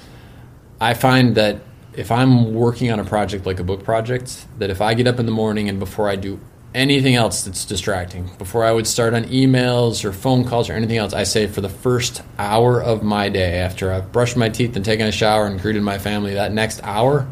I 0.81 0.95
find 0.95 1.37
that 1.37 1.61
if 1.95 2.11
I'm 2.11 2.53
working 2.53 2.91
on 2.91 2.99
a 2.99 3.05
project 3.05 3.47
like 3.47 3.61
a 3.61 3.65
book 3.65 3.85
project, 3.85 4.45
that 4.59 4.71
if 4.71 4.81
I 4.81 4.95
get 4.95 5.07
up 5.07 5.21
in 5.21 5.27
the 5.27 5.33
morning 5.33 5.69
and 5.69 5.79
before 5.79 6.09
I 6.09 6.17
do 6.17 6.41
anything 6.75 7.15
else 7.15 7.45
that's 7.45 7.65
distracting, 7.65 8.29
before 8.39 8.65
I 8.65 8.73
would 8.73 8.89
start 8.89 9.15
on 9.15 9.25
emails 9.25 10.05
or 10.05 10.13
phone 10.13 10.45
calls 10.45 10.69
or 10.69 10.73
anything 10.73 10.99
else, 10.99 11.13
I 11.13 11.23
say 11.23 11.47
for 11.47 11.61
the 11.61 11.69
first 11.69 12.23
hour 12.39 12.83
of 12.83 13.05
my 13.05 13.29
day, 13.29 13.59
after 13.59 13.93
I've 13.93 14.11
brushed 14.11 14.37
my 14.37 14.49
teeth 14.49 14.75
and 14.75 14.85
taken 14.85 15.07
a 15.07 15.13
shower 15.13 15.47
and 15.47 15.61
greeted 15.61 15.83
my 15.83 15.99
family, 15.99 16.35
that 16.35 16.53
next 16.53 16.83
hour 16.83 17.29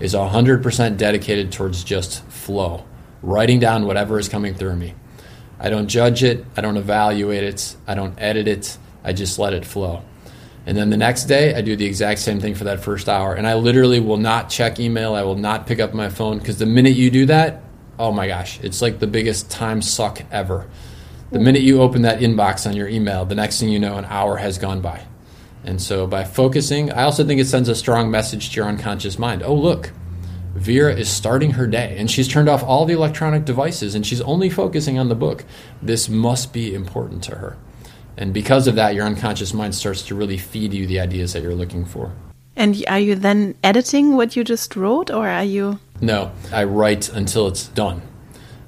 is 0.00 0.14
100% 0.14 0.96
dedicated 0.96 1.52
towards 1.52 1.84
just 1.84 2.24
flow, 2.24 2.84
writing 3.22 3.60
down 3.60 3.86
whatever 3.86 4.18
is 4.18 4.28
coming 4.28 4.54
through 4.54 4.76
me. 4.76 4.94
I 5.58 5.70
don't 5.70 5.88
judge 5.88 6.22
it, 6.22 6.44
I 6.56 6.60
don't 6.60 6.76
evaluate 6.76 7.44
it, 7.44 7.76
I 7.86 7.94
don't 7.94 8.14
edit 8.18 8.46
it, 8.46 8.78
I 9.06 9.12
just 9.12 9.38
let 9.38 9.54
it 9.54 9.64
flow. 9.64 10.02
And 10.66 10.76
then 10.76 10.90
the 10.90 10.96
next 10.96 11.24
day, 11.24 11.54
I 11.54 11.60
do 11.60 11.76
the 11.76 11.86
exact 11.86 12.18
same 12.18 12.40
thing 12.40 12.56
for 12.56 12.64
that 12.64 12.80
first 12.80 13.08
hour. 13.08 13.34
And 13.34 13.46
I 13.46 13.54
literally 13.54 14.00
will 14.00 14.16
not 14.16 14.50
check 14.50 14.80
email. 14.80 15.14
I 15.14 15.22
will 15.22 15.36
not 15.36 15.66
pick 15.66 15.78
up 15.78 15.94
my 15.94 16.08
phone 16.08 16.38
because 16.38 16.58
the 16.58 16.66
minute 16.66 16.94
you 16.94 17.08
do 17.08 17.26
that, 17.26 17.62
oh 18.00 18.10
my 18.10 18.26
gosh, 18.26 18.58
it's 18.62 18.82
like 18.82 18.98
the 18.98 19.06
biggest 19.06 19.48
time 19.48 19.80
suck 19.80 20.22
ever. 20.32 20.66
The 21.30 21.38
minute 21.38 21.62
you 21.62 21.80
open 21.80 22.02
that 22.02 22.18
inbox 22.18 22.68
on 22.68 22.74
your 22.74 22.88
email, 22.88 23.24
the 23.24 23.36
next 23.36 23.60
thing 23.60 23.68
you 23.68 23.78
know, 23.78 23.96
an 23.96 24.04
hour 24.06 24.36
has 24.36 24.58
gone 24.58 24.80
by. 24.80 25.06
And 25.64 25.80
so 25.80 26.06
by 26.06 26.24
focusing, 26.24 26.92
I 26.92 27.02
also 27.04 27.24
think 27.24 27.40
it 27.40 27.46
sends 27.46 27.68
a 27.68 27.74
strong 27.74 28.10
message 28.10 28.50
to 28.50 28.56
your 28.56 28.66
unconscious 28.66 29.18
mind. 29.18 29.42
Oh, 29.44 29.54
look, 29.54 29.92
Vera 30.54 30.94
is 30.94 31.08
starting 31.08 31.52
her 31.52 31.66
day 31.66 31.96
and 31.98 32.10
she's 32.10 32.28
turned 32.28 32.48
off 32.48 32.62
all 32.62 32.86
the 32.86 32.94
electronic 32.94 33.44
devices 33.44 33.94
and 33.94 34.06
she's 34.06 34.20
only 34.22 34.48
focusing 34.50 34.98
on 34.98 35.08
the 35.08 35.14
book. 35.14 35.44
This 35.82 36.08
must 36.08 36.52
be 36.52 36.74
important 36.74 37.22
to 37.24 37.36
her. 37.36 37.56
And 38.16 38.32
because 38.32 38.66
of 38.66 38.74
that, 38.76 38.94
your 38.94 39.04
unconscious 39.04 39.52
mind 39.52 39.74
starts 39.74 40.02
to 40.02 40.14
really 40.14 40.38
feed 40.38 40.72
you 40.72 40.86
the 40.86 41.00
ideas 41.00 41.32
that 41.32 41.42
you're 41.42 41.54
looking 41.54 41.84
for. 41.84 42.12
And 42.56 42.82
are 42.88 42.98
you 42.98 43.14
then 43.14 43.54
editing 43.62 44.16
what 44.16 44.34
you 44.34 44.42
just 44.42 44.74
wrote, 44.76 45.10
or 45.10 45.28
are 45.28 45.44
you? 45.44 45.78
No, 46.00 46.32
I 46.52 46.64
write 46.64 47.10
until 47.10 47.46
it's 47.46 47.68
done. 47.68 48.00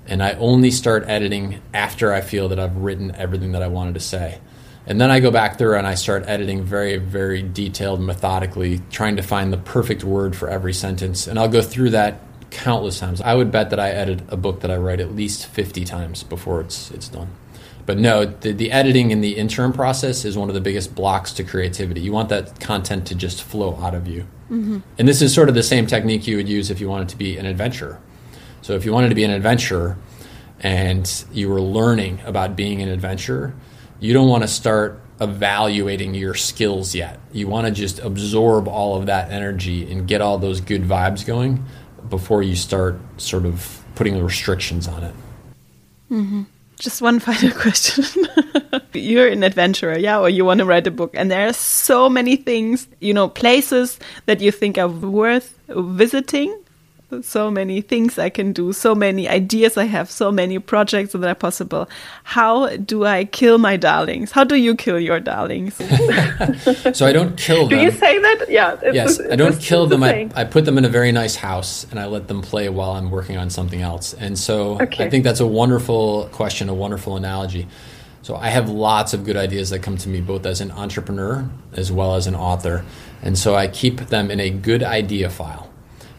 And 0.07 0.23
I 0.23 0.33
only 0.35 0.71
start 0.71 1.05
editing 1.07 1.61
after 1.73 2.13
I 2.13 2.21
feel 2.21 2.49
that 2.51 2.59
I've 2.59 2.77
written 2.77 3.15
everything 3.15 3.53
that 3.53 3.63
I 3.63 3.69
wanted 3.69 3.95
to 3.95 4.01
say. 4.01 4.41
And 4.87 4.99
then 4.99 5.11
I 5.11 5.21
go 5.21 5.31
back 5.31 5.59
through 5.59 5.77
and 5.77 5.87
I 5.87 5.95
start 5.95 6.25
editing 6.27 6.65
very, 6.65 6.97
very 6.97 7.43
detailed, 7.43 8.01
methodically, 8.01 8.81
trying 8.91 9.17
to 9.17 9.23
find 9.23 9.53
the 9.53 9.59
perfect 9.59 10.03
word 10.03 10.35
for 10.35 10.49
every 10.49 10.73
sentence. 10.73 11.27
And 11.27 11.39
I'll 11.39 11.49
go 11.49 11.61
through 11.61 11.91
that 11.91 12.21
countless 12.51 12.99
times. 12.99 13.21
I 13.21 13.35
would 13.35 13.51
bet 13.51 13.69
that 13.71 13.81
I 13.81 13.91
edit 13.91 14.23
a 14.29 14.37
book 14.37 14.61
that 14.61 14.71
I 14.71 14.77
write 14.77 15.01
at 15.01 15.15
least 15.15 15.47
50 15.47 15.85
times 15.85 16.23
before 16.23 16.63
it's, 16.63 16.91
it's 16.91 17.09
done. 17.09 17.29
But 17.89 17.97
no, 17.97 18.27
the, 18.27 18.53
the 18.53 18.71
editing 18.71 19.13
in 19.13 19.23
the 19.23 19.39
interim 19.39 19.73
process 19.73 20.27
is 20.27 20.37
one 20.37 20.51
of 20.51 20.55
the 20.55 20.61
biggest 20.61 20.95
blocks 20.95 21.33
to 21.33 21.43
creativity. 21.43 22.03
You 22.03 22.13
want 22.13 22.29
that 22.29 22.61
content 22.61 23.07
to 23.07 23.15
just 23.15 23.43
flow 23.43 23.77
out 23.77 23.95
of 23.95 24.07
you. 24.07 24.27
Mm-hmm. 24.51 24.81
And 24.99 25.09
this 25.09 25.23
is 25.23 25.35
sort 25.35 25.49
of 25.49 25.55
the 25.55 25.63
same 25.63 25.87
technique 25.87 26.27
you 26.27 26.37
would 26.37 26.51
use 26.51 26.71
if 26.71 26.83
you 26.83 26.89
wanted 26.91 27.09
to 27.09 27.17
be 27.17 27.39
an 27.39 27.47
adventurer. 27.47 27.99
So 28.61 28.75
if 28.75 28.85
you 28.85 28.93
wanted 28.93 29.09
to 29.09 29.15
be 29.15 29.25
an 29.25 29.31
adventurer 29.31 29.97
and 30.61 31.25
you 31.33 31.49
were 31.49 31.63
learning 31.63 32.21
about 32.27 32.57
being 32.57 32.83
an 32.83 32.91
adventurer, 32.91 33.55
you 34.01 34.13
don't 34.13 34.29
want 34.29 34.43
to 34.43 34.49
start 34.49 35.01
evaluating 35.19 36.15
your 36.15 36.35
skills 36.35 36.95
yet. 36.95 37.19
You 37.33 37.49
want 37.49 37.69
to 37.69 37.73
just 37.73 38.01
absorb 38.01 38.69
all 38.69 38.97
of 38.97 39.07
that 39.07 39.31
energy 39.31 39.91
and 39.91 40.07
get 40.07 40.21
all 40.21 40.37
those 40.37 40.61
good 40.61 40.83
vibes 40.83 41.25
going 41.25 41.65
before 42.11 42.43
you 42.43 42.55
start 42.55 43.01
sort 43.17 43.47
of 43.47 43.83
putting 43.95 44.13
the 44.13 44.23
restrictions 44.23 44.87
on 44.87 45.05
it. 45.05 45.15
Mm-hmm. 46.11 46.43
Just 46.79 47.03
one 47.03 47.19
final 47.29 47.51
question. 47.57 48.05
You're 48.93 49.29
an 49.29 49.43
adventurer, 49.43 49.99
yeah, 49.99 50.19
or 50.19 50.29
you 50.29 50.45
want 50.45 50.59
to 50.59 50.65
write 50.65 50.87
a 50.87 50.91
book, 50.91 51.11
and 51.15 51.31
there 51.31 51.49
are 51.49 51.53
so 51.53 52.09
many 52.09 52.37
things, 52.37 52.89
you 53.01 53.15
know, 53.15 53.29
places 53.29 53.99
that 54.27 54.41
you 54.41 54.51
think 54.51 54.79
are 54.79 54.89
worth 54.89 55.59
visiting 55.69 56.57
so 57.23 57.51
many 57.51 57.81
things 57.81 58.19
I 58.19 58.29
can 58.29 58.53
do, 58.53 58.73
so 58.73 58.95
many 58.95 59.29
ideas 59.29 59.77
I 59.77 59.85
have, 59.85 60.11
so 60.11 60.31
many 60.31 60.59
projects 60.59 61.13
that 61.13 61.25
are 61.25 61.35
possible. 61.35 61.89
How 62.25 62.77
do 62.77 63.07
I 63.07 63.25
kill 63.25 63.59
my 63.59 63.77
darlings? 63.77 64.31
How 64.31 64.45
do 64.45 64.57
you 64.57 64.75
kill 64.75 65.01
your 65.01 65.19
darlings? 65.19 65.75
so 66.95 67.07
I 67.07 67.13
don't 67.13 67.37
kill 67.37 67.69
them. 67.69 67.79
Do 67.79 67.85
you 67.85 67.91
say 67.91 68.19
that? 68.19 68.47
Yeah. 68.51 68.77
yes, 68.93 69.21
I 69.21 69.37
don't 69.37 69.59
kill 69.59 69.87
them. 69.87 70.03
I, 70.03 70.29
I, 70.35 70.45
put 70.45 70.65
them 70.65 70.77
in 70.77 70.85
a 70.85 70.89
very 70.89 71.13
nice 71.13 71.35
house 71.35 71.87
and 71.91 71.99
I 71.99 72.07
let 72.07 72.29
them 72.29 72.43
play 72.43 72.69
while 72.69 72.93
I'm 72.93 73.11
working 73.11 73.39
on 73.39 73.49
something 73.49 73.81
else. 73.81 74.13
And 74.13 74.39
so 74.39 74.81
okay. 74.81 75.07
I 75.07 75.11
think 75.11 75.25
that's 75.25 75.41
a 75.41 75.47
wonderful 75.47 76.29
question, 76.33 76.69
a 76.69 76.75
wonderful 76.75 77.17
analogy. 77.17 77.69
So 78.23 78.37
I 78.37 78.49
have 78.49 78.69
lots 78.69 79.15
of 79.15 79.25
good 79.25 79.37
ideas 79.37 79.71
that 79.71 79.83
come 79.83 79.97
to 79.99 80.09
me 80.09 80.21
both 80.21 80.45
as 80.45 80.61
an 80.61 80.71
entrepreneur 80.73 81.49
as 81.73 81.91
well 81.91 82.17
as 82.17 82.27
an 82.27 82.35
author. 82.35 82.85
And 83.23 83.39
so 83.39 83.55
I 83.55 83.69
keep 83.69 83.97
them 84.09 84.31
in 84.31 84.41
a 84.41 84.51
good 84.51 84.83
idea 84.83 85.31
file. 85.31 85.68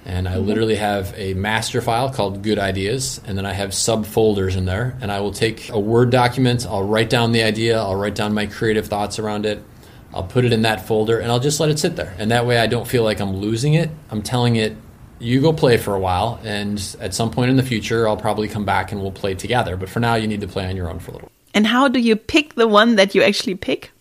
And 0.10 0.28
I 0.28 0.38
mm-hmm. 0.38 0.48
literally 0.48 0.76
have 0.76 1.14
a 1.16 1.36
master 1.36 1.82
file 1.82 2.10
called 2.10 2.42
Good 2.42 2.58
Ideas, 2.58 3.22
and 3.28 3.38
then 3.38 3.46
I 3.46 3.54
have 3.54 3.70
subfolders 3.70 4.58
in 4.58 4.66
there. 4.66 4.98
And 5.02 5.12
I 5.12 5.20
will 5.20 5.32
take 5.32 5.70
a 5.70 5.80
Word 5.80 6.10
document, 6.10 6.66
I'll 6.66 6.84
write 6.84 7.12
down 7.12 7.32
the 7.32 7.44
idea, 7.44 7.80
I'll 7.80 7.96
write 7.96 8.16
down 8.16 8.34
my 8.34 8.48
creative 8.48 8.88
thoughts 8.88 9.20
around 9.20 9.46
it, 9.46 9.64
I'll 10.12 10.24
put 10.24 10.46
it 10.46 10.52
in 10.52 10.64
that 10.64 10.88
folder, 10.88 11.20
and 11.20 11.32
I'll 11.32 11.40
just 11.40 11.60
let 11.60 11.70
it 11.70 11.78
sit 11.78 11.96
there. 11.96 12.16
And 12.18 12.32
that 12.32 12.48
way 12.48 12.58
I 12.58 12.66
don't 12.66 12.88
feel 12.88 13.04
like 13.04 13.22
I'm 13.22 13.36
losing 13.36 13.76
it. 13.76 13.92
I'm 14.10 14.24
telling 14.24 14.56
it, 14.56 14.76
you 15.20 15.42
go 15.42 15.54
play 15.54 15.78
for 15.78 15.94
a 15.94 16.00
while, 16.00 16.40
and 16.44 16.80
at 17.00 17.14
some 17.14 17.30
point 17.30 17.52
in 17.52 17.58
the 17.58 17.64
future, 17.64 18.08
I'll 18.08 18.18
probably 18.18 18.48
come 18.48 18.66
back 18.66 18.92
and 18.92 19.02
we'll 19.02 19.12
play 19.12 19.36
together. 19.36 19.78
But 19.78 19.90
for 19.90 20.00
now, 20.00 20.16
you 20.16 20.26
need 20.26 20.42
to 20.42 20.48
play 20.48 20.66
on 20.66 20.76
your 20.76 20.90
own 20.90 20.98
for 20.98 21.12
a 21.12 21.14
little. 21.14 21.32
And 21.54 21.68
how 21.68 21.88
do 21.88 22.00
you 22.00 22.16
pick 22.16 22.56
the 22.56 22.68
one 22.68 22.96
that 22.96 23.14
you 23.14 23.22
actually 23.22 23.56
pick? 23.56 23.92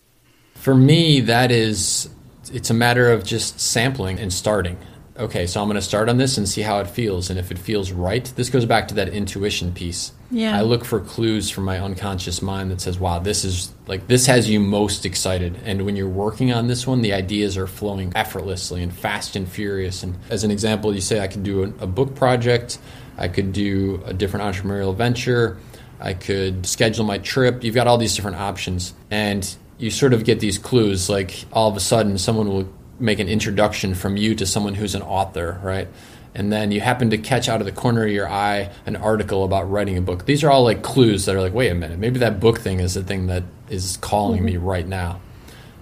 For 0.55 0.75
me, 0.75 1.21
that 1.21 1.51
is, 1.51 2.09
it's 2.51 2.71
a 2.71 2.75
matter 2.75 3.13
of 3.13 3.25
just 3.25 3.61
sampling 3.61 4.19
and 4.19 4.33
starting 4.33 4.79
okay, 5.19 5.47
so 5.47 5.61
I'm 5.61 5.67
going 5.67 5.77
to 5.77 5.83
start 5.83 6.09
on 6.09 6.17
this 6.17 6.39
and 6.39 6.49
see 6.49 6.63
how 6.63 6.79
it 6.81 6.89
feels. 6.89 7.31
And 7.31 7.39
if 7.39 7.51
it 7.51 7.59
feels 7.59 7.91
right, 7.91 8.25
this 8.37 8.51
goes 8.51 8.65
back 8.65 8.89
to 8.89 8.95
that 8.95 9.09
intuition 9.09 9.73
piece. 9.73 10.13
Yeah. 10.31 10.57
I 10.57 10.63
look 10.63 10.85
for 10.85 11.01
clues 11.01 11.51
from 11.51 11.65
my 11.65 11.79
unconscious 11.79 12.41
mind 12.41 12.71
that 12.71 12.81
says, 12.81 12.99
wow, 12.99 13.19
this 13.19 13.45
is 13.45 13.73
like, 13.87 14.07
this 14.07 14.27
has 14.27 14.49
you 14.49 14.61
most 14.61 15.05
excited. 15.05 15.59
And 15.65 15.85
when 15.85 15.97
you're 15.97 16.09
working 16.09 16.53
on 16.53 16.69
this 16.69 16.87
one, 16.87 17.03
the 17.03 17.13
ideas 17.13 17.57
are 17.57 17.67
flowing 17.67 18.13
effortlessly 18.15 18.83
and 18.83 18.93
fast 18.93 19.37
and 19.37 19.49
furious. 19.49 20.03
And 20.03 20.17
as 20.31 20.45
an 20.45 20.51
example, 20.51 20.95
you 20.95 21.01
say, 21.01 21.21
I 21.21 21.29
could 21.29 21.43
do 21.43 21.65
a, 21.65 21.85
a 21.85 21.87
book 21.87 22.15
project, 22.15 22.79
I 23.17 23.29
could 23.29 23.53
do 23.53 24.03
a 24.05 24.15
different 24.15 24.45
entrepreneurial 24.45 24.95
venture, 24.95 25.59
I 26.01 26.15
could 26.15 26.67
schedule 26.67 27.05
my 27.05 27.19
trip. 27.19 27.65
You've 27.65 27.75
got 27.75 27.87
all 27.87 27.99
these 27.99 28.15
different 28.15 28.37
options. 28.37 28.95
And 29.11 29.57
you 29.79 29.91
sort 29.91 30.13
of 30.13 30.25
get 30.25 30.41
these 30.41 30.59
clues 30.59 31.09
like 31.09 31.45
all 31.53 31.71
of 31.71 31.77
a 31.77 31.81
sudden 31.81 32.19
someone 32.19 32.49
will 32.49 32.69
make 32.99 33.19
an 33.19 33.29
introduction 33.29 33.95
from 33.95 34.17
you 34.17 34.35
to 34.35 34.47
someone 34.47 34.75
who's 34.75 34.95
an 34.95 35.03
author, 35.03 35.61
right? 35.63 35.89
And 36.35 36.53
then 36.53 36.71
you 36.71 36.81
happen 36.81 37.11
to 37.11 37.19
catch 37.19 37.49
out 37.49 37.61
of 37.61 37.67
the 37.67 37.73
corner 37.73 38.05
of 38.05 38.11
your 38.11 38.29
eye 38.29 38.71
an 38.87 38.97
article 38.97 39.45
about 39.45 39.71
writing 39.71 39.97
a 39.97 40.03
book. 40.03 40.27
These 40.27 40.45
are 40.45 40.51
all 40.51 40.63
like 40.63 40.83
clues 40.83 41.25
that 41.25 41.35
are 41.35 41.41
like, 41.41 41.55
wait 41.55 41.71
a 41.71 41.75
minute, 41.75 41.99
maybe 41.99 42.19
that 42.21 42.39
book 42.39 42.61
thing 42.61 42.81
is 42.81 42.95
the 42.95 43.03
thing 43.03 43.27
that 43.27 43.45
is 43.69 43.97
calling 43.99 44.39
mm-hmm. 44.39 44.47
me 44.47 44.57
right 44.57 44.87
now. 44.87 45.21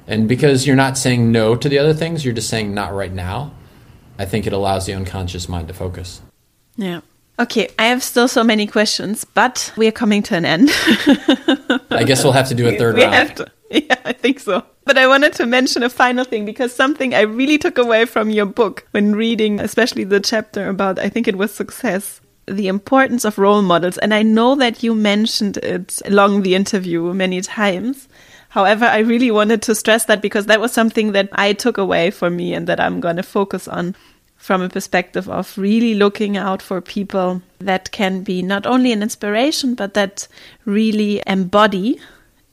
And 0.06 0.28
because 0.28 0.66
you're 0.66 0.76
not 0.76 0.96
saying 0.96 1.32
no 1.32 1.56
to 1.56 1.68
the 1.68 1.78
other 1.78 1.92
things, 1.92 2.24
you're 2.24 2.34
just 2.34 2.48
saying 2.48 2.72
not 2.72 2.94
right 2.94 3.12
now, 3.12 3.52
I 4.18 4.24
think 4.24 4.46
it 4.46 4.52
allows 4.52 4.86
the 4.86 4.94
unconscious 4.94 5.48
mind 5.48 5.68
to 5.68 5.74
focus. 5.74 6.22
Yeah. 6.76 7.00
Okay, 7.38 7.68
I 7.78 7.86
have 7.86 8.02
still 8.02 8.28
so 8.28 8.42
many 8.42 8.66
questions, 8.66 9.24
but 9.24 9.72
we 9.76 9.86
are 9.88 9.92
coming 9.92 10.22
to 10.22 10.36
an 10.36 10.46
end. 10.46 10.70
I 11.90 12.04
guess 12.06 12.24
we'll 12.24 12.32
have 12.32 12.48
to 12.48 12.54
do 12.54 12.66
a 12.66 12.78
third 12.78 12.96
we 12.96 13.02
round. 13.02 13.14
Have 13.14 13.34
to. 13.34 13.52
Yeah, 13.70 14.00
I 14.04 14.12
think 14.12 14.40
so. 14.40 14.64
But 14.84 14.98
I 14.98 15.08
wanted 15.08 15.32
to 15.34 15.46
mention 15.46 15.82
a 15.82 15.90
final 15.90 16.24
thing 16.24 16.44
because 16.44 16.72
something 16.72 17.14
I 17.14 17.22
really 17.22 17.58
took 17.58 17.78
away 17.78 18.04
from 18.04 18.30
your 18.30 18.46
book 18.46 18.86
when 18.92 19.16
reading, 19.16 19.58
especially 19.58 20.04
the 20.04 20.20
chapter 20.20 20.68
about, 20.68 20.98
I 20.98 21.08
think 21.08 21.26
it 21.26 21.36
was 21.36 21.52
success, 21.52 22.20
the 22.46 22.68
importance 22.68 23.24
of 23.24 23.38
role 23.38 23.62
models. 23.62 23.98
And 23.98 24.14
I 24.14 24.22
know 24.22 24.54
that 24.54 24.82
you 24.82 24.94
mentioned 24.94 25.56
it 25.58 26.00
along 26.04 26.42
the 26.42 26.54
interview 26.54 27.12
many 27.12 27.40
times. 27.40 28.08
However, 28.50 28.84
I 28.84 28.98
really 28.98 29.32
wanted 29.32 29.62
to 29.62 29.74
stress 29.74 30.04
that 30.04 30.22
because 30.22 30.46
that 30.46 30.60
was 30.60 30.72
something 30.72 31.12
that 31.12 31.28
I 31.32 31.52
took 31.52 31.76
away 31.76 32.10
for 32.10 32.30
me 32.30 32.54
and 32.54 32.66
that 32.68 32.80
I'm 32.80 33.00
going 33.00 33.16
to 33.16 33.22
focus 33.24 33.66
on 33.66 33.96
from 34.36 34.62
a 34.62 34.68
perspective 34.68 35.28
of 35.28 35.58
really 35.58 35.94
looking 35.94 36.36
out 36.36 36.62
for 36.62 36.80
people 36.80 37.42
that 37.58 37.90
can 37.90 38.22
be 38.22 38.42
not 38.42 38.64
only 38.64 38.92
an 38.92 39.02
inspiration, 39.02 39.74
but 39.74 39.94
that 39.94 40.28
really 40.64 41.20
embody 41.26 42.00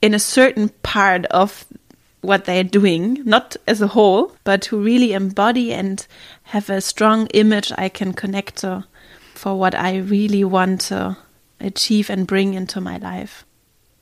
in 0.03 0.13
a 0.13 0.19
certain 0.19 0.67
part 0.83 1.25
of 1.27 1.63
what 2.19 2.43
they're 2.43 2.65
doing, 2.65 3.21
not 3.23 3.55
as 3.67 3.81
a 3.81 3.87
whole, 3.87 4.35
but 4.43 4.61
to 4.63 4.77
really 4.77 5.13
embody 5.13 5.71
and 5.71 6.05
have 6.43 6.69
a 6.69 6.81
strong 6.81 7.27
image 7.27 7.71
I 7.77 7.87
can 7.87 8.11
connect 8.11 8.57
to 8.57 8.83
for 9.33 9.57
what 9.57 9.73
I 9.73 9.99
really 9.99 10.43
want 10.43 10.81
to 10.81 11.15
achieve 11.61 12.09
and 12.09 12.27
bring 12.27 12.53
into 12.53 12.81
my 12.81 12.97
life. 12.97 13.45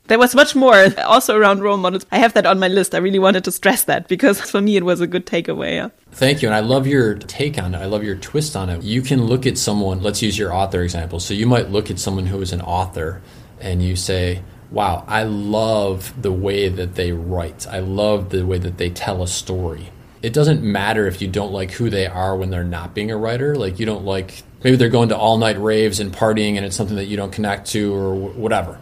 There 0.08 0.18
was 0.18 0.34
much 0.34 0.56
more 0.56 0.88
also 1.06 1.36
around 1.36 1.60
role 1.60 1.76
models. 1.76 2.04
I 2.10 2.18
have 2.18 2.34
that 2.34 2.46
on 2.46 2.58
my 2.58 2.66
list. 2.66 2.96
I 2.96 2.98
really 2.98 3.20
wanted 3.20 3.44
to 3.44 3.52
stress 3.52 3.84
that 3.84 4.08
because 4.08 4.40
for 4.50 4.60
me 4.60 4.76
it 4.76 4.84
was 4.84 5.00
a 5.00 5.06
good 5.06 5.24
takeaway. 5.24 5.74
Yeah. 5.74 5.90
Thank 6.10 6.42
you. 6.42 6.48
And 6.48 6.54
I 6.56 6.60
love 6.60 6.88
your 6.88 7.14
take 7.14 7.62
on 7.62 7.76
it. 7.76 7.78
I 7.78 7.84
love 7.84 8.02
your 8.02 8.16
twist 8.16 8.56
on 8.56 8.70
it. 8.70 8.82
You 8.82 9.02
can 9.02 9.24
look 9.24 9.46
at 9.46 9.56
someone, 9.56 10.02
let's 10.02 10.20
use 10.20 10.36
your 10.36 10.52
author 10.52 10.82
example. 10.82 11.20
So 11.20 11.32
you 11.32 11.46
might 11.46 11.70
look 11.70 11.92
at 11.92 12.00
someone 12.00 12.26
who 12.26 12.40
is 12.40 12.52
an 12.52 12.60
author 12.60 13.22
and 13.60 13.80
you 13.80 13.94
say, 13.94 14.42
wow, 14.72 15.04
I 15.06 15.24
love 15.24 16.20
the 16.20 16.32
way 16.32 16.68
that 16.68 16.94
they 16.94 17.12
write. 17.12 17.66
I 17.66 17.80
love 17.80 18.30
the 18.30 18.44
way 18.44 18.58
that 18.58 18.78
they 18.78 18.90
tell 18.90 19.22
a 19.22 19.28
story. 19.28 19.90
It 20.22 20.32
doesn't 20.32 20.62
matter 20.62 21.06
if 21.06 21.20
you 21.20 21.28
don't 21.28 21.52
like 21.52 21.72
who 21.72 21.90
they 21.90 22.06
are 22.06 22.36
when 22.36 22.50
they're 22.50 22.64
not 22.64 22.94
being 22.94 23.10
a 23.10 23.16
writer. 23.16 23.54
Like 23.54 23.78
you 23.78 23.86
don't 23.86 24.04
like, 24.04 24.42
maybe 24.62 24.76
they're 24.76 24.88
going 24.88 25.10
to 25.10 25.16
all 25.16 25.36
night 25.36 25.60
raves 25.60 26.00
and 26.00 26.12
partying 26.12 26.56
and 26.56 26.64
it's 26.64 26.76
something 26.76 26.96
that 26.96 27.06
you 27.06 27.16
don't 27.16 27.32
connect 27.32 27.68
to 27.68 27.94
or 27.94 28.14
whatever 28.14 28.80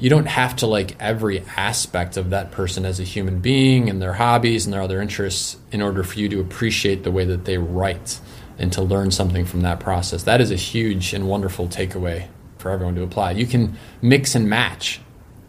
you 0.00 0.08
don't 0.08 0.26
have 0.26 0.56
to 0.56 0.66
like 0.66 0.96
every 0.98 1.44
aspect 1.56 2.16
of 2.16 2.30
that 2.30 2.50
person 2.50 2.86
as 2.86 2.98
a 2.98 3.04
human 3.04 3.38
being 3.40 3.90
and 3.90 4.00
their 4.00 4.14
hobbies 4.14 4.64
and 4.64 4.72
their 4.72 4.80
other 4.80 5.00
interests 5.00 5.58
in 5.70 5.82
order 5.82 6.02
for 6.02 6.18
you 6.18 6.28
to 6.30 6.40
appreciate 6.40 7.04
the 7.04 7.10
way 7.10 7.26
that 7.26 7.44
they 7.44 7.58
write 7.58 8.18
and 8.58 8.72
to 8.72 8.80
learn 8.80 9.10
something 9.10 9.44
from 9.44 9.60
that 9.60 9.78
process. 9.78 10.22
That 10.22 10.40
is 10.40 10.50
a 10.50 10.56
huge 10.56 11.12
and 11.12 11.28
wonderful 11.28 11.68
takeaway 11.68 12.28
for 12.56 12.70
everyone 12.70 12.94
to 12.94 13.02
apply. 13.02 13.32
You 13.32 13.46
can 13.46 13.76
mix 14.00 14.34
and 14.34 14.48
match. 14.48 15.00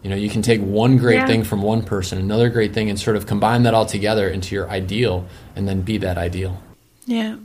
You 0.03 0.09
know, 0.09 0.15
you 0.15 0.29
can 0.29 0.41
take 0.41 0.61
one 0.61 0.97
great 0.97 1.15
yeah. 1.15 1.27
thing 1.27 1.43
from 1.43 1.61
one 1.61 1.83
person, 1.83 2.17
another 2.17 2.49
great 2.49 2.73
thing, 2.73 2.89
and 2.89 2.99
sort 2.99 3.17
of 3.17 3.27
combine 3.27 3.63
that 3.63 3.73
all 3.73 3.85
together 3.85 4.27
into 4.27 4.55
your 4.55 4.69
ideal 4.69 5.25
and 5.55 5.67
then 5.67 5.81
be 5.81 5.97
that 5.99 6.17
ideal. 6.17 6.61
Yeah. 7.05 7.37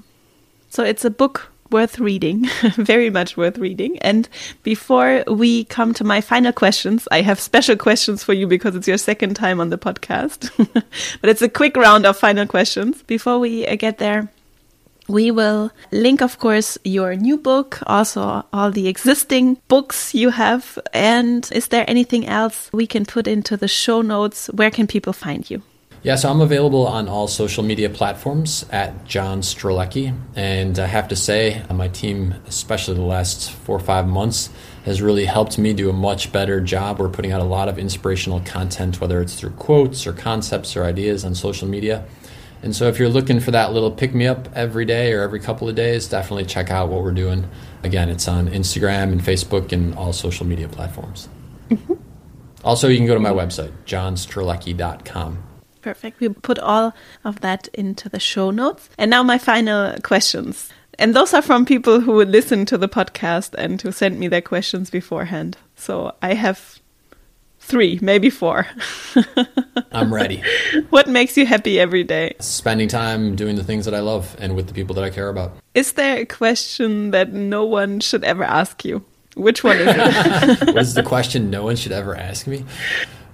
So 0.70 0.82
it's 0.82 1.04
a 1.04 1.11
book 1.11 1.52
worth 1.70 1.98
reading, 1.98 2.46
very 2.76 3.11
much 3.11 3.36
worth 3.36 3.59
reading. 3.59 3.98
And 3.98 4.28
before 4.62 5.24
we 5.26 5.64
come 5.64 5.92
to 5.94 6.04
my 6.04 6.20
final 6.20 6.52
questions, 6.52 7.07
I 7.11 7.22
have 7.22 7.40
special 7.40 7.76
questions 7.76 8.22
for 8.22 8.32
you 8.32 8.46
because 8.46 8.74
it's 8.76 8.88
your 8.88 8.98
second 8.98 9.34
time 9.34 9.61
on 9.61 9.70
the 9.70 9.78
podcast. 9.78 10.50
but 11.20 11.30
it's 11.30 11.42
a 11.42 11.48
quick 11.48 11.76
round 11.76 12.07
of 12.07 12.16
final 12.16 12.46
questions. 12.46 13.02
Before 13.02 13.38
we 13.38 13.66
uh, 13.66 13.76
get 13.76 13.98
there, 13.98 14.30
we 15.09 15.30
will 15.30 15.70
link, 15.92 16.20
of 16.22 16.38
course, 16.38 16.78
your 16.84 17.14
new 17.14 17.36
book, 17.36 17.78
also 17.86 18.44
all 18.52 18.70
the 18.70 18.88
existing 18.88 19.59
books 19.68 20.14
you 20.14 20.30
have. 20.30 20.78
And 20.92 21.48
is 21.52 21.68
there 21.68 21.84
anything 21.88 22.26
else 22.26 22.70
we 22.72 22.86
can 22.86 23.04
put 23.04 23.26
into 23.26 23.57
the 23.57 23.68
show 23.68 24.02
notes? 24.02 24.48
Where 24.48 24.70
can 24.70 24.86
people 24.86 25.12
find 25.12 25.48
you? 25.48 25.62
Yeah, 26.02 26.14
so 26.14 26.30
I'm 26.30 26.40
available 26.40 26.86
on 26.86 27.09
all 27.09 27.26
social 27.26 27.64
media 27.64 27.90
platforms 27.90 28.64
at 28.70 29.07
John 29.07 29.40
Strelecky. 29.40 30.16
And 30.36 30.78
I 30.78 30.86
have 30.86 31.09
to 31.09 31.16
say, 31.16 31.62
uh, 31.68 31.74
my 31.74 31.88
team, 31.88 32.34
especially 32.46 32.94
the 32.94 33.00
last 33.00 33.50
four 33.50 33.74
or 33.74 33.80
five 33.80 34.07
months, 34.07 34.50
has 34.84 35.02
really 35.02 35.24
helped 35.24 35.59
me 35.59 35.72
do 35.72 35.90
a 35.90 35.92
much 35.92 36.30
better 36.30 36.61
job. 36.61 37.00
We're 37.00 37.09
putting 37.09 37.32
out 37.32 37.40
a 37.40 37.44
lot 37.44 37.68
of 37.68 37.76
inspirational 37.76 38.38
content, 38.40 39.00
whether 39.00 39.20
it's 39.20 39.34
through 39.34 39.50
quotes 39.50 40.07
or 40.07 40.12
concepts 40.12 40.76
or 40.76 40.84
ideas 40.84 41.24
on 41.24 41.34
social 41.34 41.66
media. 41.66 42.04
And 42.66 42.74
so 42.74 42.88
if 42.88 42.98
you're 42.98 43.08
looking 43.08 43.38
for 43.38 43.52
that 43.52 43.72
little 43.72 43.92
pick 43.92 44.12
me 44.12 44.26
up 44.26 44.48
every 44.52 44.84
day 44.84 45.12
or 45.12 45.22
every 45.22 45.38
couple 45.38 45.68
of 45.68 45.76
days, 45.76 46.08
definitely 46.08 46.46
check 46.46 46.68
out 46.68 46.88
what 46.88 47.04
we're 47.04 47.12
doing. 47.12 47.48
Again, 47.84 48.08
it's 48.08 48.26
on 48.26 48.48
Instagram 48.48 49.12
and 49.12 49.20
Facebook 49.20 49.70
and 49.70 49.94
all 49.94 50.12
social 50.12 50.44
media 50.44 50.68
platforms. 50.68 51.28
Mm-hmm. 51.70 51.94
Also, 52.64 52.88
you 52.88 52.96
can 52.96 53.06
go 53.06 53.14
to 53.14 53.20
my 53.20 53.30
website, 53.30 53.70
johnstrelecky.com. 53.86 55.44
Perfect. 55.80 56.18
We 56.18 56.28
put 56.30 56.58
all 56.58 56.92
of 57.22 57.38
that 57.42 57.68
into 57.68 58.08
the 58.08 58.18
show 58.18 58.50
notes. 58.50 58.90
And 58.98 59.12
now 59.12 59.22
my 59.22 59.38
final 59.38 59.96
questions. 60.00 60.68
And 60.98 61.14
those 61.14 61.34
are 61.34 61.42
from 61.42 61.66
people 61.66 62.00
who 62.00 62.14
would 62.14 62.30
listen 62.30 62.66
to 62.66 62.76
the 62.76 62.88
podcast 62.88 63.54
and 63.54 63.80
who 63.80 63.92
sent 63.92 64.18
me 64.18 64.26
their 64.26 64.42
questions 64.42 64.90
beforehand. 64.90 65.56
So 65.76 66.16
I 66.20 66.34
have 66.34 66.80
three, 67.66 67.98
maybe 68.00 68.30
four. 68.30 68.66
I'm 69.92 70.14
ready. 70.14 70.42
What 70.90 71.08
makes 71.08 71.36
you 71.36 71.46
happy 71.46 71.80
every 71.80 72.04
day? 72.04 72.36
Spending 72.38 72.88
time 72.88 73.34
doing 73.34 73.56
the 73.56 73.64
things 73.64 73.84
that 73.86 73.94
I 73.94 74.00
love 74.00 74.36
and 74.38 74.54
with 74.54 74.68
the 74.68 74.74
people 74.74 74.94
that 74.94 75.04
I 75.04 75.10
care 75.10 75.28
about. 75.28 75.52
Is 75.74 75.92
there 75.92 76.18
a 76.18 76.26
question 76.26 77.10
that 77.10 77.32
no 77.32 77.64
one 77.64 78.00
should 78.00 78.24
ever 78.24 78.44
ask 78.44 78.84
you? 78.84 79.04
Which 79.34 79.64
one 79.64 79.76
is 79.78 79.88
it? 79.88 80.66
what 80.74 80.78
is 80.78 80.94
the 80.94 81.02
question 81.02 81.50
no 81.50 81.64
one 81.64 81.76
should 81.76 81.92
ever 81.92 82.16
ask 82.16 82.46
me? 82.46 82.64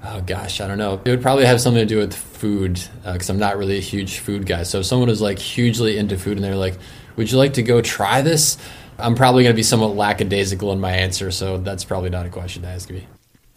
Oh 0.04 0.20
gosh, 0.22 0.60
I 0.60 0.66
don't 0.66 0.78
know. 0.78 1.00
It 1.04 1.10
would 1.10 1.22
probably 1.22 1.44
have 1.44 1.60
something 1.60 1.82
to 1.82 1.86
do 1.86 1.98
with 1.98 2.14
food 2.14 2.80
because 3.04 3.30
uh, 3.30 3.32
I'm 3.34 3.38
not 3.38 3.56
really 3.56 3.76
a 3.76 3.80
huge 3.82 4.18
food 4.18 4.46
guy. 4.46 4.64
So 4.64 4.80
if 4.80 4.86
someone 4.86 5.10
is 5.10 5.20
like 5.20 5.38
hugely 5.38 5.96
into 5.96 6.18
food 6.18 6.38
and 6.38 6.44
they're 6.44 6.56
like, 6.56 6.76
"Would 7.14 7.30
you 7.30 7.38
like 7.38 7.54
to 7.54 7.62
go 7.62 7.80
try 7.80 8.20
this?" 8.20 8.58
I'm 8.98 9.14
probably 9.14 9.44
going 9.44 9.54
to 9.54 9.56
be 9.56 9.62
somewhat 9.62 9.94
lackadaisical 9.94 10.72
in 10.72 10.80
my 10.80 10.92
answer. 10.92 11.30
So 11.30 11.58
that's 11.58 11.84
probably 11.84 12.10
not 12.10 12.26
a 12.26 12.30
question 12.30 12.62
to 12.62 12.68
ask 12.68 12.90
me. 12.90 13.06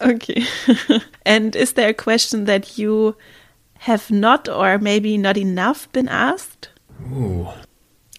Okay. 0.00 0.44
and 1.26 1.56
is 1.56 1.72
there 1.72 1.88
a 1.88 1.94
question 1.94 2.44
that 2.44 2.78
you 2.78 3.16
have 3.78 4.10
not, 4.10 4.48
or 4.48 4.78
maybe 4.78 5.16
not 5.18 5.36
enough, 5.36 5.90
been 5.92 6.08
asked? 6.08 6.70
Ooh. 7.12 7.48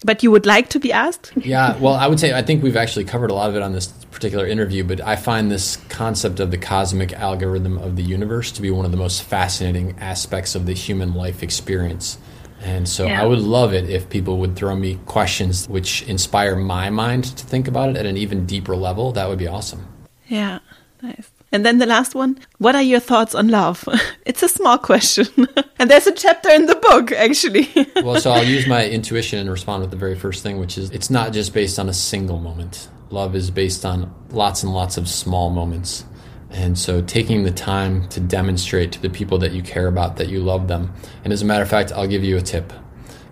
But 0.04 0.22
you 0.22 0.30
would 0.30 0.46
like 0.46 0.68
to 0.70 0.78
be 0.78 0.92
asked? 0.92 1.32
yeah, 1.36 1.76
well, 1.78 1.94
I 1.94 2.06
would 2.06 2.20
say 2.20 2.32
I 2.32 2.42
think 2.42 2.62
we've 2.62 2.76
actually 2.76 3.04
covered 3.04 3.30
a 3.30 3.34
lot 3.34 3.50
of 3.50 3.56
it 3.56 3.62
on 3.62 3.72
this 3.72 3.88
particular 4.12 4.46
interview, 4.46 4.84
but 4.84 5.00
I 5.00 5.16
find 5.16 5.50
this 5.50 5.76
concept 5.88 6.38
of 6.38 6.52
the 6.52 6.58
cosmic 6.58 7.12
algorithm 7.12 7.78
of 7.78 7.96
the 7.96 8.02
universe 8.02 8.52
to 8.52 8.62
be 8.62 8.70
one 8.70 8.84
of 8.84 8.92
the 8.92 8.96
most 8.96 9.22
fascinating 9.22 9.98
aspects 9.98 10.54
of 10.54 10.66
the 10.66 10.72
human 10.72 11.14
life 11.14 11.42
experience. 11.42 12.18
And 12.60 12.88
so 12.88 13.06
yeah. 13.06 13.22
I 13.22 13.24
would 13.24 13.40
love 13.40 13.72
it 13.72 13.88
if 13.88 14.08
people 14.08 14.38
would 14.38 14.56
throw 14.56 14.74
me 14.74 14.98
questions 15.06 15.68
which 15.68 16.02
inspire 16.02 16.56
my 16.56 16.90
mind 16.90 17.24
to 17.36 17.46
think 17.46 17.68
about 17.68 17.88
it 17.90 17.96
at 17.96 18.06
an 18.06 18.16
even 18.16 18.46
deeper 18.46 18.76
level. 18.76 19.12
That 19.12 19.28
would 19.28 19.38
be 19.38 19.46
awesome. 19.46 19.86
Yeah, 20.26 20.58
nice. 21.02 21.30
And 21.50 21.64
then 21.64 21.78
the 21.78 21.86
last 21.86 22.14
one 22.14 22.38
What 22.58 22.74
are 22.74 22.82
your 22.82 23.00
thoughts 23.00 23.34
on 23.34 23.48
love? 23.48 23.88
it's 24.26 24.42
a 24.42 24.48
small 24.48 24.78
question. 24.78 25.26
and 25.78 25.90
there's 25.90 26.06
a 26.06 26.12
chapter 26.12 26.50
in 26.50 26.66
the 26.66 26.76
book, 26.76 27.12
actually. 27.12 27.68
well, 28.02 28.20
so 28.20 28.30
I'll 28.30 28.44
use 28.44 28.66
my 28.66 28.86
intuition 28.86 29.38
and 29.38 29.50
respond 29.50 29.82
with 29.82 29.90
the 29.90 29.96
very 29.96 30.16
first 30.16 30.42
thing, 30.42 30.58
which 30.58 30.78
is 30.78 30.90
it's 30.90 31.10
not 31.10 31.32
just 31.32 31.54
based 31.54 31.78
on 31.78 31.88
a 31.88 31.94
single 31.94 32.38
moment. 32.38 32.88
Love 33.10 33.34
is 33.34 33.50
based 33.50 33.86
on 33.86 34.14
lots 34.30 34.62
and 34.62 34.74
lots 34.74 34.96
of 34.96 35.08
small 35.08 35.50
moments. 35.50 36.04
And 36.50 36.78
so 36.78 37.02
taking 37.02 37.44
the 37.44 37.50
time 37.50 38.08
to 38.08 38.20
demonstrate 38.20 38.92
to 38.92 39.02
the 39.02 39.10
people 39.10 39.38
that 39.38 39.52
you 39.52 39.62
care 39.62 39.86
about 39.86 40.16
that 40.16 40.28
you 40.28 40.40
love 40.40 40.68
them. 40.68 40.92
And 41.24 41.32
as 41.32 41.42
a 41.42 41.44
matter 41.44 41.62
of 41.62 41.68
fact, 41.68 41.92
I'll 41.92 42.06
give 42.06 42.24
you 42.24 42.36
a 42.36 42.42
tip 42.42 42.72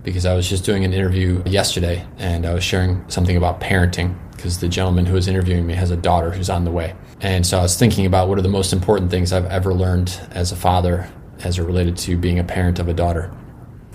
because 0.07 0.25
I 0.25 0.35
was 0.35 0.49
just 0.49 0.65
doing 0.65 0.85
an 0.85 0.93
interview 0.93 1.43
yesterday 1.45 2.07
and 2.17 2.47
I 2.47 2.55
was 2.55 2.63
sharing 2.63 3.03
something 3.11 3.37
about 3.37 3.61
parenting 3.61 4.15
because 4.31 4.61
the 4.61 4.69
gentleman 4.69 5.05
who 5.05 5.15
was 5.15 5.27
interviewing 5.27 5.67
me 5.67 5.75
has 5.75 5.91
a 5.91 5.97
daughter 5.97 6.31
who's 6.31 6.49
on 6.49 6.65
the 6.65 6.71
way. 6.71 6.95
And 7.21 7.45
so 7.45 7.59
I 7.59 7.63
was 7.63 7.77
thinking 7.77 8.07
about 8.07 8.29
what 8.29 8.39
are 8.39 8.43
the 8.43 8.49
most 8.49 8.73
important 8.73 9.11
things 9.11 9.33
I've 9.33 9.47
ever 9.47 9.75
learned 9.75 10.17
as 10.31 10.53
a 10.53 10.57
father 10.57 11.11
as 11.41 11.59
it 11.59 11.65
related 11.65 11.97
to 11.97 12.17
being 12.17 12.39
a 12.39 12.45
parent 12.45 12.79
of 12.79 12.87
a 12.87 12.95
daughter. 12.95 13.35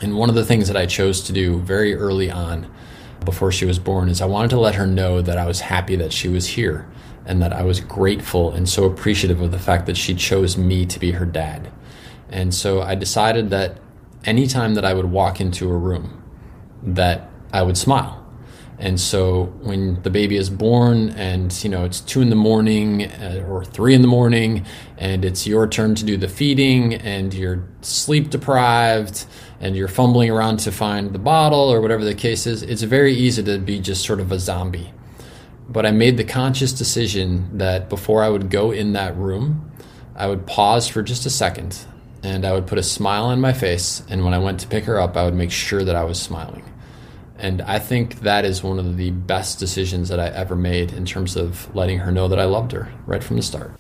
And 0.02 0.18
one 0.18 0.28
of 0.28 0.36
the 0.36 0.44
things 0.44 0.68
that 0.68 0.76
I 0.76 0.86
chose 0.86 1.22
to 1.22 1.32
do 1.32 1.62
very 1.62 1.96
early 1.96 2.30
on 2.30 2.70
before 3.24 3.54
she 3.54 3.64
was 3.64 3.80
born 3.80 4.10
is 4.10 4.20
I 4.20 4.26
wanted 4.26 4.50
to 4.50 4.60
let 4.60 4.76
her 4.76 4.86
know 4.86 5.22
that 5.22 5.38
I 5.38 5.46
was 5.46 5.62
happy 5.62 5.96
that 5.96 6.12
she 6.12 6.28
was 6.28 6.46
here 6.46 6.92
and 7.26 7.42
that 7.42 7.54
I 7.54 7.64
was 7.64 7.80
grateful 7.80 8.52
and 8.52 8.68
so 8.68 8.84
appreciative 8.84 9.40
of 9.40 9.52
the 9.52 9.60
fact 9.60 9.86
that 9.86 9.96
she 9.96 10.14
chose 10.14 10.58
me 10.58 10.86
to 10.88 11.00
be 11.00 11.12
her 11.12 11.26
dad. 11.26 11.72
And 12.28 12.54
so 12.54 12.82
I 12.82 12.96
decided 12.96 13.50
that 13.52 13.78
anytime 14.26 14.76
that 14.76 14.86
I 14.86 14.94
would 14.94 15.06
walk 15.06 15.42
into 15.42 15.70
a 15.70 15.78
room 15.78 16.24
that 16.84 17.30
I 17.54 17.62
would 17.62 17.78
smile 17.78 18.18
and 18.82 19.00
so 19.00 19.46
when 19.62 20.02
the 20.02 20.10
baby 20.10 20.38
is 20.38 20.50
born 20.50 21.10
and 21.12 21.64
you 21.64 21.70
know 21.70 21.86
it's 21.86 22.02
two 22.02 22.22
in 22.22 22.30
the 22.30 22.36
morning 22.36 23.04
uh, 23.06 23.46
or 23.48 23.64
three 23.64 23.94
in 23.94 24.02
the 24.02 24.08
morning 24.08 24.66
and 24.98 25.24
it's 25.24 25.46
your 25.46 25.68
turn 25.68 25.94
to 25.96 26.04
do 26.04 26.18
the 26.18 26.28
feeding 26.28 26.96
and 26.96 27.34
you're 27.34 27.64
sleep 27.82 28.32
deprived 28.32 29.26
and 29.62 29.76
you're 29.76 29.88
fumbling 29.88 30.32
around 30.32 30.58
to 30.58 30.72
find 30.72 31.14
the 31.14 31.20
bottle 31.20 31.72
or 31.72 31.80
whatever 31.80 32.04
the 32.04 32.16
case 32.16 32.48
is, 32.48 32.64
it's 32.64 32.82
very 32.82 33.14
easy 33.14 33.44
to 33.44 33.60
be 33.60 33.80
just 33.80 34.04
sort 34.04 34.20
of 34.20 34.32
a 34.32 34.40
zombie. 34.40 34.92
But 35.70 35.86
I 35.86 35.92
made 35.92 36.18
the 36.18 36.24
conscious 36.24 36.74
decision 36.74 37.60
that 37.60 37.88
before 37.88 38.24
I 38.24 38.30
would 38.30 38.50
go 38.50 38.72
in 38.72 38.94
that 38.94 39.16
room, 39.16 39.72
I 40.16 40.28
would 40.28 40.48
pause 40.48 40.88
for 40.88 41.04
just 41.04 41.26
a 41.28 41.30
second 41.30 41.86
and 42.24 42.46
I 42.46 42.54
would 42.54 42.68
put 42.68 42.78
a 42.78 42.84
smile 42.84 43.26
on 43.26 43.42
my 43.42 43.54
face. 43.54 44.04
And 44.10 44.24
when 44.24 44.34
I 44.34 44.40
went 44.40 44.60
to 44.62 44.68
pick 44.68 44.86
her 44.86 45.00
up, 45.00 45.18
I 45.18 45.24
would 45.26 45.34
make 45.34 45.52
sure 45.52 45.84
that 45.84 45.96
I 45.96 46.04
was 46.04 46.22
smiling. 46.22 46.64
And 47.38 47.62
I 47.64 47.80
think 47.80 48.20
that 48.22 48.46
is 48.46 48.62
one 48.62 48.78
of 48.78 48.98
the 48.98 49.12
best 49.12 49.58
decisions 49.58 50.10
that 50.10 50.20
I 50.20 50.28
ever 50.28 50.56
made 50.56 50.94
in 50.94 51.06
terms 51.06 51.36
of 51.36 51.74
letting 51.76 52.00
her 52.00 52.12
know 52.12 52.28
that 52.28 52.40
I 52.40 52.46
loved 52.46 52.72
her 52.72 52.92
right 53.08 53.24
from 53.24 53.38
the 53.38 53.42
start. 53.42 53.72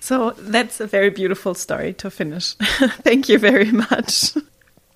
So 0.00 0.30
that's 0.38 0.80
a 0.80 0.86
very 0.86 1.10
beautiful 1.10 1.54
story 1.54 1.94
to 1.94 2.10
finish. 2.10 2.54
Thank 3.02 3.28
you 3.28 3.38
very 3.38 3.70
much. 3.70 4.32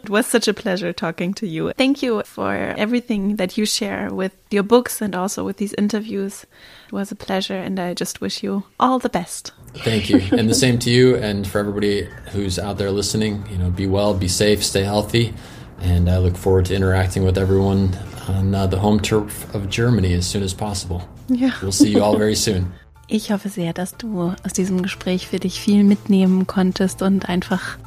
It 0.04 0.10
was 0.10 0.26
such 0.26 0.48
a 0.48 0.52
pleasure 0.52 0.92
talking 0.92 1.32
to 1.34 1.46
you. 1.46 1.72
Thank 1.78 2.02
you 2.02 2.22
for 2.24 2.52
everything 2.76 3.36
that 3.36 3.56
you 3.56 3.64
share 3.64 4.12
with 4.12 4.32
your 4.50 4.62
books 4.62 5.00
and 5.00 5.14
also 5.14 5.44
with 5.44 5.56
these 5.56 5.72
interviews. 5.78 6.44
It 6.88 6.92
was 6.92 7.10
a 7.10 7.14
pleasure, 7.14 7.56
and 7.56 7.80
I 7.80 7.94
just 7.94 8.20
wish 8.20 8.42
you 8.42 8.64
all 8.78 8.98
the 8.98 9.08
best. 9.08 9.52
Thank 9.76 10.10
you. 10.10 10.20
and 10.38 10.50
the 10.50 10.54
same 10.54 10.78
to 10.80 10.90
you, 10.90 11.16
and 11.16 11.46
for 11.46 11.58
everybody 11.58 12.06
who's 12.32 12.58
out 12.58 12.76
there 12.76 12.90
listening. 12.90 13.46
You 13.50 13.56
know, 13.56 13.70
be 13.70 13.86
well, 13.86 14.12
be 14.12 14.28
safe, 14.28 14.62
stay 14.62 14.82
healthy. 14.82 15.32
And 15.80 16.10
I 16.10 16.18
look 16.18 16.36
forward 16.36 16.66
to 16.66 16.74
interacting 16.74 17.24
with 17.24 17.38
everyone 17.38 17.96
on 18.28 18.54
uh, 18.54 18.66
the 18.66 18.78
home 18.78 19.00
turf 19.00 19.54
of 19.54 19.70
Germany 19.70 20.12
as 20.12 20.26
soon 20.26 20.42
as 20.42 20.52
possible. 20.52 21.08
Yeah. 21.28 21.52
We'll 21.62 21.72
see 21.72 21.88
you 21.88 22.02
all 22.02 22.18
very 22.18 22.36
soon. 22.36 22.74
Ich 23.06 23.30
hoffe 23.32 23.50
sehr, 23.50 23.74
dass 23.74 23.98
du 23.98 24.32
aus 24.44 24.54
diesem 24.54 24.82
Gespräch 24.82 25.28
für 25.28 25.38
dich 25.38 25.60
viel 25.60 25.84
mitnehmen 25.84 26.46
konntest 26.46 27.02
und 27.02 27.28
einfach 27.28 27.78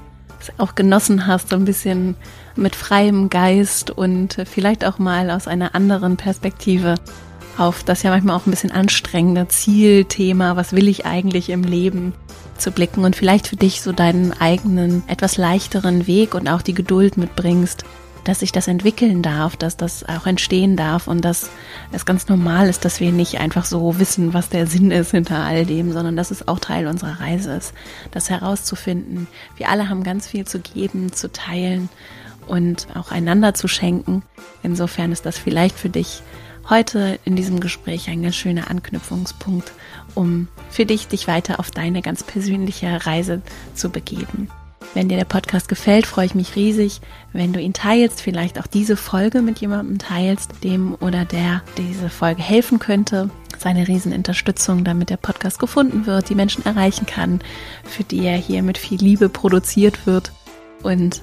auch 0.57 0.75
genossen 0.75 1.27
hast, 1.27 1.49
so 1.49 1.55
ein 1.55 1.65
bisschen 1.65 2.15
mit 2.55 2.75
freiem 2.75 3.29
Geist 3.29 3.91
und 3.91 4.37
vielleicht 4.45 4.85
auch 4.85 4.99
mal 4.99 5.29
aus 5.29 5.47
einer 5.47 5.75
anderen 5.75 6.17
Perspektive 6.17 6.95
auf 7.57 7.83
das 7.83 8.03
ja 8.03 8.11
manchmal 8.11 8.35
auch 8.35 8.45
ein 8.45 8.51
bisschen 8.51 8.71
anstrengende 8.71 9.47
Zielthema, 9.47 10.55
was 10.55 10.73
will 10.73 10.87
ich 10.87 11.05
eigentlich 11.05 11.49
im 11.49 11.63
Leben 11.63 12.13
zu 12.57 12.71
blicken 12.71 13.03
und 13.03 13.15
vielleicht 13.15 13.47
für 13.47 13.55
dich 13.55 13.81
so 13.81 13.91
deinen 13.91 14.33
eigenen, 14.33 15.03
etwas 15.07 15.37
leichteren 15.37 16.07
Weg 16.07 16.35
und 16.35 16.47
auch 16.47 16.61
die 16.61 16.73
Geduld 16.73 17.17
mitbringst, 17.17 17.83
dass 18.27 18.39
sich 18.39 18.51
das 18.51 18.67
entwickeln 18.67 19.21
darf, 19.21 19.55
dass 19.55 19.77
das 19.77 20.03
auch 20.03 20.27
entstehen 20.27 20.75
darf 20.75 21.07
und 21.07 21.23
dass 21.23 21.49
es 21.93 22.05
ganz 22.05 22.27
normal 22.27 22.67
ist, 22.67 22.83
dass 22.83 22.99
wir 22.99 23.13
nicht 23.13 23.39
einfach 23.39 23.63
so 23.63 23.99
wissen, 23.99 24.33
was 24.33 24.49
der 24.49 24.67
Sinn 24.67 24.91
ist 24.91 25.11
hinter 25.11 25.39
all 25.39 25.65
dem, 25.65 25.93
sondern 25.93 26.17
dass 26.17 26.29
es 26.29 26.47
auch 26.47 26.59
Teil 26.59 26.87
unserer 26.87 27.21
Reise 27.21 27.53
ist, 27.53 27.73
das 28.11 28.29
herauszufinden. 28.29 29.27
Wir 29.55 29.69
alle 29.69 29.87
haben 29.87 30.03
ganz 30.03 30.27
viel 30.27 30.45
zu 30.45 30.59
geben, 30.59 31.13
zu 31.13 31.31
teilen 31.31 31.87
und 32.47 32.87
auch 32.95 33.11
einander 33.11 33.53
zu 33.53 33.69
schenken. 33.69 34.23
Insofern 34.61 35.13
ist 35.13 35.25
das 35.25 35.37
vielleicht 35.37 35.79
für 35.79 35.89
dich 35.89 36.21
heute 36.69 37.19
in 37.23 37.37
diesem 37.37 37.61
Gespräch 37.61 38.09
ein 38.09 38.23
ganz 38.23 38.35
schöner 38.35 38.69
Anknüpfungspunkt, 38.69 39.71
um 40.15 40.49
für 40.69 40.85
dich 40.85 41.07
dich 41.07 41.29
weiter 41.29 41.61
auf 41.61 41.71
deine 41.71 42.01
ganz 42.01 42.23
persönliche 42.23 43.05
Reise 43.05 43.41
zu 43.73 43.89
begeben. 43.89 44.49
Wenn 44.93 45.09
dir 45.09 45.17
der 45.17 45.25
Podcast 45.25 45.67
gefällt, 45.69 46.07
freue 46.07 46.25
ich 46.25 46.35
mich 46.35 46.55
riesig, 46.55 47.01
wenn 47.33 47.53
du 47.53 47.59
ihn 47.59 47.73
teilst, 47.73 48.21
vielleicht 48.21 48.59
auch 48.59 48.67
diese 48.67 48.97
Folge 48.97 49.41
mit 49.41 49.59
jemandem 49.59 49.99
teilst, 49.99 50.63
dem 50.63 50.95
oder 50.95 51.25
der 51.25 51.61
diese 51.77 52.09
Folge 52.09 52.41
helfen 52.41 52.79
könnte. 52.79 53.29
Seine 53.59 53.87
Riesenunterstützung, 53.87 54.83
damit 54.83 55.09
der 55.09 55.17
Podcast 55.17 55.59
gefunden 55.59 56.05
wird, 56.05 56.29
die 56.29 56.35
Menschen 56.35 56.65
erreichen 56.65 57.05
kann, 57.05 57.41
für 57.83 58.03
die 58.03 58.25
er 58.25 58.37
hier 58.37 58.63
mit 58.63 58.77
viel 58.77 58.99
Liebe 58.99 59.29
produziert 59.29 60.07
wird. 60.07 60.31
Und 60.83 61.21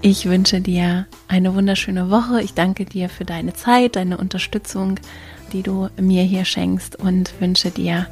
ich 0.00 0.26
wünsche 0.26 0.60
dir 0.60 1.06
eine 1.28 1.54
wunderschöne 1.54 2.10
Woche. 2.10 2.42
Ich 2.42 2.54
danke 2.54 2.84
dir 2.84 3.08
für 3.08 3.24
deine 3.24 3.54
Zeit, 3.54 3.96
deine 3.96 4.18
Unterstützung, 4.18 4.98
die 5.52 5.62
du 5.62 5.88
mir 6.00 6.24
hier 6.24 6.44
schenkst 6.44 6.96
und 6.96 7.40
wünsche 7.40 7.70
dir 7.70 8.06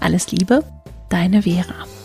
alles 0.00 0.30
Liebe. 0.32 0.64
Deine 1.10 1.42
Vera. 1.42 1.97